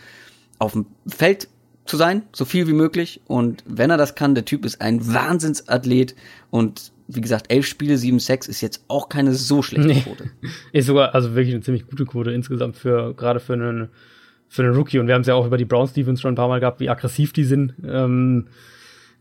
auf 0.60 0.74
dem 0.74 0.86
Feld 1.08 1.48
zu 1.86 1.98
sein, 1.98 2.24
so 2.32 2.46
viel 2.46 2.68
wie 2.68 2.74
möglich. 2.74 3.22
Und 3.28 3.64
wenn 3.68 3.90
er 3.90 3.98
das 3.98 4.16
kann, 4.16 4.36
der 4.36 4.46
Typ 4.46 4.66
ist 4.66 4.82
ein 4.82 5.14
Wahnsinnsathlet 5.14 6.16
und 6.50 6.92
wie 7.08 7.22
gesagt, 7.22 7.52
elf 7.52 7.68
Spiele, 7.68 7.98
sieben 7.98 8.20
Sex 8.20 8.48
ist 8.48 8.62
jetzt 8.62 8.86
auch 8.88 9.10
keine 9.10 9.34
so 9.34 9.62
schlechte 9.62 9.88
nee. 9.88 10.02
Quote. 10.02 10.32
Ist 10.72 10.86
sogar 10.86 11.14
also 11.14 11.36
wirklich 11.36 11.54
eine 11.54 11.62
ziemlich 11.62 11.86
gute 11.86 12.06
Quote 12.06 12.32
insgesamt 12.32 12.78
für 12.78 13.14
gerade 13.14 13.42
für 13.42 13.54
einen 13.54 13.90
für 14.48 14.64
einen 14.64 14.74
Rookie. 14.74 15.00
Und 15.00 15.08
wir 15.08 15.16
haben 15.16 15.22
es 15.22 15.28
ja 15.28 15.36
auch 15.36 15.46
über 15.46 15.58
die 15.58 15.66
Brown 15.66 15.88
Stevens 15.88 16.22
schon 16.22 16.32
ein 16.32 16.36
paar 16.36 16.48
Mal 16.48 16.62
gehabt, 16.62 16.80
wie 16.80 16.90
aggressiv 16.90 17.34
die 17.34 17.44
sind. 17.44 17.74
Ähm, 17.86 18.48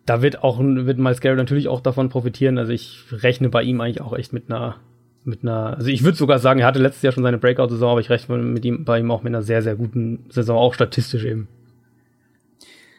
da 0.07 0.23
wird 0.23 0.43
auch 0.43 0.59
wird 0.61 0.99
Miles 0.99 1.21
Garrett 1.21 1.39
natürlich 1.39 1.69
auch 1.69 1.81
davon 1.81 2.09
profitieren. 2.09 2.59
Also 2.59 2.73
ich 2.73 3.05
rechne 3.11 3.49
bei 3.49 3.63
ihm 3.63 3.81
eigentlich 3.81 4.01
auch 4.01 4.17
echt 4.17 4.33
mit 4.33 4.51
einer 4.51 4.77
mit 5.25 5.43
einer, 5.43 5.77
also 5.77 5.89
ich 5.89 6.03
würde 6.03 6.19
sogar 6.19 6.41
sagen, 6.41 6.61
er 6.61 6.67
hatte 6.67 6.81
letztes 6.81 7.03
Jahr 7.03 7.13
schon 7.13 7.23
seine 7.23 7.39
Breakout-Saison, 7.39 7.93
aber 7.93 8.01
ich 8.01 8.11
rechne 8.11 8.39
mit 8.39 8.65
ihm 8.65 8.85
bei 8.85 8.99
ihm 8.99 9.11
auch 9.11 9.23
mit 9.23 9.31
einer 9.31 9.43
sehr, 9.43 9.63
sehr 9.63 9.77
guten 9.77 10.27
Saison, 10.31 10.59
auch 10.59 10.75
statistisch 10.75 11.25
eben. 11.25 11.47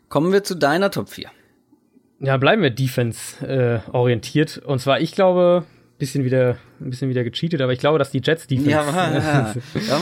Kommen 0.07 0.31
wir 0.31 0.43
zu 0.43 0.55
deiner 0.55 0.89
Top 0.91 1.09
4. 1.09 1.29
Ja, 2.19 2.37
bleiben 2.37 2.61
wir 2.61 2.69
Defense 2.69 3.45
äh, 3.45 3.79
orientiert. 3.91 4.57
Und 4.57 4.79
zwar, 4.79 5.01
ich 5.01 5.11
glaube, 5.11 5.65
bisschen 6.03 6.23
wieder, 6.25 6.57
ein 6.81 6.89
bisschen 6.89 7.09
wieder 7.09 7.23
gecheatet, 7.23 7.61
aber 7.61 7.73
ich 7.73 7.79
glaube, 7.79 7.97
dass 7.99 8.11
die 8.11 8.21
Jets 8.23 8.47
Defense. 8.47 8.69
Ja, 8.69 8.83
ja, 8.85 9.53
ja. 9.87 9.95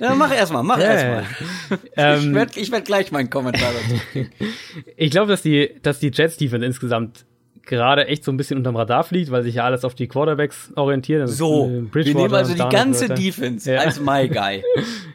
ja 0.00 0.14
mach 0.14 0.34
erstmal, 0.34 0.62
mach 0.62 0.78
erstmal. 0.78 1.24
Ähm, 1.96 2.28
ich 2.28 2.34
werde 2.34 2.72
werd 2.72 2.84
gleich 2.84 3.12
meinen 3.12 3.30
Kommentar 3.30 3.70
dazu. 3.72 4.26
Ich 4.96 5.10
glaube, 5.10 5.28
dass 5.28 5.42
die, 5.42 5.70
dass 5.82 5.98
die 5.98 6.10
Jets 6.12 6.36
Defense 6.36 6.64
insgesamt 6.66 7.24
gerade 7.62 8.06
echt 8.06 8.24
so 8.24 8.30
ein 8.32 8.36
bisschen 8.36 8.56
unterm 8.58 8.76
Radar 8.76 9.04
fliegt, 9.04 9.30
weil 9.30 9.42
sich 9.42 9.56
ja 9.56 9.64
alles 9.64 9.84
auf 9.84 9.94
die 9.94 10.06
Quarterbacks 10.06 10.72
orientiert. 10.76 11.22
Das 11.22 11.32
ist, 11.32 11.38
So, 11.38 11.66
äh, 11.66 11.94
wir 11.94 12.14
nehmen 12.14 12.34
also 12.34 12.52
die 12.54 12.68
ganze. 12.68 13.08
Defense 13.08 13.78
als 13.78 14.00
My 14.00 14.28
Guy. 14.28 14.62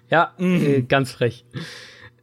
Ja, 0.09 0.33
Mhm. 0.37 0.65
äh, 0.65 0.81
ganz 0.81 1.11
frech. 1.13 1.45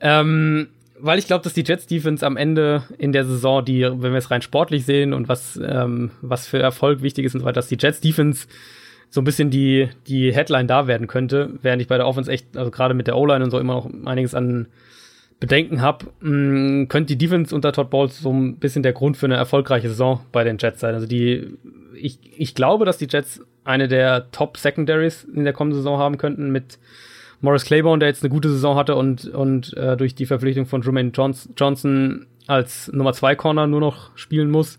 Ähm, 0.01 0.68
weil 1.01 1.18
ich 1.18 1.26
glaube, 1.26 1.44
dass 1.44 1.55
die 1.55 1.64
Jets 1.64 1.86
Defense 1.86 2.24
am 2.26 2.36
Ende 2.36 2.84
in 2.99 3.12
der 3.12 3.24
Saison, 3.24 3.64
die, 3.64 3.82
wenn 3.82 4.12
wir 4.12 4.18
es 4.18 4.30
rein 4.30 4.42
sportlich 4.42 4.84
sehen 4.84 5.12
und 5.12 5.28
was, 5.28 5.59
ähm, 5.62 6.11
was 6.20 6.46
für 6.46 6.59
Erfolg 6.59 7.03
wichtig 7.03 7.24
ist 7.24 7.34
und 7.34 7.40
so 7.40 7.46
weiter, 7.46 7.55
dass 7.55 7.68
die 7.68 7.78
Jets 7.78 8.01
Defense 8.01 8.46
so 9.11 9.20
ein 9.20 9.24
bisschen 9.24 9.51
die, 9.51 9.88
die 10.07 10.34
Headline 10.34 10.66
da 10.66 10.86
werden 10.86 11.07
könnte, 11.07 11.51
während 11.62 11.80
ich 11.80 11.88
bei 11.88 11.96
der 11.96 12.07
Offense 12.07 12.30
echt, 12.30 12.57
also 12.57 12.70
gerade 12.70 12.94
mit 12.94 13.07
der 13.07 13.16
O-Line 13.16 13.42
und 13.42 13.51
so 13.51 13.59
immer 13.59 13.74
noch 13.74 13.90
einiges 14.05 14.34
an 14.34 14.68
Bedenken 15.40 15.80
habe, 15.80 16.07
könnte 16.20 17.07
die 17.07 17.18
Defense 17.18 17.55
unter 17.55 17.72
Todd 17.72 17.90
Bowles 17.90 18.18
so 18.18 18.32
ein 18.32 18.57
bisschen 18.57 18.82
der 18.82 18.92
Grund 18.92 19.16
für 19.16 19.26
eine 19.26 19.36
erfolgreiche 19.36 19.88
Saison 19.88 20.20
bei 20.32 20.42
den 20.42 20.59
Jets 20.59 20.80
sein. 20.80 20.94
Also 20.94 21.07
die, 21.07 21.57
ich, 21.94 22.18
ich 22.36 22.55
glaube, 22.55 22.84
dass 22.84 22.99
die 22.99 23.07
Jets 23.09 23.40
eine 23.64 23.86
der 23.86 24.30
Top 24.32 24.57
Secondaries 24.57 25.24
in 25.24 25.44
der 25.44 25.53
kommenden 25.53 25.78
Saison 25.78 25.99
haben 25.99 26.18
könnten 26.18 26.51
mit 26.51 26.78
Morris 27.41 27.64
Claiborne, 27.64 28.01
der 28.01 28.09
jetzt 28.09 28.22
eine 28.22 28.30
gute 28.30 28.51
Saison 28.51 28.76
hatte 28.76 28.97
und, 28.97 29.26
und 29.26 29.76
äh, 29.76 29.97
durch 29.97 30.14
die 30.14 30.26
Verpflichtung 30.26 30.66
von 30.66 30.82
Jermaine 30.82 31.11
Johns 31.14 31.49
Johnson 31.57 32.26
als 32.47 32.91
Nummer 32.93 33.12
2 33.12 33.36
Corner 33.36 33.66
nur 33.66 33.80
noch 33.80 34.16
spielen 34.16 34.51
muss. 34.51 34.78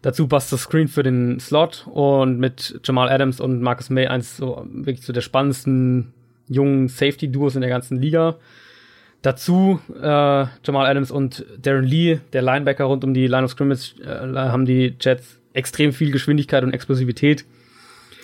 Dazu 0.00 0.26
passt 0.26 0.52
das 0.52 0.62
Screen 0.62 0.88
für 0.88 1.04
den 1.04 1.38
Slot 1.38 1.86
und 1.86 2.38
mit 2.38 2.80
Jamal 2.82 3.08
Adams 3.08 3.40
und 3.40 3.62
Marcus 3.62 3.88
May 3.88 4.08
eins 4.08 4.36
so 4.36 4.66
wirklich 4.68 5.02
zu 5.02 5.12
der 5.12 5.20
spannendsten 5.20 6.12
jungen 6.48 6.88
Safety-Duos 6.88 7.54
in 7.54 7.60
der 7.60 7.70
ganzen 7.70 7.98
Liga. 7.98 8.36
Dazu 9.22 9.78
äh, 9.94 10.00
Jamal 10.02 10.86
Adams 10.86 11.12
und 11.12 11.46
Darren 11.60 11.84
Lee, 11.84 12.18
der 12.32 12.42
Linebacker 12.42 12.84
rund 12.84 13.04
um 13.04 13.14
die 13.14 13.28
Line 13.28 13.44
of 13.44 13.52
Scrimmage, 13.52 13.94
äh, 14.02 14.34
haben 14.34 14.66
die 14.66 14.96
Jets 15.00 15.38
extrem 15.52 15.92
viel 15.92 16.10
Geschwindigkeit 16.10 16.64
und 16.64 16.72
Explosivität. 16.72 17.44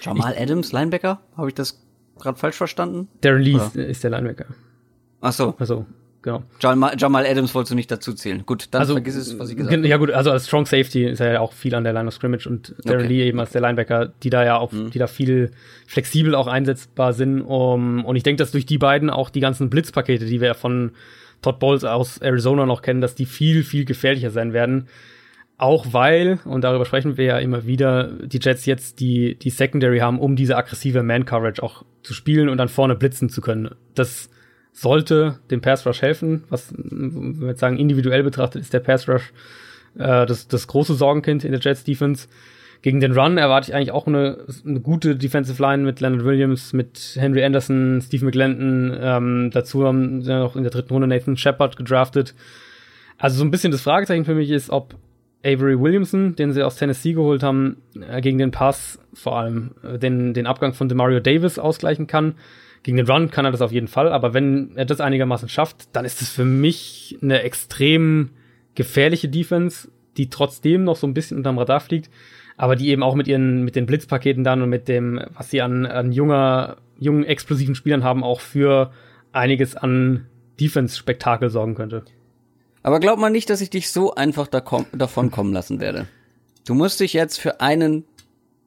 Jamal 0.03 0.35
Adams, 0.37 0.73
Linebacker? 0.73 1.21
Habe 1.37 1.49
ich 1.49 1.55
das 1.55 1.81
gerade 2.19 2.39
falsch 2.39 2.57
verstanden? 2.57 3.09
Darren 3.21 3.43
Lee 3.43 3.53
Ja. 3.53 3.71
ist, 3.83 4.03
der 4.05 4.11
Linebacker. 4.11 4.47
Ach 5.21 5.33
so, 5.33 5.55
Also, 5.59 5.85
genau. 6.23 6.43
Jamal, 6.61 6.95
Jamal 6.99 7.27
Adams 7.27 7.55
wolltest 7.55 7.73
du 7.73 7.75
nicht 7.75 7.91
dazu 7.91 8.13
zählen. 8.13 8.45
Gut, 8.47 8.69
dann 8.71 8.81
Also, 8.81 8.95
vergiss 8.95 9.17
es, 9.17 9.39
was 9.39 9.51
ich 9.51 9.57
gesagt 9.57 9.75
habe. 9.77 9.89
Ja 9.89 9.97
gut, 9.97 10.11
also 10.11 10.31
als 10.31 10.47
Strong 10.47 10.67
Safety 10.67 11.05
ist 11.05 11.21
er 11.21 11.33
ja 11.33 11.41
auch 11.41 11.53
viel 11.53 11.75
an 11.75 11.85
der 11.85 11.93
Line 11.93 12.07
of 12.09 12.15
Scrimmage 12.15 12.47
und 12.47 12.75
Darren 12.85 13.01
Okay. 13.01 13.05
Mhm. 13.05 13.09
Lee 13.09 13.27
eben 13.27 13.41
als 13.41 13.51
der 13.51 13.61
Linebacker, 13.61 14.13
die 14.23 14.31
da 14.31 14.45
ja 14.45 14.57
auch, 14.59 14.71
die 14.73 14.99
da 14.99 15.07
viel 15.07 15.51
flexibel 15.87 16.35
auch 16.35 16.47
einsetzbar 16.47 17.13
sind. 17.13 17.43
Um, 17.43 18.05
und 18.05 18.17
ich 18.17 18.23
denke, 18.23 18.39
dass 18.43 18.53
durch 18.53 18.67
die 18.67 18.79
beiden 18.79 19.11
auch 19.11 19.31
die 19.31 19.41
ganzen 19.41 19.71
Blitzpakete, 19.71 20.25
die 20.27 20.41
wir 20.41 20.55
von 20.55 20.93
Todd 21.43 21.59
Bowles 21.61 21.85
aus 21.85 22.19
Arizona 22.19 22.67
noch 22.67 22.83
kennen, 22.83 23.01
dass 23.01 23.15
die 23.15 23.27
viel, 23.27 23.63
viel 23.63 23.85
gefährlicher 23.85 24.31
sein 24.31 24.53
werden. 24.53 24.89
Auch 25.59 25.93
weil, 25.93 26.39
und 26.45 26.63
darüber 26.63 26.85
sprechen 26.85 27.17
wir 27.17 27.25
ja 27.25 27.39
immer 27.39 27.67
wieder, 27.67 28.13
die 28.25 28.39
Jets 28.41 28.65
jetzt 28.65 29.01
die, 29.01 29.37
die 29.37 29.51
Secondary 29.51 29.99
haben, 29.99 30.21
um 30.21 30.37
diese 30.37 30.57
aggressive 30.57 31.03
Man-Coverage 31.03 31.63
auch 31.63 31.85
zu 32.03 32.15
spielen 32.15 32.49
und 32.49 32.59
dann 32.59 32.69
vorne 32.69 32.95
blitzen 32.95 33.29
zu 33.29 33.41
können. 33.41 33.75
Das 33.97 34.31
sollte 34.73 35.41
dem 35.51 35.61
Pass 35.61 35.85
Rush 35.85 36.01
helfen. 36.01 36.45
Was, 36.49 36.73
wenn 36.77 37.41
wir 37.41 37.49
jetzt 37.49 37.61
sagen, 37.61 37.77
individuell 37.77 38.23
betrachtet, 38.23 38.63
ist 38.63 38.73
der 38.73 38.79
Pass 38.79 39.09
Rush 39.09 39.33
äh, 39.99 40.27
das, 40.27 40.47
das 40.47 40.69
große 40.69 40.95
Sorgenkind 40.95 41.45
in 41.45 41.51
der 41.51 41.61
Jets 41.61 41.83
Defense. 41.83 42.29
Gegen 42.81 43.01
den 43.01 43.19
Run 43.19 43.39
erwarte 43.39 43.71
ich 43.71 43.75
eigentlich 43.75 43.91
auch 43.91 44.07
eine, 44.07 44.45
eine 44.65 44.81
gute 44.81 45.17
Defensive 45.17 45.61
Line 45.61 45.83
mit 45.83 45.99
Leonard 45.99 46.25
Williams, 46.25 46.73
mit 46.73 47.17
Henry 47.17 47.45
Anderson, 47.45 48.01
Steve 48.01 48.25
McLendon. 48.25 48.97
Ähm, 49.01 49.51
dazu 49.53 49.85
haben 49.85 50.23
sie 50.23 50.33
noch 50.33 50.55
in 50.55 50.63
der 50.63 50.71
dritten 50.71 50.93
Runde 50.93 51.09
Nathan 51.09 51.37
Shepard 51.37 51.77
gedraftet. 51.77 52.37
Also 53.17 53.39
so 53.39 53.45
ein 53.45 53.51
bisschen 53.51 53.73
das 53.73 53.83
Fragezeichen 53.83 54.25
für 54.25 54.37
mich 54.37 54.51
ist, 54.51 54.71
ob 54.71 54.95
Avery 55.45 55.79
Williamson, 55.79 56.35
den 56.35 56.53
sie 56.53 56.65
aus 56.65 56.77
Tennessee 56.77 57.13
geholt 57.13 57.43
haben, 57.43 57.83
äh, 58.09 58.21
gegen 58.21 58.39
den 58.39 58.51
Pass 58.51 58.99
vor 59.15 59.39
allem 59.39 59.73
äh, 59.83 59.99
den, 59.99 60.35
den 60.35 60.47
Abgang 60.47 60.75
von 60.75 60.89
Demario 60.89 61.21
Davis 61.21 61.59
ausgleichen 61.59 62.07
kann. 62.07 62.35
Gegen 62.83 62.97
den 62.97 63.07
Run 63.07 63.31
kann 63.31 63.45
er 63.45 63.51
das 63.51 63.61
auf 63.61 63.73
jeden 63.73 63.89
Fall, 63.89 64.13
aber 64.13 64.35
wenn 64.35 64.73
er 64.77 64.85
das 64.85 65.01
einigermaßen 65.01 65.49
schafft, 65.49 65.95
dann 65.95 66.05
ist 66.05 66.23
es 66.23 66.31
für 66.31 66.45
mich 66.45 67.19
eine 67.23 67.43
extrem 67.43 68.31
gefährliche 68.75 69.29
Defense, 69.29 69.89
die 70.17 70.31
trotzdem 70.31 70.85
noch 70.85 70.97
so 70.97 71.07
ein 71.07 71.15
bisschen 71.15 71.37
unterm 71.37 71.59
Radar 71.59 71.81
fliegt, 71.81 72.11
aber 72.57 72.77
die 72.77 72.89
eben 72.89 73.03
auch 73.03 73.15
mit 73.15 73.29
ihren, 73.29 73.65
mit 73.65 73.77
den 73.77 73.87
Blitzpaketen 73.87 74.45
dann 74.45 74.63
und 74.63 74.69
mit 74.69 74.89
dem, 74.89 75.21
was 75.35 75.51
sie 75.51 75.61
an, 75.63 75.87
an 75.87 76.13
junger, 76.13 76.77
jungen, 76.99 77.25
explosiven 77.25 77.75
Spielern 77.75 78.05
haben, 78.05 78.25
auch 78.25 78.41
für 78.41 78.93
einiges 79.33 79.77
an 79.77 80.27
Defense-Spektakel 80.61 81.51
sorgen 81.51 81.75
könnte. 81.75 82.05
Aber 82.89 83.01
glaub 83.01 83.19
mal 83.19 83.29
nicht, 83.29 83.51
dass 83.51 83.61
ich 83.61 83.69
dich 83.69 83.91
so 83.91 84.15
einfach 84.15 84.47
da 84.47 84.63
komm, 84.63 84.87
davon 84.93 85.31
kommen 85.31 85.53
lassen 85.53 85.79
werde. 85.79 86.07
Du 86.67 86.73
musst 86.73 87.01
dich 87.01 87.13
jetzt 87.13 87.39
für 87.39 87.61
einen 87.61 88.05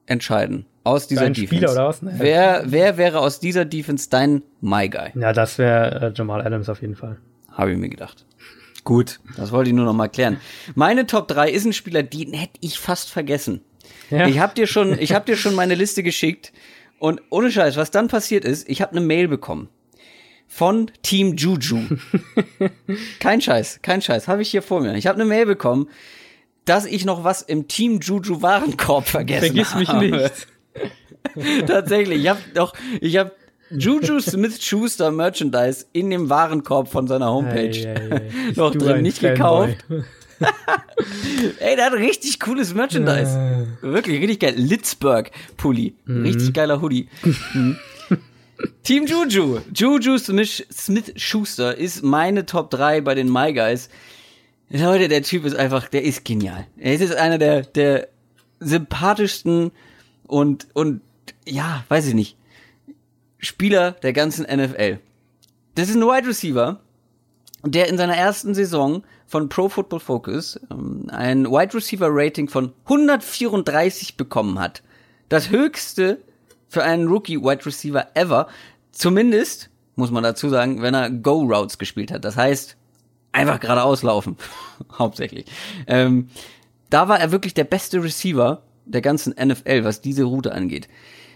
entscheiden. 0.06 0.64
Aus 0.84 1.08
dieser 1.08 1.22
einen 1.22 1.34
Defense. 1.34 1.56
Spieler 1.56 1.72
oder 1.72 1.88
was? 1.88 2.02
Nee. 2.02 2.12
Wer, 2.18 2.62
wer 2.66 2.96
wäre 2.98 3.18
aus 3.18 3.40
dieser 3.40 3.64
Defense 3.64 4.08
dein 4.08 4.44
My 4.60 4.88
Guy? 4.88 5.10
Ja, 5.16 5.32
das 5.32 5.58
wäre 5.58 6.12
äh, 6.12 6.12
Jamal 6.14 6.40
Adams 6.46 6.68
auf 6.68 6.82
jeden 6.82 6.94
Fall. 6.94 7.18
Habe 7.50 7.72
ich 7.72 7.78
mir 7.78 7.88
gedacht. 7.88 8.24
Gut, 8.84 9.18
das 9.36 9.50
wollte 9.50 9.70
ich 9.70 9.74
nur 9.74 9.86
noch 9.86 9.92
mal 9.92 10.06
klären. 10.06 10.36
Meine 10.76 11.08
Top 11.08 11.26
3 11.26 11.50
ist 11.50 11.64
ein 11.64 11.72
Spieler, 11.72 12.04
den 12.04 12.32
hätte 12.32 12.60
ich 12.60 12.78
fast 12.78 13.10
vergessen. 13.10 13.60
Ja. 14.08 14.28
Ich 14.28 14.38
habe 14.38 14.54
dir 14.54 14.68
schon, 14.68 14.96
ich 15.00 15.14
habe 15.14 15.24
dir 15.24 15.36
schon 15.36 15.56
meine 15.56 15.74
Liste 15.74 16.04
geschickt 16.04 16.52
und 17.00 17.20
ohne 17.30 17.50
Scheiß, 17.50 17.76
was 17.76 17.90
dann 17.90 18.06
passiert 18.06 18.44
ist, 18.44 18.68
ich 18.68 18.82
habe 18.82 18.92
eine 18.92 19.00
Mail 19.00 19.26
bekommen 19.26 19.68
von 20.54 20.90
Team 21.02 21.34
Juju. 21.36 21.80
kein 23.20 23.40
Scheiß, 23.40 23.80
kein 23.80 24.02
Scheiß, 24.02 24.28
habe 24.28 24.42
ich 24.42 24.50
hier 24.50 24.60
vor 24.60 24.82
mir. 24.82 24.94
Ich 24.96 25.06
habe 25.06 25.16
eine 25.18 25.24
Mail 25.24 25.46
bekommen, 25.46 25.88
dass 26.66 26.84
ich 26.84 27.06
noch 27.06 27.24
was 27.24 27.40
im 27.40 27.68
Team 27.68 28.00
Juju 28.00 28.42
Warenkorb 28.42 29.08
vergessen 29.08 29.46
Vergiss 29.46 29.74
mich 29.74 29.88
habe. 29.88 30.10
nicht. 30.10 30.46
Tatsächlich, 31.66 32.20
ich 32.20 32.28
habe 32.28 32.40
doch, 32.52 32.74
ich 33.00 33.16
habe 33.16 33.32
Juju 33.70 34.20
Smith 34.20 34.62
Schuster 34.62 35.10
Merchandise 35.10 35.86
in 35.94 36.10
dem 36.10 36.28
Warenkorb 36.28 36.88
von 36.88 37.06
seiner 37.06 37.32
Homepage 37.32 37.70
Ei, 37.70 37.94
ei, 37.94 38.14
ei. 38.16 38.22
noch 38.54 38.74
drin, 38.74 39.00
nicht 39.00 39.20
Fanboy. 39.20 39.76
gekauft. 39.78 39.84
Ey, 41.60 41.76
der 41.76 41.86
hat 41.86 41.94
richtig 41.94 42.40
cooles 42.40 42.74
Merchandise. 42.74 43.68
Wirklich, 43.80 44.20
richtig 44.20 44.40
geil. 44.40 44.54
Litzberg 44.56 45.30
Pulli. 45.56 45.94
Richtig 46.06 46.52
geiler 46.52 46.82
Hoodie. 46.82 47.08
Mhm. 47.54 47.78
Team 48.82 49.06
Juju. 49.06 49.60
Juju 49.72 50.18
Smith, 50.18 50.66
Smith 50.72 51.12
Schuster 51.16 51.76
ist 51.76 52.02
meine 52.02 52.46
Top 52.46 52.70
3 52.70 53.00
bei 53.02 53.14
den 53.14 53.32
My 53.32 53.52
Guys. 53.52 53.88
Leute, 54.70 55.06
der 55.06 55.22
Typ 55.22 55.44
ist 55.44 55.54
einfach, 55.54 55.88
der 55.88 56.02
ist 56.02 56.24
genial. 56.24 56.66
Er 56.76 56.94
ist 56.94 57.14
einer 57.14 57.38
der, 57.38 57.62
der 57.62 58.08
sympathischsten 58.58 59.70
und, 60.26 60.66
und, 60.74 61.00
ja, 61.46 61.84
weiß 61.88 62.08
ich 62.08 62.14
nicht, 62.14 62.36
Spieler 63.38 63.92
der 63.92 64.12
ganzen 64.12 64.44
NFL. 64.44 64.98
Das 65.76 65.88
ist 65.88 65.94
ein 65.94 66.02
Wide 66.02 66.26
Receiver, 66.26 66.80
der 67.64 67.88
in 67.88 67.96
seiner 67.96 68.16
ersten 68.16 68.54
Saison 68.54 69.04
von 69.26 69.48
Pro 69.48 69.68
Football 69.68 70.00
Focus 70.00 70.58
ähm, 70.70 71.08
ein 71.08 71.46
Wide 71.46 71.74
Receiver 71.74 72.08
Rating 72.10 72.48
von 72.48 72.72
134 72.86 74.16
bekommen 74.16 74.58
hat. 74.58 74.82
Das 75.28 75.50
höchste 75.50 76.18
für 76.72 76.82
einen 76.82 77.06
Rookie 77.06 77.38
Wide 77.38 77.66
Receiver 77.66 78.08
ever. 78.14 78.48
Zumindest, 78.92 79.70
muss 79.96 80.10
man 80.10 80.22
dazu 80.22 80.48
sagen, 80.48 80.82
wenn 80.82 80.94
er 80.94 81.10
Go 81.10 81.40
Routes 81.40 81.78
gespielt 81.78 82.12
hat. 82.12 82.24
Das 82.24 82.36
heißt, 82.36 82.76
einfach 83.32 83.58
geradeaus 83.58 84.02
laufen. 84.02 84.36
Hauptsächlich. 84.98 85.46
Ähm, 85.86 86.28
da 86.90 87.08
war 87.08 87.18
er 87.18 87.32
wirklich 87.32 87.54
der 87.54 87.64
beste 87.64 88.02
Receiver 88.02 88.62
der 88.84 89.00
ganzen 89.00 89.34
NFL, 89.42 89.84
was 89.84 90.02
diese 90.02 90.24
Route 90.24 90.52
angeht. 90.52 90.88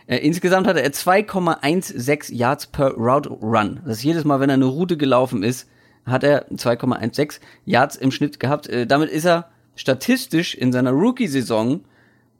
Äh, 0.06 0.18
insgesamt 0.18 0.66
hatte 0.66 0.82
er 0.82 0.92
2,16 0.92 2.34
Yards 2.34 2.66
per 2.66 2.92
Route 2.92 3.30
Run. 3.30 3.80
Das 3.84 3.98
ist 3.98 4.04
jedes 4.04 4.24
Mal, 4.24 4.38
wenn 4.40 4.50
er 4.50 4.54
eine 4.54 4.66
Route 4.66 4.96
gelaufen 4.96 5.42
ist, 5.42 5.68
hat 6.04 6.22
er 6.22 6.48
2,16 6.50 7.40
Yards 7.64 7.96
im 7.96 8.10
Schnitt 8.10 8.38
gehabt. 8.38 8.68
Äh, 8.68 8.86
damit 8.86 9.10
ist 9.10 9.24
er 9.24 9.48
statistisch 9.74 10.54
in 10.54 10.72
seiner 10.72 10.92
Rookie-Saison 10.92 11.80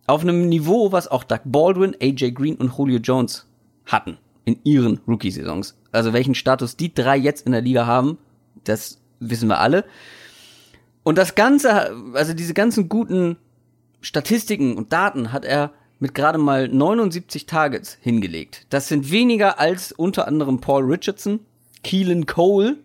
auf 0.06 0.20
einem 0.20 0.48
Niveau, 0.48 0.92
was 0.92 1.08
auch 1.08 1.24
Doug 1.24 1.40
Baldwin, 1.44 1.96
AJ 2.00 2.32
Green 2.32 2.56
und 2.56 2.76
Julio 2.76 2.98
Jones 2.98 3.46
hatten 3.86 4.18
in 4.46 4.58
ihren 4.64 5.00
Rookie-Saisons. 5.06 5.76
Also 5.92 6.14
welchen 6.14 6.34
Status 6.34 6.76
die 6.76 6.94
drei 6.94 7.18
jetzt 7.18 7.44
in 7.44 7.52
der 7.52 7.60
Liga 7.60 7.84
haben, 7.84 8.16
das 8.64 8.98
wissen 9.20 9.48
wir 9.48 9.60
alle. 9.60 9.84
Und 11.02 11.18
das 11.18 11.34
Ganze, 11.34 11.94
also 12.14 12.32
diese 12.32 12.54
ganzen 12.54 12.88
guten 12.88 13.36
Statistiken 14.00 14.76
und 14.76 14.92
Daten 14.92 15.32
hat 15.32 15.44
er 15.44 15.72
mit 15.98 16.14
gerade 16.14 16.38
mal 16.38 16.68
79 16.68 17.46
Targets 17.46 17.98
hingelegt. 18.00 18.66
Das 18.70 18.88
sind 18.88 19.10
weniger 19.10 19.58
als 19.58 19.92
unter 19.92 20.28
anderem 20.28 20.60
Paul 20.60 20.84
Richardson, 20.84 21.40
Keelan 21.82 22.26
Cole 22.26 22.78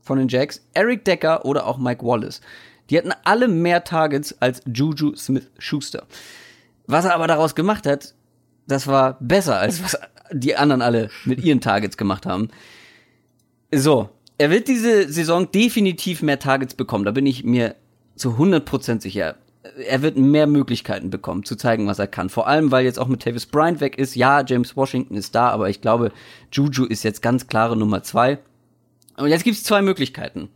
von 0.00 0.18
den 0.18 0.28
Jacks, 0.28 0.64
Eric 0.74 1.04
Decker 1.04 1.44
oder 1.44 1.66
auch 1.66 1.78
Mike 1.78 2.04
Wallace. 2.04 2.40
Die 2.88 2.98
hatten 2.98 3.12
alle 3.24 3.46
mehr 3.46 3.84
Targets 3.84 4.34
als 4.40 4.62
Juju 4.66 5.14
Smith-Schuster. 5.14 6.06
Was 6.86 7.04
er 7.04 7.14
aber 7.14 7.28
daraus 7.28 7.54
gemacht 7.54 7.86
hat, 7.86 8.14
das 8.66 8.86
war 8.86 9.16
besser 9.20 9.58
als 9.58 9.82
was 9.82 9.96
die 10.32 10.56
anderen 10.56 10.82
alle 10.82 11.10
mit 11.24 11.42
ihren 11.44 11.60
Targets 11.60 11.96
gemacht 11.96 12.26
haben. 12.26 12.48
So, 13.72 14.10
er 14.38 14.50
wird 14.50 14.68
diese 14.68 15.12
Saison 15.12 15.50
definitiv 15.50 16.22
mehr 16.22 16.38
Targets 16.38 16.74
bekommen, 16.74 17.04
da 17.04 17.10
bin 17.10 17.26
ich 17.26 17.44
mir 17.44 17.76
zu 18.16 18.30
100% 18.30 19.00
sicher. 19.00 19.36
Er 19.86 20.00
wird 20.00 20.16
mehr 20.16 20.46
Möglichkeiten 20.46 21.10
bekommen, 21.10 21.44
zu 21.44 21.54
zeigen, 21.56 21.86
was 21.86 21.98
er 21.98 22.06
kann. 22.06 22.30
Vor 22.30 22.46
allem, 22.46 22.70
weil 22.70 22.84
jetzt 22.84 22.98
auch 22.98 23.08
mit 23.08 23.22
Tavis 23.22 23.44
Bryant 23.44 23.80
weg 23.80 23.98
ist. 23.98 24.14
Ja, 24.14 24.42
James 24.42 24.74
Washington 24.76 25.14
ist 25.14 25.34
da, 25.34 25.50
aber 25.50 25.68
ich 25.68 25.82
glaube, 25.82 26.12
Juju 26.50 26.86
ist 26.86 27.02
jetzt 27.02 27.20
ganz 27.20 27.46
klare 27.46 27.76
Nummer 27.76 28.02
zwei. 28.02 28.38
Und 29.18 29.28
jetzt 29.28 29.44
gibt's 29.44 29.62
zwei 29.62 29.82
Möglichkeiten. 29.82 30.48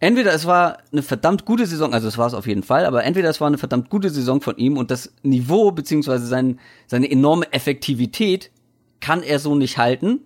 Entweder 0.00 0.32
es 0.32 0.46
war 0.46 0.78
eine 0.92 1.02
verdammt 1.02 1.44
gute 1.44 1.66
Saison, 1.66 1.92
also 1.92 2.06
es 2.06 2.16
war 2.16 2.28
es 2.28 2.34
auf 2.34 2.46
jeden 2.46 2.62
Fall, 2.62 2.86
aber 2.86 3.02
entweder 3.02 3.28
es 3.28 3.40
war 3.40 3.48
eine 3.48 3.58
verdammt 3.58 3.90
gute 3.90 4.10
Saison 4.10 4.40
von 4.40 4.56
ihm 4.56 4.76
und 4.76 4.92
das 4.92 5.12
Niveau 5.24 5.72
beziehungsweise 5.72 6.26
sein, 6.26 6.60
seine 6.86 7.10
enorme 7.10 7.52
Effektivität 7.52 8.52
kann 9.00 9.22
er 9.22 9.38
so 9.38 9.54
nicht 9.54 9.78
halten. 9.78 10.20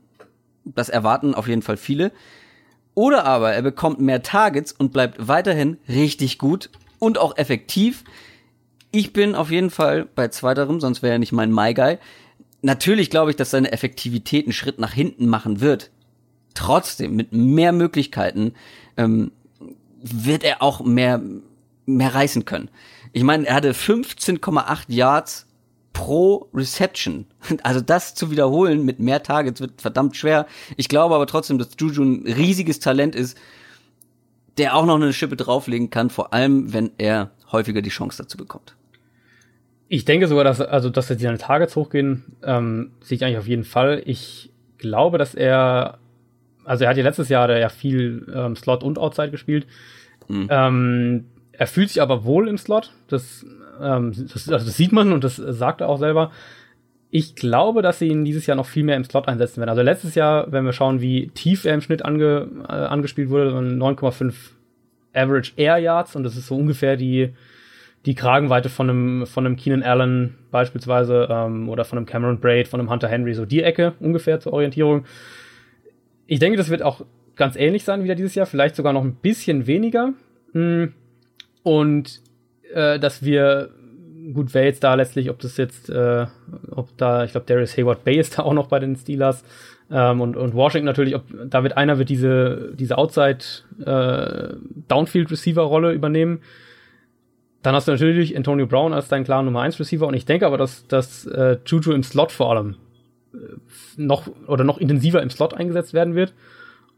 Das 0.65 0.89
erwarten 0.89 1.35
auf 1.35 1.49
jeden 1.49 1.63
Fall 1.63 1.77
viele. 1.77 2.13
Oder 2.95 3.25
aber 3.25 3.53
er 3.53 3.63
bekommt 3.63 4.01
mehr 4.01 4.23
Targets 4.23 4.73
und 4.73 4.93
bleibt 4.93 5.27
weiterhin 5.27 5.79
richtig 5.89 6.39
gut 6.39 6.71
und 6.99 7.19
auch 7.19 7.37
effektiv. 7.37 8.05
Ich 8.91 9.13
bin 9.13 9.35
auf 9.35 9.51
jeden 9.51 9.71
Fall 9.71 10.07
bei 10.15 10.29
zweiterem, 10.29 10.81
sonst 10.81 11.03
wäre 11.03 11.15
er 11.15 11.19
nicht 11.19 11.33
mein 11.33 11.53
My 11.53 11.73
Guy. 11.73 11.99
Natürlich 12.61 13.11
glaube 13.11 13.31
ich, 13.31 13.37
dass 13.37 13.51
seine 13.51 13.73
Effektivität 13.73 14.45
einen 14.47 14.53
Schritt 14.53 14.79
nach 14.79 14.93
hinten 14.93 15.27
machen 15.27 15.61
wird. 15.61 15.91
Trotzdem, 16.55 17.17
mit 17.17 17.33
mehr 17.33 17.73
Möglichkeiten 17.73 18.55
ähm, 18.99 19.33
wird 20.03 20.45
er 20.45 20.63
auch 20.63 20.85
mehr, 20.85 21.23
mehr 21.87 22.15
reißen 22.15 22.45
können. 22.45 22.69
Ich 23.13 23.25
meine, 23.25 23.47
er 23.47 23.55
hatte 23.55 23.73
15,8 23.73 24.85
Yards 24.89 25.47
pro 25.93 26.49
Reception. 26.55 27.27
Also 27.63 27.81
das 27.81 28.15
zu 28.15 28.31
wiederholen 28.31 28.85
mit 28.85 28.99
mehr 28.99 29.23
Targets 29.23 29.61
wird 29.61 29.81
verdammt 29.81 30.17
schwer. 30.17 30.47
Ich 30.77 30.89
glaube 30.89 31.15
aber 31.15 31.27
trotzdem, 31.27 31.59
dass 31.59 31.71
Juju 31.79 32.03
ein 32.03 32.27
riesiges 32.27 32.81
Talent 32.81 33.15
ist, 33.15 33.39
der 34.59 34.77
auch 34.77 34.87
noch 34.87 34.97
eine 34.97 35.13
Schippe 35.13 35.37
drauflegen 35.37 35.91
kann, 35.91 36.11
vor 36.11 36.33
allem 36.33 36.73
wenn 36.73 36.91
er 36.99 37.31
häufiger 37.51 37.83
die 37.83 37.91
Chance 37.91 38.23
dazu 38.23 38.37
bekommt. 38.37 38.75
Ich 39.89 40.05
denke 40.05 40.27
sogar, 40.27 40.45
dass, 40.45 40.61
also, 40.61 40.89
dass 40.89 41.09
jetzt 41.11 41.21
seine 41.21 41.39
Targets 41.39 41.77
hochgehen, 41.77 42.25
ähm, 42.43 42.93
sehe 43.03 43.17
ich 43.17 43.25
eigentlich 43.25 43.39
auf 43.39 43.47
jeden 43.47 43.65
Fall. 43.65 44.03
Ich 44.07 44.51
glaube, 44.79 45.19
dass 45.19 45.35
er, 45.35 45.99
also 46.65 46.85
er 46.85 46.91
hat 46.91 46.97
ja 46.97 47.03
letztes 47.03 47.29
Jahr 47.29 47.55
ja 47.59 47.69
viel 47.69 48.27
ähm, 48.35 48.57
Slot 48.57 48.83
und 48.83 48.99
Outside 48.99 49.31
gespielt. 49.31 49.67
Mhm. 50.29 50.49
Ähm, 50.51 51.25
er 51.53 51.67
fühlt 51.67 51.91
sich 51.91 52.01
aber 52.01 52.25
wohl 52.25 52.49
im 52.49 52.57
Slot. 52.57 52.93
Das 53.09 53.45
ähm, 53.81 54.13
das, 54.33 54.49
also 54.49 54.67
das 54.67 54.77
sieht 54.77 54.93
man 54.93 55.13
und 55.13 55.25
das 55.25 55.37
sagt 55.37 55.81
er 55.81 55.89
auch 55.89 55.99
selber. 55.99 56.31
Ich 57.11 57.35
glaube, 57.35 57.83
dass 57.83 57.99
sie 57.99 58.09
ihn 58.09 58.25
dieses 58.25 58.47
Jahr 58.47 58.57
noch 58.57 58.67
viel 58.67 58.85
mehr 58.85 58.97
im 58.97 59.05
Slot 59.05 59.29
einsetzen 59.29 59.59
werden. 59.59 59.69
Also 59.69 59.83
letztes 59.83 60.15
Jahr, 60.15 60.51
wenn 60.51 60.65
wir 60.65 60.73
schauen, 60.73 61.01
wie 61.01 61.29
tief 61.29 61.65
er 61.65 61.75
im 61.75 61.83
Schnitt 61.83 62.05
ange, 62.05 62.49
äh, 62.69 62.73
angespielt 62.73 63.29
wurde, 63.29 63.51
9,5 63.51 64.35
Average 65.13 65.53
Air 65.57 65.79
Yards 65.79 66.17
und 66.17 66.25
das 66.25 66.37
ist 66.37 66.47
so 66.47 66.57
ungefähr 66.57 66.97
die, 66.97 67.35
die 68.07 68.15
Kragenweite 68.15 68.69
von 68.69 68.89
einem, 68.89 69.27
von 69.27 69.47
einem 69.47 69.57
Keenan 69.57 69.83
Allen 69.83 70.37
beispielsweise 70.51 71.29
ähm, 71.31 71.69
oder 71.69 71.85
von 71.85 71.99
einem 71.99 72.07
Cameron 72.07 72.41
Braid, 72.41 72.69
von 72.69 72.81
einem 72.81 72.91
Hunter 72.91 73.09
Henry, 73.09 73.35
so 73.35 73.45
die 73.45 73.63
Ecke 73.63 73.93
ungefähr 74.01 74.41
zur 74.41 74.55
Orientierung. 74.55 75.05
Ich 76.27 76.39
denke, 76.39 76.57
das 76.57 76.71
wird 76.71 76.83
auch 76.83 77.05
ganz 77.37 77.57
ähnlich 77.57 77.85
sein 77.85 78.05
wieder 78.05 78.15
dieses 78.15 78.35
Jahr, 78.35 78.47
vielleicht 78.47 78.77
sogar 78.77 78.93
noch 78.93 79.05
ein 79.05 79.17
bisschen 79.17 79.67
weniger. 79.67 80.15
Hm. 80.53 80.93
Und 81.63 82.23
äh, 82.75 82.99
dass 82.99 83.25
wir, 83.25 83.71
gut, 84.33 84.55
wer 84.55 84.65
jetzt 84.65 84.85
da 84.85 84.95
letztlich, 84.95 85.31
ob 85.31 85.39
das 85.41 85.57
jetzt, 85.57 85.91
äh, 85.91 86.27
ob 86.71 86.97
da, 86.97 87.25
ich 87.25 87.33
glaube, 87.33 87.47
Darius 87.47 87.77
Hayward 87.77 88.05
Bay 88.05 88.19
ist 88.19 88.39
da 88.39 88.43
auch 88.43 88.55
noch 88.55 88.69
bei 88.69 88.79
den 88.79 88.97
Steelers 88.97 89.45
ähm, 89.91 90.21
und, 90.21 90.37
und 90.37 90.55
Washington 90.55 90.87
natürlich, 90.87 91.15
ob 91.15 91.25
da 91.47 91.63
wird 91.63 91.77
einer 91.77 91.99
wird 91.99 92.09
diese, 92.09 92.73
diese 92.75 92.99
Outside 92.99 93.39
äh, 93.85 94.55
Downfield 94.89 95.31
Receiver 95.31 95.63
Rolle 95.63 95.93
übernehmen. 95.93 96.41
Dann 97.63 97.75
hast 97.75 97.87
du 97.87 97.93
natürlich 97.93 98.37
Antonio 98.37 98.67
Brown 98.67 98.93
als 98.93 99.09
dein 99.09 99.25
klarer 99.25 99.45
Nummer 99.45 99.61
1 99.61 99.79
Receiver 99.79 100.07
und 100.07 100.15
ich 100.15 100.25
denke 100.25 100.47
aber, 100.47 100.59
dass, 100.59 100.87
dass 100.89 101.27
äh, 101.27 101.59
Juju 101.65 101.93
im 101.93 102.03
Slot 102.03 102.33
vor 102.33 102.51
allem 102.51 102.77
äh, 103.35 103.39
noch 103.97 104.29
oder 104.49 104.65
noch 104.65 104.79
intensiver 104.79 105.23
im 105.23 105.31
Slot 105.31 105.55
eingesetzt 105.55 105.95
werden 105.95 106.15
wird 106.15 106.33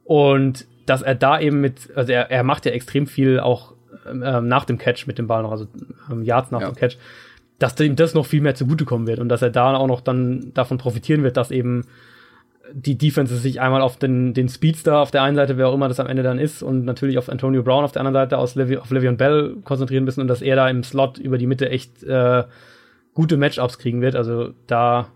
und 0.05 0.66
dass 0.87 1.03
er 1.03 1.14
da 1.14 1.41
eben 1.41 1.61
mit, 1.61 1.91
also 1.97 2.12
er, 2.12 2.31
er 2.31 2.45
macht 2.45 2.66
ja 2.66 2.72
extrem 2.72 3.07
viel 3.07 3.41
auch 3.41 3.74
ähm, 4.07 4.48
nach 4.48 4.64
dem 4.64 4.78
Catch 4.78 5.07
mit 5.07 5.18
dem 5.18 5.26
Ball 5.26 5.42
noch, 5.42 5.52
also 5.52 5.66
ähm, 6.11 6.22
Yards 6.22 6.50
nach 6.50 6.61
ja. 6.61 6.68
dem 6.68 6.76
Catch, 6.76 6.96
dass 7.59 7.78
ihm 7.80 7.96
das 7.96 8.14
noch 8.14 8.26
viel 8.26 8.40
mehr 8.40 8.55
zugutekommen 8.55 9.07
wird 9.07 9.20
und 9.20 9.28
dass 9.28 9.42
er 9.42 9.50
da 9.50 9.74
auch 9.74 9.86
noch 9.86 10.00
dann 10.00 10.52
davon 10.55 10.78
profitieren 10.78 11.22
wird, 11.22 11.36
dass 11.36 11.50
eben 11.50 11.84
die 12.72 12.96
Defense 12.96 13.36
sich 13.36 13.61
einmal 13.61 13.82
auf 13.82 13.98
den, 13.98 14.34
den 14.34 14.48
Speedster 14.48 14.98
auf 14.98 15.11
der 15.11 15.22
einen 15.22 15.36
Seite, 15.36 15.57
wer 15.59 15.68
auch 15.68 15.74
immer 15.74 15.88
das 15.88 16.00
am 16.00 16.07
Ende 16.07 16.22
dann 16.22 16.38
ist, 16.38 16.62
und 16.62 16.84
natürlich 16.84 17.18
auf 17.18 17.28
Antonio 17.28 17.62
Brown 17.62 17.84
auf 17.84 17.92
der 17.92 18.00
anderen 18.00 18.14
Seite 18.14 18.38
aus 18.38 18.55
Levi, 18.55 18.78
auf 18.78 18.90
Le'Veon 18.90 19.16
Bell 19.16 19.57
konzentrieren 19.64 20.05
müssen 20.05 20.20
und 20.20 20.28
dass 20.28 20.42
er 20.42 20.57
da 20.57 20.68
im 20.68 20.82
Slot 20.82 21.18
über 21.18 21.38
die 21.38 21.46
Mitte 21.46 21.68
echt 21.68 22.02
äh, 22.05 22.44
gute 23.12 23.36
Matchups 23.36 23.78
kriegen 23.78 24.00
wird. 24.00 24.16
Also 24.16 24.52
da 24.66 25.09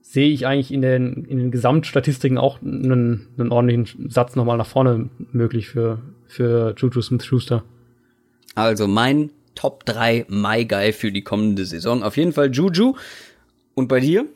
sehe 0.00 0.28
ich 0.28 0.46
eigentlich 0.46 0.72
in 0.72 0.82
den, 0.82 1.24
in 1.24 1.38
den 1.38 1.50
Gesamtstatistiken 1.50 2.38
auch 2.38 2.62
einen, 2.62 3.26
einen 3.36 3.50
ordentlichen 3.50 4.08
Satz 4.08 4.36
nochmal 4.36 4.56
nach 4.56 4.66
vorne 4.66 5.10
möglich 5.32 5.68
für, 5.68 5.98
für 6.26 6.74
Juju 6.76 7.02
Smith-Schuster. 7.02 7.64
Also 8.56 8.88
mein 8.88 9.30
Top 9.54 9.84
3 9.84 10.26
My 10.28 10.64
Guy 10.64 10.92
für 10.92 11.12
die 11.12 11.22
kommende 11.22 11.64
Saison. 11.64 12.02
Auf 12.02 12.16
jeden 12.16 12.32
Fall 12.32 12.50
Juju. 12.50 12.96
Und 13.74 13.88
bei 13.88 14.00
dir? 14.00 14.26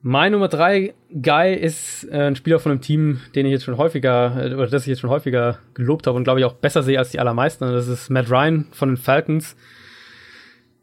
Mein 0.00 0.32
Nummer 0.32 0.48
3 0.48 0.94
Guy 1.22 1.54
ist 1.54 2.04
äh, 2.10 2.26
ein 2.26 2.36
Spieler 2.36 2.58
von 2.58 2.72
einem 2.72 2.80
Team, 2.80 3.20
den 3.34 3.46
ich 3.46 3.52
jetzt 3.52 3.64
schon 3.64 3.76
häufiger, 3.76 4.50
äh, 4.50 4.54
oder 4.54 4.66
das 4.66 4.82
ich 4.82 4.88
jetzt 4.88 5.00
schon 5.00 5.10
häufiger 5.10 5.58
gelobt 5.74 6.06
habe 6.06 6.16
und 6.16 6.24
glaube 6.24 6.40
ich 6.40 6.46
auch 6.46 6.54
besser 6.54 6.82
sehe 6.82 6.98
als 6.98 7.10
die 7.10 7.20
allermeisten. 7.20 7.64
Das 7.66 7.88
ist 7.88 8.10
Matt 8.10 8.30
Ryan 8.30 8.66
von 8.72 8.88
den 8.90 8.96
Falcons. 8.96 9.54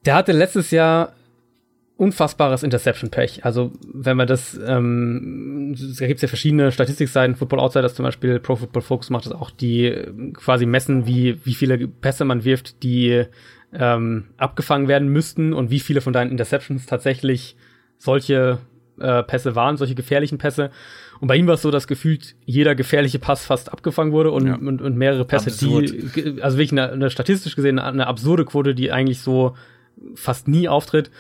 Der 0.05 0.15
hatte 0.15 0.31
letztes 0.31 0.71
Jahr 0.71 1.13
unfassbares 2.01 2.63
Interception-Pech. 2.63 3.45
Also 3.45 3.71
wenn 3.93 4.17
man 4.17 4.25
das, 4.25 4.59
ähm, 4.65 5.75
da 5.99 6.07
gibt 6.07 6.17
es 6.17 6.23
ja 6.23 6.27
verschiedene 6.27 6.71
Statistikseiten, 6.71 7.35
Football 7.35 7.59
Outsiders 7.59 7.93
zum 7.93 8.05
Beispiel, 8.05 8.39
Pro 8.39 8.55
Football 8.55 8.81
Focus 8.81 9.11
macht 9.11 9.27
das 9.27 9.33
auch, 9.33 9.51
die 9.51 9.85
äh, 9.85 10.31
quasi 10.33 10.65
messen, 10.65 11.05
wie, 11.05 11.37
wie 11.45 11.53
viele 11.53 11.87
Pässe 11.87 12.25
man 12.25 12.43
wirft, 12.43 12.81
die 12.81 13.25
ähm, 13.71 14.25
abgefangen 14.37 14.87
werden 14.87 15.09
müssten 15.09 15.53
und 15.53 15.69
wie 15.69 15.79
viele 15.79 16.01
von 16.01 16.11
deinen 16.11 16.31
Interceptions 16.31 16.87
tatsächlich 16.87 17.55
solche 17.99 18.57
äh, 18.99 19.21
Pässe 19.21 19.55
waren, 19.55 19.77
solche 19.77 19.93
gefährlichen 19.93 20.39
Pässe. 20.39 20.71
Und 21.19 21.27
bei 21.27 21.35
ihm 21.35 21.45
war 21.45 21.53
es 21.53 21.61
so, 21.61 21.69
dass 21.69 21.85
gefühlt 21.85 22.35
jeder 22.45 22.73
gefährliche 22.73 23.19
Pass 23.19 23.45
fast 23.45 23.71
abgefangen 23.71 24.11
wurde 24.11 24.31
und, 24.31 24.47
ja. 24.47 24.55
und, 24.55 24.81
und 24.81 24.97
mehrere 24.97 25.23
Pässe, 25.23 25.51
Absurd. 25.51 25.91
die, 25.91 26.41
also 26.41 26.57
wirklich 26.57 26.71
eine, 26.71 26.91
eine 26.93 27.11
statistisch 27.11 27.55
gesehen 27.55 27.77
eine 27.77 28.07
absurde 28.07 28.43
Quote, 28.43 28.73
die 28.73 28.91
eigentlich 28.91 29.19
so 29.19 29.55
fast 30.15 30.47
nie 30.47 30.67
auftritt. 30.67 31.11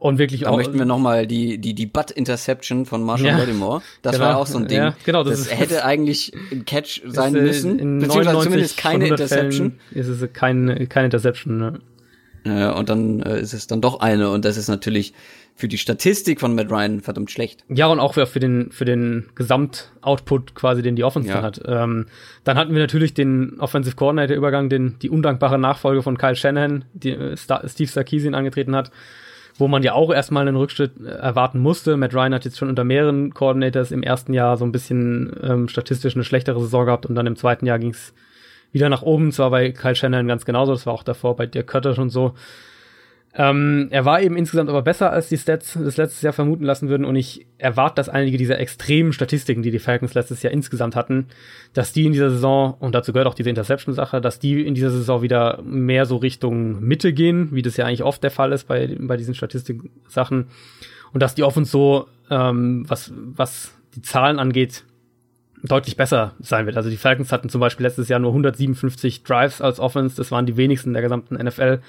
Und 0.00 0.18
wirklich 0.18 0.40
da 0.40 0.48
auch. 0.48 0.56
möchten 0.56 0.78
wir 0.78 0.86
nochmal 0.86 1.26
die, 1.26 1.58
die, 1.58 1.74
die 1.74 1.84
Butt-Interception 1.84 2.86
von 2.86 3.02
Marshall 3.02 3.26
ja. 3.26 3.82
Das 4.00 4.14
genau, 4.14 4.24
war 4.24 4.38
auch 4.38 4.46
so 4.46 4.56
ein 4.56 4.66
Ding. 4.66 4.78
Ja, 4.78 4.94
genau, 5.04 5.22
das, 5.22 5.40
das 5.40 5.48
ist, 5.48 5.58
hätte 5.58 5.84
eigentlich 5.84 6.32
ein 6.50 6.64
Catch 6.64 7.02
sein 7.04 7.34
ist, 7.34 7.42
müssen. 7.42 7.78
In 7.78 7.98
beziehungsweise 7.98 8.40
zumindest 8.40 8.76
keine 8.78 9.08
Interception. 9.08 9.78
Fällen 9.92 10.00
ist 10.00 10.08
es 10.08 10.32
kein, 10.32 10.88
keine 10.88 11.04
Interception, 11.04 11.58
ne? 11.58 11.80
Ja, 12.46 12.72
und 12.72 12.88
dann 12.88 13.20
äh, 13.20 13.40
ist 13.40 13.52
es 13.52 13.66
dann 13.66 13.82
doch 13.82 14.00
eine. 14.00 14.30
Und 14.30 14.46
das 14.46 14.56
ist 14.56 14.68
natürlich 14.68 15.12
für 15.54 15.68
die 15.68 15.76
Statistik 15.76 16.40
von 16.40 16.54
Matt 16.54 16.70
Ryan 16.70 17.02
verdammt 17.02 17.30
schlecht. 17.30 17.66
Ja, 17.68 17.88
und 17.88 18.00
auch 18.00 18.14
für 18.14 18.40
den, 18.40 18.72
für 18.72 18.86
den 18.86 19.26
Gesamtoutput 19.34 20.54
quasi, 20.54 20.80
den 20.80 20.96
die 20.96 21.04
Offense 21.04 21.28
ja. 21.28 21.42
hat. 21.42 21.60
Ähm, 21.66 22.06
dann 22.44 22.56
hatten 22.56 22.72
wir 22.72 22.80
natürlich 22.80 23.12
den 23.12 23.60
Offensive 23.60 23.96
Coordinator 23.96 24.34
Übergang, 24.34 24.70
den, 24.70 24.98
die 25.02 25.10
undankbare 25.10 25.58
Nachfolge 25.58 26.02
von 26.02 26.16
Kyle 26.16 26.36
Shanahan, 26.36 26.86
die 26.94 27.10
äh, 27.10 27.36
Steve 27.36 27.90
Sarkisian 27.90 28.34
angetreten 28.34 28.74
hat 28.74 28.90
wo 29.60 29.68
man 29.68 29.82
ja 29.82 29.92
auch 29.92 30.12
erstmal 30.12 30.48
einen 30.48 30.56
Rückschritt 30.56 30.92
äh, 31.04 31.08
erwarten 31.08 31.58
musste. 31.58 31.96
Matt 31.96 32.14
Ryan 32.14 32.34
hat 32.34 32.44
jetzt 32.44 32.58
schon 32.58 32.68
unter 32.68 32.84
mehreren 32.84 33.34
Coordinators 33.34 33.92
im 33.92 34.02
ersten 34.02 34.32
Jahr 34.32 34.56
so 34.56 34.64
ein 34.64 34.72
bisschen 34.72 35.36
ähm, 35.42 35.68
statistisch 35.68 36.14
eine 36.14 36.24
schlechtere 36.24 36.60
Saison 36.60 36.86
gehabt 36.86 37.06
und 37.06 37.14
dann 37.14 37.26
im 37.26 37.36
zweiten 37.36 37.66
Jahr 37.66 37.78
ging 37.78 37.90
es 37.90 38.14
wieder 38.72 38.88
nach 38.88 39.02
oben. 39.02 39.32
Zwar 39.32 39.50
bei 39.50 39.70
Kyle 39.70 39.94
Shannon 39.94 40.26
ganz 40.26 40.44
genauso, 40.44 40.72
das 40.72 40.86
war 40.86 40.94
auch 40.94 41.02
davor 41.02 41.36
bei 41.36 41.46
Dirk 41.46 41.66
Kötter 41.66 41.94
schon 41.94 42.10
so. 42.10 42.34
Ähm, 43.32 43.86
er 43.90 44.04
war 44.04 44.20
eben 44.20 44.36
insgesamt 44.36 44.68
aber 44.68 44.82
besser, 44.82 45.12
als 45.12 45.28
die 45.28 45.38
Stats 45.38 45.78
das 45.80 45.96
letztes 45.96 46.20
Jahr 46.22 46.32
vermuten 46.32 46.64
lassen 46.64 46.88
würden. 46.88 47.04
Und 47.04 47.14
ich 47.14 47.46
erwarte, 47.58 47.96
dass 47.96 48.08
einige 48.08 48.36
dieser 48.36 48.58
extremen 48.58 49.12
Statistiken, 49.12 49.62
die 49.62 49.70
die 49.70 49.78
Falcons 49.78 50.14
letztes 50.14 50.42
Jahr 50.42 50.52
insgesamt 50.52 50.96
hatten, 50.96 51.26
dass 51.72 51.92
die 51.92 52.06
in 52.06 52.12
dieser 52.12 52.30
Saison, 52.30 52.74
und 52.80 52.94
dazu 52.94 53.12
gehört 53.12 53.28
auch 53.28 53.34
diese 53.34 53.50
Interception-Sache, 53.50 54.20
dass 54.20 54.40
die 54.40 54.66
in 54.66 54.74
dieser 54.74 54.90
Saison 54.90 55.22
wieder 55.22 55.62
mehr 55.62 56.06
so 56.06 56.16
Richtung 56.16 56.80
Mitte 56.80 57.12
gehen, 57.12 57.50
wie 57.52 57.62
das 57.62 57.76
ja 57.76 57.86
eigentlich 57.86 58.02
oft 58.02 58.22
der 58.22 58.32
Fall 58.32 58.50
ist 58.50 58.66
bei, 58.66 58.96
bei 58.98 59.16
diesen 59.16 59.34
Statistik-Sachen. 59.34 60.48
Und 61.12 61.22
dass 61.22 61.36
die 61.36 61.44
Offense 61.44 61.70
so, 61.70 62.08
ähm, 62.30 62.84
was, 62.88 63.12
was 63.14 63.72
die 63.94 64.02
Zahlen 64.02 64.40
angeht, 64.40 64.84
deutlich 65.62 65.96
besser 65.96 66.34
sein 66.40 66.66
wird. 66.66 66.76
Also 66.76 66.90
die 66.90 66.96
Falcons 66.96 67.30
hatten 67.32 67.48
zum 67.48 67.60
Beispiel 67.60 67.84
letztes 67.84 68.08
Jahr 68.08 68.18
nur 68.18 68.30
157 68.30 69.22
Drives 69.22 69.60
als 69.60 69.78
Offense, 69.78 70.16
das 70.16 70.32
waren 70.32 70.46
die 70.46 70.56
wenigsten 70.56 70.94
der 70.94 71.02
gesamten 71.02 71.34
NFL. 71.36 71.80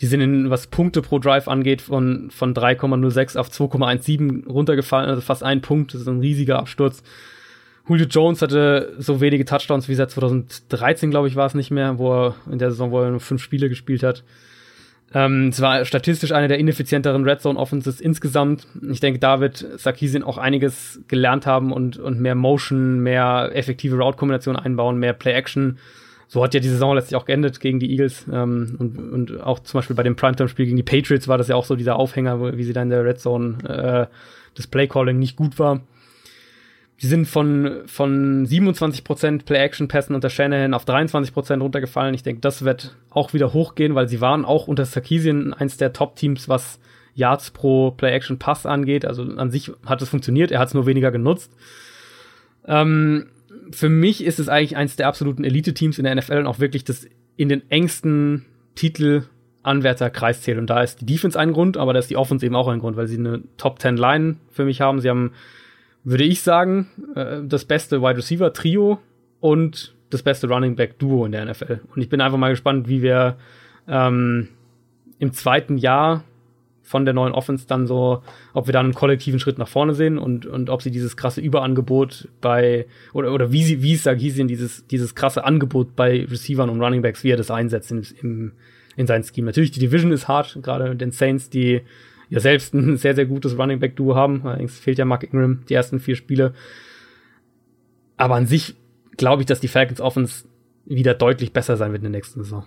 Die 0.00 0.06
sind 0.06 0.20
in, 0.20 0.50
was 0.50 0.66
Punkte 0.66 1.02
pro 1.02 1.18
Drive 1.18 1.46
angeht, 1.46 1.82
von, 1.82 2.30
von 2.30 2.54
3,06 2.54 3.36
auf 3.36 3.48
2,17 3.48 4.48
runtergefallen, 4.48 5.10
also 5.10 5.20
fast 5.20 5.42
ein 5.42 5.60
Punkt, 5.60 5.92
das 5.92 6.02
ist 6.02 6.08
ein 6.08 6.20
riesiger 6.20 6.58
Absturz. 6.58 7.02
Julio 7.88 8.06
Jones 8.06 8.40
hatte 8.40 8.94
so 8.98 9.20
wenige 9.20 9.44
Touchdowns 9.44 9.88
wie 9.88 9.94
seit 9.94 10.10
2013, 10.10 11.10
glaube 11.10 11.28
ich, 11.28 11.36
war 11.36 11.46
es 11.46 11.54
nicht 11.54 11.70
mehr, 11.70 11.98
wo 11.98 12.12
er 12.12 12.34
in 12.50 12.58
der 12.58 12.70
Saison, 12.70 12.92
wo 12.92 13.00
er 13.00 13.10
nur 13.10 13.20
fünf 13.20 13.42
Spiele 13.42 13.68
gespielt 13.68 14.02
hat. 14.02 14.22
Ähm, 15.12 15.48
es 15.48 15.60
war 15.60 15.84
statistisch 15.84 16.30
eine 16.32 16.46
der 16.46 16.58
ineffizienteren 16.58 17.24
Red 17.24 17.40
Zone 17.40 17.58
Offenses 17.58 18.00
insgesamt. 18.00 18.66
Ich 18.90 19.00
denke, 19.00 19.18
da 19.18 19.40
wird 19.40 19.66
Sarkisian 19.76 20.22
auch 20.22 20.38
einiges 20.38 21.00
gelernt 21.08 21.46
haben 21.46 21.72
und, 21.72 21.98
und 21.98 22.20
mehr 22.20 22.36
Motion, 22.36 23.00
mehr 23.00 23.50
effektive 23.54 23.96
Route-Kombinationen 23.96 24.62
einbauen, 24.62 24.98
mehr 24.98 25.12
Play-Action. 25.12 25.78
So 26.32 26.44
hat 26.44 26.54
ja 26.54 26.60
die 26.60 26.68
Saison 26.68 26.94
letztlich 26.94 27.16
auch 27.16 27.24
geendet 27.24 27.58
gegen 27.58 27.80
die 27.80 27.90
Eagles. 27.90 28.24
Ähm, 28.32 28.76
und, 28.78 28.98
und 29.12 29.42
auch 29.42 29.58
zum 29.58 29.78
Beispiel 29.78 29.96
bei 29.96 30.04
dem 30.04 30.14
Primetime-Spiel 30.14 30.66
gegen 30.66 30.76
die 30.76 30.84
Patriots 30.84 31.26
war 31.26 31.38
das 31.38 31.48
ja 31.48 31.56
auch 31.56 31.64
so 31.64 31.74
dieser 31.74 31.96
Aufhänger, 31.96 32.56
wie 32.56 32.62
sie 32.62 32.72
da 32.72 32.82
in 32.82 32.90
der 32.90 33.04
Red 33.04 33.18
Zone 33.18 33.58
äh, 33.64 34.14
das 34.54 34.68
Play-Calling 34.68 35.18
nicht 35.18 35.34
gut 35.34 35.58
war. 35.58 35.80
Die 37.02 37.08
sind 37.08 37.26
von, 37.26 37.80
von 37.86 38.46
27% 38.46 39.44
Play-Action-Pässen 39.44 40.14
unter 40.14 40.30
Shanahan 40.30 40.72
auf 40.72 40.84
23% 40.84 41.58
runtergefallen. 41.58 42.14
Ich 42.14 42.22
denke, 42.22 42.42
das 42.42 42.64
wird 42.64 42.94
auch 43.10 43.32
wieder 43.32 43.52
hochgehen, 43.52 43.96
weil 43.96 44.06
sie 44.06 44.20
waren 44.20 44.44
auch 44.44 44.68
unter 44.68 44.84
Sarkisian 44.84 45.52
eins 45.52 45.78
der 45.78 45.92
Top-Teams, 45.92 46.48
was 46.48 46.78
Yards 47.16 47.50
pro 47.50 47.90
Play-Action-Pass 47.90 48.66
angeht. 48.66 49.04
Also 49.04 49.24
an 49.24 49.50
sich 49.50 49.72
hat 49.84 50.00
es 50.00 50.08
funktioniert, 50.08 50.52
er 50.52 50.60
hat 50.60 50.68
es 50.68 50.74
nur 50.74 50.86
weniger 50.86 51.10
genutzt. 51.10 51.50
Ähm, 52.68 53.26
für 53.70 53.88
mich 53.88 54.24
ist 54.24 54.38
es 54.38 54.48
eigentlich 54.48 54.76
eins 54.76 54.96
der 54.96 55.08
absoluten 55.08 55.44
Elite-Teams 55.44 55.98
in 55.98 56.04
der 56.04 56.14
NFL 56.14 56.38
und 56.38 56.46
auch 56.46 56.58
wirklich 56.58 56.84
das 56.84 57.06
in 57.36 57.48
den 57.48 57.68
engsten 57.70 58.46
Titel 58.74 59.24
Anwärterkreis 59.62 60.42
zählt. 60.42 60.58
Und 60.58 60.68
da 60.68 60.82
ist 60.82 61.02
die 61.02 61.06
Defense 61.06 61.38
ein 61.38 61.52
Grund, 61.52 61.76
aber 61.76 61.92
da 61.92 61.98
ist 61.98 62.10
die 62.10 62.16
Offense 62.16 62.46
eben 62.46 62.56
auch 62.56 62.68
ein 62.68 62.78
Grund, 62.78 62.96
weil 62.96 63.06
sie 63.06 63.18
eine 63.18 63.42
Top 63.56 63.80
10 63.80 63.96
Line 63.96 64.36
für 64.50 64.64
mich 64.64 64.80
haben. 64.80 65.00
Sie 65.00 65.10
haben 65.10 65.32
würde 66.04 66.24
ich 66.24 66.40
sagen, 66.42 66.88
äh, 67.14 67.42
das 67.44 67.64
beste 67.64 68.00
Wide 68.00 68.16
Receiver 68.16 68.52
Trio 68.52 69.00
und 69.40 69.94
das 70.10 70.22
beste 70.22 70.48
Running 70.48 70.76
Back 70.76 70.98
Duo 70.98 71.24
in 71.24 71.32
der 71.32 71.44
NFL. 71.44 71.80
Und 71.94 72.02
ich 72.02 72.08
bin 72.08 72.20
einfach 72.20 72.38
mal 72.38 72.50
gespannt, 72.50 72.88
wie 72.88 73.02
wir 73.02 73.36
ähm, 73.86 74.48
im 75.18 75.32
zweiten 75.32 75.78
Jahr 75.78 76.24
von 76.90 77.04
der 77.04 77.14
neuen 77.14 77.32
Offense 77.32 77.68
dann 77.68 77.86
so, 77.86 78.20
ob 78.52 78.66
wir 78.66 78.72
dann 78.72 78.86
einen 78.86 78.94
kollektiven 78.94 79.38
Schritt 79.38 79.58
nach 79.58 79.68
vorne 79.68 79.94
sehen 79.94 80.18
und, 80.18 80.44
und 80.44 80.70
ob 80.70 80.82
sie 80.82 80.90
dieses 80.90 81.16
krasse 81.16 81.40
Überangebot 81.40 82.28
bei, 82.40 82.86
oder, 83.12 83.32
oder 83.32 83.52
wie 83.52 83.62
sie, 83.62 83.80
wie 83.80 83.94
es 83.94 84.02
Sarkisian 84.02 84.48
dieses, 84.48 84.84
dieses 84.88 85.14
krasse 85.14 85.44
Angebot 85.44 85.94
bei 85.94 86.24
Receivern 86.24 86.68
und 86.68 86.82
Running 86.82 87.00
Backs, 87.00 87.22
wie 87.22 87.30
er 87.30 87.36
das 87.36 87.52
einsetzt 87.52 87.92
im, 87.92 88.02
im, 88.20 88.52
in 88.96 89.06
sein 89.06 89.22
Scheme. 89.22 89.46
Natürlich, 89.46 89.70
die 89.70 89.78
Division 89.78 90.10
ist 90.10 90.26
hart, 90.26 90.58
gerade 90.62 90.96
den 90.96 91.12
Saints, 91.12 91.48
die 91.48 91.82
ja 92.28 92.40
selbst 92.40 92.74
ein 92.74 92.96
sehr, 92.96 93.14
sehr 93.14 93.26
gutes 93.26 93.56
Running 93.56 93.78
Back 93.78 93.94
Duo 93.94 94.16
haben. 94.16 94.44
Allerdings 94.44 94.76
fehlt 94.76 94.98
ja 94.98 95.04
Mark 95.04 95.22
Ingram 95.22 95.62
die 95.68 95.74
ersten 95.74 96.00
vier 96.00 96.16
Spiele. 96.16 96.54
Aber 98.16 98.34
an 98.34 98.48
sich 98.48 98.74
glaube 99.16 99.42
ich, 99.42 99.46
dass 99.46 99.60
die 99.60 99.68
Falcons 99.68 100.00
Offense 100.00 100.44
wieder 100.86 101.14
deutlich 101.14 101.52
besser 101.52 101.76
sein 101.76 101.92
wird 101.92 102.02
in 102.02 102.10
der 102.10 102.18
nächsten 102.18 102.42
Saison. 102.42 102.64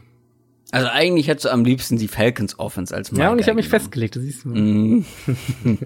Also 0.73 0.87
eigentlich 0.87 1.27
hättest 1.27 1.45
du 1.45 1.49
am 1.49 1.63
liebsten 1.63 1.97
die 1.97 2.07
Falcons 2.07 2.57
Offense 2.57 2.95
als 2.95 3.11
Ja, 3.11 3.31
und 3.31 3.37
ich 3.37 3.45
habe 3.45 3.57
mich 3.57 3.69
festgelegt, 3.69 4.15
das 4.15 4.23
siehst 4.23 4.43
du. 4.43 4.49
Mm. 4.49 5.05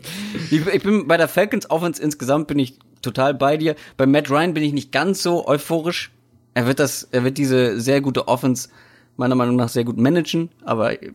ich, 0.49 0.65
ich, 0.65 0.81
bin 0.81 1.09
bei 1.09 1.17
der 1.17 1.27
Falcons 1.27 1.69
Offense 1.69 2.01
insgesamt 2.01 2.47
bin 2.47 2.57
ich 2.57 2.79
total 3.01 3.33
bei 3.33 3.57
dir. 3.57 3.75
Bei 3.97 4.05
Matt 4.05 4.29
Ryan 4.29 4.53
bin 4.53 4.63
ich 4.63 4.71
nicht 4.71 4.93
ganz 4.93 5.21
so 5.21 5.45
euphorisch. 5.45 6.11
Er 6.53 6.67
wird 6.67 6.79
das, 6.79 7.05
er 7.11 7.25
wird 7.25 7.37
diese 7.37 7.81
sehr 7.81 7.99
gute 7.99 8.29
Offense 8.29 8.69
meiner 9.17 9.35
Meinung 9.35 9.57
nach 9.57 9.67
sehr 9.67 9.83
gut 9.83 9.97
managen, 9.97 10.51
aber 10.63 11.03
ich 11.03 11.11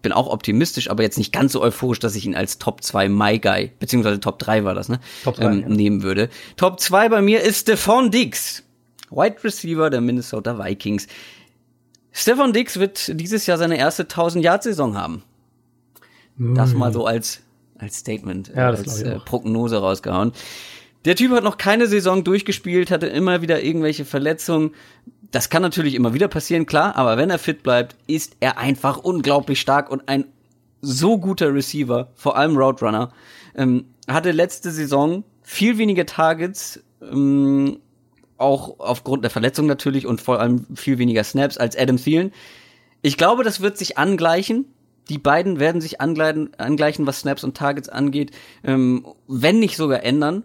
bin 0.00 0.12
auch 0.12 0.28
optimistisch, 0.28 0.88
aber 0.88 1.02
jetzt 1.02 1.18
nicht 1.18 1.32
ganz 1.32 1.52
so 1.52 1.62
euphorisch, 1.62 1.98
dass 1.98 2.14
ich 2.14 2.24
ihn 2.24 2.36
als 2.36 2.58
Top 2.58 2.84
2 2.84 3.08
My 3.08 3.40
Guy, 3.40 3.72
beziehungsweise 3.80 4.20
Top 4.20 4.38
3 4.38 4.62
war 4.62 4.74
das, 4.74 4.88
ne? 4.88 5.00
Top 5.24 5.34
3, 5.34 5.44
ähm, 5.44 5.60
ja. 5.60 5.68
nehmen 5.68 6.02
würde. 6.04 6.28
Top 6.56 6.78
2 6.78 7.08
bei 7.08 7.20
mir 7.20 7.40
ist 7.40 7.62
Stephon 7.62 8.12
Diggs, 8.12 8.62
Wide 9.10 9.42
Receiver 9.42 9.90
der 9.90 10.00
Minnesota 10.00 10.56
Vikings. 10.64 11.08
Stephon 12.18 12.54
Diggs 12.54 12.78
wird 12.78 13.20
dieses 13.20 13.44
Jahr 13.44 13.58
seine 13.58 13.76
erste 13.76 14.04
1000 14.04 14.42
Yard 14.42 14.62
Saison 14.62 14.96
haben. 14.96 15.22
Das 16.38 16.72
mal 16.72 16.90
so 16.90 17.04
als 17.04 17.42
als 17.78 17.98
Statement, 17.98 18.52
ja, 18.56 18.68
als 18.68 19.02
äh, 19.02 19.18
Prognose 19.18 19.76
rausgehauen. 19.76 20.32
Der 21.04 21.14
Typ 21.14 21.32
hat 21.32 21.44
noch 21.44 21.58
keine 21.58 21.86
Saison 21.86 22.24
durchgespielt, 22.24 22.90
hatte 22.90 23.06
immer 23.06 23.42
wieder 23.42 23.62
irgendwelche 23.62 24.06
Verletzungen. 24.06 24.70
Das 25.30 25.50
kann 25.50 25.60
natürlich 25.60 25.94
immer 25.94 26.14
wieder 26.14 26.28
passieren, 26.28 26.64
klar, 26.64 26.96
aber 26.96 27.18
wenn 27.18 27.28
er 27.28 27.38
fit 27.38 27.62
bleibt, 27.62 27.96
ist 28.06 28.36
er 28.40 28.56
einfach 28.56 28.96
unglaublich 28.96 29.60
stark 29.60 29.90
und 29.90 30.08
ein 30.08 30.24
so 30.80 31.18
guter 31.18 31.52
Receiver, 31.52 32.08
vor 32.14 32.38
allem 32.38 32.56
Roadrunner. 32.56 33.12
Ähm, 33.54 33.84
hatte 34.08 34.30
letzte 34.30 34.70
Saison 34.70 35.22
viel 35.42 35.76
weniger 35.76 36.06
Targets, 36.06 36.80
ähm, 37.02 37.78
auch 38.38 38.80
aufgrund 38.80 39.24
der 39.24 39.30
Verletzung 39.30 39.66
natürlich 39.66 40.06
und 40.06 40.20
vor 40.20 40.40
allem 40.40 40.66
viel 40.74 40.98
weniger 40.98 41.24
Snaps 41.24 41.58
als 41.58 41.76
Adam 41.76 41.96
Thielen. 41.96 42.32
Ich 43.02 43.16
glaube, 43.16 43.44
das 43.44 43.60
wird 43.60 43.78
sich 43.78 43.98
angleichen. 43.98 44.66
Die 45.08 45.18
beiden 45.18 45.60
werden 45.60 45.80
sich 45.80 46.00
angleichen, 46.00 47.06
was 47.06 47.20
Snaps 47.20 47.44
und 47.44 47.56
Targets 47.56 47.88
angeht, 47.88 48.32
ähm, 48.64 49.06
wenn 49.28 49.60
nicht 49.60 49.76
sogar 49.76 50.02
ändern. 50.02 50.42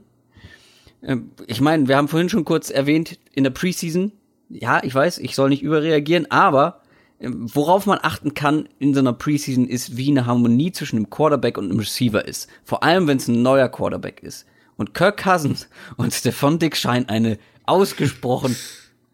Ähm, 1.02 1.32
ich 1.48 1.62
meine, 1.62 1.88
wir 1.88 1.98
haben 1.98 2.08
vorhin 2.08 2.30
schon 2.30 2.46
kurz 2.46 2.70
erwähnt, 2.70 3.18
in 3.34 3.44
der 3.44 3.52
Preseason 3.52 4.12
ja, 4.54 4.84
ich 4.84 4.94
weiß, 4.94 5.20
ich 5.20 5.36
soll 5.36 5.50
nicht 5.50 5.64
überreagieren, 5.64 6.30
aber 6.30 6.82
ähm, 7.20 7.48
worauf 7.54 7.86
man 7.86 8.00
achten 8.02 8.34
kann 8.34 8.68
in 8.80 8.94
so 8.94 9.00
einer 9.00 9.14
Preseason 9.14 9.68
ist, 9.68 9.98
wie 9.98 10.10
eine 10.10 10.26
Harmonie 10.26 10.72
zwischen 10.72 10.98
dem 10.98 11.10
Quarterback 11.10 11.58
und 11.58 11.70
dem 11.70 11.80
Receiver 11.80 12.26
ist. 12.26 12.50
Vor 12.64 12.84
allem, 12.84 13.08
wenn 13.08 13.18
es 13.18 13.28
ein 13.28 13.42
neuer 13.42 13.70
Quarterback 13.70 14.22
ist. 14.24 14.46
Und 14.78 14.94
Kirk 14.94 15.24
Cousins 15.24 15.70
und 15.98 16.14
Stefan 16.14 16.60
Dick 16.60 16.76
scheinen 16.76 17.10
eine 17.10 17.38
ausgesprochen 17.66 18.56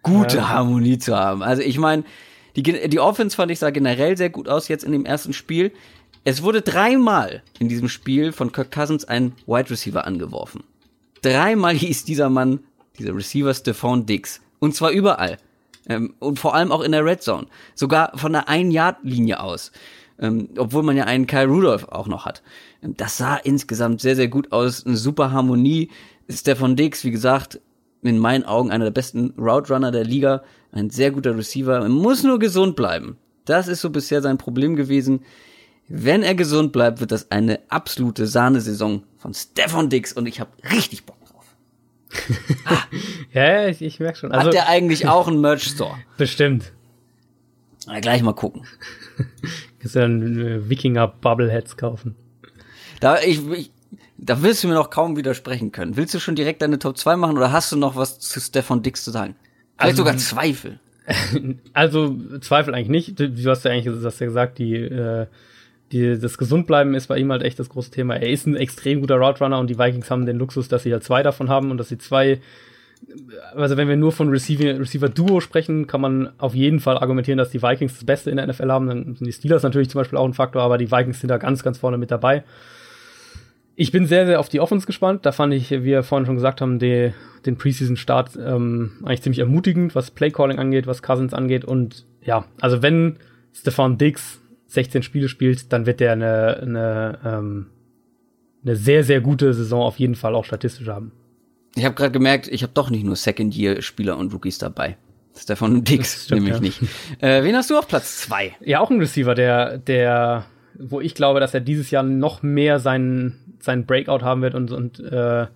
gute 0.03 0.37
ja. 0.37 0.49
Harmonie 0.49 0.97
zu 0.97 1.15
haben. 1.15 1.43
Also 1.43 1.61
ich 1.61 1.77
meine, 1.77 2.03
die, 2.55 2.63
die 2.63 2.99
Offense 2.99 3.35
fand 3.35 3.51
ich 3.51 3.59
sah 3.59 3.69
generell 3.69 4.17
sehr 4.17 4.29
gut 4.29 4.47
aus 4.47 4.67
jetzt 4.67 4.83
in 4.83 4.91
dem 4.91 5.05
ersten 5.05 5.33
Spiel. 5.33 5.71
Es 6.23 6.43
wurde 6.43 6.61
dreimal 6.61 7.43
in 7.59 7.69
diesem 7.69 7.87
Spiel 7.87 8.31
von 8.31 8.51
Kirk 8.51 8.71
Cousins 8.71 9.05
ein 9.05 9.33
Wide 9.45 9.69
Receiver 9.69 10.05
angeworfen. 10.05 10.63
Dreimal 11.21 11.75
hieß 11.75 12.05
dieser 12.05 12.29
Mann, 12.29 12.59
dieser 12.97 13.15
Receiver 13.15 13.53
Stephon 13.53 14.05
Diggs. 14.05 14.41
Und 14.59 14.75
zwar 14.75 14.91
überall. 14.91 15.37
Ähm, 15.87 16.15
und 16.19 16.39
vor 16.39 16.55
allem 16.55 16.71
auch 16.71 16.81
in 16.81 16.91
der 16.91 17.05
Red 17.05 17.21
Zone. 17.21 17.47
Sogar 17.75 18.17
von 18.17 18.33
der 18.33 18.49
Ein-Yard-Linie 18.49 19.39
aus. 19.39 19.71
Ähm, 20.19 20.49
obwohl 20.57 20.83
man 20.83 20.97
ja 20.97 21.05
einen 21.05 21.27
Kyle 21.27 21.45
Rudolph 21.45 21.87
auch 21.89 22.07
noch 22.07 22.25
hat. 22.25 22.41
Ähm, 22.83 22.95
das 22.97 23.17
sah 23.17 23.37
insgesamt 23.37 24.01
sehr, 24.01 24.15
sehr 24.15 24.27
gut 24.27 24.51
aus. 24.51 24.85
Eine 24.85 24.97
super 24.97 25.31
Harmonie. 25.31 25.89
Stefan 26.29 26.75
Diggs, 26.75 27.03
wie 27.03 27.11
gesagt, 27.11 27.61
in 28.01 28.19
meinen 28.19 28.43
Augen 28.43 28.71
einer 28.71 28.85
der 28.85 28.91
besten 28.91 29.33
Route 29.37 29.73
Runner 29.73 29.91
der 29.91 30.03
Liga. 30.03 30.43
Ein 30.71 30.89
sehr 30.89 31.11
guter 31.11 31.35
Receiver. 31.37 31.79
Man 31.79 31.91
muss 31.91 32.23
nur 32.23 32.39
gesund 32.39 32.75
bleiben. 32.75 33.17
Das 33.45 33.67
ist 33.67 33.81
so 33.81 33.89
bisher 33.89 34.21
sein 34.21 34.37
Problem 34.37 34.75
gewesen. 34.75 35.21
Wenn 35.87 36.21
er 36.21 36.35
gesund 36.35 36.73
bleibt, 36.73 36.99
wird 36.99 37.11
das 37.11 37.31
eine 37.31 37.59
absolute 37.69 38.27
Sahnesaison 38.27 39.03
von 39.17 39.33
Stefan 39.33 39.89
Diggs 39.89 40.13
und 40.13 40.25
ich 40.25 40.39
habe 40.39 40.51
richtig 40.71 41.05
Bock. 41.05 41.17
Ah. 42.65 42.83
ja, 43.33 43.67
ich, 43.67 43.81
ich 43.81 43.99
merke 43.99 44.17
schon. 44.17 44.31
Also, 44.31 44.47
Hat 44.47 44.53
der 44.53 44.69
eigentlich 44.69 45.07
auch 45.07 45.27
einen 45.27 45.41
Merch-Store? 45.41 45.97
Bestimmt. 46.17 46.71
Na, 47.85 47.99
gleich 47.99 48.21
mal 48.21 48.33
gucken. 48.33 48.65
Kannst 49.79 49.95
du 49.95 49.99
dann 49.99 50.39
äh, 50.39 50.69
Wikinger-Bubbleheads 50.69 51.77
kaufen? 51.77 52.15
Da, 52.99 53.21
ich, 53.21 53.47
ich, 53.51 53.71
da 54.17 54.41
wirst 54.41 54.63
du 54.63 54.67
mir 54.67 54.73
noch 54.73 54.89
kaum 54.89 55.15
widersprechen 55.17 55.71
können. 55.71 55.95
Willst 55.95 56.13
du 56.13 56.19
schon 56.19 56.35
direkt 56.35 56.61
deine 56.61 56.79
Top 56.79 56.97
2 56.97 57.15
machen 57.17 57.37
oder 57.37 57.51
hast 57.51 57.71
du 57.71 57.75
noch 57.75 57.95
was 57.95 58.19
zu 58.19 58.39
Stefan 58.39 58.81
Dix 58.81 59.03
zu 59.03 59.11
sagen? 59.11 59.35
Vielleicht 59.77 59.91
also, 59.91 60.03
sogar 60.03 60.17
Zweifel. 60.17 60.79
Also 61.73 62.17
Zweifel 62.41 62.75
eigentlich 62.75 62.89
nicht. 62.89 63.19
Du, 63.19 63.49
hast 63.49 63.63
ja 63.63 63.71
eigentlich 63.71 64.03
hast 64.03 64.19
ja 64.19 64.25
gesagt, 64.25 64.57
die 64.57 64.75
äh, 64.75 65.27
die, 65.91 66.19
das 66.19 66.37
Gesundbleiben 66.37 66.95
ist 66.95 67.07
bei 67.07 67.17
ihm 67.17 67.31
halt 67.31 67.43
echt 67.43 67.59
das 67.59 67.69
große 67.69 67.91
Thema. 67.91 68.15
Er 68.15 68.29
ist 68.29 68.45
ein 68.45 68.55
extrem 68.55 68.99
guter 68.99 69.15
Route 69.15 69.43
Runner 69.43 69.59
und 69.59 69.69
die 69.69 69.79
Vikings 69.79 70.11
haben 70.11 70.25
den 70.25 70.37
Luxus, 70.37 70.67
dass 70.67 70.83
sie 70.83 70.91
halt 70.91 71.03
zwei 71.03 71.23
davon 71.23 71.49
haben 71.49 71.71
und 71.71 71.77
dass 71.77 71.89
sie 71.89 71.97
zwei, 71.97 72.41
also 73.55 73.77
wenn 73.77 73.87
wir 73.87 73.95
nur 73.95 74.11
von 74.11 74.29
Receiver, 74.29 74.79
Receiver 74.79 75.07
Duo 75.07 75.39
sprechen, 75.39 75.87
kann 75.87 76.01
man 76.01 76.29
auf 76.39 76.55
jeden 76.55 76.79
Fall 76.79 76.97
argumentieren, 76.97 77.37
dass 77.37 77.51
die 77.51 77.61
Vikings 77.61 77.93
das 77.93 78.05
Beste 78.05 78.29
in 78.29 78.37
der 78.37 78.47
NFL 78.47 78.69
haben. 78.69 78.87
Dann 78.87 79.15
sind 79.15 79.25
die 79.25 79.31
Steelers 79.31 79.63
natürlich 79.63 79.89
zum 79.89 79.99
Beispiel 79.99 80.17
auch 80.17 80.25
ein 80.25 80.33
Faktor, 80.33 80.61
aber 80.61 80.77
die 80.77 80.91
Vikings 80.91 81.21
sind 81.21 81.29
da 81.29 81.37
ganz, 81.37 81.63
ganz 81.63 81.77
vorne 81.77 81.97
mit 81.97 82.11
dabei. 82.11 82.43
Ich 83.79 83.91
bin 83.91 84.07
sehr, 84.07 84.25
sehr 84.25 84.39
auf 84.39 84.49
die 84.49 84.59
Offense 84.59 84.87
gespannt. 84.87 85.23
Da 85.27 85.31
fand 85.31 85.53
ich, 85.53 85.69
wie 85.69 85.83
wir 85.83 86.01
vorhin 86.01 86.25
schon 86.25 86.33
gesagt 86.33 86.61
haben, 86.61 86.79
die, 86.79 87.13
den 87.45 87.57
Preseason-Start 87.57 88.31
ähm, 88.35 88.93
eigentlich 89.03 89.21
ziemlich 89.21 89.37
ermutigend, 89.37 89.93
was 89.93 90.09
Playcalling 90.09 90.57
angeht, 90.57 90.87
was 90.87 91.03
Cousins 91.03 91.31
angeht. 91.31 91.63
Und 91.63 92.03
ja, 92.23 92.45
also 92.59 92.81
wenn 92.81 93.17
Stefan 93.53 93.99
Diggs 93.99 94.41
16 94.65 95.03
Spiele 95.03 95.29
spielt, 95.29 95.71
dann 95.71 95.85
wird 95.85 95.99
der 95.99 96.13
eine, 96.13 96.57
eine, 96.59 97.19
ähm, 97.23 97.67
eine 98.65 98.75
sehr, 98.75 99.03
sehr 99.03 99.21
gute 99.21 99.53
Saison 99.53 99.83
auf 99.83 99.99
jeden 99.99 100.15
Fall 100.15 100.33
auch 100.33 100.43
statistisch 100.43 100.87
haben. 100.87 101.11
Ich 101.75 101.85
habe 101.85 101.93
gerade 101.93 102.11
gemerkt, 102.11 102.47
ich 102.47 102.63
habe 102.63 102.73
doch 102.73 102.89
nicht 102.89 103.05
nur 103.05 103.15
Second-Year-Spieler 103.15 104.17
und 104.17 104.33
Rookies 104.33 104.57
dabei. 104.57 104.97
Stefan 105.37 105.83
Dix 105.83 106.25
stimmt, 106.25 106.45
nämlich 106.45 106.55
ja. 106.55 106.61
nicht. 106.61 106.81
Äh, 107.21 107.43
wen 107.43 107.55
hast 107.55 107.69
du 107.69 107.77
auf 107.77 107.87
Platz 107.87 108.21
zwei? 108.21 108.55
Ja, 108.59 108.79
auch 108.79 108.89
ein 108.89 108.97
Receiver, 108.97 109.35
der, 109.35 109.77
der, 109.77 110.47
wo 110.79 111.01
ich 111.01 111.15
glaube, 111.15 111.39
dass 111.39 111.53
er 111.53 111.61
dieses 111.61 111.91
Jahr 111.91 112.03
noch 112.03 112.43
mehr 112.43 112.79
seinen, 112.79 113.55
seinen 113.59 113.85
Breakout 113.85 114.23
haben 114.23 114.41
wird 114.41 114.55
und, 114.55 114.71
und 114.71 114.99
äh, 114.99 115.47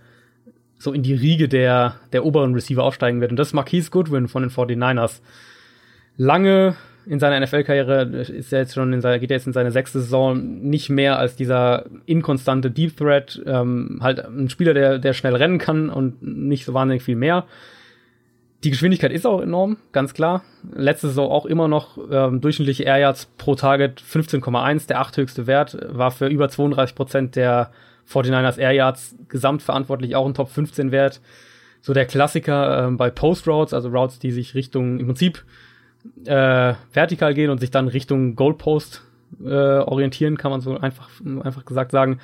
so 0.77 0.93
in 0.93 1.03
die 1.03 1.14
Riege 1.14 1.48
der, 1.48 1.95
der 2.11 2.26
oberen 2.26 2.53
Receiver 2.53 2.84
aufsteigen 2.84 3.22
wird. 3.22 3.31
Und 3.31 3.38
das 3.38 3.49
ist 3.49 3.53
Marquise 3.53 3.91
Goodwin 3.91 4.27
von 4.27 4.43
den 4.43 4.52
49ers. 4.52 5.22
Lange 6.18 6.76
in 7.06 7.19
seiner 7.19 7.39
NFL-Karriere 7.39 8.03
ist 8.03 8.53
er 8.53 8.60
jetzt 8.60 8.73
schon 8.73 8.93
in 8.93 9.02
seiner, 9.02 9.19
geht 9.19 9.31
er 9.31 9.38
jetzt 9.38 9.48
in 9.48 9.53
seine 9.53 9.72
sechste 9.72 9.99
Saison 9.99 10.61
nicht 10.61 10.89
mehr 10.89 11.18
als 11.18 11.35
dieser 11.35 11.85
inkonstante 12.06 12.69
Deep 12.69 12.95
Threat, 12.95 13.41
ähm, 13.45 13.99
halt 14.02 14.23
ein 14.26 14.49
Spieler, 14.49 14.73
der, 14.73 14.99
der 14.99 15.14
schnell 15.14 15.35
rennen 15.35 15.57
kann 15.57 15.89
und 15.89 16.22
nicht 16.22 16.65
so 16.65 16.73
wahnsinnig 16.73 17.03
viel 17.03 17.15
mehr. 17.15 17.45
Die 18.63 18.69
Geschwindigkeit 18.69 19.11
ist 19.11 19.25
auch 19.25 19.41
enorm, 19.41 19.77
ganz 19.91 20.13
klar. 20.13 20.43
Letzte 20.71 21.07
Saison 21.07 21.31
auch 21.31 21.47
immer 21.47 21.67
noch 21.67 21.97
ähm, 22.11 22.41
durchschnittliche 22.41 22.83
Air 22.83 22.99
Yards 22.99 23.25
pro 23.38 23.55
Target 23.55 24.01
15,1, 24.01 24.88
der 24.88 24.99
achthöchste 24.99 25.47
Wert, 25.47 25.77
war 25.89 26.11
für 26.11 26.27
über 26.27 26.47
32 26.47 26.95
Prozent 26.95 27.35
der 27.35 27.71
49ers 28.07 28.59
Air 28.59 28.73
Yards 28.73 29.15
gesamtverantwortlich 29.29 30.15
auch 30.15 30.27
ein 30.27 30.35
Top 30.35 30.49
15 30.49 30.91
Wert. 30.91 31.21
So 31.81 31.93
der 31.93 32.05
Klassiker 32.05 32.85
ähm, 32.85 32.97
bei 32.97 33.09
Post 33.09 33.47
Routes, 33.47 33.73
also 33.73 33.89
Routes, 33.89 34.19
die 34.19 34.31
sich 34.31 34.53
Richtung 34.53 34.99
im 34.99 35.07
Prinzip 35.07 35.43
äh, 36.25 36.75
vertikal 36.93 37.33
gehen 37.33 37.49
und 37.49 37.59
sich 37.59 37.71
dann 37.71 37.88
Richtung 37.88 38.35
Goalpost 38.35 39.01
äh, 39.43 39.49
orientieren, 39.49 40.38
kann 40.38 40.51
man 40.51 40.61
so 40.61 40.77
einfach, 40.77 41.09
einfach 41.43 41.65
gesagt 41.65 41.91
sagen, 41.91 42.19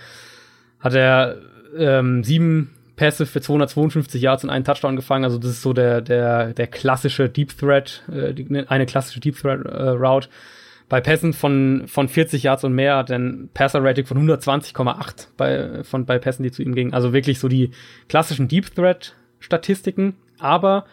hat 0.80 0.94
er 0.94 1.38
ähm, 1.76 2.24
sieben 2.24 2.77
Pässe 2.98 3.26
für 3.28 3.40
252 3.40 4.22
Yards 4.22 4.44
und 4.44 4.50
einen 4.50 4.66
Touchdown 4.66 4.98
gefangen. 4.98 5.24
Also 5.24 5.38
das 5.38 5.52
ist 5.52 5.62
so 5.62 5.72
der, 5.72 6.02
der, 6.02 6.54
der 6.54 6.68
klassische 6.68 7.30
Deep 7.30 7.58
Threat, 7.58 8.04
äh, 8.12 8.34
die, 8.34 8.68
eine 8.68 8.86
klassische 8.86 9.22
Deep 9.22 9.38
Threat 9.40 9.66
äh, 9.66 9.90
Route. 9.90 10.28
Bei 10.90 11.00
Pässen 11.00 11.34
von, 11.34 11.84
von 11.88 12.08
40 12.08 12.44
Yards 12.44 12.64
und 12.64 12.74
mehr 12.74 12.98
hat 12.98 13.10
er 13.10 13.20
ein 13.20 13.50
Passer-Rating 13.54 14.06
von 14.06 14.18
120,8 14.28 15.28
bei, 15.38 15.84
von, 15.84 16.06
bei 16.06 16.18
Pässen, 16.18 16.44
die 16.44 16.52
zu 16.52 16.64
ihm 16.64 16.74
gingen. 16.76 16.94
Also 16.94 17.14
wirklich 17.14 17.40
so 17.40 17.48
die 17.48 17.72
klassischen 18.10 18.48
Deep 18.48 18.74
Threat-Statistiken. 18.74 20.16
Aber 20.40 20.86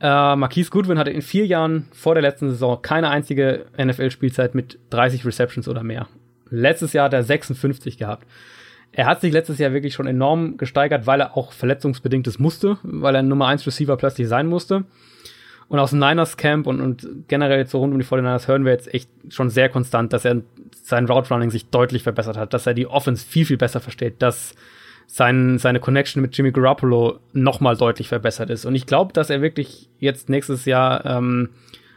äh, 0.00 0.36
Marquise 0.36 0.70
Goodwin 0.70 0.98
hatte 0.98 1.10
in 1.10 1.22
vier 1.22 1.46
Jahren 1.46 1.88
vor 1.92 2.14
der 2.14 2.22
letzten 2.22 2.48
Saison 2.48 2.80
keine 2.80 3.10
einzige 3.10 3.66
NFL-Spielzeit 3.76 4.54
mit 4.54 4.78
30 4.90 5.26
Receptions 5.26 5.68
oder 5.68 5.82
mehr. 5.82 6.08
Letztes 6.48 6.92
Jahr 6.94 7.06
hat 7.06 7.12
er 7.12 7.22
56 7.22 7.98
gehabt. 7.98 8.26
Er 8.96 9.06
hat 9.06 9.20
sich 9.20 9.32
letztes 9.32 9.58
Jahr 9.58 9.72
wirklich 9.72 9.94
schon 9.94 10.06
enorm 10.06 10.56
gesteigert, 10.56 11.06
weil 11.06 11.20
er 11.20 11.36
auch 11.36 11.52
verletzungsbedingtes 11.52 12.38
musste, 12.38 12.78
weil 12.82 13.14
er 13.16 13.22
Nummer 13.22 13.48
1 13.48 13.66
Receiver 13.66 13.96
plötzlich 13.96 14.28
sein 14.28 14.46
musste. 14.46 14.84
Und 15.68 15.78
aus 15.78 15.90
dem 15.90 15.98
Niners 15.98 16.36
Camp 16.36 16.66
und, 16.66 16.80
und 16.80 17.08
generell 17.26 17.66
so 17.66 17.78
rund 17.78 17.92
um 17.92 17.98
die 17.98 18.04
49ers 18.04 18.46
hören 18.46 18.64
wir 18.64 18.72
jetzt 18.72 18.92
echt 18.92 19.08
schon 19.30 19.50
sehr 19.50 19.68
konstant, 19.68 20.12
dass 20.12 20.24
er 20.24 20.42
sein 20.82 21.06
Route 21.06 21.32
Running 21.32 21.50
sich 21.50 21.70
deutlich 21.70 22.02
verbessert 22.02 22.36
hat, 22.36 22.52
dass 22.52 22.66
er 22.66 22.74
die 22.74 22.86
Offense 22.86 23.26
viel, 23.26 23.46
viel 23.46 23.56
besser 23.56 23.80
versteht, 23.80 24.20
dass 24.20 24.54
sein, 25.06 25.58
seine 25.58 25.80
Connection 25.80 26.22
mit 26.22 26.36
Jimmy 26.36 26.52
Garoppolo 26.52 27.18
nochmal 27.32 27.76
deutlich 27.76 28.08
verbessert 28.08 28.50
ist. 28.50 28.64
Und 28.64 28.74
ich 28.74 28.86
glaube, 28.86 29.12
dass 29.12 29.30
er 29.30 29.42
wirklich 29.42 29.88
jetzt 29.98 30.28
nächstes 30.28 30.64
Jahr 30.66 31.04
ähm, 31.04 31.50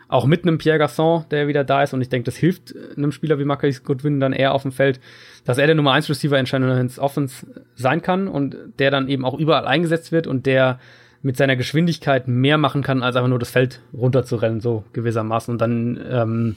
auch 0.10 0.26
mit 0.26 0.44
einem 0.44 0.58
Pierre 0.58 0.80
Gasson, 0.80 1.26
der 1.32 1.48
wieder 1.48 1.64
da 1.64 1.84
ist, 1.84 1.94
und 1.94 2.02
ich 2.02 2.10
denke, 2.10 2.26
das 2.26 2.38
hilft 2.38 2.74
einem 2.96 3.12
Spieler 3.12 3.40
wie 3.40 3.46
Marcus 3.46 3.84
Goodwin 3.84 4.20
dann 4.20 4.34
eher 4.34 4.54
auf 4.54 4.62
dem 4.62 4.72
Feld, 4.72 5.00
dass 5.44 5.58
er 5.58 5.68
der 5.68 5.76
Nummer 5.76 5.92
1 5.94 6.10
Receiver 6.10 6.40
in 6.40 6.46
Shannon's 6.46 7.00
Offense 7.00 7.46
sein 7.76 8.02
kann 8.02 8.28
und 8.28 8.56
der 8.80 8.92
dann 8.92 9.10
eben 9.10 9.26
auch 9.26 9.38
überall 9.38 9.68
eingesetzt 9.68 10.12
wird 10.12 10.28
und 10.28 10.46
der 10.46 10.80
mit 11.22 11.36
seiner 11.36 11.56
Geschwindigkeit 11.56 12.28
mehr 12.28 12.58
machen 12.58 12.84
kann, 12.84 13.04
als 13.04 13.16
einfach 13.16 13.30
nur 13.30 13.40
das 13.40 13.50
Feld 13.50 13.82
runterzurennen, 13.94 14.62
so 14.62 14.86
gewissermaßen. 14.94 15.52
Und 15.52 15.60
dann 15.60 16.00
ähm, 16.10 16.56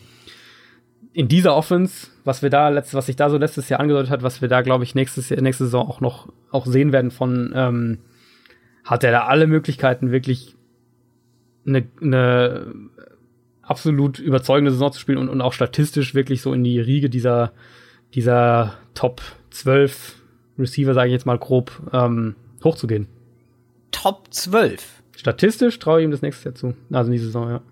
in 1.12 1.28
dieser 1.28 1.56
Offense, 1.56 2.08
was 2.24 2.42
wir 2.42 2.50
da 2.50 2.68
letzt, 2.68 2.94
was 2.94 3.06
sich 3.06 3.16
da 3.16 3.30
so 3.30 3.38
letztes 3.38 3.68
Jahr 3.68 3.80
angedeutet 3.80 4.10
hat, 4.10 4.22
was 4.22 4.40
wir 4.42 4.48
da, 4.48 4.60
glaube 4.60 4.84
ich, 4.84 4.94
nächstes 4.94 5.28
Jahr, 5.28 5.40
nächste 5.40 5.64
Saison 5.64 5.88
auch 5.88 6.00
noch 6.00 6.32
auch 6.50 6.66
sehen 6.66 6.92
werden 6.92 7.10
von, 7.10 7.52
ähm, 7.54 7.98
hat 8.84 9.02
er 9.02 9.10
da 9.10 9.24
alle 9.24 9.46
Möglichkeiten, 9.46 10.12
wirklich 10.12 10.54
eine, 11.66 11.86
eine 12.00 12.74
absolut 13.70 14.18
überzeugende 14.18 14.72
Saison 14.72 14.92
zu 14.92 15.00
spielen 15.00 15.18
und, 15.18 15.28
und 15.28 15.40
auch 15.40 15.52
statistisch 15.52 16.14
wirklich 16.14 16.42
so 16.42 16.52
in 16.52 16.64
die 16.64 16.80
Riege 16.80 17.08
dieser, 17.08 17.52
dieser 18.14 18.74
Top 18.94 19.22
12 19.50 20.16
Receiver, 20.58 20.92
sage 20.92 21.08
ich 21.08 21.12
jetzt 21.12 21.26
mal 21.26 21.38
grob, 21.38 21.70
ähm, 21.92 22.34
hochzugehen. 22.64 23.06
Top 23.92 24.26
12. 24.32 25.02
Statistisch 25.16 25.78
traue 25.78 26.00
ich 26.00 26.04
ihm 26.04 26.10
das 26.10 26.22
nächste 26.22 26.48
Jahr 26.48 26.54
zu. 26.54 26.74
Also 26.90 27.10
in 27.10 27.12
die 27.12 27.22
Saison, 27.22 27.48
ja. 27.48 27.62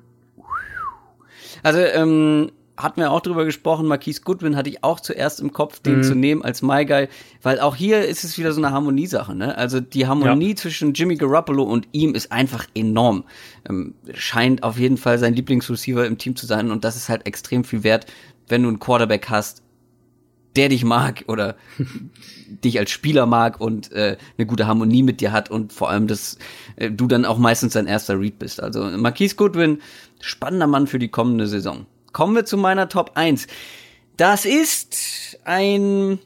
Also, 1.65 1.81
ähm, 1.81 2.53
hatten 2.79 3.01
wir 3.01 3.11
auch 3.11 3.21
drüber 3.21 3.45
gesprochen, 3.45 3.87
Marquise 3.87 4.23
Goodwin 4.23 4.55
hatte 4.55 4.71
ich 4.71 4.85
auch 4.85 5.01
zuerst 5.01 5.41
im 5.41 5.53
Kopf, 5.53 5.81
den 5.81 5.99
mhm. 5.99 6.03
zu 6.05 6.15
nehmen 6.15 6.43
als 6.43 6.63
My 6.63 6.87
Guy, 6.87 7.09
weil 7.43 7.59
auch 7.59 7.75
hier 7.75 8.07
ist 8.07 8.23
es 8.23 8.39
wieder 8.39 8.53
so 8.53 8.61
eine 8.61 8.73
Harmoniesache, 8.73 9.35
ne? 9.35 9.59
Also 9.59 9.81
die 9.81 10.07
Harmonie 10.07 10.51
ja. 10.51 10.57
zwischen 10.57 10.93
Jimmy 10.93 11.17
Garoppolo 11.17 11.65
und 11.65 11.89
ihm 11.91 12.15
ist 12.15 12.31
einfach 12.31 12.67
enorm. 12.75 13.25
Ähm, 13.69 13.95
scheint 14.15 14.63
auf 14.63 14.79
jeden 14.79 14.97
Fall 14.97 15.19
sein 15.19 15.35
Lieblingsreceiver 15.35 16.07
im 16.07 16.19
Team 16.19 16.37
zu 16.37 16.47
sein 16.47 16.71
und 16.71 16.85
das 16.85 16.97
ist 16.97 17.09
halt 17.09 17.27
extrem 17.27 17.65
viel 17.65 17.83
wert, 17.83 18.07
wenn 18.47 18.63
du 18.63 18.69
einen 18.69 18.79
Quarterback 18.79 19.29
hast, 19.29 19.63
der 20.55 20.69
dich 20.69 20.85
mag 20.85 21.25
oder 21.27 21.57
dich 22.65 22.79
als 22.79 22.91
Spieler 22.91 23.27
mag 23.27 23.61
und 23.61 23.91
äh, 23.91 24.17
eine 24.37 24.47
gute 24.47 24.69
Harmonie 24.69 25.03
mit 25.03 25.21
dir 25.21 25.33
hat 25.33 25.51
und 25.51 25.73
vor 25.73 25.91
allem, 25.91 26.07
dass 26.07 26.39
äh, 26.77 26.93
du 26.93 27.09
dann 27.09 27.25
auch 27.25 27.39
meistens 27.39 27.73
sein 27.73 27.89
erster 27.89 28.21
Read 28.21 28.39
bist. 28.39 28.63
Also 28.63 28.85
Marquise 28.85 29.35
Goodwin, 29.35 29.81
spannender 30.21 30.69
Mann 30.69 30.87
für 30.87 31.01
die 31.01 31.09
kommende 31.09 31.49
Saison. 31.49 31.87
Kommen 32.19 32.35
wir 32.35 32.45
zu 32.45 32.57
meiner 32.57 32.89
Top 32.89 33.13
1. 33.15 33.47
Das 34.17 34.45
ist 34.45 35.39
ein 35.45 36.19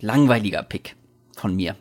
langweiliger 0.00 0.64
Pick 0.64 0.96
von 1.36 1.54
mir. 1.54 1.76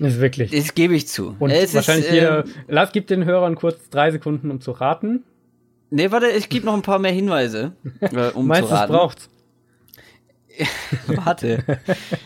Das 0.00 0.14
ist 0.14 0.20
wirklich. 0.20 0.50
Das 0.50 0.74
gebe 0.74 0.96
ich 0.96 1.06
zu. 1.06 1.36
Und 1.38 1.50
es 1.52 1.72
wahrscheinlich 1.72 2.06
ist, 2.06 2.14
jeder. 2.14 2.40
äh, 2.40 2.48
Lass, 2.66 2.90
gib 2.90 3.06
den 3.06 3.24
Hörern 3.26 3.54
kurz 3.54 3.90
drei 3.90 4.10
Sekunden, 4.10 4.50
um 4.50 4.60
zu 4.60 4.72
raten. 4.72 5.22
Nee, 5.90 6.10
warte, 6.10 6.26
ich 6.30 6.48
gebe 6.48 6.66
noch 6.66 6.74
ein 6.74 6.82
paar 6.82 6.98
mehr 6.98 7.12
Hinweise, 7.12 7.76
äh, 8.00 8.30
um 8.30 8.48
Meinst 8.48 8.64
zu 8.64 8.68
du, 8.70 8.74
es 8.74 8.80
raten. 8.80 8.92
braucht's? 8.92 9.30
Warte. 11.06 11.64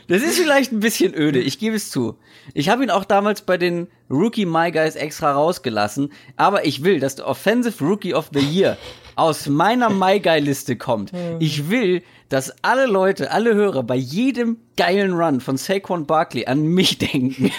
Das 0.09 0.23
ist 0.23 0.39
vielleicht 0.39 0.73
ein 0.73 0.81
bisschen 0.81 1.15
öde, 1.15 1.41
ich 1.41 1.59
gebe 1.59 1.77
es 1.77 1.91
zu. 1.91 2.19
Ich 2.55 2.71
habe 2.71 2.83
ihn 2.85 2.91
auch 2.91 3.05
damals 3.05 3.43
bei 3.43 3.59
den 3.59 3.89
Rookie 4.09 4.47
My 4.47 4.71
Guys 4.73 4.97
extra 4.97 5.33
rausgelassen, 5.33 6.11
aber 6.37 6.65
ich 6.65 6.85
will, 6.85 7.01
dass 7.01 7.17
der 7.17 7.27
Offensive 7.27 7.85
Rookie 7.85 8.15
of 8.15 8.31
the 8.33 8.41
Year 8.41 8.79
aus 9.19 9.49
meiner 9.49 9.91
My 9.91 10.21
Guy 10.21 10.41
Liste 10.41 10.77
kommt. 10.77 11.13
Ich 11.41 11.71
will, 11.71 12.03
dass 12.29 12.53
alle 12.63 12.87
Leute, 12.87 13.31
alle 13.31 13.55
Hörer 13.55 13.83
bei 13.83 13.97
jedem 13.97 14.59
geilen 14.77 15.13
Run 15.13 15.41
von 15.41 15.57
Saquon 15.57 16.07
Barkley 16.07 16.47
an 16.47 16.63
mich 16.63 16.99
denken. 16.99 17.51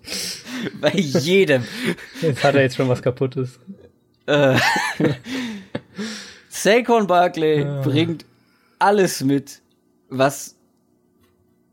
bei 0.80 0.92
jedem. 0.92 1.64
Jetzt 2.20 2.42
hat 2.42 2.54
er 2.54 2.62
jetzt 2.62 2.76
schon 2.76 2.88
was 2.88 3.02
kaputtes. 3.02 3.58
Saquon 6.48 7.06
Barkley 7.06 7.64
bringt 7.82 8.24
alles 8.78 9.22
mit, 9.22 9.60
was 10.08 10.56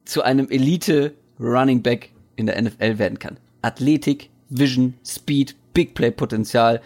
zu 0.05 0.21
einem 0.21 0.49
Elite 0.49 1.13
Running 1.39 1.81
Back 1.81 2.11
in 2.35 2.47
der 2.47 2.61
NFL 2.61 2.97
werden 2.97 3.19
kann. 3.19 3.37
Athletik, 3.61 4.29
Vision, 4.49 4.95
Speed, 5.05 5.55
Big 5.73 5.93
Play 5.95 6.11
Potenzial, 6.11 6.81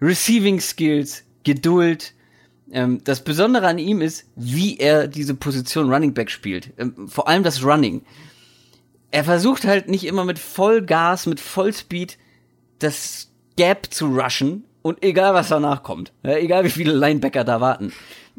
Receiving 0.00 0.60
Skills, 0.60 1.24
Geduld. 1.44 2.12
Ähm, 2.70 3.00
das 3.04 3.22
Besondere 3.22 3.66
an 3.66 3.78
ihm 3.78 4.00
ist, 4.00 4.24
wie 4.34 4.78
er 4.78 5.06
diese 5.06 5.34
Position 5.34 5.92
Running 5.92 6.14
Back 6.14 6.30
spielt. 6.30 6.72
Ähm, 6.78 7.08
vor 7.08 7.28
allem 7.28 7.42
das 7.42 7.64
Running. 7.64 8.02
Er 9.10 9.24
versucht 9.24 9.64
halt 9.64 9.88
nicht 9.88 10.04
immer 10.04 10.24
mit 10.24 10.38
Vollgas, 10.38 11.26
mit 11.26 11.40
Vollspeed 11.40 12.18
das 12.78 13.30
Gap 13.56 13.88
zu 13.90 14.06
rushen 14.06 14.64
und 14.82 15.02
egal 15.02 15.34
was 15.34 15.48
danach 15.48 15.82
kommt, 15.82 16.12
ja, 16.22 16.36
egal 16.36 16.64
wie 16.64 16.70
viele 16.70 16.92
Linebacker 16.92 17.44
da 17.44 17.60
warten. 17.60 17.92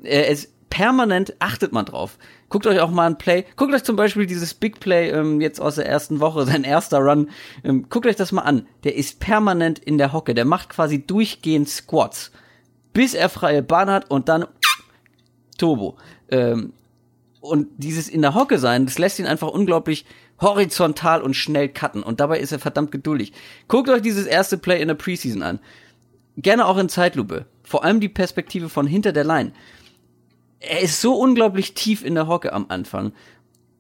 Er 0.04 0.28
ist 0.28 0.54
permanent, 0.70 1.36
achtet 1.40 1.72
man 1.72 1.86
drauf. 1.86 2.18
Guckt 2.50 2.68
euch 2.68 2.80
auch 2.80 2.92
mal 2.92 3.08
ein 3.08 3.18
Play, 3.18 3.46
guckt 3.56 3.74
euch 3.74 3.84
zum 3.84 3.96
Beispiel 3.96 4.26
dieses 4.26 4.54
Big 4.54 4.80
Play 4.80 5.10
ähm, 5.10 5.42
jetzt 5.42 5.60
aus 5.60 5.76
der 5.76 5.88
ersten 5.88 6.20
Woche, 6.20 6.46
sein 6.48 6.64
erster 6.64 7.00
Run, 7.00 7.30
ähm, 7.64 7.88
guckt 7.90 8.06
euch 8.06 8.16
das 8.16 8.32
mal 8.32 8.42
an. 8.44 8.68
Der 8.84 8.96
ist 8.96 9.20
permanent 9.20 9.80
in 9.80 9.98
der 9.98 10.14
Hocke, 10.14 10.34
der 10.34 10.46
macht 10.46 10.70
quasi 10.70 11.06
durchgehend 11.06 11.70
Squats, 11.70 12.32
bis 12.94 13.14
er 13.14 13.30
freie 13.30 13.64
Bahn 13.64 13.90
hat 13.90 14.10
und 14.10 14.30
dann 14.30 14.46
Turbo. 15.58 15.98
Ähm, 16.30 16.74
und 17.42 17.68
dieses 17.78 18.10
in 18.10 18.22
der 18.22 18.36
Hocke 18.36 18.60
sein, 18.60 18.86
das 18.86 18.98
lässt 18.98 19.20
ihn 19.20 19.26
einfach 19.26 19.50
unglaublich 19.50 20.06
horizontal 20.40 21.22
und 21.22 21.36
schnell 21.36 21.70
cutten. 21.70 22.04
Und 22.04 22.20
dabei 22.20 22.40
ist 22.40 22.52
er 22.52 22.60
verdammt 22.60 22.92
geduldig. 22.92 23.34
Guckt 23.68 23.90
euch 23.90 24.02
dieses 24.02 24.26
erste 24.26 24.58
Play 24.58 24.82
in 24.82 24.88
der 24.88 24.96
Preseason 24.96 25.42
an. 25.42 25.60
Gerne 26.38 26.66
auch 26.66 26.78
in 26.78 26.90
Zeitlupe. 26.90 27.46
Vor 27.64 27.84
allem 27.84 28.00
die 28.00 28.10
Perspektive 28.10 28.70
von 28.70 28.86
hinter 28.86 29.12
der 29.12 29.24
Line. 29.24 29.52
Er 30.60 30.82
ist 30.82 31.02
so 31.02 31.16
unglaublich 31.16 31.74
tief 31.74 32.04
in 32.04 32.16
der 32.16 32.28
Hocke 32.28 32.54
am 32.54 32.66
Anfang. 32.70 33.14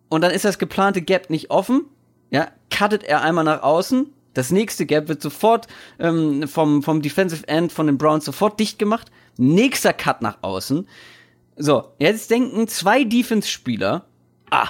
Und 0.09 0.21
dann 0.21 0.31
ist 0.31 0.45
das 0.45 0.59
geplante 0.59 1.01
Gap 1.01 1.29
nicht 1.29 1.49
offen. 1.49 1.85
Ja, 2.29 2.49
cuttet 2.75 3.03
er 3.03 3.21
einmal 3.21 3.43
nach 3.43 3.63
außen. 3.63 4.13
Das 4.33 4.51
nächste 4.51 4.85
Gap 4.85 5.07
wird 5.07 5.21
sofort 5.21 5.67
ähm, 5.99 6.47
vom, 6.47 6.83
vom 6.83 7.01
Defensive 7.01 7.47
End 7.47 7.71
von 7.71 7.87
den 7.87 7.97
Browns 7.97 8.25
sofort 8.25 8.59
dicht 8.59 8.77
gemacht. 8.77 9.09
Nächster 9.37 9.93
Cut 9.93 10.21
nach 10.21 10.37
außen. 10.41 10.87
So, 11.55 11.85
jetzt 11.97 12.29
denken 12.29 12.67
zwei 12.67 13.03
Defense-Spieler, 13.03 14.05
ah, 14.51 14.69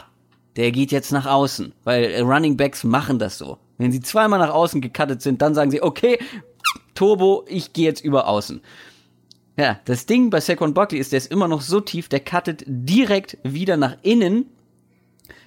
der 0.56 0.72
geht 0.72 0.92
jetzt 0.94 1.12
nach 1.12 1.26
außen, 1.26 1.74
weil 1.84 2.22
Running 2.22 2.56
Backs 2.56 2.86
machen 2.86 3.20
das 3.20 3.38
so. 3.38 3.58
Wenn 3.78 3.92
sie 3.92 4.00
zweimal 4.00 4.40
nach 4.40 4.54
außen 4.54 4.80
gecuttet 4.80 5.22
sind, 5.22 5.42
dann 5.42 5.54
sagen 5.54 5.70
sie, 5.70 5.84
okay, 5.84 6.18
Turbo, 6.96 7.46
ich 7.48 7.74
gehe 7.74 7.86
jetzt 7.86 8.04
über 8.04 8.28
außen. 8.28 8.62
Ja, 9.58 9.80
das 9.86 10.06
Ding 10.06 10.30
bei 10.30 10.40
Saquon 10.40 10.74
Buckley 10.74 11.00
ist, 11.00 11.12
der 11.12 11.18
ist 11.18 11.32
immer 11.32 11.48
noch 11.48 11.62
so 11.62 11.80
tief, 11.80 12.10
der 12.10 12.20
cuttet 12.20 12.64
direkt 12.68 13.38
wieder 13.44 13.76
nach 13.76 13.98
innen. 14.04 14.46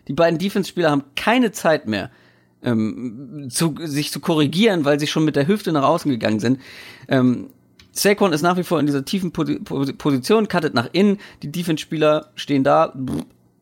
Die 0.09 0.13
beiden 0.13 0.39
Defense-Spieler 0.39 0.91
haben 0.91 1.05
keine 1.15 1.53
Zeit 1.53 1.87
mehr, 1.87 2.11
ähm, 2.63 3.47
zu, 3.51 3.77
sich 3.85 4.11
zu 4.11 4.19
korrigieren, 4.19 4.85
weil 4.85 4.99
sie 4.99 5.07
schon 5.07 5.25
mit 5.25 5.37
der 5.37 5.47
Hüfte 5.47 5.71
nach 5.71 5.85
außen 5.85 6.11
gegangen 6.11 6.41
sind. 6.41 6.61
Ähm, 7.07 7.51
Saquon 7.93 8.33
ist 8.33 8.43
nach 8.43 8.57
wie 8.57 8.65
vor 8.65 8.81
in 8.81 8.87
dieser 8.87 9.05
tiefen 9.05 9.33
Position, 9.33 10.49
cuttet 10.49 10.75
nach 10.75 10.89
innen, 10.93 11.19
die 11.43 11.53
Defense-Spieler 11.53 12.33
stehen 12.35 12.65
da, 12.65 12.93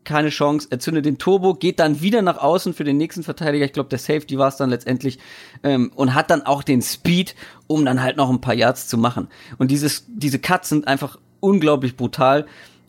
keine 0.09 0.31
Chance, 0.31 0.67
er 0.71 0.79
zündet 0.81 1.05
den 1.05 1.19
Turbo, 1.19 1.55
geht 1.55 1.79
dann 1.79 2.01
wieder 2.01 2.23
nach 2.23 2.39
außen 2.39 2.73
für 2.73 2.83
den 2.83 2.97
nächsten 2.97 3.23
Verteidiger, 3.23 3.67
ich 3.67 3.75
glaube 3.75 3.91
der 3.91 3.99
Safety 3.99 4.39
war 4.39 4.49
es 4.49 4.57
dann 4.57 4.71
letztendlich, 4.71 5.19
ähm, 5.63 5.93
und 5.95 6.15
hat 6.15 6.31
dann 6.31 6.43
auch 6.43 6.63
den 6.63 6.81
Speed, 6.81 7.35
um 7.67 7.85
dann 7.85 8.03
halt 8.03 8.17
noch 8.17 8.31
ein 8.31 8.41
paar 8.41 8.55
Yards 8.55 8.89
zu 8.89 8.97
machen. 8.97 9.29
Und 9.59 9.71
dieses, 9.71 10.07
diese 10.09 10.39
Cuts 10.39 10.71
sind 10.71 10.89
einfach 10.89 11.19
unglaublich 11.41 11.97
brutal, 11.97 12.47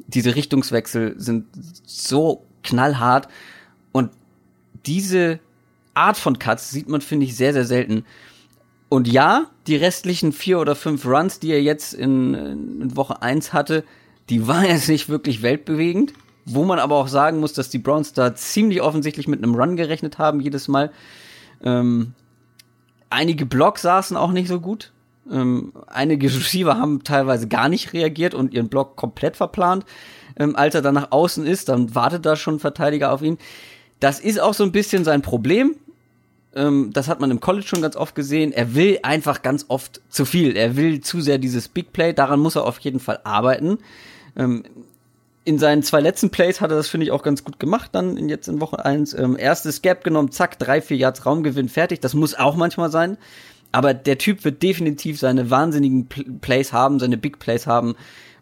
diese 0.08 0.36
Richtungswechsel 0.36 1.16
sind 1.18 1.46
so 1.86 2.46
knallhart 2.64 3.28
und 3.92 4.12
diese 4.86 5.40
Art 5.94 6.18
von 6.18 6.40
Cuts 6.40 6.72
sieht 6.72 6.88
man, 6.88 7.02
finde 7.02 7.26
ich, 7.26 7.36
sehr, 7.36 7.52
sehr 7.52 7.66
selten. 7.66 8.06
Und 8.88 9.08
ja, 9.08 9.48
die 9.68 9.76
restlichen 9.76 10.32
vier 10.32 10.60
oder 10.60 10.76
fünf 10.76 11.06
Runs, 11.06 11.40
die 11.40 11.52
er 11.52 11.62
jetzt 11.62 11.94
in, 11.94 12.34
in 12.34 12.96
Woche 12.96 13.22
eins 13.22 13.54
hatte, 13.54 13.84
die 14.30 14.48
waren 14.48 14.66
jetzt 14.66 14.88
nicht 14.88 15.10
wirklich 15.10 15.42
weltbewegend. 15.42 16.14
Wo 16.46 16.66
man 16.66 16.80
aber 16.80 16.96
auch 16.96 17.08
sagen 17.08 17.40
muss, 17.40 17.54
dass 17.54 17.70
die 17.70 17.78
Browns 17.78 18.14
da 18.14 18.34
ziemlich 18.36 18.82
offensichtlich 18.82 19.28
mit 19.28 19.44
einem 19.44 19.56
Run 19.56 19.76
gerechnet 19.76 20.18
haben, 20.18 20.40
jedes 20.40 20.68
Mal. 20.68 20.92
Ähm, 21.64 22.14
einige 23.10 23.46
Blocks 23.46 23.82
saßen 23.82 24.18
auch 24.18 24.32
nicht 24.32 24.48
so 24.48 24.60
gut. 24.60 24.92
Ähm, 25.32 25.74
einige 25.88 26.28
Receiver 26.28 26.78
haben 26.78 27.04
teilweise 27.04 27.48
gar 27.48 27.70
nicht 27.70 27.94
reagiert 27.94 28.34
und 28.34 28.54
ihren 28.54 28.70
Block 28.70 28.96
komplett 28.96 29.38
verplant. 29.38 29.86
Ähm, 30.38 30.56
als 30.56 30.76
er 30.76 30.82
dann 30.82 30.96
nach 30.96 31.12
außen 31.12 31.46
ist, 31.46 31.70
dann 31.70 31.94
wartet 31.94 32.26
da 32.26 32.36
schon 32.36 32.56
ein 32.56 32.60
Verteidiger 32.60 33.12
auf 33.12 33.22
ihn. 33.22 33.38
Das 34.00 34.20
ist 34.20 34.40
auch 34.40 34.54
so 34.54 34.64
ein 34.64 34.72
bisschen 34.72 35.04
sein 35.04 35.22
Problem. 35.22 35.76
Ähm, 36.56 36.92
das 36.94 37.08
hat 37.08 37.20
man 37.20 37.32
im 37.32 37.40
College 37.40 37.68
schon 37.68 37.82
ganz 37.82 37.96
oft 37.96 38.16
gesehen. 38.16 38.52
Er 38.52 38.74
will 38.74 39.00
einfach 39.04 39.42
ganz 39.42 39.66
oft 39.68 40.02
zu 40.10 40.26
viel. 40.26 40.56
Er 40.56 40.76
will 40.76 41.02
zu 41.02 41.22
sehr 41.22 41.38
dieses 41.38 41.68
Big 41.68 41.94
Play. 41.94 42.14
Daran 42.14 42.40
muss 42.40 42.56
er 42.56 42.66
auf 42.66 42.80
jeden 42.80 43.00
Fall 43.00 43.20
arbeiten. 43.24 43.78
Ähm, 44.36 44.64
in 45.50 45.58
seinen 45.58 45.82
zwei 45.82 46.00
letzten 46.00 46.30
Plays 46.30 46.62
hat 46.62 46.70
er 46.70 46.78
das, 46.78 46.90
finde 46.90 47.08
ich, 47.08 47.12
auch 47.12 47.24
ganz 47.24 47.44
gut 47.44 47.60
gemacht, 47.60 47.90
dann 47.94 48.18
in, 48.18 48.30
jetzt 48.30 48.48
in 48.48 48.62
Woche 48.62 48.86
eins 48.86 49.16
Ähm, 49.16 49.36
erstes 49.36 49.82
Gap 49.82 50.04
genommen, 50.04 50.32
zack, 50.32 50.60
drei, 50.60 50.80
vier 50.80 50.96
Yards 50.96 51.26
Raumgewinn, 51.26 51.70
fertig. 51.70 52.02
Das 52.02 52.14
muss 52.14 52.36
auch 52.36 52.56
manchmal 52.56 52.92
sein. 52.92 53.18
Aber 53.72 53.96
der 53.96 54.20
Typ 54.20 54.46
wird 54.46 54.62
definitiv 54.62 55.18
seine 55.18 55.50
wahnsinnigen 55.50 56.08
Plays 56.40 56.72
haben, 56.72 57.00
seine 57.00 57.18
Big 57.18 57.40
Plays 57.40 57.66
haben. 57.66 57.96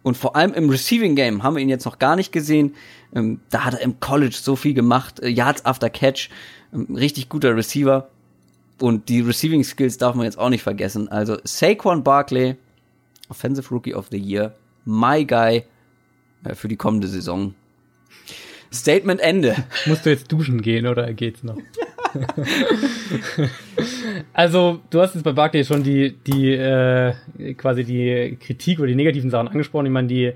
Und 0.04 0.18
vor 0.18 0.36
allem 0.36 0.54
im 0.54 0.70
Receiving 0.70 1.16
Game 1.16 1.44
haben 1.44 1.56
wir 1.56 1.64
ihn 1.64 1.70
jetzt 1.70 1.86
noch 1.86 1.98
gar 1.98 2.18
nicht 2.18 2.34
gesehen. 2.34 2.76
Ähm, 3.16 3.40
da 3.52 3.64
hat 3.64 3.76
er 3.76 3.82
im 3.82 4.02
College 4.02 4.36
so 4.42 4.58
viel 4.58 4.74
gemacht, 4.74 5.22
äh, 5.22 5.30
Yards 5.30 5.64
after 5.64 5.90
Catch, 5.90 6.30
ähm, 6.74 6.94
richtig 6.94 7.30
guter 7.30 7.56
Receiver. 7.56 8.10
Und 8.82 9.08
die 9.08 9.22
Receiving 9.22 9.64
Skills 9.64 9.98
darf 9.98 10.14
man 10.14 10.26
jetzt 10.26 10.38
auch 10.38 10.50
nicht 10.50 10.64
vergessen. 10.64 11.08
Also 11.08 11.38
Saquon 11.46 12.04
Barkley, 12.04 12.58
Offensive 13.30 13.74
Rookie 13.74 13.96
of 13.96 14.08
the 14.12 14.20
Year, 14.20 14.56
my 14.84 15.26
guy 15.26 15.64
für 16.54 16.68
die 16.68 16.78
kommende 16.78 17.08
Saison. 17.08 17.54
Statement 18.72 19.22
Ende. 19.22 19.56
Musst 19.86 20.06
du 20.06 20.10
jetzt 20.10 20.32
duschen 20.32 20.62
gehen 20.62 20.88
oder 20.88 21.14
geht's 21.14 21.44
noch? 21.44 21.58
also, 24.34 24.82
du 24.90 25.02
hast 25.02 25.16
jetzt 25.16 25.24
bei 25.24 25.32
Barclay 25.32 25.64
schon 25.64 25.84
die, 25.84 26.16
die, 26.26 26.52
äh, 26.54 27.14
quasi 27.56 27.84
die 27.84 28.38
Kritik 28.40 28.80
oder 28.80 28.88
die 28.88 28.96
negativen 28.96 29.30
Sachen 29.30 29.48
angesprochen. 29.48 29.86
Ich 29.86 29.92
meine, 29.92 30.08
die, 30.08 30.34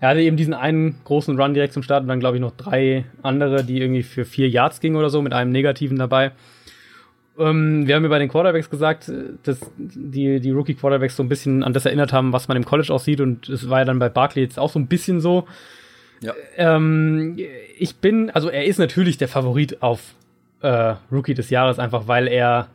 er 0.00 0.08
hatte 0.08 0.20
eben 0.20 0.36
diesen 0.36 0.54
einen 0.54 0.96
großen 1.04 1.38
Run 1.38 1.54
direkt 1.54 1.72
zum 1.72 1.82
Start 1.82 2.02
und 2.02 2.08
dann, 2.08 2.20
glaube 2.20 2.36
ich, 2.36 2.40
noch 2.40 2.56
drei 2.56 3.04
andere, 3.22 3.64
die 3.64 3.80
irgendwie 3.80 4.02
für 4.02 4.24
vier 4.24 4.48
Yards 4.48 4.80
gingen 4.80 4.96
oder 4.96 5.10
so, 5.10 5.22
mit 5.22 5.32
einem 5.32 5.52
negativen 5.52 5.98
dabei. 5.98 6.32
Ähm, 7.38 7.86
wir 7.86 7.94
haben 7.94 8.02
ja 8.02 8.08
bei 8.08 8.18
den 8.18 8.28
Quarterbacks 8.28 8.68
gesagt, 8.68 9.10
dass 9.44 9.58
die, 9.76 10.40
die 10.40 10.50
Rookie-Quarterbacks 10.50 11.16
so 11.16 11.22
ein 11.22 11.28
bisschen 11.28 11.62
an 11.62 11.72
das 11.72 11.86
erinnert 11.86 12.12
haben, 12.12 12.32
was 12.32 12.48
man 12.48 12.56
im 12.56 12.64
College 12.64 12.92
aussieht 12.92 13.20
und 13.20 13.48
es 13.48 13.70
war 13.70 13.80
ja 13.80 13.84
dann 13.84 13.98
bei 13.98 14.08
Barkley 14.08 14.42
jetzt 14.42 14.58
auch 14.58 14.70
so 14.70 14.78
ein 14.78 14.86
bisschen 14.86 15.20
so. 15.20 15.46
Ja. 16.20 16.34
Ähm, 16.56 17.36
ich 17.78 17.96
bin, 17.96 18.30
also 18.30 18.48
er 18.48 18.64
ist 18.66 18.78
natürlich 18.78 19.16
der 19.16 19.28
Favorit 19.28 19.82
auf 19.82 20.14
äh, 20.60 20.94
Rookie 21.10 21.34
des 21.34 21.50
Jahres, 21.50 21.78
einfach 21.78 22.06
weil 22.06 22.28
er 22.28 22.68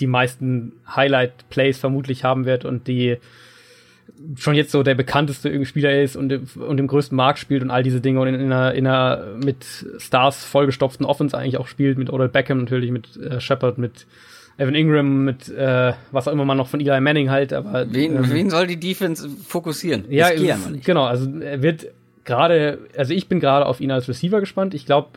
die 0.00 0.06
meisten 0.06 0.72
Highlight-Plays 0.88 1.78
vermutlich 1.78 2.24
haben 2.24 2.46
wird 2.46 2.64
und 2.64 2.88
die 2.88 3.18
schon 4.36 4.54
jetzt 4.54 4.70
so 4.70 4.82
der 4.82 4.94
bekannteste 4.94 5.64
Spieler 5.64 6.00
ist 6.00 6.16
und, 6.16 6.56
und 6.56 6.78
im 6.78 6.86
größten 6.86 7.16
Markt 7.16 7.38
spielt 7.38 7.62
und 7.62 7.70
all 7.70 7.82
diese 7.82 8.00
Dinge 8.00 8.20
und 8.20 8.28
in, 8.28 8.34
in, 8.34 8.52
einer, 8.52 8.74
in 8.74 8.86
einer 8.86 9.24
mit 9.42 9.64
Stars 9.98 10.44
vollgestopften 10.44 11.04
Offense 11.04 11.36
eigentlich 11.36 11.58
auch 11.58 11.66
spielt, 11.66 11.98
mit 11.98 12.10
Odell 12.10 12.28
Beckham 12.28 12.58
natürlich, 12.58 12.90
mit 12.90 13.16
äh, 13.16 13.40
Shepard, 13.40 13.78
mit 13.78 14.06
Evan 14.56 14.74
Ingram, 14.74 15.24
mit 15.24 15.48
äh, 15.48 15.92
was 16.12 16.28
auch 16.28 16.32
immer 16.32 16.44
man 16.44 16.56
noch 16.56 16.68
von 16.68 16.80
Eli 16.80 17.00
Manning 17.00 17.30
halt, 17.30 17.52
aber 17.52 17.92
wen, 17.92 18.16
ähm, 18.16 18.30
wen 18.30 18.50
soll 18.50 18.66
die 18.66 18.78
Defense 18.78 19.28
fokussieren? 19.28 20.04
Ja, 20.08 20.30
genau, 20.30 21.04
also 21.04 21.28
er 21.40 21.62
wird 21.62 21.88
gerade, 22.24 22.78
also 22.96 23.12
ich 23.12 23.28
bin 23.28 23.40
gerade 23.40 23.66
auf 23.66 23.80
ihn 23.80 23.90
als 23.90 24.08
Receiver 24.08 24.40
gespannt. 24.40 24.74
Ich 24.74 24.86
glaube, 24.86 25.08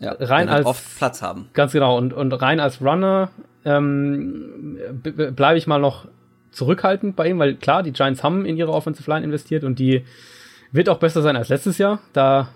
ja, 0.00 0.12
rein 0.18 0.48
als 0.48 0.66
oft 0.66 0.98
Platz 0.98 1.22
haben. 1.22 1.48
Ganz 1.52 1.72
genau 1.72 1.96
und 1.96 2.12
und 2.12 2.32
rein 2.32 2.58
als 2.58 2.80
Runner 2.80 3.30
ähm, 3.64 4.78
bleibe 5.36 5.58
ich 5.58 5.66
mal 5.66 5.78
noch 5.78 6.08
zurückhaltend 6.50 7.16
bei 7.16 7.28
ihm, 7.28 7.38
weil 7.38 7.54
klar, 7.54 7.82
die 7.82 7.92
Giants 7.92 8.22
haben 8.22 8.44
in 8.44 8.56
ihre 8.56 8.72
Offensive 8.72 9.10
Line 9.10 9.24
investiert 9.24 9.64
und 9.64 9.78
die 9.78 10.04
wird 10.72 10.88
auch 10.88 10.98
besser 10.98 11.22
sein 11.22 11.36
als 11.36 11.48
letztes 11.48 11.78
Jahr. 11.78 12.00
Da 12.12 12.48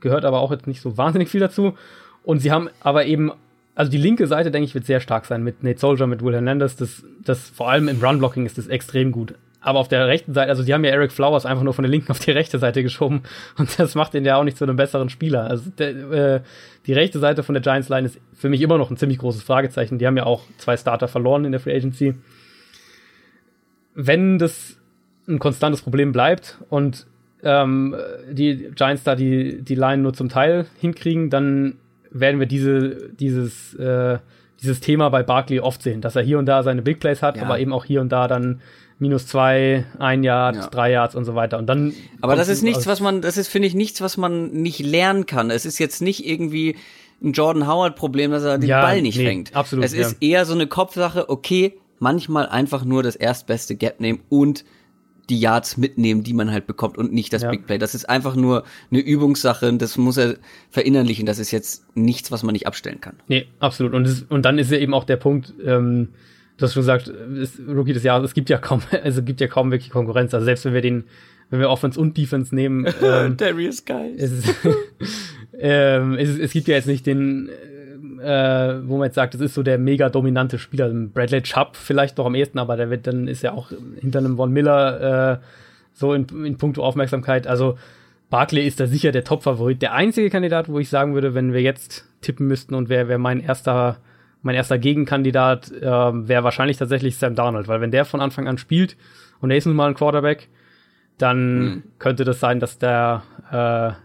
gehört 0.00 0.24
aber 0.24 0.40
auch 0.40 0.50
jetzt 0.50 0.66
nicht 0.66 0.80
so 0.80 0.96
wahnsinnig 0.96 1.28
viel 1.28 1.40
dazu. 1.40 1.74
Und 2.22 2.40
sie 2.40 2.50
haben 2.50 2.68
aber 2.80 3.06
eben, 3.06 3.32
also 3.74 3.90
die 3.90 3.98
linke 3.98 4.26
Seite, 4.26 4.50
denke 4.50 4.66
ich, 4.66 4.74
wird 4.74 4.86
sehr 4.86 5.00
stark 5.00 5.26
sein 5.26 5.42
mit 5.42 5.62
Nate 5.62 5.78
Soldier, 5.78 6.06
mit 6.06 6.22
Will 6.22 6.34
Hernandez. 6.34 6.76
Das, 6.76 7.04
das 7.24 7.48
vor 7.50 7.70
allem 7.70 7.88
im 7.88 8.02
Run-Blocking 8.02 8.46
ist 8.46 8.58
das 8.58 8.66
extrem 8.66 9.12
gut. 9.12 9.34
Aber 9.60 9.80
auf 9.80 9.88
der 9.88 10.06
rechten 10.06 10.32
Seite, 10.32 10.50
also 10.50 10.62
die 10.62 10.72
haben 10.72 10.84
ja 10.84 10.92
Eric 10.92 11.10
Flowers 11.10 11.44
einfach 11.44 11.64
nur 11.64 11.74
von 11.74 11.82
der 11.82 11.90
linken 11.90 12.12
auf 12.12 12.20
die 12.20 12.30
rechte 12.30 12.60
Seite 12.60 12.84
geschoben 12.84 13.22
und 13.58 13.80
das 13.80 13.96
macht 13.96 14.14
ihn 14.14 14.24
ja 14.24 14.36
auch 14.36 14.44
nicht 14.44 14.56
zu 14.56 14.64
einem 14.64 14.76
besseren 14.76 15.08
Spieler. 15.08 15.50
Also 15.50 15.70
der, 15.76 15.88
äh, 16.12 16.40
die 16.86 16.92
rechte 16.92 17.18
Seite 17.18 17.42
von 17.42 17.54
der 17.54 17.62
Giants 17.62 17.88
Line 17.88 18.06
ist 18.06 18.20
für 18.32 18.48
mich 18.48 18.60
immer 18.60 18.78
noch 18.78 18.92
ein 18.92 18.96
ziemlich 18.96 19.18
großes 19.18 19.42
Fragezeichen. 19.42 19.98
Die 19.98 20.06
haben 20.06 20.16
ja 20.16 20.24
auch 20.24 20.44
zwei 20.58 20.76
Starter 20.76 21.08
verloren 21.08 21.44
in 21.44 21.50
der 21.50 21.60
Free 21.60 21.74
Agency 21.74 22.14
wenn 23.96 24.38
das 24.38 24.76
ein 25.26 25.40
konstantes 25.40 25.82
Problem 25.82 26.12
bleibt 26.12 26.58
und 26.68 27.06
ähm, 27.42 27.96
die 28.30 28.70
Giants 28.74 29.02
da 29.02 29.16
die, 29.16 29.62
die 29.62 29.74
Line 29.74 30.02
nur 30.02 30.14
zum 30.14 30.28
Teil 30.28 30.66
hinkriegen, 30.78 31.30
dann 31.30 31.78
werden 32.10 32.38
wir 32.38 32.46
diese, 32.46 33.10
dieses, 33.12 33.74
äh, 33.74 34.18
dieses 34.62 34.80
Thema 34.80 35.08
bei 35.08 35.22
Barkley 35.22 35.60
oft 35.60 35.82
sehen, 35.82 36.00
dass 36.00 36.14
er 36.14 36.22
hier 36.22 36.38
und 36.38 36.46
da 36.46 36.62
seine 36.62 36.82
Big 36.82 37.00
Plays 37.00 37.22
hat, 37.22 37.36
ja. 37.36 37.42
aber 37.42 37.58
eben 37.58 37.72
auch 37.72 37.84
hier 37.84 38.00
und 38.00 38.10
da 38.10 38.28
dann 38.28 38.60
minus 38.98 39.26
zwei, 39.26 39.84
ein 39.98 40.22
Yard, 40.22 40.56
ja. 40.56 40.66
drei 40.68 40.92
Yards 40.92 41.14
und 41.14 41.24
so 41.24 41.34
weiter. 41.34 41.58
Und 41.58 41.66
dann. 41.66 41.92
Aber 42.20 42.36
das 42.36 42.48
ist 42.48 42.62
nichts, 42.62 42.86
was 42.86 43.00
man, 43.00 43.20
das 43.20 43.36
ist, 43.36 43.48
finde 43.48 43.68
ich, 43.68 43.74
nichts, 43.74 44.00
was 44.00 44.16
man 44.16 44.52
nicht 44.52 44.78
lernen 44.78 45.26
kann. 45.26 45.50
Es 45.50 45.66
ist 45.66 45.78
jetzt 45.78 46.00
nicht 46.00 46.26
irgendwie 46.26 46.76
ein 47.22 47.32
Jordan 47.32 47.66
Howard-Problem, 47.66 48.30
dass 48.30 48.44
er 48.44 48.58
den 48.58 48.68
ja, 48.68 48.82
Ball 48.82 49.02
nicht 49.02 49.18
nee, 49.18 49.24
fängt. 49.24 49.54
Absolut. 49.54 49.84
Es 49.84 49.92
ist 49.92 50.22
eher 50.22 50.44
so 50.44 50.54
eine 50.54 50.66
Kopfsache, 50.66 51.28
okay, 51.28 51.78
manchmal 51.98 52.46
einfach 52.46 52.84
nur 52.84 53.02
das 53.02 53.16
erstbeste 53.16 53.76
Gap 53.76 54.00
nehmen 54.00 54.20
und 54.28 54.64
die 55.28 55.40
Yards 55.40 55.76
mitnehmen, 55.76 56.22
die 56.22 56.34
man 56.34 56.50
halt 56.52 56.66
bekommt 56.66 56.98
und 56.98 57.12
nicht 57.12 57.32
das 57.32 57.42
ja. 57.42 57.50
Big 57.50 57.66
Play. 57.66 57.78
Das 57.78 57.94
ist 57.94 58.08
einfach 58.08 58.36
nur 58.36 58.64
eine 58.90 59.00
Übungssache 59.00 59.68
und 59.68 59.82
das 59.82 59.96
muss 59.96 60.16
er 60.16 60.36
verinnerlichen. 60.70 61.26
Das 61.26 61.38
ist 61.38 61.50
jetzt 61.50 61.84
nichts, 61.96 62.30
was 62.30 62.42
man 62.42 62.52
nicht 62.52 62.66
abstellen 62.66 63.00
kann. 63.00 63.16
Nee, 63.26 63.46
absolut. 63.58 63.92
Und, 63.92 64.04
das, 64.04 64.22
und 64.28 64.44
dann 64.44 64.58
ist 64.58 64.70
ja 64.70 64.78
eben 64.78 64.94
auch 64.94 65.04
der 65.04 65.16
Punkt, 65.16 65.52
ähm, 65.64 66.08
du 66.56 66.62
hast 66.64 66.74
schon 66.74 66.82
gesagt, 66.82 67.08
ist 67.08 67.58
Rookie 67.66 67.92
des 67.92 68.04
Jahres, 68.04 68.30
es 68.30 68.34
gibt 68.34 68.50
ja 68.50 68.58
kaum, 68.58 68.82
also 69.02 69.22
gibt 69.22 69.40
ja 69.40 69.48
kaum 69.48 69.70
wirklich 69.70 69.90
Konkurrenz. 69.90 70.32
Also 70.32 70.44
selbst 70.44 70.64
wenn 70.64 70.74
wir 70.74 70.82
den, 70.82 71.04
wenn 71.50 71.60
wir 71.60 71.70
Offense 71.70 71.98
und 71.98 72.16
Defense 72.16 72.54
nehmen, 72.54 72.86
ähm, 73.02 73.36
Darius 73.36 73.84
Guys. 73.84 74.20
Es, 74.20 74.54
ähm, 75.58 76.14
es, 76.14 76.38
es 76.38 76.52
gibt 76.52 76.68
ja 76.68 76.76
jetzt 76.76 76.86
nicht 76.86 77.04
den 77.04 77.50
äh, 78.20 78.88
wo 78.88 78.98
man 78.98 79.06
jetzt 79.06 79.14
sagt, 79.14 79.34
das 79.34 79.40
ist 79.40 79.54
so 79.54 79.62
der 79.62 79.78
mega 79.78 80.08
dominante 80.08 80.58
Spieler. 80.58 80.88
Bradley 80.88 81.42
Chubb 81.42 81.76
vielleicht 81.76 82.18
noch 82.18 82.26
am 82.26 82.34
ehesten, 82.34 82.58
aber 82.58 82.76
der 82.76 82.90
wird 82.90 83.06
dann 83.06 83.28
ist 83.28 83.42
ja 83.42 83.52
auch 83.52 83.70
hinter 84.00 84.20
einem 84.20 84.36
Von 84.36 84.52
Miller 84.52 85.32
äh, 85.32 85.38
so 85.92 86.12
in, 86.12 86.26
in 86.44 86.56
puncto 86.56 86.82
Aufmerksamkeit. 86.82 87.46
Also 87.46 87.78
Barkley 88.30 88.66
ist 88.66 88.80
da 88.80 88.86
sicher 88.86 89.12
der 89.12 89.24
Top-Favorit. 89.24 89.82
Der 89.82 89.94
einzige 89.94 90.30
Kandidat, 90.30 90.68
wo 90.68 90.78
ich 90.78 90.88
sagen 90.88 91.14
würde, 91.14 91.34
wenn 91.34 91.52
wir 91.52 91.62
jetzt 91.62 92.06
tippen 92.20 92.46
müssten 92.46 92.74
und 92.74 92.88
wer, 92.88 93.08
wer 93.08 93.18
mein 93.18 93.40
erster 93.40 93.98
mein 94.42 94.54
erster 94.54 94.78
Gegenkandidat 94.78 95.72
äh, 95.72 95.82
wäre 95.82 96.44
wahrscheinlich 96.44 96.76
tatsächlich 96.76 97.16
Sam 97.16 97.34
Darnold, 97.34 97.66
weil 97.66 97.80
wenn 97.80 97.90
der 97.90 98.04
von 98.04 98.20
Anfang 98.20 98.46
an 98.46 98.58
spielt 98.58 98.96
und 99.40 99.50
er 99.50 99.56
ist 99.56 99.66
nun 99.66 99.74
mal 99.74 99.88
ein 99.88 99.94
Quarterback, 99.94 100.48
dann 101.18 101.58
mhm. 101.58 101.82
könnte 101.98 102.24
das 102.24 102.38
sein, 102.38 102.60
dass 102.60 102.78
der, 102.78 103.22
äh, 103.50 104.00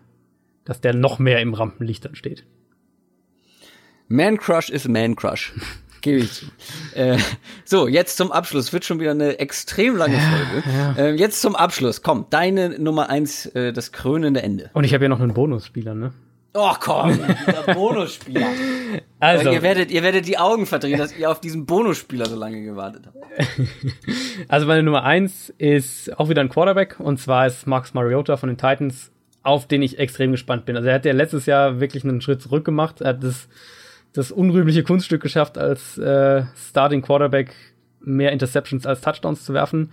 dass 0.65 0.81
der 0.81 0.95
noch 0.95 1.19
mehr 1.19 1.41
im 1.41 1.53
Rampenlicht 1.53 2.05
dann 2.05 2.15
steht. 2.15 2.45
Man 4.11 4.38
Crush 4.38 4.69
ist 4.69 4.89
Man 4.89 5.15
Crush. 5.15 5.53
Gebe 6.01 6.19
ich 6.19 6.33
zu. 6.33 6.45
Äh, 6.95 7.17
so, 7.63 7.88
jetzt 7.88 8.17
zum 8.17 8.31
Abschluss. 8.31 8.73
Wird 8.73 8.83
schon 8.83 8.99
wieder 8.99 9.11
eine 9.11 9.39
extrem 9.39 9.95
lange 9.95 10.17
Folge. 10.17 10.69
Ja, 10.69 10.95
ja. 10.97 10.97
Äh, 10.97 11.11
jetzt 11.13 11.41
zum 11.41 11.55
Abschluss. 11.55 12.01
Komm, 12.01 12.25
deine 12.29 12.77
Nummer 12.79 13.09
eins, 13.09 13.45
äh, 13.45 13.71
das 13.71 13.91
krönende 13.91 14.41
Ende. 14.41 14.69
Und 14.73 14.83
ich 14.83 14.93
habe 14.93 15.05
ja 15.05 15.09
noch 15.09 15.21
einen 15.21 15.33
Bonusspieler, 15.33 15.93
ne? 15.93 16.11
Oh 16.53 16.73
komm, 16.79 17.17
dieser 17.47 17.73
Bonusspieler. 17.73 18.47
Also, 19.21 19.51
ihr 19.51 19.61
werdet, 19.61 19.91
ihr 19.91 20.01
werdet 20.01 20.27
die 20.27 20.39
Augen 20.39 20.65
verdrehen, 20.65 20.97
dass 20.97 21.15
ihr 21.15 21.29
auf 21.29 21.39
diesen 21.39 21.67
Bonusspieler 21.67 22.25
so 22.25 22.35
lange 22.35 22.63
gewartet 22.63 23.03
habt. 23.05 23.17
Also 24.47 24.65
meine 24.65 24.81
Nummer 24.81 25.03
eins 25.03 25.53
ist 25.59 26.19
auch 26.19 26.27
wieder 26.27 26.41
ein 26.41 26.49
Quarterback 26.49 26.99
und 26.99 27.19
zwar 27.19 27.45
ist 27.45 27.67
Max 27.67 27.93
Mariota 27.93 28.35
von 28.35 28.49
den 28.49 28.57
Titans, 28.57 29.11
auf 29.43 29.67
den 29.67 29.83
ich 29.83 29.99
extrem 29.99 30.31
gespannt 30.31 30.65
bin. 30.65 30.75
Also 30.75 30.89
er 30.89 30.95
hat 30.95 31.05
ja 31.05 31.13
letztes 31.13 31.45
Jahr 31.45 31.79
wirklich 31.79 32.03
einen 32.03 32.19
Schritt 32.19 32.41
zurück 32.41 32.65
gemacht. 32.65 32.99
Er 32.99 33.09
hat 33.09 33.23
das, 33.23 33.47
das 34.13 34.31
unrühmliche 34.31 34.83
Kunststück 34.83 35.21
geschafft, 35.21 35.57
als 35.57 35.97
äh, 35.97 36.43
Starting 36.55 37.01
Quarterback 37.01 37.53
mehr 38.01 38.31
Interceptions 38.31 38.85
als 38.85 39.01
Touchdowns 39.01 39.45
zu 39.45 39.53
werfen. 39.53 39.91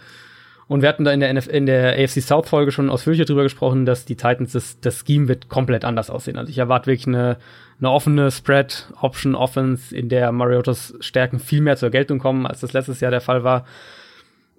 Und 0.67 0.83
wir 0.83 0.89
hatten 0.91 1.05
da 1.05 1.13
in 1.13 1.21
der, 1.21 1.31
NF 1.31 1.49
in 1.49 1.65
der 1.65 1.99
AFC 1.99 2.21
South 2.21 2.49
Folge 2.49 2.73
schon 2.73 2.91
ausführlicher 2.91 3.25
drüber 3.25 3.43
gesprochen, 3.43 3.87
dass 3.87 4.05
die 4.05 4.17
Titans, 4.17 4.53
das, 4.53 4.79
das 4.81 5.03
Scheme 5.07 5.27
wird 5.27 5.49
komplett 5.49 5.85
anders 5.85 6.11
aussehen. 6.11 6.37
Also 6.37 6.51
ich 6.51 6.59
erwarte 6.59 6.89
wirklich 6.89 7.07
eine, 7.07 7.39
eine 7.79 7.91
offene 7.91 8.31
Spread 8.31 8.93
Option 9.01 9.35
Offense, 9.35 9.97
in 9.97 10.11
der 10.11 10.31
Mariotas 10.31 10.95
Stärken 11.01 11.39
viel 11.39 11.63
mehr 11.63 11.79
zur 11.79 11.89
Geltung 11.89 12.19
kommen, 12.19 12.47
als 12.47 12.61
das 12.61 12.75
letztes 12.75 13.01
Jahr 13.01 13.11
der 13.11 13.23
Fall 13.23 13.45
war. 13.45 13.65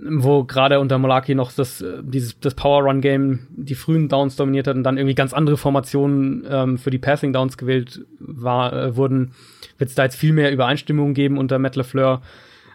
Wo 0.02 0.46
gerade 0.46 0.80
unter 0.80 0.98
Molaki 0.98 1.36
noch 1.36 1.52
das, 1.52 1.84
dieses, 2.02 2.40
das 2.40 2.56
Power 2.56 2.84
Run 2.84 3.02
Game 3.02 3.48
die 3.50 3.76
frühen 3.76 4.08
Downs 4.08 4.38
dominiert 4.38 4.68
hat 4.68 4.78
und 4.78 4.84
dann 4.84 4.98
irgendwie 4.98 5.16
ganz 5.16 5.34
andere 5.34 5.58
Formationen 5.58 6.46
ähm, 6.50 6.78
für 6.78 6.90
die 6.90 7.00
Passing 7.00 7.34
Downs 7.34 7.58
gewählt 7.58 8.06
war, 8.20 8.72
äh, 8.72 8.96
wurden, 8.96 9.32
wird 9.78 9.90
es 9.90 9.96
da 9.96 10.06
jetzt 10.06 10.16
viel 10.16 10.32
mehr 10.32 10.54
Übereinstimmung 10.54 11.14
geben 11.14 11.38
unter 11.38 11.60
Matt 11.60 11.76
LeFleur. 11.76 12.22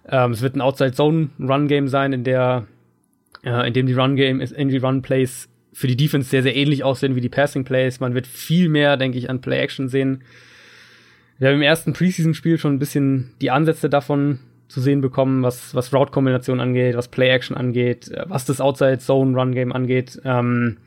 Ähm, 0.06 0.32
es 0.32 0.42
wird 0.42 0.54
ein 0.54 0.60
Outside 0.60 0.92
Zone 0.92 1.30
Run 1.40 1.66
Game 1.66 1.88
sein, 1.88 2.12
in 2.12 2.24
der 2.24 2.66
äh, 3.42 3.66
in 3.66 3.72
dem 3.72 3.86
die 3.86 3.94
Run 3.94 4.16
Game, 4.16 4.40
in 4.40 4.68
die 4.68 4.78
Run 4.78 5.02
Plays 5.02 5.48
für 5.72 5.86
die 5.86 5.96
Defense 5.96 6.30
sehr, 6.30 6.42
sehr 6.42 6.56
ähnlich 6.56 6.84
aussehen 6.84 7.16
wie 7.16 7.20
die 7.20 7.28
Passing 7.28 7.64
Plays. 7.64 8.00
Man 8.00 8.14
wird 8.14 8.26
viel 8.26 8.68
mehr, 8.68 8.96
denke 8.96 9.18
ich, 9.18 9.28
an 9.28 9.40
Play 9.40 9.58
Action 9.58 9.88
sehen. 9.88 10.22
Wir 11.38 11.48
haben 11.48 11.56
im 11.56 11.62
ersten 11.62 11.92
Preseason-Spiel 11.92 12.58
schon 12.58 12.74
ein 12.74 12.78
bisschen 12.78 13.32
die 13.40 13.50
Ansätze 13.50 13.90
davon 13.90 14.38
zu 14.68 14.80
sehen 14.80 15.00
bekommen, 15.00 15.42
was, 15.42 15.74
was 15.74 15.92
Route-Kombination 15.92 16.60
angeht, 16.60 16.96
was 16.96 17.08
Play-Action 17.08 17.56
angeht, 17.56 18.10
äh, 18.10 18.24
was 18.28 18.44
das 18.44 18.60
Outside-Zone-Run-Game 18.60 19.72
angeht 19.72 20.20
ähm, 20.24 20.78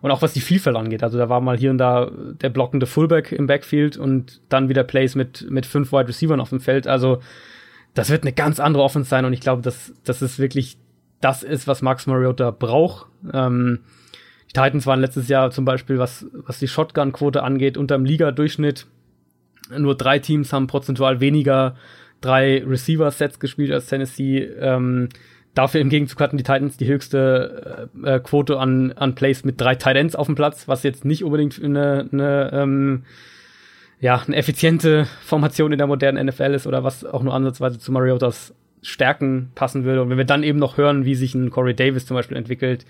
und 0.00 0.10
auch 0.10 0.22
was 0.22 0.32
die 0.32 0.40
Vielfalt 0.40 0.76
angeht. 0.76 1.02
Also 1.02 1.18
da 1.18 1.28
war 1.28 1.40
mal 1.40 1.56
hier 1.56 1.70
und 1.70 1.78
da 1.78 2.10
der 2.10 2.50
blockende 2.50 2.86
Fullback 2.86 3.32
im 3.32 3.46
Backfield 3.46 3.96
und 3.96 4.40
dann 4.48 4.68
wieder 4.68 4.84
Plays 4.84 5.14
mit, 5.14 5.50
mit 5.50 5.66
fünf 5.66 5.92
Wide 5.92 6.08
Receivers 6.08 6.40
auf 6.40 6.50
dem 6.50 6.60
Feld. 6.60 6.86
Also 6.86 7.20
das 7.94 8.10
wird 8.10 8.22
eine 8.22 8.32
ganz 8.32 8.60
andere 8.60 8.82
Offense 8.82 9.08
sein 9.08 9.24
und 9.24 9.32
ich 9.32 9.40
glaube, 9.40 9.62
das, 9.62 9.92
das 10.04 10.22
ist 10.22 10.38
wirklich 10.38 10.78
das 11.24 11.42
ist, 11.42 11.66
was 11.66 11.80
Max 11.80 12.06
Mariota 12.06 12.50
braucht. 12.50 13.06
Ähm, 13.32 13.80
die 14.50 14.52
Titans 14.52 14.86
waren 14.86 15.00
letztes 15.00 15.28
Jahr 15.28 15.50
zum 15.50 15.64
Beispiel, 15.64 15.98
was, 15.98 16.26
was 16.32 16.58
die 16.58 16.68
Shotgun-Quote 16.68 17.42
angeht, 17.42 17.78
unterm 17.78 18.04
Liga-Durchschnitt. 18.04 18.86
Nur 19.76 19.96
drei 19.96 20.18
Teams 20.18 20.52
haben 20.52 20.66
prozentual 20.66 21.20
weniger 21.20 21.76
drei 22.24 22.64
Receiver-Sets 22.64 23.38
gespielt 23.38 23.72
als 23.72 23.86
Tennessee. 23.86 24.40
Ähm, 24.60 25.08
dafür 25.54 25.80
im 25.80 25.88
Gegenzug 25.88 26.20
hatten 26.20 26.36
die 26.36 26.42
Titans 26.42 26.76
die 26.76 26.86
höchste 26.86 27.88
äh, 28.04 28.16
äh 28.16 28.20
Quote 28.20 28.58
an, 28.58 28.92
an 28.92 29.14
Plays 29.14 29.44
mit 29.44 29.60
drei 29.60 29.74
Tight 29.74 29.96
Ends 29.96 30.16
auf 30.16 30.26
dem 30.26 30.34
Platz, 30.34 30.68
was 30.68 30.82
jetzt 30.82 31.04
nicht 31.04 31.24
unbedingt 31.24 31.62
eine, 31.62 32.08
eine 32.12 32.50
ähm, 32.52 33.02
ja, 34.00 34.22
eine 34.26 34.36
effiziente 34.36 35.06
Formation 35.22 35.72
in 35.72 35.78
der 35.78 35.86
modernen 35.86 36.26
NFL 36.26 36.54
ist 36.54 36.66
oder 36.66 36.84
was 36.84 37.04
auch 37.04 37.22
nur 37.22 37.32
ansatzweise 37.32 37.78
zu 37.78 37.92
Mariotas 37.92 38.54
Stärken 38.82 39.50
passen 39.54 39.84
würde. 39.84 40.02
Und 40.02 40.10
wenn 40.10 40.18
wir 40.18 40.26
dann 40.26 40.42
eben 40.42 40.58
noch 40.58 40.76
hören, 40.76 41.04
wie 41.04 41.14
sich 41.14 41.34
ein 41.34 41.50
Corey 41.50 41.74
Davis 41.74 42.04
zum 42.04 42.16
Beispiel 42.16 42.36
entwickelt, 42.36 42.84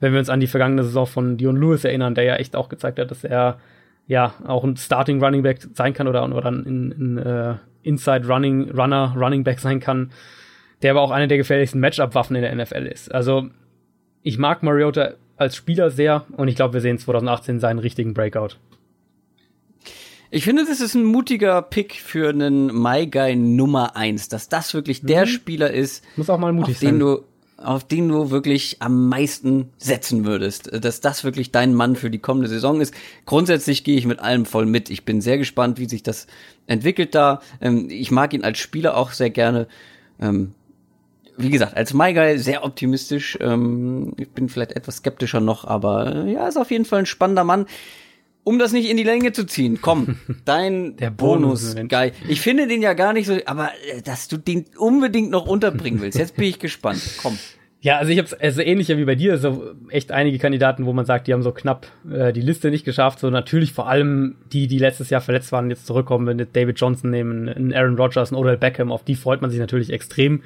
wenn 0.00 0.12
wir 0.12 0.18
uns 0.18 0.30
an 0.30 0.40
die 0.40 0.46
vergangene 0.46 0.82
Saison 0.82 1.06
von 1.06 1.36
Dion 1.36 1.56
Lewis 1.56 1.84
erinnern, 1.84 2.14
der 2.14 2.24
ja 2.24 2.36
echt 2.36 2.56
auch 2.56 2.68
gezeigt 2.68 2.98
hat, 2.98 3.10
dass 3.10 3.22
er 3.22 3.58
ja 4.08 4.34
auch 4.44 4.64
ein 4.64 4.76
Starting 4.76 5.22
Running 5.22 5.42
Back 5.42 5.60
sein 5.74 5.94
kann 5.94 6.08
oder, 6.08 6.24
oder 6.24 6.50
ein, 6.50 6.94
ein 6.98 7.18
uh, 7.18 7.54
Inside 7.82 8.26
Running 8.26 8.70
Runner 8.70 9.14
Running 9.16 9.44
Back 9.44 9.60
sein 9.60 9.80
kann, 9.80 10.12
der 10.82 10.92
aber 10.92 11.02
auch 11.02 11.10
eine 11.10 11.28
der 11.28 11.38
gefährlichsten 11.38 11.80
Matchup-Waffen 11.80 12.36
in 12.36 12.42
der 12.42 12.54
NFL 12.54 12.86
ist. 12.86 13.12
Also 13.12 13.48
ich 14.22 14.38
mag 14.38 14.62
Mariota 14.62 15.14
als 15.36 15.56
Spieler 15.56 15.90
sehr 15.90 16.26
und 16.36 16.48
ich 16.48 16.56
glaube, 16.56 16.74
wir 16.74 16.80
sehen 16.80 16.98
2018 16.98 17.60
seinen 17.60 17.78
richtigen 17.78 18.14
Breakout. 18.14 18.56
Ich 20.32 20.44
finde, 20.44 20.64
das 20.64 20.80
ist 20.80 20.94
ein 20.94 21.04
mutiger 21.04 21.60
Pick 21.60 21.94
für 21.94 22.28
einen 22.28 22.66
My 22.66 23.06
Guy 23.06 23.34
Nummer 23.34 23.96
eins, 23.96 24.28
dass 24.28 24.48
das 24.48 24.74
wirklich 24.74 25.02
der 25.02 25.22
mhm. 25.22 25.30
Spieler 25.30 25.72
ist, 25.72 26.04
Muss 26.16 26.30
auch 26.30 26.38
mal 26.38 26.52
mutig 26.52 26.76
auf 26.76 26.80
den 26.80 27.00
du 27.00 27.24
auf 27.62 27.84
den 27.84 28.08
du 28.08 28.30
wirklich 28.30 28.76
am 28.80 29.08
meisten 29.08 29.70
setzen 29.78 30.24
würdest, 30.24 30.70
dass 30.84 31.00
das 31.00 31.24
wirklich 31.24 31.52
dein 31.52 31.74
Mann 31.74 31.96
für 31.96 32.10
die 32.10 32.18
kommende 32.18 32.48
Saison 32.48 32.80
ist. 32.80 32.94
Grundsätzlich 33.26 33.84
gehe 33.84 33.96
ich 33.96 34.06
mit 34.06 34.20
allem 34.20 34.46
voll 34.46 34.66
mit. 34.66 34.90
Ich 34.90 35.04
bin 35.04 35.20
sehr 35.20 35.38
gespannt, 35.38 35.78
wie 35.78 35.88
sich 35.88 36.02
das 36.02 36.26
entwickelt 36.66 37.14
da. 37.14 37.40
Ähm, 37.60 37.88
ich 37.90 38.10
mag 38.10 38.32
ihn 38.32 38.44
als 38.44 38.58
Spieler 38.58 38.96
auch 38.96 39.12
sehr 39.12 39.30
gerne. 39.30 39.68
Ähm, 40.20 40.54
wie 41.36 41.50
gesagt, 41.50 41.76
als 41.76 41.92
Guy 41.92 42.38
sehr 42.38 42.64
optimistisch. 42.64 43.38
Ähm, 43.40 44.12
ich 44.16 44.30
bin 44.30 44.48
vielleicht 44.48 44.72
etwas 44.72 44.96
skeptischer 44.96 45.40
noch, 45.40 45.64
aber 45.64 46.14
äh, 46.26 46.32
ja, 46.32 46.48
ist 46.48 46.56
auf 46.56 46.70
jeden 46.70 46.84
Fall 46.84 47.00
ein 47.00 47.06
spannender 47.06 47.44
Mann 47.44 47.66
um 48.44 48.58
das 48.58 48.72
nicht 48.72 48.88
in 48.88 48.96
die 48.96 49.02
Länge 49.02 49.32
zu 49.32 49.44
ziehen, 49.44 49.80
komm, 49.80 50.16
dein 50.44 50.96
Der 50.96 51.10
Bonus, 51.10 51.74
Bonus 51.74 51.88
geil. 51.88 52.12
Ich 52.28 52.40
finde 52.40 52.66
den 52.66 52.82
ja 52.82 52.94
gar 52.94 53.12
nicht 53.12 53.26
so, 53.26 53.38
aber 53.46 53.70
äh, 53.92 54.02
dass 54.02 54.28
du 54.28 54.36
den 54.36 54.66
unbedingt 54.78 55.30
noch 55.30 55.46
unterbringen 55.46 56.00
willst. 56.00 56.18
Jetzt 56.18 56.36
bin 56.36 56.46
ich 56.46 56.58
gespannt. 56.58 57.00
Komm. 57.20 57.38
Ja, 57.82 57.96
also 57.96 58.12
ich 58.12 58.18
habe 58.18 58.28
also 58.40 58.60
ähnlicher 58.60 58.98
wie 58.98 59.06
bei 59.06 59.14
dir, 59.14 59.38
so 59.38 59.74
echt 59.88 60.12
einige 60.12 60.38
Kandidaten, 60.38 60.84
wo 60.84 60.92
man 60.92 61.06
sagt, 61.06 61.26
die 61.26 61.32
haben 61.32 61.42
so 61.42 61.52
knapp 61.52 61.86
äh, 62.10 62.30
die 62.30 62.42
Liste 62.42 62.70
nicht 62.70 62.84
geschafft. 62.84 63.20
So 63.20 63.30
natürlich 63.30 63.72
vor 63.72 63.88
allem 63.88 64.36
die, 64.52 64.66
die 64.66 64.78
letztes 64.78 65.08
Jahr 65.08 65.22
verletzt 65.22 65.50
waren, 65.50 65.70
jetzt 65.70 65.86
zurückkommen, 65.86 66.26
wenn 66.26 66.38
wir 66.38 66.44
David 66.44 66.78
Johnson 66.78 67.10
nehmen, 67.10 67.48
einen 67.48 67.72
Aaron 67.72 67.96
Rodgers, 67.96 68.32
einen 68.32 68.40
Odell 68.40 68.58
Beckham, 68.58 68.92
auf 68.92 69.02
die 69.02 69.14
freut 69.14 69.40
man 69.40 69.50
sich 69.50 69.60
natürlich 69.60 69.90
extrem. 69.90 70.42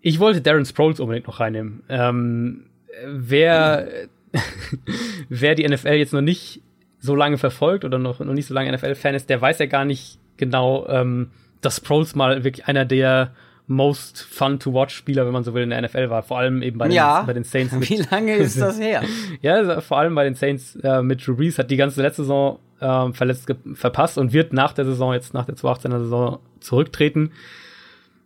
Ich 0.00 0.20
wollte 0.20 0.40
Darren 0.40 0.64
Sproles 0.64 1.00
unbedingt 1.00 1.26
noch 1.26 1.40
reinnehmen. 1.40 1.82
Ähm, 1.88 2.66
wer, 3.04 3.88
wer 5.28 5.54
die 5.56 5.66
NFL 5.66 5.94
jetzt 5.94 6.12
noch 6.12 6.20
nicht 6.20 6.62
so 7.00 7.14
lange 7.14 7.38
verfolgt 7.38 7.84
oder 7.84 7.98
noch, 7.98 8.20
noch 8.20 8.32
nicht 8.32 8.46
so 8.46 8.54
lange 8.54 8.72
NFL-Fan 8.72 9.14
ist, 9.14 9.28
der 9.30 9.40
weiß 9.40 9.58
ja 9.58 9.66
gar 9.66 9.84
nicht 9.84 10.18
genau, 10.36 10.86
ähm, 10.88 11.30
dass 11.60 11.76
Sproles 11.76 12.14
mal 12.14 12.44
wirklich 12.44 12.66
einer 12.66 12.84
der 12.84 13.32
most 13.66 14.22
fun 14.22 14.58
to 14.58 14.74
watch 14.74 14.94
Spieler, 14.94 15.24
wenn 15.26 15.32
man 15.32 15.44
so 15.44 15.54
will, 15.54 15.62
in 15.62 15.70
der 15.70 15.80
NFL 15.80 16.10
war. 16.10 16.24
Vor 16.24 16.38
allem 16.38 16.60
eben 16.60 16.76
bei 16.76 16.88
den, 16.88 16.96
ja. 16.96 17.22
bei 17.22 17.32
den 17.32 17.44
Saints. 17.44 17.72
Mit, 17.78 17.88
Wie 17.88 18.02
lange 18.10 18.34
ist 18.34 18.60
das 18.60 18.80
her? 18.80 19.02
ja, 19.42 19.54
also 19.54 19.80
vor 19.80 19.98
allem 19.98 20.14
bei 20.14 20.24
den 20.24 20.34
Saints 20.34 20.76
äh, 20.82 21.02
mit 21.02 21.24
Drew 21.24 21.36
Brees 21.36 21.58
hat 21.58 21.70
die 21.70 21.76
ganze 21.76 22.02
letzte 22.02 22.22
Saison 22.22 22.58
äh, 22.80 23.12
verletzt 23.12 23.52
verpasst 23.74 24.18
und 24.18 24.32
wird 24.32 24.52
nach 24.52 24.72
der 24.72 24.84
Saison, 24.84 25.12
jetzt 25.12 25.34
nach 25.34 25.46
der 25.46 25.54
2018er 25.54 26.00
Saison 26.00 26.40
zurücktreten. 26.58 27.30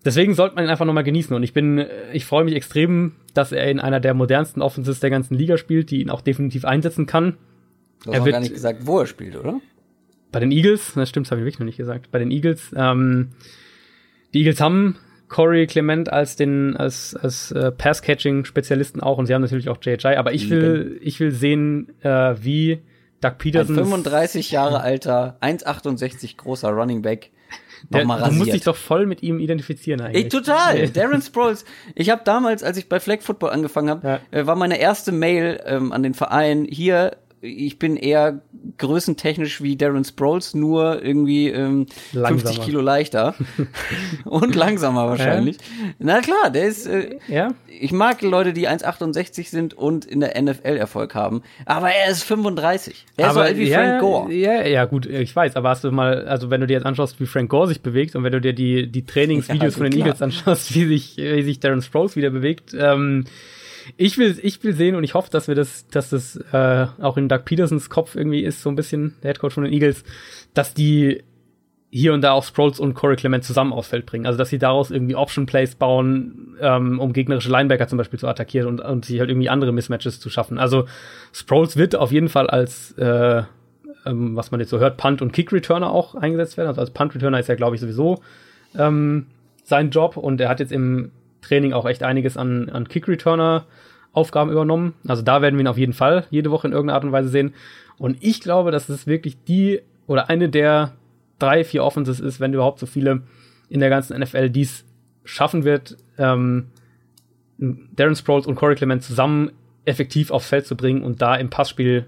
Deswegen 0.04 0.34
sollte 0.34 0.54
man 0.54 0.64
ihn 0.64 0.70
einfach 0.70 0.86
nochmal 0.86 1.04
genießen. 1.04 1.34
Und 1.36 1.42
ich 1.42 1.52
bin, 1.52 1.78
äh, 1.78 1.88
ich 2.12 2.24
freue 2.24 2.44
mich 2.44 2.54
extrem, 2.54 3.12
dass 3.34 3.52
er 3.52 3.70
in 3.70 3.80
einer 3.80 4.00
der 4.00 4.14
modernsten 4.14 4.62
Offenses 4.62 5.00
der 5.00 5.10
ganzen 5.10 5.34
Liga 5.34 5.58
spielt, 5.58 5.90
die 5.90 6.00
ihn 6.00 6.10
auch 6.10 6.22
definitiv 6.22 6.64
einsetzen 6.64 7.04
kann. 7.04 7.36
Du 8.04 8.10
hast 8.10 8.18
er 8.18 8.24
wird, 8.24 8.32
gar 8.32 8.40
nicht 8.40 8.54
gesagt, 8.54 8.86
wo 8.86 9.00
er 9.00 9.06
spielt, 9.06 9.36
oder? 9.36 9.60
Bei 10.30 10.40
den 10.40 10.50
Eagles, 10.50 10.92
das 10.94 11.08
stimmt, 11.08 11.26
das 11.26 11.30
habe 11.30 11.40
ich 11.40 11.46
wirklich 11.46 11.60
noch 11.60 11.66
nicht 11.66 11.76
gesagt. 11.76 12.10
Bei 12.10 12.18
den 12.18 12.30
Eagles, 12.30 12.74
ähm, 12.76 13.30
die 14.32 14.40
Eagles 14.40 14.60
haben 14.60 14.96
Corey 15.28 15.66
Clement 15.66 16.12
als 16.12 16.36
den 16.36 16.76
als 16.76 17.16
als 17.16 17.50
äh, 17.52 17.72
Pass-Catching-Spezialisten 17.72 19.00
auch 19.00 19.18
und 19.18 19.26
sie 19.26 19.34
haben 19.34 19.42
natürlich 19.42 19.68
auch 19.68 19.78
JHI, 19.80 20.16
aber 20.16 20.32
ich 20.32 20.50
will 20.50 20.98
ich 21.02 21.18
will 21.18 21.32
sehen, 21.32 21.92
äh, 22.02 22.34
wie 22.40 22.82
Doug 23.20 23.38
Peterson 23.38 23.74
35 23.74 24.50
Jahre 24.50 24.80
alter 24.80 25.38
1,68 25.40 26.36
großer 26.36 26.68
Running 26.68 27.02
Back 27.02 27.30
der, 27.90 28.04
du 28.04 28.32
musst 28.32 28.52
dich 28.52 28.62
doch 28.62 28.76
voll 28.76 29.06
mit 29.06 29.22
ihm 29.22 29.38
identifizieren 29.38 30.00
eigentlich. 30.00 30.24
Ich, 30.24 30.32
total. 30.32 30.88
Darren 30.90 31.20
Sproles. 31.20 31.66
Ich 31.94 32.08
habe 32.08 32.22
damals, 32.24 32.62
als 32.62 32.78
ich 32.78 32.88
bei 32.88 32.98
Flag 32.98 33.20
Football 33.20 33.50
angefangen 33.50 33.90
habe, 33.90 34.08
ja. 34.08 34.20
äh, 34.30 34.46
war 34.46 34.56
meine 34.56 34.78
erste 34.78 35.12
Mail 35.12 35.60
ähm, 35.66 35.92
an 35.92 36.02
den 36.02 36.14
Verein 36.14 36.66
hier 36.68 37.16
ich 37.44 37.78
bin 37.78 37.96
eher 37.96 38.40
größentechnisch 38.78 39.62
wie 39.62 39.76
Darren 39.76 40.04
Sproles, 40.04 40.54
nur 40.54 41.02
irgendwie 41.02 41.48
ähm, 41.48 41.86
50 42.12 42.62
Kilo 42.62 42.80
leichter 42.80 43.34
und 44.24 44.54
langsamer 44.54 45.06
wahrscheinlich. 45.08 45.56
Ja. 45.56 45.94
Na 45.98 46.20
klar, 46.20 46.50
der 46.50 46.64
ist. 46.64 46.86
Äh, 46.86 47.18
ja. 47.28 47.52
Ich 47.68 47.92
mag 47.92 48.22
Leute, 48.22 48.52
die 48.52 48.68
1,68 48.68 49.50
sind 49.50 49.74
und 49.74 50.04
in 50.04 50.20
der 50.20 50.40
NFL 50.40 50.76
Erfolg 50.76 51.14
haben. 51.14 51.42
Aber 51.66 51.90
er 51.90 52.10
ist 52.10 52.22
35. 52.22 53.04
Er 53.16 53.30
aber, 53.30 53.48
ist 53.48 53.56
so 53.56 53.58
wie 53.58 53.68
ja, 53.68 53.78
Frank 53.78 54.00
Gore. 54.00 54.32
Ja, 54.32 54.66
ja, 54.66 54.84
gut, 54.84 55.06
ich 55.06 55.34
weiß. 55.34 55.56
Aber 55.56 55.70
hast 55.70 55.84
du 55.84 55.90
mal, 55.90 56.26
also 56.26 56.50
wenn 56.50 56.60
du 56.60 56.66
dir 56.66 56.74
jetzt 56.74 56.86
anschaust, 56.86 57.20
wie 57.20 57.26
Frank 57.26 57.50
Gore 57.50 57.68
sich 57.68 57.82
bewegt 57.82 58.16
und 58.16 58.22
wenn 58.22 58.32
du 58.32 58.40
dir 58.40 58.54
die 58.54 58.90
die 58.90 59.04
Trainingsvideos 59.04 59.74
ja, 59.74 59.76
von 59.76 59.84
den 59.84 59.92
klar. 59.92 60.06
Eagles 60.06 60.22
anschaust, 60.22 60.74
wie 60.74 60.86
sich 60.86 61.16
wie 61.16 61.42
sich 61.42 61.60
Darren 61.60 61.82
Sproles 61.82 62.16
wieder 62.16 62.30
bewegt. 62.30 62.74
Ähm, 62.78 63.24
ich 63.96 64.18
will, 64.18 64.38
ich 64.42 64.62
will 64.62 64.74
sehen 64.74 64.94
und 64.94 65.04
ich 65.04 65.14
hoffe, 65.14 65.30
dass 65.30 65.48
wir 65.48 65.54
das, 65.54 65.86
dass 65.88 66.10
das 66.10 66.36
äh, 66.52 66.86
auch 67.00 67.16
in 67.16 67.28
Doug 67.28 67.44
Petersons 67.44 67.90
Kopf 67.90 68.14
irgendwie 68.14 68.42
ist, 68.42 68.62
so 68.62 68.70
ein 68.70 68.76
bisschen, 68.76 69.14
der 69.22 69.30
Headcoach 69.30 69.52
von 69.52 69.64
den 69.64 69.72
Eagles, 69.72 70.04
dass 70.54 70.74
die 70.74 71.22
hier 71.90 72.12
und 72.12 72.22
da 72.22 72.32
auch 72.32 72.42
Sproles 72.42 72.80
und 72.80 72.94
Corey 72.94 73.14
Clement 73.14 73.44
zusammen 73.44 73.72
aufs 73.72 73.88
Feld 73.88 74.04
bringen. 74.04 74.26
Also 74.26 74.36
dass 74.36 74.48
sie 74.48 74.58
daraus 74.58 74.90
irgendwie 74.90 75.14
Option 75.14 75.46
Plays 75.46 75.76
bauen, 75.76 76.56
ähm, 76.60 76.98
um 76.98 77.12
gegnerische 77.12 77.50
Linebacker 77.50 77.86
zum 77.86 77.98
Beispiel 77.98 78.18
zu 78.18 78.26
attackieren 78.26 78.66
und, 78.66 78.80
und 78.80 79.04
sich 79.04 79.20
halt 79.20 79.30
irgendwie 79.30 79.48
andere 79.48 79.70
Mismatches 79.70 80.18
zu 80.18 80.28
schaffen. 80.28 80.58
Also 80.58 80.86
Sproles 81.32 81.76
wird 81.76 81.94
auf 81.94 82.10
jeden 82.10 82.28
Fall 82.28 82.48
als 82.48 82.92
äh, 82.98 83.44
ähm, 84.06 84.36
was 84.36 84.50
man 84.50 84.60
jetzt 84.60 84.70
so 84.70 84.78
hört, 84.78 84.96
Punt 84.96 85.22
und 85.22 85.32
Kick 85.32 85.52
Returner 85.52 85.90
auch 85.90 86.14
eingesetzt 86.14 86.56
werden. 86.56 86.68
Also 86.68 86.80
als 86.80 86.90
Punt 86.90 87.14
Returner 87.14 87.38
ist 87.38 87.48
ja, 87.48 87.54
glaube 87.54 87.76
ich, 87.76 87.80
sowieso 87.80 88.22
ähm, 88.76 89.26
sein 89.62 89.90
Job 89.90 90.16
und 90.16 90.40
er 90.40 90.48
hat 90.48 90.60
jetzt 90.60 90.72
im 90.72 91.10
Training 91.46 91.72
auch 91.72 91.86
echt 91.86 92.02
einiges 92.02 92.36
an, 92.36 92.68
an 92.70 92.88
Kick-Returner-Aufgaben 92.88 94.50
übernommen. 94.50 94.94
Also 95.06 95.22
da 95.22 95.42
werden 95.42 95.56
wir 95.56 95.64
ihn 95.64 95.68
auf 95.68 95.78
jeden 95.78 95.92
Fall 95.92 96.26
jede 96.30 96.50
Woche 96.50 96.66
in 96.66 96.72
irgendeiner 96.72 96.96
Art 96.96 97.04
und 97.04 97.12
Weise 97.12 97.28
sehen. 97.28 97.54
Und 97.98 98.16
ich 98.20 98.40
glaube, 98.40 98.70
dass 98.70 98.88
es 98.88 99.06
wirklich 99.06 99.42
die 99.44 99.80
oder 100.06 100.28
eine 100.28 100.48
der 100.48 100.92
drei, 101.38 101.64
vier 101.64 101.84
Offenses 101.84 102.20
ist, 102.20 102.40
wenn 102.40 102.52
überhaupt 102.52 102.78
so 102.78 102.86
viele 102.86 103.22
in 103.68 103.80
der 103.80 103.90
ganzen 103.90 104.18
NFL, 104.18 104.50
die 104.50 104.62
es 104.62 104.84
schaffen 105.24 105.64
wird, 105.64 105.96
ähm, 106.18 106.66
Darren 107.58 108.16
Sproles 108.16 108.46
und 108.46 108.56
Corey 108.56 108.74
Clement 108.74 109.02
zusammen 109.02 109.52
effektiv 109.84 110.30
aufs 110.30 110.48
Feld 110.48 110.66
zu 110.66 110.76
bringen 110.76 111.02
und 111.02 111.22
da 111.22 111.36
im 111.36 111.50
Passspiel 111.50 112.06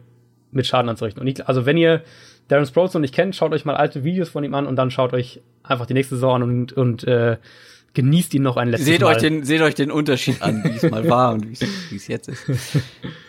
mit 0.50 0.66
Schaden 0.66 0.88
anzurichten. 0.88 1.20
Und 1.20 1.28
ich, 1.28 1.46
also 1.46 1.66
wenn 1.66 1.76
ihr 1.76 2.02
Darren 2.48 2.66
Sproles 2.66 2.94
noch 2.94 3.00
nicht 3.00 3.14
kennt, 3.14 3.36
schaut 3.36 3.52
euch 3.52 3.64
mal 3.64 3.76
alte 3.76 4.04
Videos 4.04 4.28
von 4.28 4.44
ihm 4.44 4.54
an 4.54 4.66
und 4.66 4.76
dann 4.76 4.90
schaut 4.90 5.12
euch 5.12 5.40
einfach 5.62 5.86
die 5.86 5.94
nächste 5.94 6.16
Saison 6.16 6.36
an 6.36 6.42
und, 6.42 6.72
und 6.72 7.04
äh, 7.04 7.36
genießt 7.96 8.34
ihn 8.34 8.42
noch 8.42 8.58
ein 8.58 8.68
letztes 8.68 8.86
seht 8.86 9.00
Mal. 9.00 9.14
Euch 9.14 9.22
den, 9.22 9.42
seht 9.42 9.62
euch 9.62 9.74
den 9.74 9.90
Unterschied 9.90 10.42
an, 10.42 10.62
wie 10.62 10.76
es 10.76 10.82
mal 10.90 11.08
war 11.08 11.32
und 11.32 11.48
wie 11.48 11.96
es 11.96 12.06
jetzt 12.06 12.28
ist. 12.28 12.44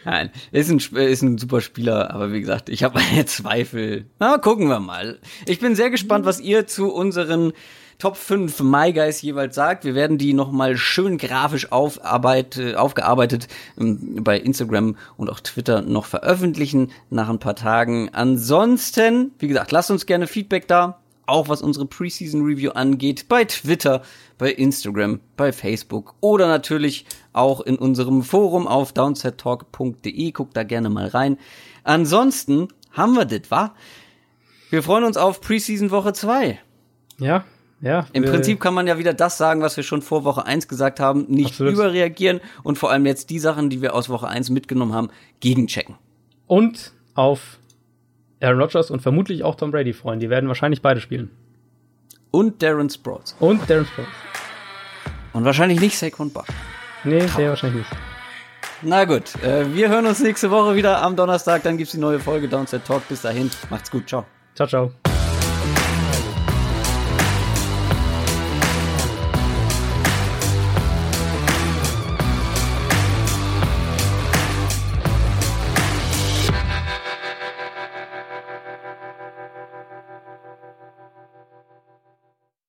Nein, 0.04 0.30
ist 0.52 0.70
ein, 0.70 0.80
ist 0.98 1.22
ein 1.22 1.38
super 1.38 1.62
Spieler, 1.62 2.12
aber 2.12 2.34
wie 2.34 2.42
gesagt, 2.42 2.68
ich 2.68 2.84
habe 2.84 3.00
meine 3.00 3.26
Zweifel. 3.26 4.06
Na, 4.20 4.38
gucken 4.38 4.68
wir 4.68 4.82
mal. 4.82 5.20
Ich 5.46 5.60
bin 5.60 5.74
sehr 5.76 5.90
gespannt, 5.90 6.26
was 6.26 6.42
ihr 6.42 6.68
zu 6.68 6.94
unseren 6.94 7.54
Top 7.98 8.18
5 8.18 8.60
My 8.60 8.92
Guys 8.92 9.22
jeweils 9.22 9.56
sagt. 9.56 9.86
Wir 9.86 9.96
werden 9.96 10.18
die 10.18 10.34
nochmal 10.34 10.76
schön 10.76 11.18
grafisch 11.18 11.72
aufarbeit, 11.72 12.76
aufgearbeitet 12.76 13.48
ähm, 13.80 14.22
bei 14.22 14.38
Instagram 14.38 14.98
und 15.16 15.30
auch 15.30 15.40
Twitter 15.40 15.82
noch 15.82 16.06
veröffentlichen 16.06 16.92
nach 17.10 17.30
ein 17.30 17.40
paar 17.40 17.56
Tagen. 17.56 18.10
Ansonsten, 18.12 19.32
wie 19.40 19.48
gesagt, 19.48 19.72
lasst 19.72 19.92
uns 19.92 20.06
gerne 20.06 20.28
Feedback 20.28 20.68
da 20.68 21.00
auch 21.28 21.50
was 21.50 21.62
unsere 21.62 21.86
Preseason 21.86 22.44
Review 22.44 22.72
angeht, 22.72 23.28
bei 23.28 23.46
Twitter, 23.46 24.02
bei 24.38 24.52
Instagram, 24.52 25.20
bei 25.36 25.52
Facebook 25.52 26.16
oder 26.22 26.48
natürlich 26.48 27.06
auch 27.34 27.62
in 27.62 27.76
unserem 27.76 28.24
Forum 28.24 28.68
auf 28.68 28.94
downsettalk.de. 28.94 30.32
Guckt 30.32 30.58
da 30.58 30.64
gerne 30.64 30.90
mal 30.90 31.08
rein. 31.08 31.38
Ansonsten 31.84 32.70
haben 32.92 33.14
wir 33.14 33.26
das, 33.26 33.52
wa? 33.52 33.76
Wir 34.70 34.84
freuen 34.84 35.04
uns 35.04 35.18
auf 35.18 35.40
Preseason 35.42 35.92
Woche 35.92 36.14
2. 36.14 36.60
Ja, 37.20 37.46
ja. 37.80 38.08
Im 38.14 38.24
Prinzip 38.24 38.60
kann 38.60 38.74
man 38.74 38.88
ja 38.88 38.98
wieder 38.98 39.14
das 39.14 39.38
sagen, 39.38 39.62
was 39.62 39.78
wir 39.78 39.84
schon 39.84 40.02
vor 40.02 40.24
Woche 40.24 40.46
1 40.46 40.68
gesagt 40.68 41.00
haben, 41.00 41.26
nicht 41.28 41.52
Absolut. 41.52 41.74
überreagieren 41.74 42.42
und 42.64 42.78
vor 42.78 42.92
allem 42.92 43.06
jetzt 43.06 43.30
die 43.30 43.40
Sachen, 43.40 43.70
die 43.70 43.82
wir 43.82 43.94
aus 43.94 44.10
Woche 44.10 44.28
1 44.28 44.50
mitgenommen 44.50 44.94
haben, 44.94 45.10
gegenchecken. 45.40 45.96
Und 46.48 46.94
auf 47.14 47.60
Aaron 48.40 48.60
Rodgers 48.60 48.92
und 48.92 49.02
vermutlich 49.02 49.44
auch 49.44 49.56
Tom 49.56 49.72
Brady 49.72 49.94
freuen. 49.94 50.20
Die 50.20 50.30
werden 50.30 50.48
wahrscheinlich 50.48 50.82
beide 50.82 51.00
spielen. 51.02 51.32
Und 52.32 52.62
Darren 52.62 52.90
Sproles. 52.90 53.36
Und 53.40 53.70
Darren 53.70 53.86
Sproles. 53.86 54.10
Und 55.34 55.46
wahrscheinlich 55.46 55.80
nicht 55.80 55.98
Saquon 55.98 56.32
Buck. 56.32 56.46
Nee, 57.04 57.26
der 57.38 57.50
wahrscheinlich 57.50 57.80
nicht. 57.80 58.02
Na 58.82 59.06
gut, 59.06 59.36
äh, 59.44 59.74
wir 59.74 59.90
hören 59.90 60.06
uns 60.06 60.20
nächste 60.20 60.52
Woche 60.52 60.76
wieder 60.76 61.02
am 61.02 61.16
Donnerstag. 61.16 61.64
Dann 61.64 61.78
gibt's 61.78 61.94
die 61.94 62.00
neue 62.00 62.20
Folge 62.20 62.48
Downset 62.48 62.86
Talk. 62.86 63.08
Bis 63.08 63.22
dahin, 63.22 63.50
macht's 63.70 63.90
gut. 63.90 64.08
Ciao. 64.08 64.26
Ciao, 64.56 64.68
ciao. 64.68 65.07